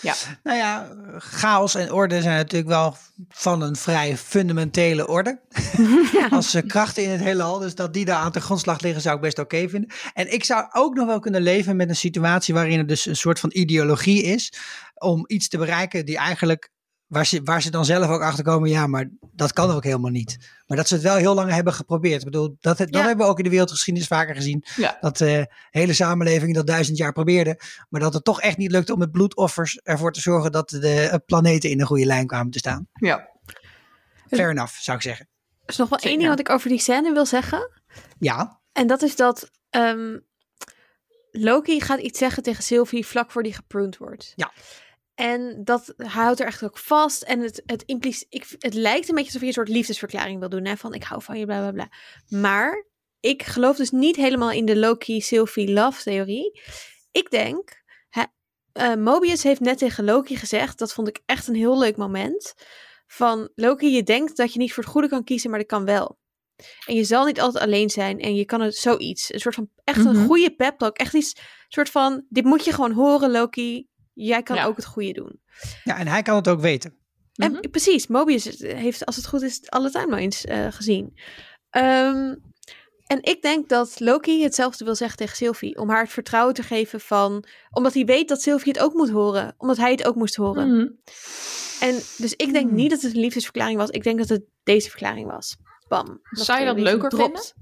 Ja. 0.00 0.14
Nou 0.42 0.58
ja, 0.58 0.88
chaos 1.18 1.74
en 1.74 1.92
orde 1.92 2.22
zijn 2.22 2.36
natuurlijk 2.36 2.70
wel 2.70 2.96
van 3.28 3.62
een 3.62 3.76
vrij 3.76 4.16
fundamentele 4.16 5.08
orde. 5.08 5.40
Als 6.30 6.54
uh, 6.54 6.62
krachten 6.66 7.02
in 7.02 7.10
het 7.10 7.20
heelal. 7.20 7.58
Dus 7.58 7.74
dat 7.74 7.94
die 7.94 8.04
daar 8.04 8.16
aan 8.16 8.32
de 8.32 8.40
grondslag 8.40 8.80
liggen 8.80 9.02
zou 9.02 9.16
ik 9.16 9.22
best 9.22 9.38
oké 9.38 9.68
vinden. 9.68 9.90
En 10.14 10.32
ik 10.32 10.44
zou 10.44 10.66
ook 10.72 10.94
nog 10.94 11.06
wel 11.06 11.20
kunnen 11.20 11.42
leven 11.42 11.76
met 11.76 11.88
een 11.88 11.96
situatie 11.96 12.54
waarin 12.54 12.78
er 12.78 12.86
dus 12.86 13.06
een 13.06 13.16
soort 13.16 13.40
van 13.40 13.50
ideologie 13.52 14.22
is. 14.22 14.52
Om 14.94 15.24
iets 15.26 15.48
te 15.48 15.58
bereiken 15.58 16.06
die 16.06 16.16
eigenlijk 16.16 16.72
Waar 17.14 17.26
ze, 17.26 17.40
waar 17.44 17.62
ze 17.62 17.70
dan 17.70 17.84
zelf 17.84 18.08
ook 18.08 18.22
achter 18.22 18.44
komen, 18.44 18.68
ja, 18.68 18.86
maar 18.86 19.10
dat 19.32 19.52
kan 19.52 19.70
ook 19.70 19.84
helemaal 19.84 20.10
niet. 20.10 20.36
Maar 20.66 20.76
dat 20.76 20.88
ze 20.88 20.94
het 20.94 21.02
wel 21.02 21.16
heel 21.16 21.34
lang 21.34 21.50
hebben 21.50 21.72
geprobeerd. 21.72 22.18
Ik 22.18 22.24
bedoel, 22.24 22.56
dat, 22.60 22.78
dat 22.78 22.90
hebben 22.90 23.16
we 23.16 23.24
ook 23.24 23.38
in 23.38 23.44
de 23.44 23.50
wereldgeschiedenis 23.50 24.08
vaker 24.08 24.34
gezien. 24.34 24.64
Dat 25.00 25.16
de 25.16 25.38
uh, 25.38 25.44
hele 25.70 25.92
samenleving 25.92 26.54
dat 26.54 26.66
duizend 26.66 26.96
jaar 26.96 27.12
probeerde. 27.12 27.60
Maar 27.88 28.00
dat 28.00 28.14
het 28.14 28.24
toch 28.24 28.40
echt 28.40 28.56
niet 28.56 28.70
lukte 28.70 28.92
om 28.92 28.98
met 28.98 29.12
bloedoffers 29.12 29.80
ervoor 29.82 30.12
te 30.12 30.20
zorgen 30.20 30.52
dat 30.52 30.68
de 30.68 31.08
uh, 31.12 31.14
planeten 31.26 31.70
in 31.70 31.80
een 31.80 31.86
goede 31.86 32.06
lijn 32.06 32.26
kwamen 32.26 32.50
te 32.50 32.58
staan. 32.58 32.88
Ja. 32.92 33.28
Fair 34.28 34.50
enough, 34.50 34.74
zou 34.74 34.96
ik 34.96 35.02
zeggen. 35.02 35.28
Er 35.64 35.72
is 35.72 35.76
nog 35.76 35.88
wel 35.88 35.98
één 35.98 36.18
ding 36.18 36.28
wat 36.28 36.38
ik 36.38 36.50
over 36.50 36.68
die 36.68 36.80
scène 36.80 37.12
wil 37.12 37.26
zeggen. 37.26 37.70
Ja. 38.18 38.60
En 38.72 38.86
dat 38.86 39.02
is 39.02 39.16
dat 39.16 39.50
um, 39.70 40.24
Loki 41.30 41.80
gaat 41.80 42.00
iets 42.00 42.18
zeggen 42.18 42.42
tegen 42.42 42.62
Sylvie 42.62 43.06
vlak 43.06 43.30
voor 43.30 43.42
die 43.42 43.54
gepruned 43.54 43.96
wordt. 43.96 44.32
Ja. 44.36 44.52
En 45.14 45.60
dat 45.64 45.94
houdt 45.96 46.40
er 46.40 46.46
echt 46.46 46.64
ook 46.64 46.78
vast. 46.78 47.22
En 47.22 47.40
het, 47.40 47.62
het, 47.66 47.82
implice, 47.82 48.26
ik, 48.28 48.46
het 48.58 48.74
lijkt 48.74 49.08
een 49.08 49.14
beetje 49.14 49.24
alsof 49.26 49.40
je 49.40 49.46
een 49.46 49.52
soort 49.52 49.68
liefdesverklaring 49.68 50.40
wil 50.40 50.48
doen. 50.48 50.64
Hè? 50.64 50.76
Van 50.76 50.94
ik 50.94 51.02
hou 51.04 51.22
van 51.22 51.38
je, 51.38 51.44
bla 51.46 51.58
bla 51.60 51.72
bla. 51.72 51.88
Maar 52.40 52.86
ik 53.20 53.42
geloof 53.42 53.76
dus 53.76 53.90
niet 53.90 54.16
helemaal 54.16 54.50
in 54.50 54.64
de 54.64 54.76
Loki-Sylvie-love 54.76 56.02
theorie. 56.02 56.60
Ik 57.12 57.30
denk, 57.30 57.82
hè, 58.08 58.22
eh, 58.72 58.94
Mobius 58.94 59.42
heeft 59.42 59.60
net 59.60 59.78
tegen 59.78 60.04
Loki 60.04 60.36
gezegd, 60.36 60.78
dat 60.78 60.92
vond 60.92 61.08
ik 61.08 61.20
echt 61.26 61.48
een 61.48 61.54
heel 61.54 61.78
leuk 61.78 61.96
moment. 61.96 62.54
Van 63.06 63.48
Loki, 63.54 63.88
je 63.94 64.02
denkt 64.02 64.36
dat 64.36 64.52
je 64.52 64.58
niet 64.58 64.72
voor 64.72 64.82
het 64.82 64.92
goede 64.92 65.08
kan 65.08 65.24
kiezen, 65.24 65.50
maar 65.50 65.58
dat 65.58 65.68
kan 65.68 65.84
wel. 65.84 66.18
En 66.86 66.94
je 66.94 67.04
zal 67.04 67.24
niet 67.24 67.40
altijd 67.40 67.64
alleen 67.64 67.90
zijn 67.90 68.20
en 68.20 68.34
je 68.34 68.44
kan 68.44 68.60
het 68.60 68.76
zoiets. 68.76 69.32
Een 69.32 69.40
soort 69.40 69.54
van 69.54 69.70
echt 69.84 70.04
een 70.04 70.16
Mhm. 70.16 70.26
goede 70.26 70.54
pep 70.54 70.78
talk. 70.78 70.96
Echt 70.96 71.14
iets, 71.14 71.32
soort 71.68 71.90
van, 71.90 72.26
dit 72.28 72.44
moet 72.44 72.64
je 72.64 72.72
gewoon 72.72 72.92
horen 72.92 73.30
Loki. 73.30 73.86
Jij 74.14 74.42
kan 74.42 74.56
Ja. 74.56 74.64
ook 74.66 74.76
het 74.76 74.84
goede 74.84 75.12
doen. 75.12 75.40
Ja, 75.84 75.98
en 75.98 76.06
hij 76.06 76.22
kan 76.22 76.36
het 76.36 76.48
ook 76.48 76.60
weten. 76.60 76.96
En 77.34 77.52
Mhm. 77.52 77.70
precies, 77.70 78.06
Mobius 78.06 78.44
heeft, 78.58 79.06
als 79.06 79.16
het 79.16 79.26
goed 79.26 79.42
is, 79.42 79.70
alle 79.70 79.90
timelines 79.90 80.44
eh 80.44 80.66
gezien. 80.70 81.18
Ehm, 81.70 82.34
en 83.06 83.22
ik 83.22 83.42
denk 83.42 83.68
dat 83.68 84.00
Loki 84.00 84.42
hetzelfde 84.42 84.84
wil 84.84 84.94
zeggen 84.94 85.16
tegen 85.16 85.36
Sylvie. 85.36 85.78
Om 85.78 85.88
haar 85.90 86.02
het 86.02 86.12
vertrouwen 86.12 86.54
te 86.54 86.62
geven 86.62 87.00
van... 87.00 87.44
Omdat 87.70 87.94
hij 87.94 88.04
weet 88.04 88.28
dat 88.28 88.42
Sylvie 88.42 88.72
het 88.72 88.82
ook 88.82 88.94
moet 88.94 89.10
horen. 89.10 89.54
Omdat 89.56 89.76
hij 89.76 89.90
het 89.90 90.06
ook 90.06 90.14
moest 90.14 90.34
horen. 90.36 90.68
Mhm. 90.68 90.86
En 91.80 91.94
dus 92.18 92.32
ik 92.36 92.52
denk 92.52 92.66
Hmm. 92.68 92.74
niet 92.74 92.90
dat 92.90 93.02
het 93.02 93.14
een 93.14 93.20
liefdesverklaring 93.20 93.78
was. 93.78 93.90
Ik 93.90 94.02
denk 94.02 94.18
dat 94.18 94.28
het 94.28 94.42
deze 94.62 94.90
verklaring 94.90 95.26
was. 95.30 95.56
Bam. 95.88 96.20
Zou 96.30 96.58
je 96.60 96.64
dat 96.66 96.78
leuker 96.78 97.10
gedropt. 97.10 97.54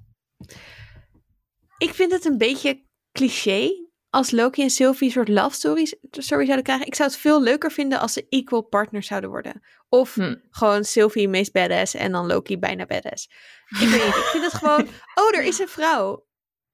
Ik 1.78 1.94
vind 1.94 2.12
het 2.12 2.24
een 2.24 2.38
beetje 2.38 2.84
cliché 3.12 3.81
als 4.14 4.30
Loki 4.30 4.62
en 4.62 4.70
Sylvie 4.70 5.06
een 5.06 5.12
soort 5.12 5.28
love 5.28 5.54
stories, 5.54 5.94
story 6.10 6.44
zouden 6.44 6.64
krijgen. 6.64 6.86
Ik 6.86 6.94
zou 6.94 7.08
het 7.10 7.18
veel 7.18 7.42
leuker 7.42 7.70
vinden 7.70 7.98
als 8.00 8.12
ze 8.12 8.26
equal 8.28 8.62
partners 8.62 9.06
zouden 9.06 9.30
worden. 9.30 9.62
Of 9.88 10.14
Hm. 10.14 10.34
gewoon 10.50 10.84
Sylvie 10.84 11.28
meest 11.28 11.52
badass 11.52 11.94
en 11.94 12.12
dan 12.12 12.26
Loki 12.26 12.58
bijna 12.58 12.86
badass. 12.86 13.24
Ik 13.68 13.78
weet 13.88 14.04
niet, 14.04 14.16
ik 14.16 14.28
vind 14.32 14.44
het 14.44 14.52
gewoon... 14.54 14.86
Oh, 15.20 15.36
er 15.38 15.42
is 15.44 15.58
een 15.58 15.68
vrouw 15.68 16.26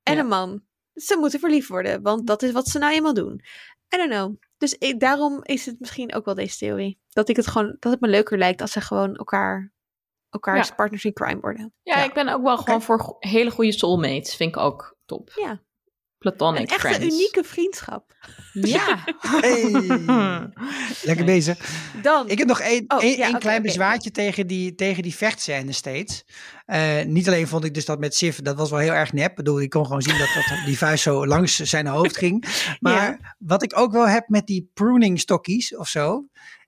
en 0.02 0.14
Ja. 0.14 0.20
een 0.20 0.26
man. 0.26 0.62
Ze 0.94 1.16
moeten 1.18 1.40
verliefd 1.40 1.68
worden, 1.68 2.02
want 2.02 2.26
dat 2.26 2.42
is 2.42 2.52
wat 2.52 2.68
ze 2.68 2.78
nou 2.78 2.92
eenmaal 2.94 3.14
doen. 3.14 3.40
I 3.94 3.96
don't 3.96 4.10
know. 4.10 4.36
Dus 4.58 4.74
ik, 4.74 5.00
daarom 5.00 5.40
is 5.42 5.66
het 5.66 5.80
misschien 5.80 6.14
ook 6.14 6.24
wel 6.24 6.34
deze 6.34 6.56
theorie. 6.58 7.00
Dat 7.08 7.28
ik 7.28 7.36
het 7.36 7.46
gewoon, 7.46 7.76
dat 7.78 7.92
het 7.92 8.00
me 8.00 8.08
leuker 8.08 8.38
lijkt 8.38 8.60
als 8.60 8.72
ze 8.72 8.80
gewoon 8.80 9.16
elkaar, 9.16 9.72
elkaars 10.30 10.68
Ja. 10.68 10.74
partners 10.74 11.04
in 11.04 11.12
crime 11.12 11.40
worden. 11.40 11.74
Ja, 11.82 11.96
Ja. 11.98 12.04
ik 12.04 12.12
ben 12.14 12.28
ook 12.28 12.42
wel 12.42 12.56
gewoon 12.58 12.82
voor 12.82 13.16
hele 13.18 13.50
goede 13.50 13.72
soulmates. 13.72 14.36
Vind 14.36 14.50
ik 14.56 14.62
ook 14.62 14.96
top. 15.06 15.30
Ja. 15.34 15.62
Platonic 16.18 16.60
Een 16.60 16.66
echte 16.66 16.88
friends. 16.88 17.14
unieke 17.14 17.44
vriendschap. 17.44 18.14
Ja. 18.52 18.98
Hey. 19.40 19.70
Lekker 21.08 21.24
bezig. 21.24 21.58
Dan, 22.02 22.28
Ik 22.28 22.38
heb 22.38 22.48
nog 22.48 22.60
één, 22.60 22.84
Oh, 22.88 23.02
ja, 23.02 23.38
klein 23.38 23.56
oké. 23.56 23.60
bezwaartje 23.66 24.10
tegen 24.10 24.46
die, 24.46 24.74
tegen 24.74 25.02
die 25.02 25.14
vechtscène 25.14 25.72
steeds. 25.72 26.24
Eh, 26.66 27.04
niet 27.04 27.26
alleen 27.28 27.48
vond 27.48 27.64
ik 27.64 27.74
dus 27.74 27.84
dat 27.84 27.98
met 27.98 28.14
Sif, 28.14 28.40
dat 28.42 28.56
was 28.56 28.70
wel 28.70 28.78
heel 28.78 28.92
erg 28.92 29.12
nep. 29.12 29.30
Ik 29.30 29.36
bedoel, 29.36 29.60
ik 29.60 29.70
kon 29.70 29.86
gewoon 29.86 30.02
zien 30.02 30.18
dat, 30.18 30.28
dat 30.34 30.58
die 30.66 30.78
vuist 30.78 31.02
zo 31.02 31.26
langs 31.26 31.56
zijn 31.56 31.86
hoofd 31.86 32.16
ging. 32.16 32.44
Maar 32.80 33.36
wat 33.38 33.62
ik 33.62 33.78
ook 33.78 33.92
wel 33.92 34.08
heb 34.08 34.28
met 34.28 34.46
die 34.46 34.70
pruning 34.74 35.20
stokjes 35.20 35.76
of 35.76 35.88
zo. 35.88 36.26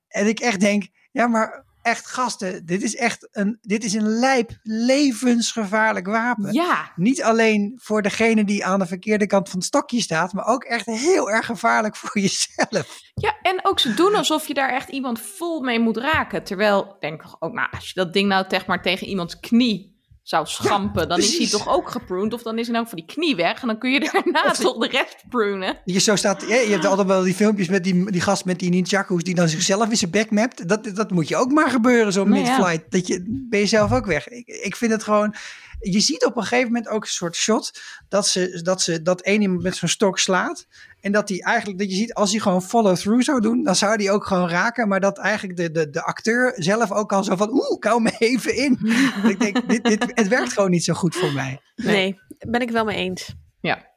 En 0.08 0.26
ik 0.26 0.40
echt 0.40 0.60
denk, 0.60 0.88
ja 1.12 1.26
maar 1.26 1.64
echt 1.82 2.06
gasten, 2.06 2.66
dit 2.66 2.82
is 2.82 2.96
echt 2.96 3.28
een, 3.30 3.58
dit 3.60 3.84
is 3.84 3.92
een 3.92 4.08
lijp, 4.08 4.58
levensgevaarlijk 4.62 6.06
wapen. 6.06 6.52
ja. 6.52 6.92
Niet 6.96 7.22
alleen 7.22 7.72
voor 7.82 8.02
degene 8.02 8.44
die 8.44 8.64
aan 8.64 8.78
de 8.78 8.86
verkeerde 8.86 9.26
kant 9.26 9.48
van 9.48 9.58
het 9.58 9.68
stokje 9.68 10.00
staat, 10.00 10.32
maar 10.32 10.46
ook 10.46 10.64
echt 10.64 10.86
heel 10.86 11.30
erg 11.30 11.46
gevaarlijk 11.46 11.96
voor 11.96 12.22
jezelf. 12.22 13.00
Ja, 13.14 13.36
en 13.42 13.60
ook 13.62 13.80
ze 13.80 13.94
doen 13.94 14.14
alsof 14.14 14.46
je 14.46 14.54
daar 14.54 14.70
echt 14.70 14.88
iemand 14.88 15.20
vol 15.20 15.60
mee 15.60 15.80
moet 15.80 15.96
raken. 15.96 16.44
Terwijl, 16.44 16.84
ik 16.84 17.00
denk 17.00 17.22
toch 17.22 17.36
ook, 17.38 17.52
nou, 17.52 17.68
als 17.70 17.86
je 17.86 17.94
dat 17.94 18.12
ding 18.12 18.28
nou 18.28 18.44
zeg 18.48 18.66
maar 18.66 18.82
tegen 18.82 19.06
iemands 19.06 19.40
knie 19.40 19.99
zou 20.22 20.46
schampen, 20.46 21.08
dan 21.08 21.18
is 21.18 21.38
hij 21.38 21.48
toch 21.48 21.68
ook 21.68 21.90
gepruned. 21.90 22.32
Of 22.32 22.42
dan 22.42 22.58
is 22.58 22.66
hij 22.66 22.74
nou 22.74 22.86
voor 22.86 22.96
die 22.96 23.06
knie 23.06 23.36
weg 23.36 23.62
en 23.62 23.66
dan 23.66 23.78
kun 23.78 23.90
je 23.90 24.00
daarna 24.12 24.50
toch 24.50 24.78
de 24.78 24.88
rest 24.88 25.24
prunen. 25.28 25.78
Je, 25.84 25.98
zo 25.98 26.16
staat, 26.16 26.40
je, 26.40 26.46
je 26.48 26.70
hebt 26.70 26.84
altijd 26.84 27.06
wel 27.06 27.22
die 27.22 27.34
filmpjes 27.34 27.68
met 27.68 27.84
die, 27.84 28.10
die 28.10 28.20
gast 28.20 28.44
met 28.44 28.58
die 28.58 28.70
nunchakus 28.70 29.22
die 29.22 29.34
dan 29.34 29.48
zichzelf 29.48 29.90
in 29.90 29.96
zijn 29.96 30.10
bek 30.10 30.30
mapt. 30.30 30.68
Dat, 30.68 30.90
dat 30.94 31.10
moet 31.10 31.28
je 31.28 31.36
ook 31.36 31.52
maar 31.52 31.70
gebeuren, 31.70 32.12
zo 32.12 32.24
Nou 32.24 32.44
ja. 32.44 32.56
mid-flight. 32.56 32.90
Dat 32.90 33.06
je, 33.06 33.46
ben 33.50 33.60
je 33.60 33.66
zelf 33.66 33.92
ook 33.92 34.06
weg. 34.06 34.28
Ik, 34.28 34.46
ik 34.46 34.76
vind 34.76 34.92
het 34.92 35.02
gewoon... 35.02 35.34
Je 35.80 36.00
ziet 36.00 36.24
op 36.24 36.36
een 36.36 36.42
gegeven 36.42 36.66
moment 36.66 36.88
ook 36.88 37.02
een 37.02 37.08
soort 37.08 37.36
shot 37.36 37.80
dat 38.08 38.26
ze 38.26 38.60
dat, 38.62 38.82
ze, 38.82 39.02
dat 39.02 39.20
één 39.20 39.42
iemand 39.42 39.62
met 39.62 39.76
zo'n 39.76 39.88
stok 39.88 40.18
slaat. 40.18 40.66
En 41.00 41.12
dat 41.12 41.28
hij 41.28 41.40
eigenlijk, 41.40 41.78
dat 41.78 41.90
je 41.90 41.96
ziet, 41.96 42.14
als 42.14 42.30
hij 42.30 42.40
gewoon 42.40 42.62
follow-through 42.62 43.22
zou 43.24 43.40
doen, 43.40 43.62
dan 43.62 43.76
zou 43.76 43.94
hij 43.94 44.10
ook 44.10 44.26
gewoon 44.26 44.48
raken. 44.48 44.88
Maar 44.88 45.00
dat 45.00 45.18
eigenlijk 45.18 45.56
de, 45.58 45.70
de, 45.70 45.90
de 45.90 46.02
acteur 46.02 46.52
zelf 46.56 46.92
ook 46.92 47.12
al 47.12 47.24
zo 47.24 47.36
van, 47.36 47.50
oeh, 47.52 47.78
kou 47.78 48.02
me 48.02 48.14
even 48.18 48.56
in. 48.56 48.78
Ik 49.30 49.40
denk, 49.40 49.68
dit, 49.68 49.84
dit, 49.84 50.06
het 50.14 50.28
werkt 50.28 50.52
gewoon 50.52 50.70
niet 50.70 50.84
zo 50.84 50.94
goed 50.94 51.16
voor 51.16 51.32
mij. 51.32 51.60
nee, 51.76 52.20
ben 52.38 52.60
ik 52.60 52.70
wel 52.70 52.84
mee 52.84 52.96
eens. 52.96 53.34
Ja. 53.60 53.88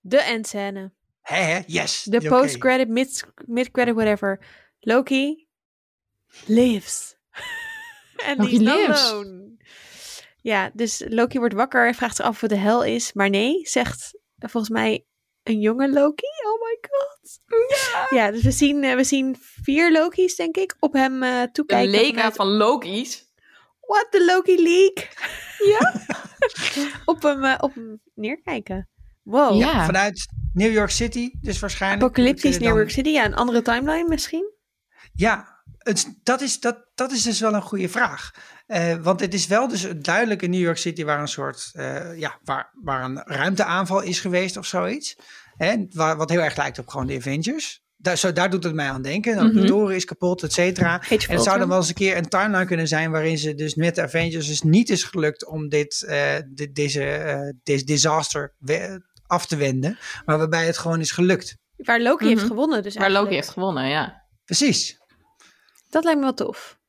De 0.00 0.22
endscène. 0.22 0.92
Hè, 1.20 1.36
hè, 1.36 1.60
yes. 1.66 2.02
De 2.02 2.28
post-credit, 2.28 2.88
mid- 2.88 3.26
mid-credit, 3.46 3.94
whatever. 3.94 4.44
Loki 4.80 5.46
lives. 6.46 7.16
En 8.26 8.36
Loki 8.36 8.58
die 8.58 8.68
is 8.68 8.74
lives. 8.74 9.10
alone. 9.10 9.56
Ja, 10.40 10.70
dus 10.74 11.04
Loki 11.08 11.38
wordt 11.38 11.54
wakker 11.54 11.86
en 11.86 11.94
vraagt 11.94 12.16
zich 12.16 12.24
af 12.24 12.40
wat 12.40 12.50
de 12.50 12.56
hel 12.56 12.84
is. 12.84 13.12
Maar 13.12 13.30
nee, 13.30 13.66
zegt 13.66 14.18
volgens 14.38 14.72
mij 14.72 15.04
een 15.42 15.60
jonge 15.60 15.90
Loki. 15.92 16.26
Oh 16.46 16.60
my 16.62 16.78
god. 16.90 17.38
Ja, 18.10 18.18
ja 18.18 18.30
dus 18.30 18.42
we 18.42 18.50
zien, 18.50 18.84
eh, 18.84 18.94
we 18.94 19.04
zien 19.04 19.36
vier 19.62 19.92
Loki's, 19.92 20.36
denk 20.36 20.56
ik, 20.56 20.76
op 20.78 20.92
hem 20.92 21.22
eh 21.22 21.40
De 21.42 21.50
toekijken. 21.52 21.90
lega 21.90 22.12
vanuit- 22.14 22.34
van 22.36 22.46
Loki's. 22.48 23.30
What, 23.80 24.06
the 24.10 24.24
Loki 24.24 24.62
League? 24.62 25.08
Ja. 25.58 25.94
op, 27.12 27.22
hem, 27.22 27.44
eh, 27.44 27.54
op 27.60 27.74
hem 27.74 28.00
neerkijken. 28.14 28.88
Wow. 29.22 29.58
Ja. 29.60 29.84
Vanuit 29.84 30.26
New 30.52 30.72
York 30.72 30.90
City, 30.90 31.30
dus 31.40 31.58
waarschijnlijk. 31.58 32.02
Apocalyptisch 32.02 32.58
New 32.58 32.68
dan- 32.68 32.76
York 32.76 32.90
City. 32.90 33.08
Ja, 33.08 33.24
een 33.24 33.34
andere 33.34 33.62
timeline 33.62 34.08
misschien. 34.08 34.52
Ja, 35.14 35.62
het, 35.78 36.14
dat, 36.22 36.40
is, 36.40 36.60
dat, 36.60 36.86
dat 36.94 37.12
is 37.12 37.22
dus 37.22 37.40
wel 37.40 37.54
een 37.54 37.62
goede 37.62 37.88
vraag. 37.88 38.30
Eh, 38.72 38.94
want 39.02 39.20
het 39.20 39.34
is 39.34 39.46
wel 39.46 39.68
dus 39.68 39.86
duidelijk 39.96 40.42
in 40.42 40.50
New 40.50 40.60
York 40.60 40.76
City 40.76 41.04
waar 41.04 41.20
een 41.20 41.28
soort, 41.28 41.70
eh, 41.72 42.18
ja, 42.18 42.38
waar, 42.44 42.70
waar 42.82 43.04
een 43.04 43.22
ruimteaanval 43.24 44.00
is 44.02 44.20
geweest 44.20 44.56
of 44.56 44.66
zoiets. 44.66 45.16
Hè, 45.56 45.86
waar, 45.90 46.16
wat 46.16 46.30
heel 46.30 46.40
erg 46.40 46.56
lijkt 46.56 46.78
op 46.78 46.88
gewoon 46.88 47.06
de 47.06 47.16
Avengers. 47.16 47.80
Daar, 47.96 48.16
zo, 48.18 48.32
daar 48.32 48.50
doet 48.50 48.64
het 48.64 48.74
mij 48.74 48.88
aan 48.90 49.02
denken. 49.02 49.36
Dan 49.36 49.46
Mhm. 49.46 49.60
De 49.60 49.64
toren 49.66 49.96
is 49.96 50.04
kapot, 50.04 50.42
et 50.42 50.52
cetera. 50.52 51.02
En 51.08 51.18
het 51.18 51.42
zou 51.42 51.58
dan 51.58 51.68
wel 51.68 51.76
eens 51.78 51.88
een 51.88 51.94
keer 51.94 52.16
een 52.16 52.28
timeline 52.28 52.64
kunnen 52.66 52.88
zijn 52.88 53.10
waarin 53.10 53.38
ze 53.38 53.54
dus 53.54 53.74
met 53.74 53.94
de 53.94 54.02
Avengers 54.02 54.46
dus 54.46 54.62
niet 54.62 54.88
is 54.90 55.04
gelukt 55.04 55.46
om 55.46 55.68
dit, 55.68 56.02
eh, 56.02 56.34
dit, 56.48 56.74
deze, 56.74 57.04
eh, 57.04 57.40
deze 57.62 57.84
disaster 57.84 58.54
af 59.26 59.46
te 59.46 59.56
wenden. 59.56 59.98
Maar 60.24 60.38
waarbij 60.38 60.66
het 60.66 60.78
gewoon 60.78 61.00
is 61.00 61.10
gelukt. 61.10 61.56
Waar 61.76 62.00
Loki 62.00 62.26
heeft 62.26 62.38
Mhm. 62.40 62.46
gewonnen 62.46 62.82
dus 62.82 62.96
Waar 62.96 63.10
Loki 63.10 63.34
heeft 63.34 63.48
gewonnen, 63.48 63.88
ja. 63.88 64.22
Precies. 64.44 64.98
Dat 65.90 66.04
lijkt 66.04 66.18
me 66.18 66.24
wel 66.24 66.34
tof. 66.34 66.80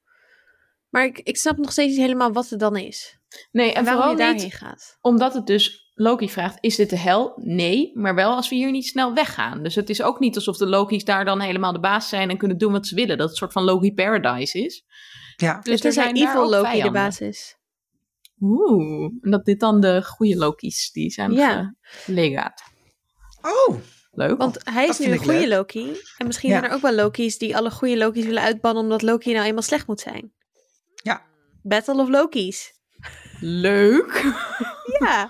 Maar 0.93 1.05
ik, 1.05 1.19
ik 1.19 1.37
snap 1.37 1.57
nog 1.57 1.71
steeds 1.71 1.89
niet 1.91 2.01
helemaal 2.01 2.31
wat 2.31 2.49
het 2.49 2.59
dan 2.59 2.75
is. 2.75 3.17
Nee, 3.51 3.69
En 3.69 3.75
en 3.75 3.83
waarom 3.83 4.01
vooral 4.01 4.11
je 4.11 4.23
daarheen 4.23 4.43
niet 4.43 4.53
gaat. 4.55 4.97
omdat 5.01 5.33
het 5.33 5.47
dus 5.47 5.91
Loki 5.93 6.29
vraagt, 6.29 6.57
is 6.59 6.75
dit 6.75 6.89
de 6.89 6.97
hel? 6.97 7.33
Nee, 7.35 7.91
maar 7.93 8.15
wel 8.15 8.35
als 8.35 8.49
we 8.49 8.55
hier 8.55 8.71
niet 8.71 8.85
snel 8.85 9.13
weggaan. 9.13 9.63
Dus 9.63 9.75
het 9.75 9.89
is 9.89 10.01
ook 10.01 10.19
niet 10.19 10.35
alsof 10.35 10.57
de 10.57 10.65
Loki's 10.67 11.03
daar 11.03 11.25
dan 11.25 11.39
helemaal 11.39 11.73
de 11.73 11.79
baas 11.79 12.09
zijn 12.09 12.29
en 12.29 12.37
kunnen 12.37 12.57
doen 12.57 12.71
wat 12.71 12.87
ze 12.87 12.95
willen. 12.95 13.17
Dat 13.17 13.19
het 13.19 13.29
een 13.29 13.35
soort 13.37 13.51
van 13.51 13.63
Loki 13.63 13.93
Paradise 13.93 14.59
is. 14.65 14.83
Ja. 15.35 15.53
Dus 15.59 15.73
het 15.73 15.85
is 15.85 15.97
er 15.97 16.07
een 16.07 16.15
zijn 16.17 16.29
evil 16.29 16.49
Loki 16.49 16.63
de 16.63 16.69
vijanden. 16.69 16.93
basis. 17.01 17.55
Oeh, 18.41 19.03
en 19.21 19.31
dat 19.31 19.45
dit 19.45 19.59
dan 19.59 19.79
de 19.81 20.03
goede 20.03 20.35
Loki's 20.37 20.91
die 20.91 21.09
zijn 21.11 21.31
Ja. 21.31 21.75
gelegaat. 21.81 22.63
Oh, 23.41 23.75
Leuk. 24.11 24.37
Want 24.37 24.59
hij 24.63 24.87
is 24.87 24.97
Dat 24.97 25.07
nu 25.07 25.13
een 25.13 25.19
goede 25.19 25.39
leuk. 25.39 25.47
Loki. 25.49 25.91
En 26.17 26.25
misschien 26.27 26.49
Ja. 26.49 26.57
zijn 26.59 26.69
er 26.69 26.75
ook 26.75 26.81
wel 26.81 26.93
Loki's 26.93 27.37
die 27.37 27.57
alle 27.57 27.71
goede 27.71 27.97
Loki's 27.97 28.25
willen 28.25 28.43
uitbannen 28.43 28.83
omdat 28.83 29.01
Loki 29.01 29.33
nou 29.33 29.45
eenmaal 29.45 29.61
slecht 29.61 29.87
moet 29.87 29.99
zijn. 29.99 30.33
Ja. 31.03 31.21
Battle 31.61 32.01
of 32.01 32.09
Loki's. 32.09 32.71
Leuk. 33.39 34.21
Ja, 34.99 35.29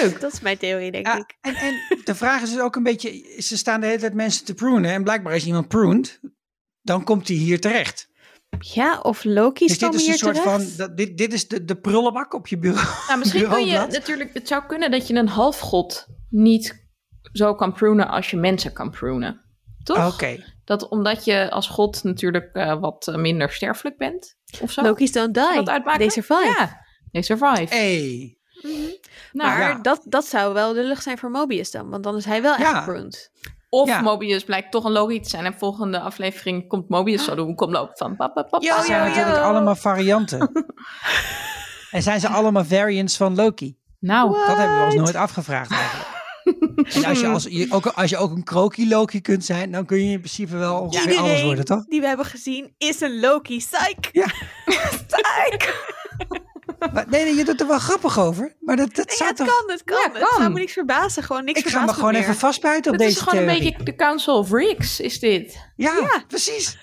Leuk. 0.00 0.20
dat 0.20 0.32
is 0.32 0.40
mijn 0.40 0.58
theorie, 0.58 0.90
denk 0.90 1.06
Ja, 1.06 1.16
ik. 1.16 1.36
en, 1.40 1.54
en 1.54 1.74
de 2.04 2.14
vraag 2.14 2.42
is 2.42 2.50
dus 2.50 2.60
ook 2.60 2.76
een 2.76 2.82
beetje, 2.82 3.36
ze 3.38 3.56
staan 3.56 3.80
de 3.80 3.86
hele 3.86 3.98
tijd 3.98 4.14
mensen 4.14 4.44
te 4.44 4.54
prunen 4.54 4.90
en 4.90 5.02
blijkbaar 5.02 5.34
is 5.34 5.46
iemand 5.46 5.68
pruned, 5.68 6.20
dan 6.82 7.04
komt 7.04 7.28
hij 7.28 7.36
hier 7.36 7.60
terecht. 7.60 8.08
Ja, 8.58 9.00
of 9.00 9.24
Loki's 9.24 9.68
Dus 9.68 9.78
dit 9.78 9.94
is 9.94 10.06
een 10.06 10.18
soort 10.18 10.34
terecht. 10.34 10.50
van, 10.62 10.76
dat, 10.76 10.96
dit, 10.96 11.18
dit 11.18 11.32
is 11.32 11.48
de, 11.48 11.64
de 11.64 11.76
prullenbak 11.76 12.34
op 12.34 12.46
je 12.46 12.58
bureau. 12.58 12.86
Nou, 13.06 13.18
misschien 13.18 13.48
kun 13.52 13.66
je 13.66 13.78
natuurlijk, 13.78 14.34
het 14.34 14.48
zou 14.48 14.66
kunnen 14.66 14.90
dat 14.90 15.06
je 15.06 15.14
een 15.14 15.28
halfgod 15.28 16.06
niet 16.28 16.86
zo 17.32 17.54
kan 17.54 17.72
prunen 17.72 18.08
als 18.08 18.30
je 18.30 18.36
mensen 18.36 18.72
kan 18.72 18.90
prunen. 18.90 19.40
Toch? 19.82 20.12
Oké, 20.14 20.44
Dat 20.64 20.88
omdat 20.88 21.24
je 21.24 21.50
als 21.50 21.68
god 21.68 22.04
natuurlijk 22.04 22.50
eh, 22.52 22.80
wat 22.80 23.08
eh, 23.08 23.14
minder 23.16 23.50
sterfelijk 23.50 23.96
bent. 23.96 24.36
Of 24.60 24.70
zo. 24.72 24.82
Loki's 24.82 25.12
don't 25.12 25.34
die. 25.34 25.54
dat 25.54 25.68
uitmaken? 25.68 25.98
They 26.00 26.08
survive. 26.08 26.54
Ja, 26.58 26.80
they 27.12 27.22
survive. 27.22 27.74
hey. 27.74 28.36
Mhm. 28.62 28.72
Nou, 29.32 29.50
maar 29.50 29.60
ja. 29.60 29.78
dat, 29.82 30.00
dat 30.04 30.24
zou 30.24 30.54
wel 30.54 30.74
lullig 30.74 31.02
zijn 31.02 31.18
voor 31.18 31.30
Mobius 31.30 31.70
dan, 31.70 31.90
want 31.90 32.02
dan 32.04 32.16
is 32.16 32.24
hij 32.24 32.42
wel 32.42 32.52
echt 32.52 32.60
Ja. 32.70 32.82
pruned. 32.84 33.30
Of 33.68 33.88
Ja. 33.88 34.00
Mobius 34.00 34.44
blijkt 34.44 34.70
toch 34.70 34.84
een 34.84 34.92
logisch 34.92 35.22
te 35.22 35.28
zijn. 35.28 35.44
En 35.44 35.54
volgende 35.58 36.00
aflevering 36.00 36.68
komt 36.68 36.88
Mobius 36.88 37.24
zo 37.24 37.34
de 37.34 37.40
hoek 37.42 37.60
omlopen 37.60 37.96
van 37.96 38.16
pap, 38.16 38.34
pap, 38.34 38.48
pap. 38.48 38.62
Yo, 38.62 38.74
Het 38.76 38.84
zijn 38.84 39.00
yo, 39.02 39.08
natuurlijk 39.08 39.36
yo. 39.36 39.42
allemaal 39.42 39.74
varianten. 39.76 40.50
en 41.90 42.02
zijn 42.02 42.20
ze 42.20 42.28
allemaal 42.28 42.64
variants 42.64 43.16
van 43.16 43.34
Loki? 43.34 43.76
Nou, 43.98 44.32
Dat 44.46 44.56
hebben 44.56 44.78
we 44.78 44.84
ons 44.84 44.94
nooit 44.94 45.14
afgevraagd 45.14 45.70
eigenlijk. 45.70 46.11
En 46.44 47.04
als 47.04 47.20
je, 47.20 47.26
als, 47.28 47.46
je, 47.50 47.66
ook, 47.70 47.86
als 47.86 48.10
je 48.10 48.16
ook 48.16 48.30
een 48.30 48.44
krokie 48.44 48.88
Loki 48.88 49.20
kunt 49.20 49.44
zijn, 49.44 49.72
dan 49.72 49.86
kun 49.86 50.04
je 50.04 50.10
in 50.12 50.18
principe 50.18 50.56
wel 50.56 50.80
ongeveer 50.80 51.18
alles 51.18 51.42
worden, 51.42 51.64
toch? 51.64 51.84
die 51.84 52.00
we 52.00 52.06
hebben 52.06 52.26
gezien 52.26 52.74
is 52.78 53.00
een 53.00 53.20
Loki. 53.20 53.56
Psych! 53.56 54.08
Ja. 54.12 54.26
Psych! 55.06 55.70
Maar, 56.92 57.04
nee, 57.08 57.24
nee, 57.24 57.34
je 57.34 57.44
doet 57.44 57.60
er 57.60 57.66
wel 57.66 57.78
grappig 57.78 58.18
over. 58.18 58.56
Maar 58.60 58.76
dat, 58.76 58.94
dat 58.94 59.06
Nee, 59.06 59.16
zou 59.16 59.28
het 59.28 59.38
toch... 59.38 59.46
kan, 59.46 59.70
het 59.70 59.84
kan. 59.84 59.96
Ja, 59.96 60.08
Het 60.12 60.28
zou 60.28 60.42
kan. 60.42 60.52
me 60.52 60.58
niks 60.58 60.72
verbazen. 60.72 61.22
Gewoon 61.22 61.44
niks 61.44 61.60
Ik 61.60 61.68
ga 61.68 61.84
me 61.84 61.92
gewoon 61.92 62.12
meer. 62.12 62.20
even 62.20 62.34
vastbuiten 62.34 62.92
op 62.92 62.98
dit 62.98 63.08
is 63.08 63.14
deze 63.14 63.28
gewoon 63.28 63.42
een 63.44 63.48
theorie. 63.50 63.70
beetje 63.72 63.84
de 63.84 63.94
Council 63.96 64.38
of 64.38 64.50
Ricks, 64.52 65.00
is 65.00 65.18
dit. 65.18 65.58
Ja, 65.76 65.92
Ja. 65.96 66.24
precies. 66.28 66.78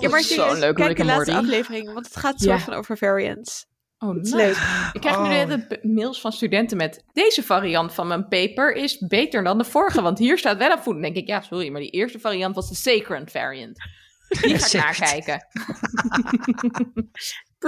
Ja, 0.00 0.08
maar 0.08 0.10
Dat 0.10 0.14
is 0.20 0.28
zo 0.28 0.34
serieus, 0.34 0.58
leuk, 0.58 0.74
kijk 0.74 0.88
Rick 0.88 0.96
de 0.96 1.04
laatste 1.04 1.30
Morty. 1.32 1.46
aflevering, 1.46 1.92
want 1.92 2.06
het 2.06 2.16
gaat 2.16 2.42
Ja. 2.42 2.58
van 2.58 2.72
over 2.74 2.96
variants. 2.98 3.66
Oh, 4.08 4.14
nice. 4.14 4.36
leuk. 4.36 4.56
Ik 4.92 5.00
krijg 5.00 5.16
nu 5.16 5.22
Oh. 5.22 5.28
de 5.28 5.34
hele 5.34 5.58
p- 5.58 5.78
mails 5.82 6.20
van 6.20 6.32
studenten 6.32 6.76
met... 6.76 7.04
Deze 7.12 7.42
variant 7.42 7.94
van 7.94 8.06
mijn 8.06 8.28
paper 8.28 8.72
is 8.74 8.98
beter 8.98 9.44
dan 9.44 9.58
de 9.58 9.64
vorige. 9.64 10.02
Want 10.02 10.18
hier 10.18 10.38
staat 10.38 10.58
wel 10.58 10.70
een 10.70 10.78
voet. 10.78 10.92
Dan 10.92 11.02
denk 11.02 11.16
ik, 11.16 11.26
ja, 11.26 11.40
sorry, 11.40 11.68
maar 11.70 11.80
die 11.80 11.90
eerste 11.90 12.18
variant 12.20 12.54
was 12.54 12.68
de 12.68 12.74
Sacred 12.74 13.30
variant. 13.30 13.76
Die 14.28 14.58
ga 14.58 14.66
ik 14.66 14.98
nakijken. 14.98 15.46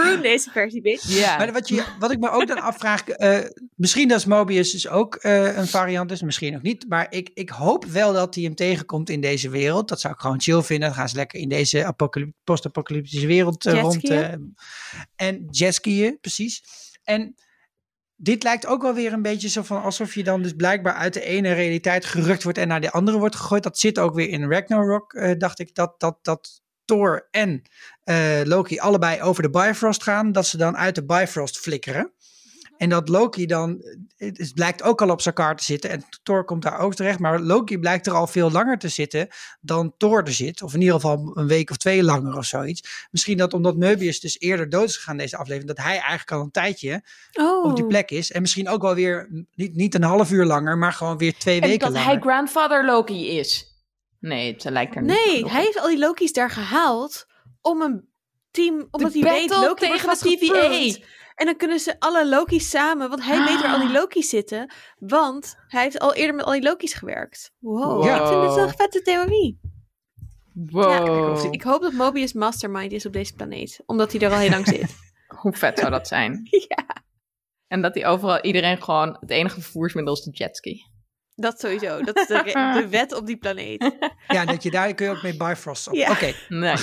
Prune 0.03 0.23
deze 0.23 0.51
versie, 0.51 0.81
bitch. 0.81 1.09
Ja. 1.09 1.37
Maar 1.37 1.53
wat, 1.53 1.69
je, 1.69 1.85
wat 1.99 2.11
ik 2.11 2.19
me 2.19 2.31
ook 2.31 2.47
dan 2.47 2.61
afvraag, 2.61 3.09
eh, 3.09 3.39
misschien 3.75 4.09
dat 4.09 4.27
Mobius 4.27 4.71
dus 4.71 4.89
ook 4.89 5.15
eh, 5.15 5.57
een 5.57 5.67
variant 5.67 6.11
is, 6.11 6.23
misschien 6.23 6.57
ook 6.57 6.63
niet. 6.63 6.85
Maar 6.89 7.07
ik, 7.11 7.31
ik 7.35 7.51
hoop 7.51 7.85
wel 7.85 8.13
dat 8.13 8.35
hij 8.35 8.45
hem 8.45 8.55
tegenkomt 8.55 9.11
in 9.11 9.21
deze 9.21 9.51
wereld. 9.51 9.89
Dat 9.89 10.01
zou 10.01 10.15
ik 10.15 10.21
gewoon 10.21 10.41
chill 10.41 10.63
vinden. 10.63 10.89
Dan 10.89 10.99
gaan 10.99 11.09
ze 11.09 11.17
lekker 11.17 11.41
in 11.41 11.49
deze 11.49 11.85
apocalyp- 11.85 12.35
post-apocalyptische 12.45 13.27
wereld 13.27 13.67
eh, 13.67 13.81
rond. 13.81 14.11
En 15.17 15.47
jetskiën, 15.51 16.19
precies. 16.21 16.63
En 17.03 17.35
dit 18.17 18.43
lijkt 18.43 18.67
ook 18.67 18.83
wel 18.83 18.95
weer 18.95 19.13
een 19.13 19.23
beetje 19.23 19.49
zo 19.49 19.63
van 19.63 19.83
alsof 19.83 20.15
je 20.15 20.25
dan 20.25 20.43
dus 20.43 20.53
blijkbaar 20.53 20.95
uit 20.95 21.15
de 21.15 21.25
ene 21.25 21.53
realiteit 21.53 22.05
gerukt 22.05 22.43
wordt 22.43 22.59
en 22.59 22.69
naar 22.69 22.81
de 22.81 22.91
andere 22.91 23.19
wordt 23.19 23.37
gegooid. 23.37 23.63
Dat 23.63 23.79
zit 23.79 23.99
ook 23.99 24.15
weer 24.15 24.29
in 24.29 24.51
Ragnarok, 24.51 25.13
eh, 25.13 25.39
dacht 25.39 25.59
ik, 25.59 25.75
dat, 25.75 26.01
dat, 26.01 26.19
dat 26.23 26.63
Thor 26.89 27.29
en 27.31 27.63
eh, 28.09 28.41
Loki 28.45 28.79
allebei 28.79 29.23
over 29.23 29.43
de 29.43 29.51
Bifrost 29.51 30.03
gaan. 30.03 30.33
Dat 30.33 30.47
ze 30.47 30.57
dan 30.57 30.77
uit 30.77 30.95
de 30.95 31.05
Bifrost 31.05 31.59
flikkeren. 31.59 32.13
En 32.77 32.89
dat 32.89 33.09
Loki 33.09 33.47
dan, 33.47 33.83
het 34.17 34.53
blijkt 34.55 34.83
ook 34.83 35.03
al 35.03 35.11
op 35.11 35.21
zijn 35.21 35.35
kaart 35.35 35.59
te 35.59 35.65
zitten. 35.65 35.91
En 35.91 36.05
Thor 36.23 36.45
komt 36.45 36.63
daar 36.63 36.79
ook 36.79 36.95
terecht. 36.95 37.19
Maar 37.19 37.41
Loki 37.41 37.79
blijkt 37.79 38.07
er 38.07 38.13
al 38.13 38.27
veel 38.27 38.51
langer 38.51 38.79
te 38.79 38.89
zitten 38.89 39.29
dan 39.61 39.95
Thor 39.97 40.23
er 40.23 40.33
zit. 40.33 40.63
Of 40.63 40.75
in 40.75 40.81
ieder 40.81 40.95
geval 40.95 41.31
een 41.35 41.47
week 41.47 41.71
of 41.71 41.77
twee 41.77 42.03
langer 42.03 42.37
of 42.37 42.45
zoiets. 42.45 43.07
Misschien 43.11 43.37
dat 43.39 43.53
omdat 43.55 43.75
Möbius 43.77 44.21
dus 44.21 44.39
eerder 44.41 44.69
dood 44.69 44.89
is 44.89 44.97
gegaan 44.97 45.17
deze 45.17 45.37
aflevering. 45.37 45.75
Dat 45.77 45.85
hij 45.85 45.93
eigenlijk 45.99 46.33
al 46.33 46.41
een 46.41 46.51
tijdje 46.51 47.03
Oh. 47.33 47.65
op 47.65 47.77
die 47.77 47.87
plek 47.87 48.11
is. 48.11 48.33
En 48.33 48.41
misschien 48.41 48.69
ook 48.69 48.83
wel 48.83 48.95
weer 48.95 49.29
niet, 49.55 49.75
niet 49.75 49.95
een 49.95 50.03
half 50.03 50.31
uur 50.31 50.45
langer, 50.45 50.79
maar 50.79 50.93
gewoon 50.93 51.19
weer 51.19 51.35
twee 51.39 51.61
En 51.61 51.69
weken 51.69 51.79
dat 51.81 51.91
langer. 51.93 52.07
hij 52.09 52.19
grandfather 52.21 52.85
Loki 52.85 53.29
is. 53.39 53.67
Nee, 54.21 54.53
het 54.53 54.65
lijkt 54.65 54.95
er 54.97 55.03
niet 55.03 55.11
Nee, 55.11 55.49
hij 55.49 55.63
heeft 55.63 55.81
al 55.81 55.89
die 55.89 55.99
Loki's 55.99 56.33
daar 56.33 56.51
gehaald 56.51 57.27
om 57.69 57.81
een 57.83 58.09
team, 58.51 58.89
omdat 58.91 59.13
hij 59.13 59.23
weet 59.23 59.51
Loki 59.51 59.65
wordt 59.67 59.81
tegen 59.81 60.09
de 60.09 60.37
TVA. 60.37 61.05
En 61.35 61.47
dan 61.47 61.57
kunnen 61.57 61.79
ze 61.81 61.97
alle 62.01 62.29
Loki's 62.29 62.71
samen, 62.71 63.09
want 63.09 63.25
hij 63.25 63.45
weet 63.45 63.61
waar 63.63 63.73
al 63.73 63.81
die 63.81 63.91
Loki's 63.93 64.29
zitten, 64.29 64.73
want 64.99 65.57
hij 65.69 65.83
heeft 65.83 65.99
al 65.99 66.15
eerder 66.15 66.35
met 66.35 66.45
al 66.45 66.53
die 66.53 66.63
Loki's 66.63 66.95
gewerkt. 66.95 67.53
Wow, 67.59 68.05
Ja. 68.05 68.21
ik 68.21 68.27
vind 68.29 68.41
dit 68.55 68.57
een 68.57 68.75
vette 68.77 69.03
theorie. 69.03 69.61
Ja, 70.71 71.03
Wow. 71.03 71.53
ik 71.55 71.63
hoop 71.63 71.83
dat 71.83 71.93
Mobius 71.93 72.33
mastermind 72.33 72.93
is 72.93 73.07
op 73.07 73.13
deze 73.13 73.35
planeet, 73.35 73.81
omdat 73.87 74.13
hij 74.13 74.21
er 74.21 74.33
al 74.33 74.39
heel 74.39 74.51
lang 74.51 74.67
zit. 74.67 74.97
Hoe 75.41 75.53
vet 75.57 75.79
zou 75.79 75.91
dat 75.91 76.09
zijn? 76.09 76.41
ja, 76.69 77.03
En 77.67 77.83
dat 77.83 77.95
hij 77.95 78.07
overal 78.07 78.41
iedereen 78.41 78.83
gewoon 78.83 79.17
het 79.21 79.31
enige 79.31 79.61
vervoersmiddel 79.61 80.15
is 80.15 80.21
de 80.23 80.31
jetski. 80.31 80.83
Dat 81.41 81.61
sowieso. 81.61 82.03
Dat 82.03 82.17
is 82.17 82.27
de, 82.27 82.43
de 82.81 82.89
wet 82.89 83.13
op 83.15 83.27
die 83.27 83.37
planeet. 83.37 83.91
Ja, 84.29 84.45
dat 84.45 84.63
je 84.63 84.71
daar 84.71 84.95
kun 84.95 85.07
je 85.07 85.13
ook 85.13 85.23
mee 85.23 85.37
Bifrost 85.37 85.89
op. 85.89 85.95
Ja. 85.95 86.11
Oké, 86.11 86.33
Nee. 86.49 86.77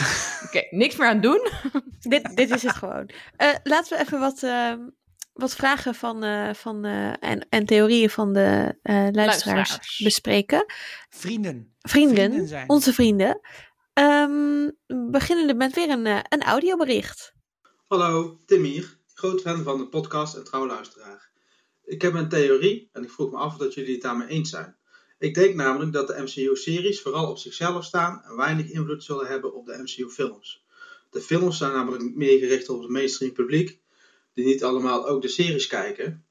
Oké, 0.46 0.68
niks 0.70 0.96
meer 0.96 1.08
aan 1.08 1.22
doen. 1.22 1.48
dit, 2.00 2.36
dit 2.36 2.50
is 2.52 2.64
het 2.64 2.76
gewoon. 2.76 3.10
Eh, 3.36 3.50
laten 3.64 3.98
we 3.98 4.04
even 4.04 4.20
wat, 4.20 4.44
ehm, 4.44 4.80
wat 5.34 5.56
vragen 5.56 5.96
van, 5.96 6.24
eh, 6.24 6.54
van, 6.54 6.86
eh, 6.86 7.08
en, 7.20 7.48
en 7.50 7.66
theorieën 7.66 8.10
van 8.10 8.34
de 8.34 8.78
eh, 8.82 8.94
luisteraars, 9.12 9.16
Luisteraars. 9.16 10.02
bespreken. 10.04 10.66
vrienden. 11.10 11.76
Vrienden, 11.80 12.16
Vrienden 12.16 12.48
zijn. 12.48 12.70
onze 12.70 12.94
vrienden. 12.94 13.40
Ehm 13.94 14.70
beginnende 14.88 15.54
met 15.54 15.76
weer 15.76 15.90
een, 15.90 16.06
een 16.06 16.44
audiobericht. 16.44 17.34
Hallo, 17.88 18.40
Tim 18.46 18.64
hier. 18.64 18.98
Groot 19.14 19.42
fan 19.42 19.64
van 19.64 19.78
de 19.78 19.88
podcast 19.88 20.36
en 20.36 20.44
trouw 20.44 20.68
luisteraar. 20.68 21.25
Ik 21.86 22.02
heb 22.02 22.14
een 22.14 22.30
theorie 22.30 22.90
en 22.92 23.04
ik 23.04 23.12
vroeg 23.12 23.32
me 23.32 23.38
af 23.38 23.58
dat 23.58 23.74
jullie 23.74 23.94
het 23.94 24.02
daarmee 24.02 24.28
eens 24.28 24.50
zijn. 24.50 24.76
Ik 25.20 25.34
denk 25.34 25.56
namelijk 25.56 25.94
dat 25.94 26.08
de 26.08 26.22
MCU-series 26.22 27.02
vooral 27.02 27.30
op 27.30 27.38
zichzelf 27.38 27.84
staan 27.84 28.22
en 28.24 28.36
weinig 28.36 28.70
invloed 28.70 29.04
zullen 29.04 29.28
hebben 29.28 29.54
op 29.54 29.66
de 29.66 29.78
MCU-films. 29.78 30.64
De 31.12 31.22
films 31.22 31.58
zijn 31.58 31.74
namelijk 31.74 32.16
meer 32.16 32.40
gericht 32.40 32.70
op 32.70 32.82
het 32.82 32.90
mainstream 32.90 33.34
publiek, 33.34 33.80
die 34.34 34.46
niet 34.46 34.64
allemaal 34.64 35.08
ook 35.08 35.22
de 35.22 35.28
series 35.28 35.68
kijken. 35.68 36.26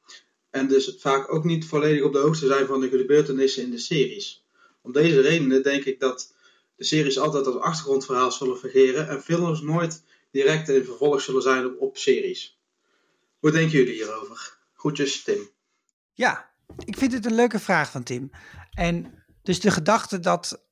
En 0.51 0.69
dus 0.69 0.97
vaak 0.99 1.35
ook 1.35 1.45
niet 1.45 1.67
volledig 1.67 2.03
op 2.03 2.13
de 2.13 2.19
hoogte 2.19 2.47
zijn 2.47 2.67
van 2.67 2.81
de 2.81 2.89
gebeurtenissen 2.89 3.63
in 3.63 3.71
de 3.71 3.79
series. 3.79 4.45
Om 4.83 4.93
deze 4.93 5.21
redenen 5.21 5.63
denk 5.63 5.85
ik 5.85 6.01
dat 6.01 6.35
de 6.77 6.85
series 6.85 7.19
altijd 7.19 7.47
als 7.47 7.57
achtergrondverhaal 7.57 8.33
zullen 8.33 8.59
fungeren 8.59 9.09
en 9.09 9.23
films 9.23 9.61
nooit 9.61 10.03
direct 10.31 10.69
in 10.69 10.85
vervolg 10.85 11.21
zullen 11.21 11.43
zijn 11.43 11.79
op 11.79 11.97
series. 11.97 12.59
Hoe 13.39 13.51
denken 13.51 13.79
jullie 13.79 13.95
hierover? 13.95 14.63
Groetjes, 14.85 15.23
Tim. 15.23 15.51
Ja, 16.13 16.51
ik 16.85 16.97
vind 16.97 17.13
het 17.13 17.27
een 17.27 17.35
leuke 17.35 17.59
vraag 17.59 17.91
van 17.91 18.03
Tim. 18.03 18.31
En 18.71 19.25
dus 19.43 19.61
de 19.61 19.71
gedachte 19.71 20.21
dat 20.21 20.63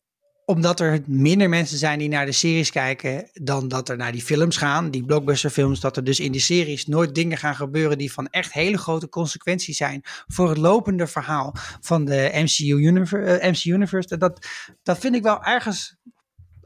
omdat 0.44 0.80
er 0.80 1.02
minder 1.06 1.48
mensen 1.48 1.78
zijn 1.78 1.98
die 1.98 2.08
naar 2.08 2.26
de 2.26 2.32
series 2.32 2.70
kijken 2.70 3.30
dan 3.32 3.68
dat 3.68 3.88
er 3.88 3.96
naar 3.96 4.12
die 4.12 4.22
films 4.22 4.56
gaan, 4.56 4.90
die 4.90 5.04
blockbusterfilms, 5.04 5.80
dat 5.80 5.96
er 5.96 6.04
dus 6.04 6.20
in 6.20 6.32
die 6.32 6.40
series 6.40 6.86
nooit 6.86 7.14
dingen 7.14 7.38
gaan 7.38 7.54
gebeuren 7.54 7.98
die 7.98 8.12
van 8.12 8.28
echt 8.28 8.52
hele 8.52 8.78
grote 8.78 9.08
consequenties 9.08 9.76
zijn 9.76 10.00
voor 10.26 10.48
het 10.48 10.58
lopende 10.58 11.06
verhaal 11.06 11.54
van 11.80 12.04
de 12.04 12.30
MCU 12.34 12.76
Universe. 12.76 13.38
eh, 13.38 13.64
Universe. 13.64 14.16
Dat, 14.16 14.46
dat 14.82 14.98
vind 14.98 15.14
ik 15.14 15.22
wel 15.22 15.44
ergens 15.44 15.96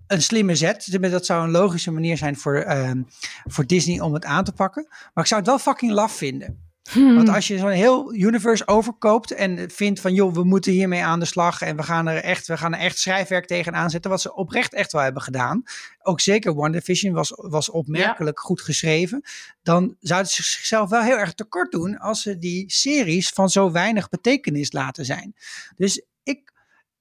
een 0.06 0.22
slimme 0.22 0.54
zet. 0.54 0.98
Dat 1.00 1.26
zou 1.26 1.44
een 1.44 1.50
logische 1.50 1.90
manier 1.90 2.16
zijn 2.16 2.36
voor, 2.36 2.56
ehm, 2.56 3.02
voor 3.44 3.66
Disney 3.66 4.00
om 4.00 4.14
het 4.14 4.24
aan 4.24 4.44
te 4.44 4.52
pakken. 4.52 4.86
Maar 4.88 5.24
ik 5.24 5.26
zou 5.26 5.40
het 5.40 5.50
wel 5.50 5.58
fucking 5.58 5.92
laf 5.92 6.16
vinden. 6.16 6.65
Want 6.94 7.28
als 7.28 7.46
je 7.46 7.58
zo'n 7.58 7.70
heel 7.70 8.14
universe 8.14 8.66
overkoopt 8.66 9.30
en 9.30 9.70
vindt 9.70 10.00
van 10.00 10.14
joh, 10.14 10.34
we 10.34 10.44
moeten 10.44 10.72
hiermee 10.72 11.04
aan 11.04 11.18
de 11.18 11.24
slag 11.24 11.62
en 11.62 11.76
we 11.76 11.82
gaan 11.82 12.06
er 12.06 12.22
echt, 12.22 12.46
we 12.46 12.56
gaan 12.56 12.74
er 12.74 12.80
echt 12.80 12.98
schrijfwerk 12.98 13.46
tegenaan 13.46 13.90
zetten, 13.90 14.10
wat 14.10 14.20
ze 14.20 14.34
oprecht 14.34 14.74
echt 14.74 14.92
wel 14.92 15.02
hebben 15.02 15.22
gedaan. 15.22 15.62
Ook 16.02 16.20
zeker 16.20 16.54
WandaVision 16.54 17.12
was, 17.12 17.32
was 17.36 17.70
opmerkelijk 17.70 18.40
goed 18.40 18.60
geschreven. 18.60 19.22
Dan 19.62 19.96
zouden 20.00 20.30
ze 20.30 20.42
zichzelf 20.42 20.90
wel 20.90 21.02
heel 21.02 21.16
erg 21.16 21.34
tekort 21.34 21.70
doen 21.70 21.98
als 21.98 22.22
ze 22.22 22.38
die 22.38 22.64
series 22.72 23.28
van 23.28 23.48
zo 23.48 23.70
weinig 23.70 24.08
betekenis 24.08 24.72
laten 24.72 25.04
zijn. 25.04 25.34
Dus 25.76 26.02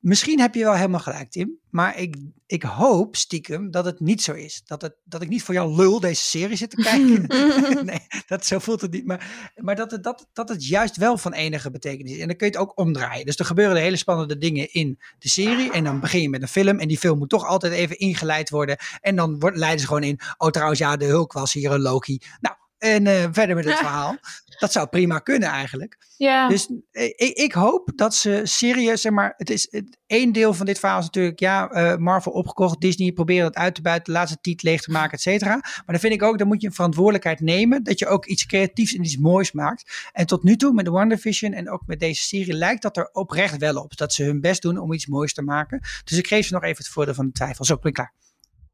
misschien 0.06 0.40
heb 0.40 0.56
je 0.56 0.64
wel 0.64 0.76
helemaal 0.76 1.00
gelijk 1.00 1.32
Tim, 1.32 1.60
maar 1.70 2.00
ik, 2.00 2.16
ik 2.46 2.64
hoop 2.64 3.16
stiekem 3.16 3.72
dat 3.72 3.86
het 3.86 4.00
niet 4.00 4.22
zo 4.22 4.34
is. 4.34 4.62
Dat, 4.66 4.82
het, 4.82 4.96
dat 5.04 5.22
ik 5.22 5.30
niet 5.30 5.44
voor 5.44 5.54
jou 5.54 5.76
lul 5.76 6.00
deze 6.00 6.22
serie 6.22 6.58
zit 6.58 6.70
te 6.70 6.76
kijken. 6.76 7.26
nee, 7.86 8.08
dat, 8.28 8.46
zo 8.46 8.60
voelt 8.60 8.82
het 8.82 8.92
niet. 8.92 9.06
Maar, 9.06 9.52
maar 9.56 9.76
dat, 9.76 9.92
het, 9.92 10.04
dat, 10.04 10.30
dat 10.34 10.50
het 10.50 10.68
juist 10.68 10.98
wel 10.98 11.18
van 11.18 11.34
enige 11.34 11.72
betekenis 11.72 12.12
is. 12.12 12.20
En 12.20 12.28
dan 12.28 12.36
kun 12.36 12.48
je 12.48 12.54
het 12.54 12.62
ook 12.62 12.80
omdraaien. 12.80 13.26
Dus 13.26 13.38
er 13.38 13.46
gebeuren 13.46 13.82
hele 13.82 13.96
spannende 13.96 14.38
dingen 14.38 14.74
in 14.74 15.00
de 15.20 15.30
serie. 15.30 15.72
En 15.72 15.84
dan 15.84 16.00
begin 16.00 16.22
je 16.22 16.30
met 16.30 16.42
een 16.42 16.48
film. 16.48 16.80
En 16.80 16.88
die 16.88 16.98
film 16.98 17.18
moet 17.18 17.30
toch 17.30 17.46
altijd 17.46 17.74
even 17.74 18.00
ingeleid 18.00 18.50
worden. 18.50 18.78
En 19.02 19.16
dan 19.16 19.40
wordt, 19.40 19.58
leiden 19.58 19.80
ze 19.80 19.88
gewoon 19.88 20.04
in. 20.04 20.20
Oh, 20.38 20.50
trouwens, 20.50 20.80
ja, 20.80 20.98
de 20.98 21.06
Hulk 21.06 21.34
was 21.34 21.54
hier 21.54 21.72
een 21.72 21.82
Loki. 21.82 22.22
Nou, 22.40 22.56
en 22.86 23.08
eh, 23.08 23.28
verder 23.32 23.56
met 23.56 23.66
het 23.66 23.78
verhaal. 23.78 24.18
Dat 24.60 24.72
zou 24.72 24.88
prima 24.88 25.20
kunnen 25.20 25.50
eigenlijk. 25.50 25.98
Ja. 26.18 26.48
Dus 26.48 26.70
eh, 26.92 27.04
ik, 27.04 27.38
ik 27.38 27.54
hoop 27.54 27.92
dat 27.96 28.16
ze 28.16 28.42
serieus, 28.44 29.02
zeg 29.02 29.12
maar, 29.12 29.34
het 29.38 29.50
is 29.50 29.68
het, 29.72 29.98
één 30.08 30.32
deel 30.32 30.54
van 30.54 30.66
dit 30.66 30.80
verhaal 30.80 31.00
is 31.00 31.06
natuurlijk, 31.06 31.40
ja, 31.40 31.70
eh, 31.70 31.96
Marvel 31.96 32.32
opgekocht, 32.32 32.82
Disney 32.82 33.12
proberen 33.12 33.44
dat 33.44 33.56
uit 33.56 33.76
te 33.76 33.82
buiten, 33.82 34.14
de 34.14 34.20
laatste 34.20 34.38
titel 34.42 34.70
leeg 34.70 34.82
te 34.82 34.92
maken, 34.92 35.12
et 35.12 35.22
cetera. 35.22 35.52
Maar 35.56 35.84
dan 35.86 36.00
vind 36.00 36.14
ik 36.14 36.24
ook, 36.24 36.38
dan 36.38 36.48
moet 36.48 36.62
je 36.62 36.68
een 36.68 36.74
verantwoordelijkheid 36.74 37.40
nemen, 37.40 37.84
dat 37.84 38.00
je 38.00 38.08
ook 38.08 38.26
iets 38.26 38.46
creatiefs 38.46 38.94
en 38.94 39.04
iets 39.04 39.18
moois 39.18 39.52
maakt. 39.52 40.10
En 40.12 40.26
tot 40.26 40.44
nu 40.44 40.56
toe 40.56 40.74
met 40.74 40.88
WandaVision 40.88 41.54
en 41.54 41.70
ook 41.70 41.82
met 41.86 42.00
deze 42.00 42.22
serie 42.22 42.54
lijkt 42.54 42.82
dat 42.82 42.98
er 42.98 43.10
oprecht 43.12 43.58
wel 43.58 43.76
op, 43.76 43.98
dat 43.98 44.14
ze 44.14 44.24
hun 44.24 44.42
best 44.42 44.62
doen 44.62 44.78
om 44.78 44.94
iets 44.94 45.08
moois 45.08 45.34
te 45.34 45.42
maken. 45.42 45.82
Dus 46.04 46.18
ik 46.18 46.28
geef 46.28 46.46
ze 46.46 46.54
nog 46.54 46.64
even 46.64 46.78
het 46.78 46.94
voordeel 46.94 47.14
van 47.14 47.26
de 47.26 47.32
twijfel. 47.32 47.66
Zo, 47.66 47.76
ben 47.76 47.88
ik 47.88 47.94
klaar. 47.94 48.14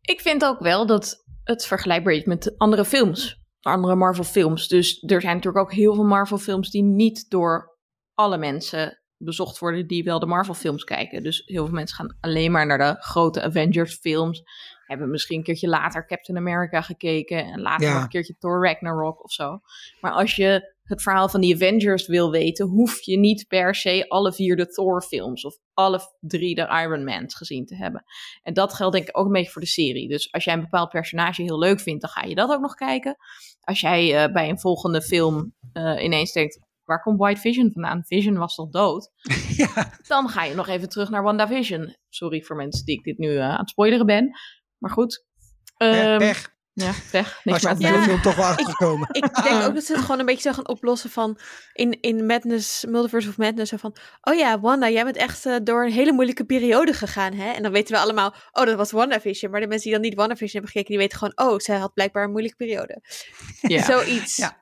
Ik 0.02 0.22
vind 0.22 0.46
ook 0.46 0.60
wel 0.60 0.86
dat 0.86 1.24
het 1.44 1.66
vergelijkbaar 1.66 2.14
is 2.14 2.24
met 2.24 2.58
andere 2.58 2.86
films. 2.86 3.41
Andere 3.62 3.96
Marvel 3.96 4.24
films. 4.24 4.68
Dus 4.68 5.04
er 5.08 5.22
zijn 5.22 5.36
natuurlijk 5.36 5.64
ook 5.64 5.74
heel 5.74 5.96
veel 5.96 6.04
Marvel 6.04 6.38
films 6.38 6.70
die 6.70 6.84
niet 6.84 7.30
door 7.30 7.78
alle 8.14 8.38
mensen 8.38 9.02
bezocht 9.18 9.60
worden 9.60 9.88
die 9.88 10.04
wel 10.04 10.20
de 10.20 10.26
Marvel 10.26 10.54
films 10.54 10.84
kijken. 10.84 11.24
Dus 11.24 11.42
heel 11.46 11.66
veel 11.66 11.74
mensen 11.76 11.96
gaan 11.96 12.18
alleen 12.20 12.52
maar 12.52 12.66
naar 12.66 12.78
de 12.78 12.96
grote 13.00 13.42
Avengers 13.42 13.98
films. 13.98 14.42
Hebben 14.86 15.10
misschien 15.10 15.38
een 15.38 15.44
keertje 15.44 15.68
later 15.68 16.06
Captain 16.06 16.38
America 16.38 16.82
gekeken 16.82 17.46
en 17.46 17.62
later 17.62 17.88
Ja. 17.88 17.94
nog 17.94 18.04
een 18.04 18.10
keertje 18.10 18.36
Thor 18.40 18.66
Ragnarok 18.66 19.24
of 19.24 19.32
zo. 19.32 19.60
Maar 20.02 20.12
als 20.12 20.36
je 20.36 20.74
het 20.84 21.02
verhaal 21.02 21.30
van 21.30 21.42
die 21.42 21.56
Avengers 21.56 22.08
wil 22.08 22.32
weten, 22.32 22.68
hoef 22.68 23.02
je 23.02 23.18
niet 23.18 23.48
per 23.48 23.76
se 23.76 24.06
alle 24.08 24.34
vier 24.34 24.56
de 24.56 24.68
Thor 24.68 25.02
films 25.02 25.46
of 25.46 25.56
alle 25.74 26.00
drie 26.20 26.56
de 26.56 26.82
Iron 26.84 27.04
Man's 27.04 27.36
gezien 27.36 27.66
te 27.66 27.76
hebben. 27.76 28.04
En 28.44 28.54
dat 28.54 28.74
geldt 28.74 28.96
denk 28.96 29.08
ik 29.08 29.18
ook 29.18 29.26
een 29.26 29.32
beetje 29.32 29.52
voor 29.52 29.62
de 29.62 29.68
serie. 29.68 30.08
Dus 30.08 30.32
als 30.32 30.44
jij 30.44 30.54
een 30.54 30.62
bepaald 30.62 30.90
personage 30.90 31.42
heel 31.42 31.60
leuk 31.60 31.80
vindt, 31.80 32.02
dan 32.02 32.10
ga 32.10 32.24
je 32.24 32.36
dat 32.36 32.50
ook 32.50 32.62
nog 32.62 32.74
kijken. 32.74 33.18
Als 33.62 33.80
jij 33.80 34.24
eh, 34.24 34.34
bij 34.34 34.50
een 34.50 34.60
volgende 34.60 35.02
film 35.02 35.54
eh, 35.74 36.04
ineens 36.04 36.32
denkt, 36.32 36.60
waar 36.84 37.02
komt 37.02 37.20
White 37.20 37.42
Vision 37.42 37.72
vandaan? 37.72 38.04
Vision 38.04 38.38
was 38.38 38.56
toch 38.56 38.70
dood? 38.70 39.12
ja. 39.58 39.92
Dan 40.08 40.30
ga 40.30 40.44
je 40.44 40.56
nog 40.56 40.68
even 40.68 40.90
terug 40.90 41.10
naar 41.10 41.24
WandaVision. 41.24 41.96
Sorry 42.10 42.42
voor 42.42 42.56
mensen 42.56 42.86
die 42.86 42.98
ik 42.98 43.04
dit 43.04 43.18
nu 43.18 43.38
eh, 43.38 43.50
aan 43.50 43.60
het 43.60 43.70
spoileren 43.70 44.06
ben. 44.06 44.32
Maar 44.78 44.92
goed. 44.92 45.26
Pech. 45.78 46.60
Ja, 46.74 46.92
weg. 47.12 47.42
Niks 47.44 47.62
je 47.62 47.68
meer 47.68 47.78
te 47.78 47.94
doen. 47.94 48.04
film 48.04 48.22
toch 48.22 48.36
wel 48.36 48.46
achtergekomen. 48.46 49.08
Ik 49.12 49.44
denk 49.44 49.64
ook 49.64 49.74
dat 49.74 49.84
ze 49.84 49.94
het 49.94 50.02
gewoon 50.02 50.20
een 50.20 50.26
beetje 50.26 50.50
zo 50.50 50.56
gaan 50.56 50.68
oplossen 50.68 51.10
van 51.10 51.40
in, 51.74 52.02
in 52.02 52.26
Madness, 52.26 52.86
Multiverse 52.86 53.30
of 53.30 53.38
Madness, 53.38 53.72
zo 53.72 53.78
van, 53.78 53.96
oh 54.22 54.36
ja, 54.36 54.60
Wanda, 54.60 54.90
jij 54.90 55.04
bent 55.04 55.16
echt 55.16 55.46
eh, 55.46 55.56
door 55.64 55.86
een 55.86 55.92
hele 55.92 56.12
moeilijke 56.12 56.46
periode 56.46 56.94
gegaan, 56.94 57.34
hè? 57.34 57.52
En 57.52 57.64
dan 57.64 57.72
weten 57.72 57.96
we 57.96 58.02
allemaal, 58.02 58.36
oh, 58.52 58.66
dat 58.66 58.76
was 58.76 58.92
WandaVision. 58.92 59.52
Maar 59.52 59.60
de 59.60 59.68
mensen 59.68 59.90
die 59.90 60.00
dan 60.00 60.10
niet 60.10 60.16
WandaVision 60.16 60.52
hebben 60.52 60.72
gekeken, 60.72 60.90
die 60.90 60.98
weten 60.98 61.18
gewoon, 61.18 61.50
oh, 61.50 61.60
zij 61.60 61.78
had 61.78 61.94
blijkbaar 61.94 62.24
een 62.24 62.32
moeilijke 62.32 62.58
periode. 62.58 63.02
Ja. 63.62 63.84
Zoiets. 63.92 64.36
Ja. 64.36 64.60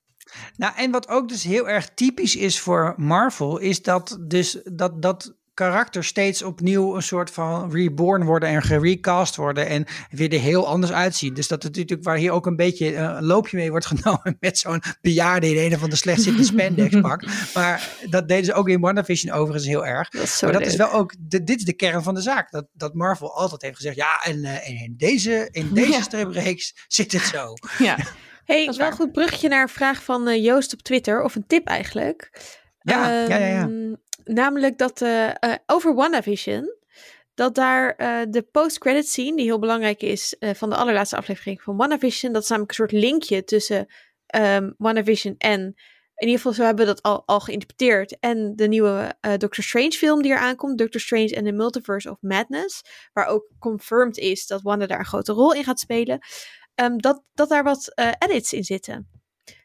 Nou, 0.55 0.73
en 0.75 0.91
wat 0.91 1.07
ook 1.07 1.29
dus 1.29 1.43
heel 1.43 1.69
erg 1.69 1.89
typisch 1.93 2.35
is 2.35 2.59
voor 2.59 2.93
Marvel, 2.97 3.57
is 3.57 3.81
dat 3.81 4.17
dus 4.21 4.59
dat, 4.63 5.01
dat 5.01 5.37
karakter 5.59 6.03
steeds 6.03 6.43
opnieuw 6.43 6.95
een 6.95 7.01
soort 7.03 7.31
van 7.31 7.71
reborn 7.71 8.23
worden 8.23 8.49
en 8.49 8.61
gerecast 8.61 9.35
worden 9.35 9.67
en 9.67 9.85
weer 10.09 10.33
er 10.33 10.39
heel 10.39 10.67
anders 10.67 10.91
uitzien. 10.91 11.33
Dus 11.33 11.47
dat 11.47 11.63
het 11.63 11.75
natuurlijk 11.75 12.07
waar 12.07 12.17
hier 12.17 12.31
ook 12.31 12.45
een 12.45 12.55
beetje 12.55 12.95
eh, 12.95 13.15
een 13.17 13.25
loopje 13.25 13.57
mee 13.57 13.69
wordt 13.69 13.85
genomen 13.95 14.37
met 14.39 14.57
zo'n 14.57 14.81
bejaarde 15.01 15.55
in 15.55 15.71
een 15.71 15.79
van 15.79 15.89
de 15.89 15.95
slecht 15.95 16.21
zittende 16.21 16.47
spandex 16.47 16.99
pak. 17.01 17.23
Maar 17.53 17.89
dat 18.09 18.27
deden 18.27 18.45
ze 18.45 18.53
ook 18.53 18.69
in 18.69 18.79
WandaVision 18.79 19.33
overigens 19.33 19.65
heel 19.65 19.85
erg. 19.85 20.09
Dat 20.09 20.39
maar 20.41 20.51
dat 20.51 20.61
is 20.61 20.75
wel 20.75 20.91
ook, 20.91 21.13
de, 21.19 21.43
dit 21.43 21.57
is 21.57 21.65
de 21.65 21.73
kern 21.73 22.03
van 22.03 22.13
de 22.13 22.21
zaak. 22.21 22.51
Dat, 22.51 22.67
dat 22.73 22.93
Marvel 22.93 23.35
altijd 23.35 23.61
heeft 23.61 23.75
gezegd, 23.75 23.95
ja, 23.95 24.21
en, 24.23 24.43
eh, 24.43 24.69
en 24.69 24.75
in 24.75 24.93
deze, 24.97 25.47
in 25.51 25.73
deze 25.79 25.91
Ja. 25.91 26.01
stripreeks 26.01 26.85
zit 26.87 27.11
het 27.11 27.21
zo. 27.21 27.53
Ja. 27.77 27.97
Hey, 28.45 28.73
wel 28.77 28.87
een 28.87 28.93
goed 28.93 29.11
bruggetje 29.11 29.49
naar 29.49 29.61
een 29.61 29.69
vraag 29.69 30.03
van 30.03 30.27
eh, 30.27 30.43
Joost 30.43 30.73
op 30.73 30.81
Twitter, 30.81 31.23
of 31.23 31.35
een 31.35 31.47
tip 31.47 31.67
eigenlijk. 31.67 32.31
Ja, 32.79 33.11
ja, 33.11 33.37
ja, 33.37 33.45
ja. 33.45 33.61
Ehm, 33.61 33.93
Namelijk 34.33 34.77
dat 34.77 35.01
eh, 35.01 35.31
over 35.65 35.93
WandaVision, 35.93 36.75
dat 37.33 37.55
daar 37.55 37.95
eh, 37.95 38.21
de 38.29 38.41
post-credit 38.41 39.07
scene, 39.07 39.35
die 39.35 39.45
heel 39.45 39.59
belangrijk 39.59 40.01
is 40.01 40.35
van 40.39 40.69
de 40.69 40.75
allerlaatste 40.75 41.15
aflevering 41.15 41.61
van 41.61 41.77
WandaVision, 41.77 42.33
dat 42.33 42.41
is 42.41 42.49
namelijk 42.49 42.71
een 42.71 42.77
soort 42.77 43.01
linkje 43.01 43.43
tussen 43.43 43.87
ehm 44.25 44.71
WandaVision 44.77 45.35
en, 45.37 45.61
in 46.15 46.27
ieder 46.27 46.35
geval 46.35 46.53
zo 46.53 46.63
hebben 46.63 46.85
we 46.85 46.91
dat 46.91 47.01
al, 47.01 47.23
al 47.25 47.39
geïnterpreteerd, 47.39 48.19
en 48.19 48.55
de 48.55 48.67
nieuwe 48.67 49.15
eh, 49.19 49.37
Doctor 49.37 49.63
Strange 49.63 49.91
film 49.91 50.21
die 50.21 50.31
eraan 50.31 50.55
komt, 50.55 50.77
Doctor 50.77 51.01
Strange 51.01 51.35
and 51.35 51.45
the 51.45 51.51
Multiverse 51.51 52.09
of 52.09 52.17
Madness, 52.21 52.81
waar 53.13 53.27
ook 53.27 53.51
confirmed 53.59 54.17
is 54.17 54.47
dat 54.47 54.61
Wanda 54.61 54.85
daar 54.85 54.99
een 54.99 55.05
grote 55.05 55.31
rol 55.31 55.53
in 55.53 55.63
gaat 55.63 55.79
spelen, 55.79 56.19
ehm, 56.75 56.97
dat, 56.97 57.23
dat 57.33 57.49
daar 57.49 57.63
wat 57.63 57.93
edits 58.19 58.53
in 58.53 58.63
zitten. 58.63 59.09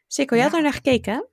Sikko, 0.07 0.35
jij 0.35 0.43
had 0.43 0.53
daar 0.53 0.61
naar 0.61 0.73
gekeken? 0.73 1.29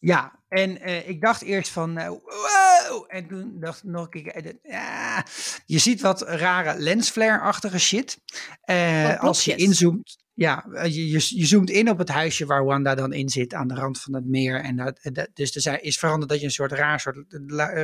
Ja, 0.00 0.42
en 0.48 0.80
eh, 0.80 1.08
ik 1.08 1.20
dacht 1.20 1.42
eerst 1.42 1.70
van, 1.70 1.98
eh, 1.98 2.08
wow! 2.08 3.04
En 3.08 3.28
toen 3.28 3.52
dacht 3.60 3.78
ik 3.78 3.90
nog 3.90 4.06
een 4.10 4.22
keer, 4.22 4.54
eh, 4.62 5.18
je 5.66 5.78
ziet 5.78 6.00
wat 6.00 6.22
rare 6.22 6.78
lensflare-achtige 6.78 7.78
shit. 7.78 8.18
Wat 8.64 9.18
als 9.18 9.44
je 9.44 9.54
inzoomt, 9.54 10.22
ja, 10.34 10.64
je, 10.82 11.08
je, 11.10 11.26
je 11.38 11.46
zoomt 11.46 11.70
in 11.70 11.90
op 11.90 11.98
het 11.98 12.08
huisje 12.08 12.46
waar 12.46 12.64
Wanda 12.64 12.94
dan 12.94 13.12
in 13.12 13.28
zit, 13.28 13.54
aan 13.54 13.68
de 13.68 13.74
rand 13.74 14.00
van 14.00 14.14
het 14.14 14.24
meer. 14.26 14.60
En 14.60 14.76
dat, 14.76 14.98
dat- 15.12 15.28
dus 15.34 15.66
er 15.66 15.82
is 15.82 15.98
veranderd 15.98 16.30
dat 16.30 16.38
je 16.40 16.44
een 16.46 16.52
soort 16.52 16.72
raar 16.72 17.00
soort, 17.00 17.18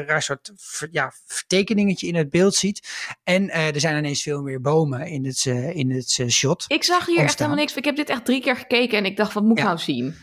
raar 0.06 0.22
soort 0.22 0.52
ja, 0.90 1.12
vertekeningetje 1.26 2.06
in 2.06 2.14
het 2.14 2.30
beeld 2.30 2.54
ziet. 2.54 2.88
En 3.24 3.50
er 3.50 3.80
zijn 3.80 3.96
ineens 3.98 4.22
veel 4.22 4.42
meer 4.42 4.60
bomen 4.60 5.06
in 5.06 5.26
het, 5.26 5.44
in 5.74 5.90
het 5.90 6.24
shot. 6.28 6.64
Ik 6.68 6.84
zag 6.84 7.06
hier 7.06 7.18
echt 7.18 7.38
helemaal 7.38 7.58
niks. 7.58 7.74
Ik 7.76 7.84
heb 7.84 7.96
dit 7.96 8.08
echt 8.08 8.24
drie 8.24 8.40
keer 8.42 8.56
gekeken 8.56 8.98
en 8.98 9.04
ik 9.04 9.16
dacht, 9.16 9.32
wat 9.32 9.42
moet 9.42 9.52
ik 9.58 9.58
Ja. 9.58 9.64
nou 9.64 9.78
zien? 9.78 10.14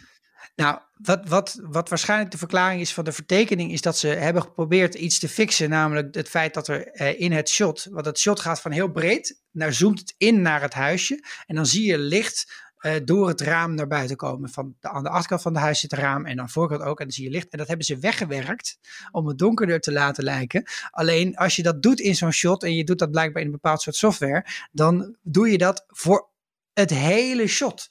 Nou, 0.57 0.79
wat, 0.93 1.27
wat, 1.27 1.59
wat 1.61 1.89
waarschijnlijk 1.89 2.31
de 2.31 2.37
verklaring 2.37 2.81
is 2.81 2.93
van 2.93 3.03
de 3.03 3.11
vertekening, 3.11 3.71
is 3.71 3.81
dat 3.81 3.97
ze 3.97 4.07
hebben 4.07 4.41
geprobeerd 4.41 4.95
iets 4.95 5.19
te 5.19 5.29
fixen. 5.29 5.69
Namelijk 5.69 6.15
het 6.15 6.29
feit 6.29 6.53
dat 6.53 6.67
er 6.67 6.87
eh, 6.87 7.19
in 7.19 7.31
het 7.31 7.49
shot, 7.49 7.87
want 7.91 8.05
het 8.05 8.19
shot 8.19 8.39
gaat 8.39 8.61
van 8.61 8.71
heel 8.71 8.91
breed, 8.91 9.41
naar 9.51 9.73
zoomt 9.73 9.99
het 9.99 10.13
in 10.17 10.41
naar 10.41 10.61
het 10.61 10.73
huisje. 10.73 11.23
En 11.45 11.55
dan 11.55 11.65
zie 11.65 11.85
je 11.85 11.97
licht 11.97 12.65
eh, 12.77 12.95
door 13.03 13.27
het 13.27 13.41
raam 13.41 13.75
naar 13.75 13.87
buiten 13.87 14.15
komen. 14.15 14.49
Van 14.49 14.75
de, 14.79 14.89
aan 14.89 15.03
de 15.03 15.09
achterkant 15.09 15.41
van 15.41 15.53
het 15.53 15.61
huis 15.61 15.79
zit 15.79 15.91
het 15.91 15.99
raam 15.99 16.25
en 16.25 16.39
aan 16.39 16.45
de 16.45 16.51
voorkant 16.51 16.81
ook. 16.81 16.99
En 16.99 17.05
dan 17.05 17.13
zie 17.13 17.23
je 17.23 17.29
licht. 17.29 17.49
En 17.49 17.57
dat 17.57 17.67
hebben 17.67 17.85
ze 17.85 17.99
weggewerkt 17.99 18.79
om 19.11 19.27
het 19.27 19.37
donkerder 19.37 19.79
te 19.79 19.91
laten 19.91 20.23
lijken. 20.23 20.63
Alleen 20.89 21.35
als 21.35 21.55
je 21.55 21.63
dat 21.63 21.81
doet 21.81 21.99
in 21.99 22.15
zo'n 22.15 22.31
shot 22.31 22.63
en 22.63 22.75
je 22.75 22.83
doet 22.83 22.99
dat 22.99 23.11
blijkbaar 23.11 23.41
in 23.41 23.47
een 23.47 23.53
bepaald 23.53 23.81
soort 23.81 23.95
software, 23.95 24.45
dan 24.71 25.15
doe 25.21 25.51
je 25.51 25.57
dat 25.57 25.83
voor 25.87 26.29
het 26.73 26.89
hele 26.89 27.47
shot. 27.47 27.87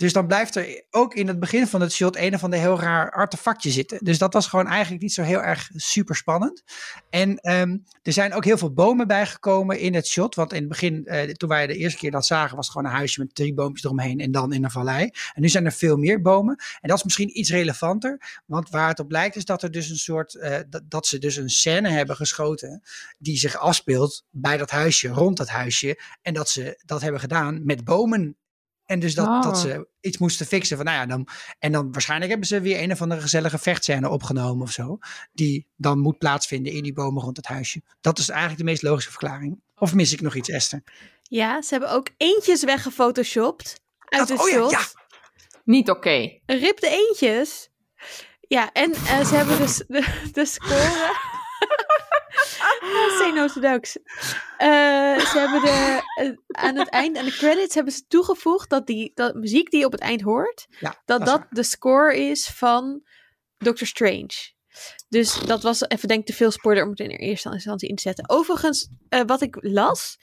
Dus 0.00 0.12
dan 0.12 0.26
blijft 0.26 0.54
er 0.54 0.84
ook 0.90 1.14
in 1.14 1.26
het 1.28 1.40
begin 1.40 1.66
van 1.66 1.80
het 1.80 1.92
shot 1.92 2.16
een 2.16 2.34
of 2.34 2.44
ander 2.44 2.58
heel 2.58 2.80
raar 2.80 3.12
artefactje 3.12 3.70
zitten. 3.70 3.98
Dus 4.04 4.18
dat 4.18 4.32
was 4.32 4.46
gewoon 4.46 4.66
eigenlijk 4.66 5.02
niet 5.02 5.12
zo 5.12 5.22
heel 5.22 5.42
erg 5.42 5.70
super 5.74 6.16
spannend. 6.16 6.62
En 7.10 7.36
ehm, 7.38 7.76
er 8.02 8.12
zijn 8.12 8.34
ook 8.34 8.44
heel 8.44 8.58
veel 8.58 8.72
bomen 8.72 9.06
bijgekomen 9.06 9.78
in 9.78 9.94
het 9.94 10.06
shot. 10.06 10.34
Want 10.34 10.52
in 10.52 10.58
het 10.58 10.68
begin, 10.68 11.06
eh, 11.06 11.30
toen 11.30 11.48
wij 11.48 11.66
de 11.66 11.76
eerste 11.76 11.98
keer 11.98 12.10
dat 12.10 12.26
zagen, 12.26 12.56
was 12.56 12.68
gewoon 12.70 12.86
een 12.86 12.96
huisje 12.96 13.20
met 13.20 13.34
drie 13.34 13.54
boompjes 13.54 13.84
eromheen 13.84 14.20
en 14.20 14.30
dan 14.30 14.52
in 14.52 14.64
een 14.64 14.70
vallei. 14.70 15.10
En 15.34 15.42
nu 15.42 15.48
zijn 15.48 15.64
er 15.64 15.72
veel 15.72 15.96
meer 15.96 16.22
bomen. 16.22 16.56
En 16.80 16.88
dat 16.88 16.98
is 16.98 17.04
misschien 17.04 17.38
iets 17.38 17.50
relevanter. 17.50 18.40
Want 18.46 18.70
waar 18.70 18.88
het 18.88 19.00
op 19.00 19.10
lijkt 19.10 19.36
is 19.36 19.44
dat 19.44 19.62
er 19.62 19.70
dus 19.70 19.90
een 19.90 19.96
soort, 19.96 20.34
eh, 20.34 20.58
dat 20.84 21.06
ze 21.06 21.18
dus 21.18 21.36
een 21.36 21.50
scène 21.50 21.88
hebben 21.88 22.16
geschoten 22.16 22.82
die 23.18 23.38
zich 23.38 23.56
afspeelt 23.56 24.24
bij 24.30 24.56
dat 24.56 24.70
huisje, 24.70 25.08
rond 25.08 25.36
dat 25.36 25.48
huisje. 25.48 26.00
En 26.22 26.34
dat 26.34 26.48
ze 26.48 26.82
dat 26.84 27.00
hebben 27.00 27.20
gedaan 27.20 27.64
met 27.64 27.84
bomen 27.84 28.36
en 28.90 29.00
dus 29.00 29.14
dat, 29.14 29.26
Oh. 29.26 29.42
dat 29.42 29.58
ze 29.58 29.88
iets 30.00 30.18
moesten 30.18 30.46
fixen. 30.46 30.76
Van, 30.76 30.86
nou 30.86 30.98
ja, 30.98 31.06
dan, 31.06 31.28
en 31.58 31.72
dan 31.72 31.92
waarschijnlijk 31.92 32.30
hebben 32.30 32.48
ze 32.48 32.60
weer 32.60 32.82
een 32.82 32.92
of 32.92 33.02
andere 33.02 33.20
gezellige 33.20 33.58
vechtscène 33.58 34.08
opgenomen 34.08 34.62
of 34.62 34.70
zo. 34.72 34.98
Die 35.32 35.66
dan 35.76 35.98
moet 35.98 36.18
plaatsvinden 36.18 36.72
in 36.72 36.82
die 36.82 36.92
bomen 36.92 37.22
rond 37.22 37.36
het 37.36 37.46
huisje. 37.46 37.82
Dat 38.00 38.18
is 38.18 38.28
eigenlijk 38.28 38.58
de 38.58 38.64
meest 38.64 38.82
logische 38.82 39.10
verklaring. 39.10 39.60
Of 39.78 39.94
mis 39.94 40.12
ik 40.12 40.20
nog 40.20 40.34
iets, 40.34 40.48
Esther? 40.48 40.82
Ja, 41.22 41.62
ze 41.62 41.68
hebben 41.70 41.90
ook 41.92 42.08
eentjes 42.16 42.64
weggefotoshopt 42.64 43.80
uit 44.04 44.28
Dat- 44.28 44.38
het 44.38 44.40
oh 44.40 44.48
ja, 44.48 44.54
shot. 44.56 44.70
ja. 44.70 44.80
Niet 45.64 45.90
oké. 45.90 46.38
Rip 46.46 46.80
de 46.80 47.06
eentjes. 47.08 47.70
Ja, 48.48 48.72
en 48.72 48.92
eh, 48.92 49.24
ze 49.26 49.34
hebben 49.34 49.58
dus 49.58 49.76
de, 49.88 50.28
de 50.32 50.44
score. 50.46 51.14
Say 53.18 53.40
orthodox. 53.40 53.92
ze 53.92 55.32
hebben 55.34 55.60
de, 55.60 56.02
eh, 56.14 56.64
aan 56.64 56.76
het 56.76 56.88
eind, 56.88 57.16
aan 57.16 57.24
de 57.24 57.36
credits, 57.36 57.74
hebben 57.74 57.92
ze 57.92 58.06
toegevoegd 58.06 58.70
dat 58.70 58.86
die 58.86 59.10
dat 59.14 59.34
muziek 59.34 59.70
die 59.70 59.80
je 59.80 59.86
op 59.86 59.92
het 59.92 60.00
eind 60.00 60.20
hoort, 60.20 60.66
Ja, 60.78 61.02
dat 61.04 61.26
dat 61.26 61.46
de 61.50 61.62
score 61.62 62.16
is 62.16 62.46
van 62.46 63.02
Doctor 63.58 63.86
Strange. 63.86 64.52
Dus 65.08 65.40
dat 65.40 65.62
was 65.62 65.88
even 65.88 66.08
denk 66.08 66.20
ik 66.20 66.26
te 66.26 66.32
veel 66.32 66.50
spoiler 66.50 66.84
om 66.84 66.90
het 66.90 67.00
in 67.00 67.10
eerste 67.10 67.52
instantie 67.52 67.88
in 67.88 67.94
te 67.96 68.02
zetten. 68.02 68.28
Overigens, 68.28 68.88
eh, 69.08 69.20
wat 69.26 69.40
ik 69.40 69.56
las, 69.60 70.18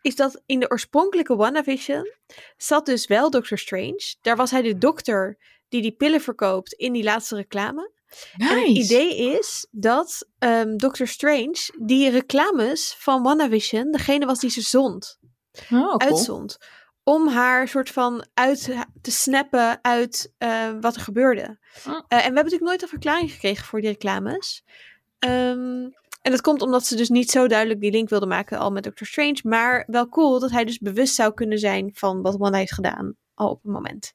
is 0.00 0.16
dat 0.16 0.42
in 0.46 0.60
de 0.60 0.70
oorspronkelijke 0.70 1.36
WandaVision 1.36 2.12
zat 2.56 2.86
dus 2.86 3.06
wel 3.06 3.30
Doctor 3.30 3.58
Strange. 3.58 4.14
Daar 4.20 4.36
was 4.36 4.50
hij 4.50 4.62
de 4.62 4.78
dokter 4.78 5.38
die 5.68 5.82
die 5.82 5.92
pillen 5.92 6.20
verkoopt 6.20 6.72
in 6.72 6.92
die 6.92 7.02
laatste 7.02 7.36
reclame. 7.36 7.90
En 8.36 8.46
het 8.46 8.66
Nice. 8.66 8.82
idee 8.94 9.16
is 9.36 9.66
dat 9.70 10.28
ehm 10.38 10.76
Doctor 10.76 11.06
Strange 11.06 11.70
die 11.80 12.10
reclames 12.10 12.94
van 12.98 13.22
WandaVision 13.22 13.92
degene 13.92 14.26
was 14.26 14.38
die 14.38 14.50
ze 14.50 14.60
zond, 14.60 15.18
Oh, 15.52 15.68
cool. 15.70 15.98
uitzond. 15.98 16.58
Om 17.04 17.28
haar 17.28 17.68
soort 17.68 17.90
van 17.90 18.26
uit 18.34 18.76
te 19.00 19.10
snappen 19.10 19.78
uit 19.84 20.32
eh, 20.38 20.70
wat 20.80 20.94
er 20.94 21.00
gebeurde. 21.00 21.58
Oh. 21.88 21.92
Eh, 21.92 21.98
en 21.98 22.06
we 22.08 22.14
hebben 22.16 22.34
natuurlijk 22.34 22.62
nooit 22.62 22.82
een 22.82 22.88
verklaring 22.88 23.30
gekregen 23.32 23.64
voor 23.64 23.80
die 23.80 23.90
reclames. 23.90 24.64
Ehm, 25.18 25.88
en 26.22 26.30
dat 26.30 26.40
komt 26.40 26.62
omdat 26.62 26.86
ze 26.86 26.96
dus 26.96 27.08
niet 27.08 27.30
zo 27.30 27.46
duidelijk 27.48 27.80
die 27.80 27.90
link 27.90 28.08
wilden 28.08 28.28
maken 28.28 28.58
al 28.58 28.70
met 28.70 28.84
Doctor 28.84 29.06
Strange. 29.06 29.40
Maar 29.42 29.84
wel 29.86 30.08
cool 30.08 30.38
dat 30.40 30.50
hij 30.50 30.64
dus 30.64 30.78
bewust 30.78 31.14
zou 31.14 31.34
kunnen 31.34 31.58
zijn 31.58 31.90
van 31.94 32.22
wat 32.22 32.36
Wanda 32.36 32.58
heeft 32.58 32.72
gedaan 32.74 33.16
al 33.34 33.48
op 33.48 33.62
het 33.62 33.72
moment. 33.72 34.12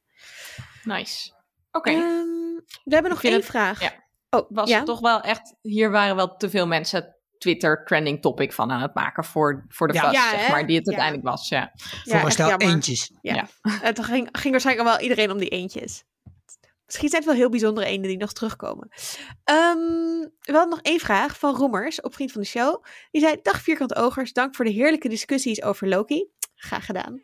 Nice. 0.84 1.32
Oké. 1.72 1.90
Ehm, 1.90 2.37
we 2.84 2.94
hebben 2.94 3.12
nog 3.12 3.24
één 3.24 3.34
het- 3.34 3.46
vraag. 3.46 3.82
ja. 3.82 4.06
Oh, 4.30 4.46
was 4.50 4.70
ja? 4.70 4.78
het 4.78 4.86
toch 4.86 5.00
wel 5.00 5.22
echt, 5.22 5.56
hier 5.62 5.92
waren 5.92 6.16
wel 6.16 6.36
te 6.36 6.50
veel 6.50 6.68
mensen 6.68 7.16
Twitter 7.38 7.84
trending 7.86 8.22
topic 8.22 8.54
van 8.54 8.72
aan 8.72 8.82
het 8.82 8.94
maken 8.94 9.24
voor, 9.24 9.66
voor 9.68 9.88
de 9.88 9.94
Ja. 9.94 10.02
vast, 10.02 10.14
Ja, 10.16 10.30
zeg 10.30 10.50
maar, 10.50 10.68
die 10.68 10.76
het 10.76 10.86
Ja. 10.86 10.92
uiteindelijk 10.92 11.30
was. 11.30 11.50
Ja. 11.50 11.72
Voor 12.04 12.20
een 12.20 12.32
stel 12.32 12.50
jammer. 12.50 12.68
eentjes. 12.68 13.12
Ja. 13.22 13.34
Ja. 13.36 13.48
Het 13.88 14.04
ging, 14.04 14.30
ging 14.32 14.52
waarschijnlijk 14.52 14.88
wel 14.88 15.00
iedereen 15.00 15.32
om 15.32 15.38
die 15.38 15.50
eentjes. 15.50 16.04
Misschien 16.86 17.10
zijn 17.10 17.22
het 17.22 17.32
wel 17.32 17.40
heel 17.40 17.50
bijzondere 17.50 17.88
eenden 17.88 18.10
die 18.10 18.18
nog 18.20 18.34
terugkomen. 18.34 18.88
Ehm, 19.44 19.78
we 20.40 20.52
hadden 20.52 20.70
nog 20.70 20.82
één 20.82 21.00
vraag 21.00 21.40
van 21.40 21.56
Roemers, 21.56 22.02
op 22.02 22.14
Vriend 22.14 22.32
van 22.32 22.42
de 22.42 22.48
Show. 22.48 22.84
Die 23.12 23.22
zei, 23.22 23.40
dag 23.42 23.62
vierkant 23.62 23.96
ogers, 23.96 24.34
dank 24.34 24.56
voor 24.56 24.66
de 24.66 24.72
heerlijke 24.72 25.10
discussies 25.10 25.62
over 25.64 25.88
Loki. 25.88 26.30
Graag 26.56 26.86
gedaan. 26.86 27.22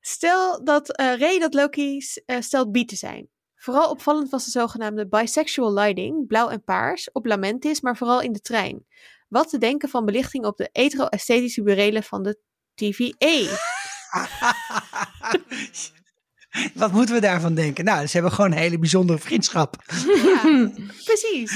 Stel 0.00 0.64
dat 0.64 0.96
eh 0.96 1.18
Ray 1.18 1.38
dat 1.38 1.54
Loki 1.54 1.98
eh, 2.26 2.40
stelt 2.40 2.72
bi 2.72 2.84
te 2.84 2.96
zijn. 2.96 3.28
Vooral 3.64 3.90
opvallend 3.90 4.30
was 4.30 4.44
de 4.44 4.50
zogenaamde 4.50 5.08
bisexual 5.08 5.72
lighting, 5.72 6.26
blauw 6.26 6.48
en 6.48 6.64
paars, 6.64 7.12
op 7.12 7.26
Lamentis, 7.26 7.80
maar 7.80 7.96
vooral 7.96 8.20
in 8.20 8.32
de 8.32 8.40
trein. 8.40 8.86
Wat 9.28 9.48
te 9.48 9.58
denken 9.58 9.88
van 9.88 10.04
belichting 10.04 10.44
op 10.44 10.56
de 10.56 10.68
hetero-esthetische 10.72 11.62
burelen 11.62 12.02
van 12.02 12.22
de 12.22 12.40
TVA? 12.74 13.56
Wat 16.74 16.92
moeten 16.92 17.14
we 17.14 17.20
daarvan 17.20 17.54
denken? 17.54 17.84
Nou, 17.84 18.06
ze 18.06 18.12
hebben 18.12 18.32
gewoon 18.32 18.52
een 18.52 18.58
hele 18.58 18.78
bijzondere 18.78 19.18
vriendschap. 19.18 19.76
Ja, 20.24 20.70
precies. 21.04 21.52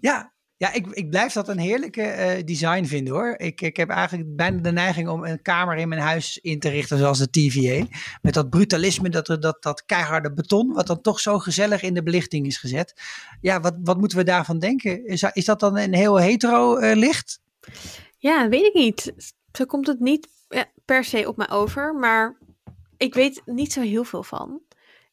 Ja, 0.00 0.34
ja 0.58 0.72
ik, 0.72 0.86
ik 0.86 1.10
blijf 1.10 1.32
dat 1.32 1.48
een 1.48 1.58
heerlijke 1.58 2.02
eh, 2.02 2.44
design 2.44 2.84
vinden 2.84 3.14
hoor. 3.14 3.34
Ik, 3.36 3.60
ik 3.60 3.76
heb 3.76 3.88
eigenlijk 3.88 4.36
bijna 4.36 4.60
de 4.60 4.72
neiging 4.72 5.08
om 5.08 5.24
een 5.24 5.42
kamer 5.42 5.76
in 5.76 5.88
mijn 5.88 6.00
huis 6.00 6.38
in 6.38 6.58
te 6.58 6.68
richten 6.68 6.98
zoals 6.98 7.18
de 7.18 7.30
TVA. 7.30 7.86
Met 8.22 8.34
dat 8.34 8.50
brutalisme, 8.50 9.08
dat, 9.08 9.26
dat, 9.26 9.62
dat 9.62 9.84
keiharde 9.86 10.32
beton, 10.32 10.72
wat 10.72 10.86
dan 10.86 11.00
toch 11.00 11.20
zo 11.20 11.38
gezellig 11.38 11.82
in 11.82 11.94
de 11.94 12.02
belichting 12.02 12.46
is 12.46 12.58
gezet. 12.58 13.00
Ja, 13.40 13.60
wat, 13.60 13.74
wat 13.82 13.98
moeten 13.98 14.18
we 14.18 14.24
daarvan 14.24 14.58
denken? 14.58 15.06
Is, 15.06 15.22
is 15.22 15.44
dat 15.44 15.60
dan 15.60 15.78
een 15.78 15.94
heel 15.94 16.16
hetero 16.16 16.76
eh, 16.76 16.96
licht? 16.96 17.40
Ja, 18.16 18.48
weet 18.48 18.64
ik 18.64 18.74
niet. 18.74 19.12
Zo 19.52 19.64
komt 19.64 19.86
het 19.86 20.00
niet 20.00 20.28
per 20.84 21.04
se 21.04 21.28
op 21.28 21.36
mij 21.36 21.50
over, 21.50 21.94
maar 21.94 22.38
ik 22.96 23.14
weet 23.14 23.42
niet 23.44 23.72
zo 23.72 23.80
heel 23.80 24.04
veel 24.04 24.22
van. 24.22 24.60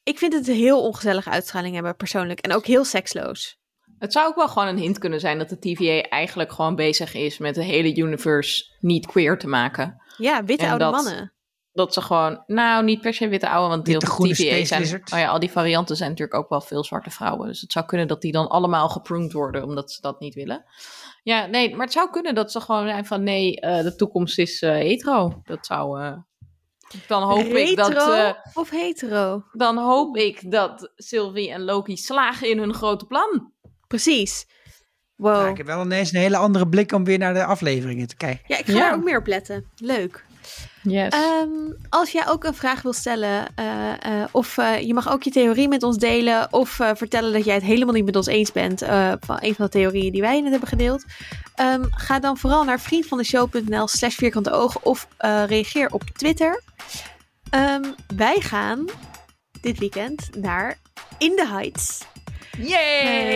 Ik 0.04 0.18
vind 0.18 0.34
het 0.34 0.48
een 0.48 0.56
heel 0.56 0.82
ongezellige 0.82 1.30
uitstraling 1.30 1.74
hebben, 1.74 1.96
persoonlijk. 1.96 2.40
En 2.40 2.54
ook 2.54 2.66
heel 2.66 2.86
seksloos. 2.86 3.60
Het 4.00 4.12
zou 4.14 4.28
ook 4.28 4.36
wel 4.36 4.48
gewoon 4.48 4.68
een 4.68 4.78
hint 4.78 4.98
kunnen 4.98 5.20
zijn 5.20 5.38
dat 5.38 5.50
de 5.50 5.60
TVA 5.60 6.02
eigenlijk 6.10 6.52
gewoon 6.52 6.76
bezig 6.76 7.14
is 7.14 7.38
met 7.38 7.56
de 7.56 7.64
hele 7.64 7.96
universe 7.96 8.66
niet 8.80 9.06
queer 9.06 9.38
te 9.38 9.48
maken. 9.48 10.02
Ja, 10.18 10.44
witte 10.44 10.64
En 10.64 10.70
oude 10.70 10.84
dat- 10.84 10.94
mannen. 10.94 11.34
Dat 11.72 11.94
ze 11.94 12.02
gewoon, 12.02 12.44
nou 12.48 12.84
niet 12.84 13.02
per 13.02 13.14
se 13.14 13.28
witte 13.28 13.50
oude, 13.50 13.70
want 13.70 13.86
deel 13.86 13.94
Witte, 13.94 14.08
van 14.08 14.16
groene 14.16 14.34
TVA 14.36 14.66
zijn, 14.66 15.02
oh 15.14 15.20
ja, 15.20 15.28
al 15.28 15.40
die 15.40 15.52
varianten 15.52 15.96
zijn 15.96 16.10
natuurlijk 16.10 16.38
ook 16.38 16.50
wel 16.50 16.62
veel 16.62 16.84
zwarte 16.84 17.10
vrouwen. 17.10 17.48
Dus 17.48 17.62
het 17.62 17.72
zou 17.72 17.86
kunnen 17.86 18.08
dat 18.08 18.22
die 18.22 18.32
dan 18.32 18.48
allemaal 18.50 18.90
gepruned 18.90 19.32
worden, 19.32 19.64
omdat 19.64 19.92
ze 19.92 20.02
dat 20.02 20.20
niet 20.20 20.34
willen. 20.34 20.66
Ja, 21.24 21.46
nee, 21.46 21.76
maar 21.76 21.86
het 21.86 21.94
zou 21.94 22.10
kunnen 22.10 22.36
dat 22.36 22.52
ze 22.52 22.60
gewoon 22.62 22.88
zijn 22.88 23.06
van 23.06 23.24
nee, 23.24 23.60
eh, 23.60 23.84
de 23.84 23.96
toekomst 23.96 24.38
is 24.38 24.62
eh, 24.62 24.72
hetero. 24.72 25.42
Dat 25.44 25.66
zou, 25.66 26.02
eh, 26.02 26.18
dan 27.08 27.24
hoop 27.24 27.44
ik 27.44 27.76
dat, 27.76 28.38
of 28.54 28.70
hetero? 28.70 29.44
dan 29.52 29.78
hoop 29.78 30.18
ik 30.18 30.52
dat 30.52 30.92
Sylvie 30.96 31.52
en 31.52 31.64
Loki 31.64 31.98
slagen 31.98 32.50
in 32.50 32.58
hun 32.58 32.74
grote 32.74 33.06
plan. 33.06 33.54
Precies. 34.04 34.46
Wow. 35.16 35.34
Nou, 35.36 35.50
ik 35.50 35.58
heb 35.58 35.66
wel 35.66 35.82
ineens 35.84 36.14
een 36.14 36.20
hele 36.20 36.38
andere 36.38 36.68
blik 36.68 36.92
om 36.92 37.04
weer 37.04 37.18
naar 37.18 37.34
de 37.34 37.46
afleveringen 37.46 38.08
te 38.08 38.16
kijken. 38.16 38.44
Ja, 38.48 38.58
ik 38.58 38.66
ga 38.66 38.72
Ja. 38.72 38.80
daar 38.80 38.94
ook 38.94 39.04
meer 39.04 39.18
op 39.18 39.28
letten. 39.28 39.66
Leuk. 39.76 40.24
Yes. 40.84 41.10
Ehm, 41.14 41.50
als 41.90 42.12
jij 42.12 42.28
ook 42.28 42.44
een 42.44 42.54
vraag 42.54 42.82
wil 42.82 42.94
stellen, 42.94 43.48
eh, 43.56 44.22
eh, 44.22 44.28
of 44.32 44.58
eh, 44.58 44.80
je 44.82 44.94
mag 44.94 45.10
ook 45.12 45.24
je 45.24 45.32
theorie 45.32 45.68
met 45.68 45.84
ons 45.84 45.98
delen, 45.98 46.54
of 46.54 46.80
eh, 46.80 46.90
vertellen 46.96 47.34
dat 47.34 47.46
jij 47.46 47.54
het 47.54 47.64
helemaal 47.64 47.94
niet 47.94 48.06
met 48.06 48.16
ons 48.16 48.28
eens 48.28 48.52
bent 48.52 48.82
eh, 48.82 49.14
van 49.20 49.38
een 49.40 49.56
van 49.56 49.66
de 49.66 49.72
theorieën 49.72 50.12
die 50.12 50.22
wij 50.22 50.42
net 50.42 50.52
hebben 50.52 50.70
gedeeld, 50.70 51.04
ehm, 51.56 51.84
ga 51.90 52.20
dan 52.20 52.38
vooral 52.38 52.64
naar 52.64 52.80
vriendvandeshow.nl 52.80 53.88
slash 53.88 54.16
vierkante 54.16 54.52
ogen 54.52 54.84
of 54.86 55.08
eh, 55.18 55.44
reageer 55.48 55.90
op 55.92 56.04
Twitter. 56.04 56.62
Ehm, 57.50 57.84
wij 58.16 58.36
gaan 58.40 58.86
dit 59.62 59.80
weekend 59.80 60.30
naar 60.38 60.78
In 61.18 61.36
the 61.36 61.48
Heights. 61.48 62.02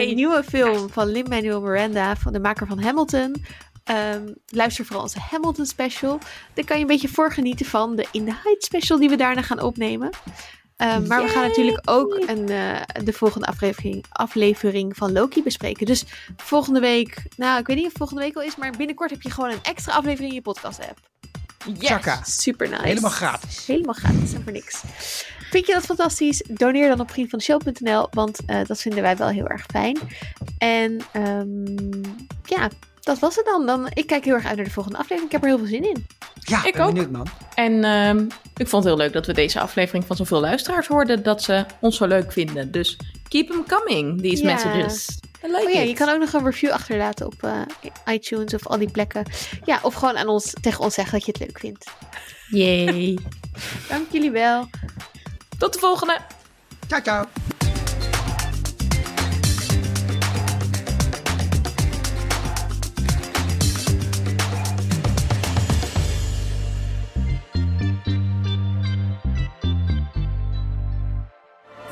Een 0.10 0.16
nieuwe 0.16 0.44
film 0.44 0.90
van 0.90 1.08
Lin-Manuel 1.08 1.62
Miranda, 1.62 2.16
van 2.16 2.34
de 2.34 2.40
maker 2.40 2.68
van 2.68 2.80
Hamilton. 2.80 3.46
Ehm, 3.84 4.28
luister 4.48 4.86
vooral 4.86 5.04
onze 5.04 5.20
Hamilton 5.20 5.66
special. 5.66 6.20
Daar 6.54 6.66
kan 6.66 6.76
je 6.76 6.82
een 6.82 6.88
beetje 6.90 7.08
voor 7.08 7.32
genieten 7.32 7.66
van 7.66 7.96
de 7.96 8.08
In 8.12 8.26
the 8.26 8.34
Heights 8.44 8.66
special 8.66 9.00
die 9.00 9.10
we 9.10 9.16
daarna 9.16 9.42
gaan 9.42 9.62
opnemen. 9.62 10.10
Ehm, 10.76 11.08
maar 11.08 11.24
we 11.24 11.30
gaan 11.30 11.48
natuurlijk 11.48 11.82
ook 11.86 12.14
een, 12.28 12.50
eh, 12.50 12.82
de 13.04 13.14
volgende 13.14 13.48
aflevering, 13.48 14.06
aflevering 14.10 14.98
van 14.98 15.12
Loki 15.12 15.44
bespreken. 15.44 15.86
Dus 15.86 16.04
volgende 16.38 16.80
week, 16.80 17.24
nou 17.38 17.60
ik 17.60 17.68
weet 17.68 17.78
niet 17.78 17.86
of 17.86 17.94
volgende 17.96 18.22
week 18.22 18.36
al 18.36 18.42
is, 18.42 18.56
maar 18.56 18.72
binnenkort 18.78 19.10
heb 19.10 19.22
je 19.22 19.32
gewoon 19.32 19.52
een 19.52 19.64
extra 19.64 19.94
aflevering 19.94 20.30
in 20.30 20.36
je 20.36 20.42
podcast 20.42 20.80
app. 20.80 21.00
Chaka. 21.80 22.24
Super 22.24 22.70
nice. 22.70 22.82
Helemaal 22.82 23.12
gratis. 23.12 23.66
Helemaal 23.66 23.94
gratis 23.94 24.34
en 24.34 24.44
voor 24.44 24.52
niks. 24.52 24.82
Vind 25.50 25.68
je 25.68 25.74
dat 25.74 25.86
fantastisch? 25.86 26.44
Doneer 26.48 26.88
dan 26.90 27.00
op 27.00 27.12
vriendvandeshow.nl, 27.12 28.08
want 28.12 28.40
eh, 28.46 28.60
dat 28.66 28.82
vinden 28.82 29.02
wij 29.02 29.18
wel 29.18 29.28
heel 29.28 29.48
erg 29.48 29.66
fijn. 29.72 29.98
En 30.58 30.98
ehm, 31.12 32.02
ja, 32.46 32.70
dat 33.02 33.20
was 33.20 33.36
het 33.36 33.46
dan. 33.46 33.66
dan. 33.66 33.88
Ik 33.94 34.08
kijk 34.08 34.26
heel 34.26 34.34
erg 34.34 34.46
uit 34.46 34.56
naar 34.56 34.66
de 34.66 34.72
volgende 34.72 34.98
aflevering. 34.98 35.26
Ik 35.26 35.32
heb 35.32 35.42
er 35.42 35.48
heel 35.48 35.58
veel 35.58 35.68
zin 35.68 35.84
in. 35.90 36.06
Ja, 36.40 36.66
Ik 36.66 36.74
ben 36.74 36.82
ook. 36.86 36.94
benieuwd 36.94 37.12
man. 37.12 37.28
En 37.56 37.84
ehm, 37.84 38.26
ik 38.58 38.68
vond 38.68 38.84
het 38.84 38.94
heel 38.94 38.98
leuk 39.04 39.14
dat 39.14 39.26
we 39.26 39.34
deze 39.34 39.60
aflevering 39.60 40.06
van 40.06 40.16
zoveel 40.16 40.40
luisteraars 40.40 40.88
hoorden 40.88 41.24
dat 41.24 41.44
ze 41.44 41.66
ons 41.80 41.98
zo 41.98 42.06
leuk 42.06 42.32
vinden. 42.32 42.72
Dus 42.72 42.98
keep 43.28 43.48
them 43.50 43.66
coming, 43.68 44.22
these 44.22 44.44
Ja. 44.44 44.52
messages. 44.54 45.18
Like 45.42 45.64
Oh 45.66 45.72
ja, 45.74 45.80
it. 45.82 45.88
je 45.90 45.96
kan 45.96 46.10
ook 46.10 46.20
nog 46.20 46.34
een 46.34 46.44
review 46.46 46.72
achterlaten 46.72 47.26
op 47.26 47.44
eh, 47.44 47.62
iTunes 48.14 48.54
of 48.54 48.68
al 48.68 48.78
die 48.78 48.92
plekken. 48.92 49.24
Ja, 49.66 49.80
of 49.82 49.94
gewoon 49.94 50.18
aan 50.18 50.28
ons, 50.28 50.54
tegen 50.62 50.84
ons 50.84 50.94
zeggen 50.94 51.14
dat 51.14 51.26
je 51.26 51.32
het 51.32 51.42
leuk 51.42 51.60
vindt. 51.60 51.86
Yay. 52.50 53.18
Dank 53.90 54.06
jullie 54.12 54.32
wel. 54.32 54.70
Tot 55.60 55.74
de 55.74 55.80
volgende. 55.80 56.18
Ciao, 56.88 57.02
ciao. 57.02 57.26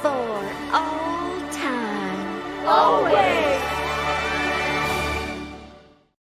For 0.01 0.09
all 0.71 1.41
time. 1.51 2.67
Always. 2.67 3.56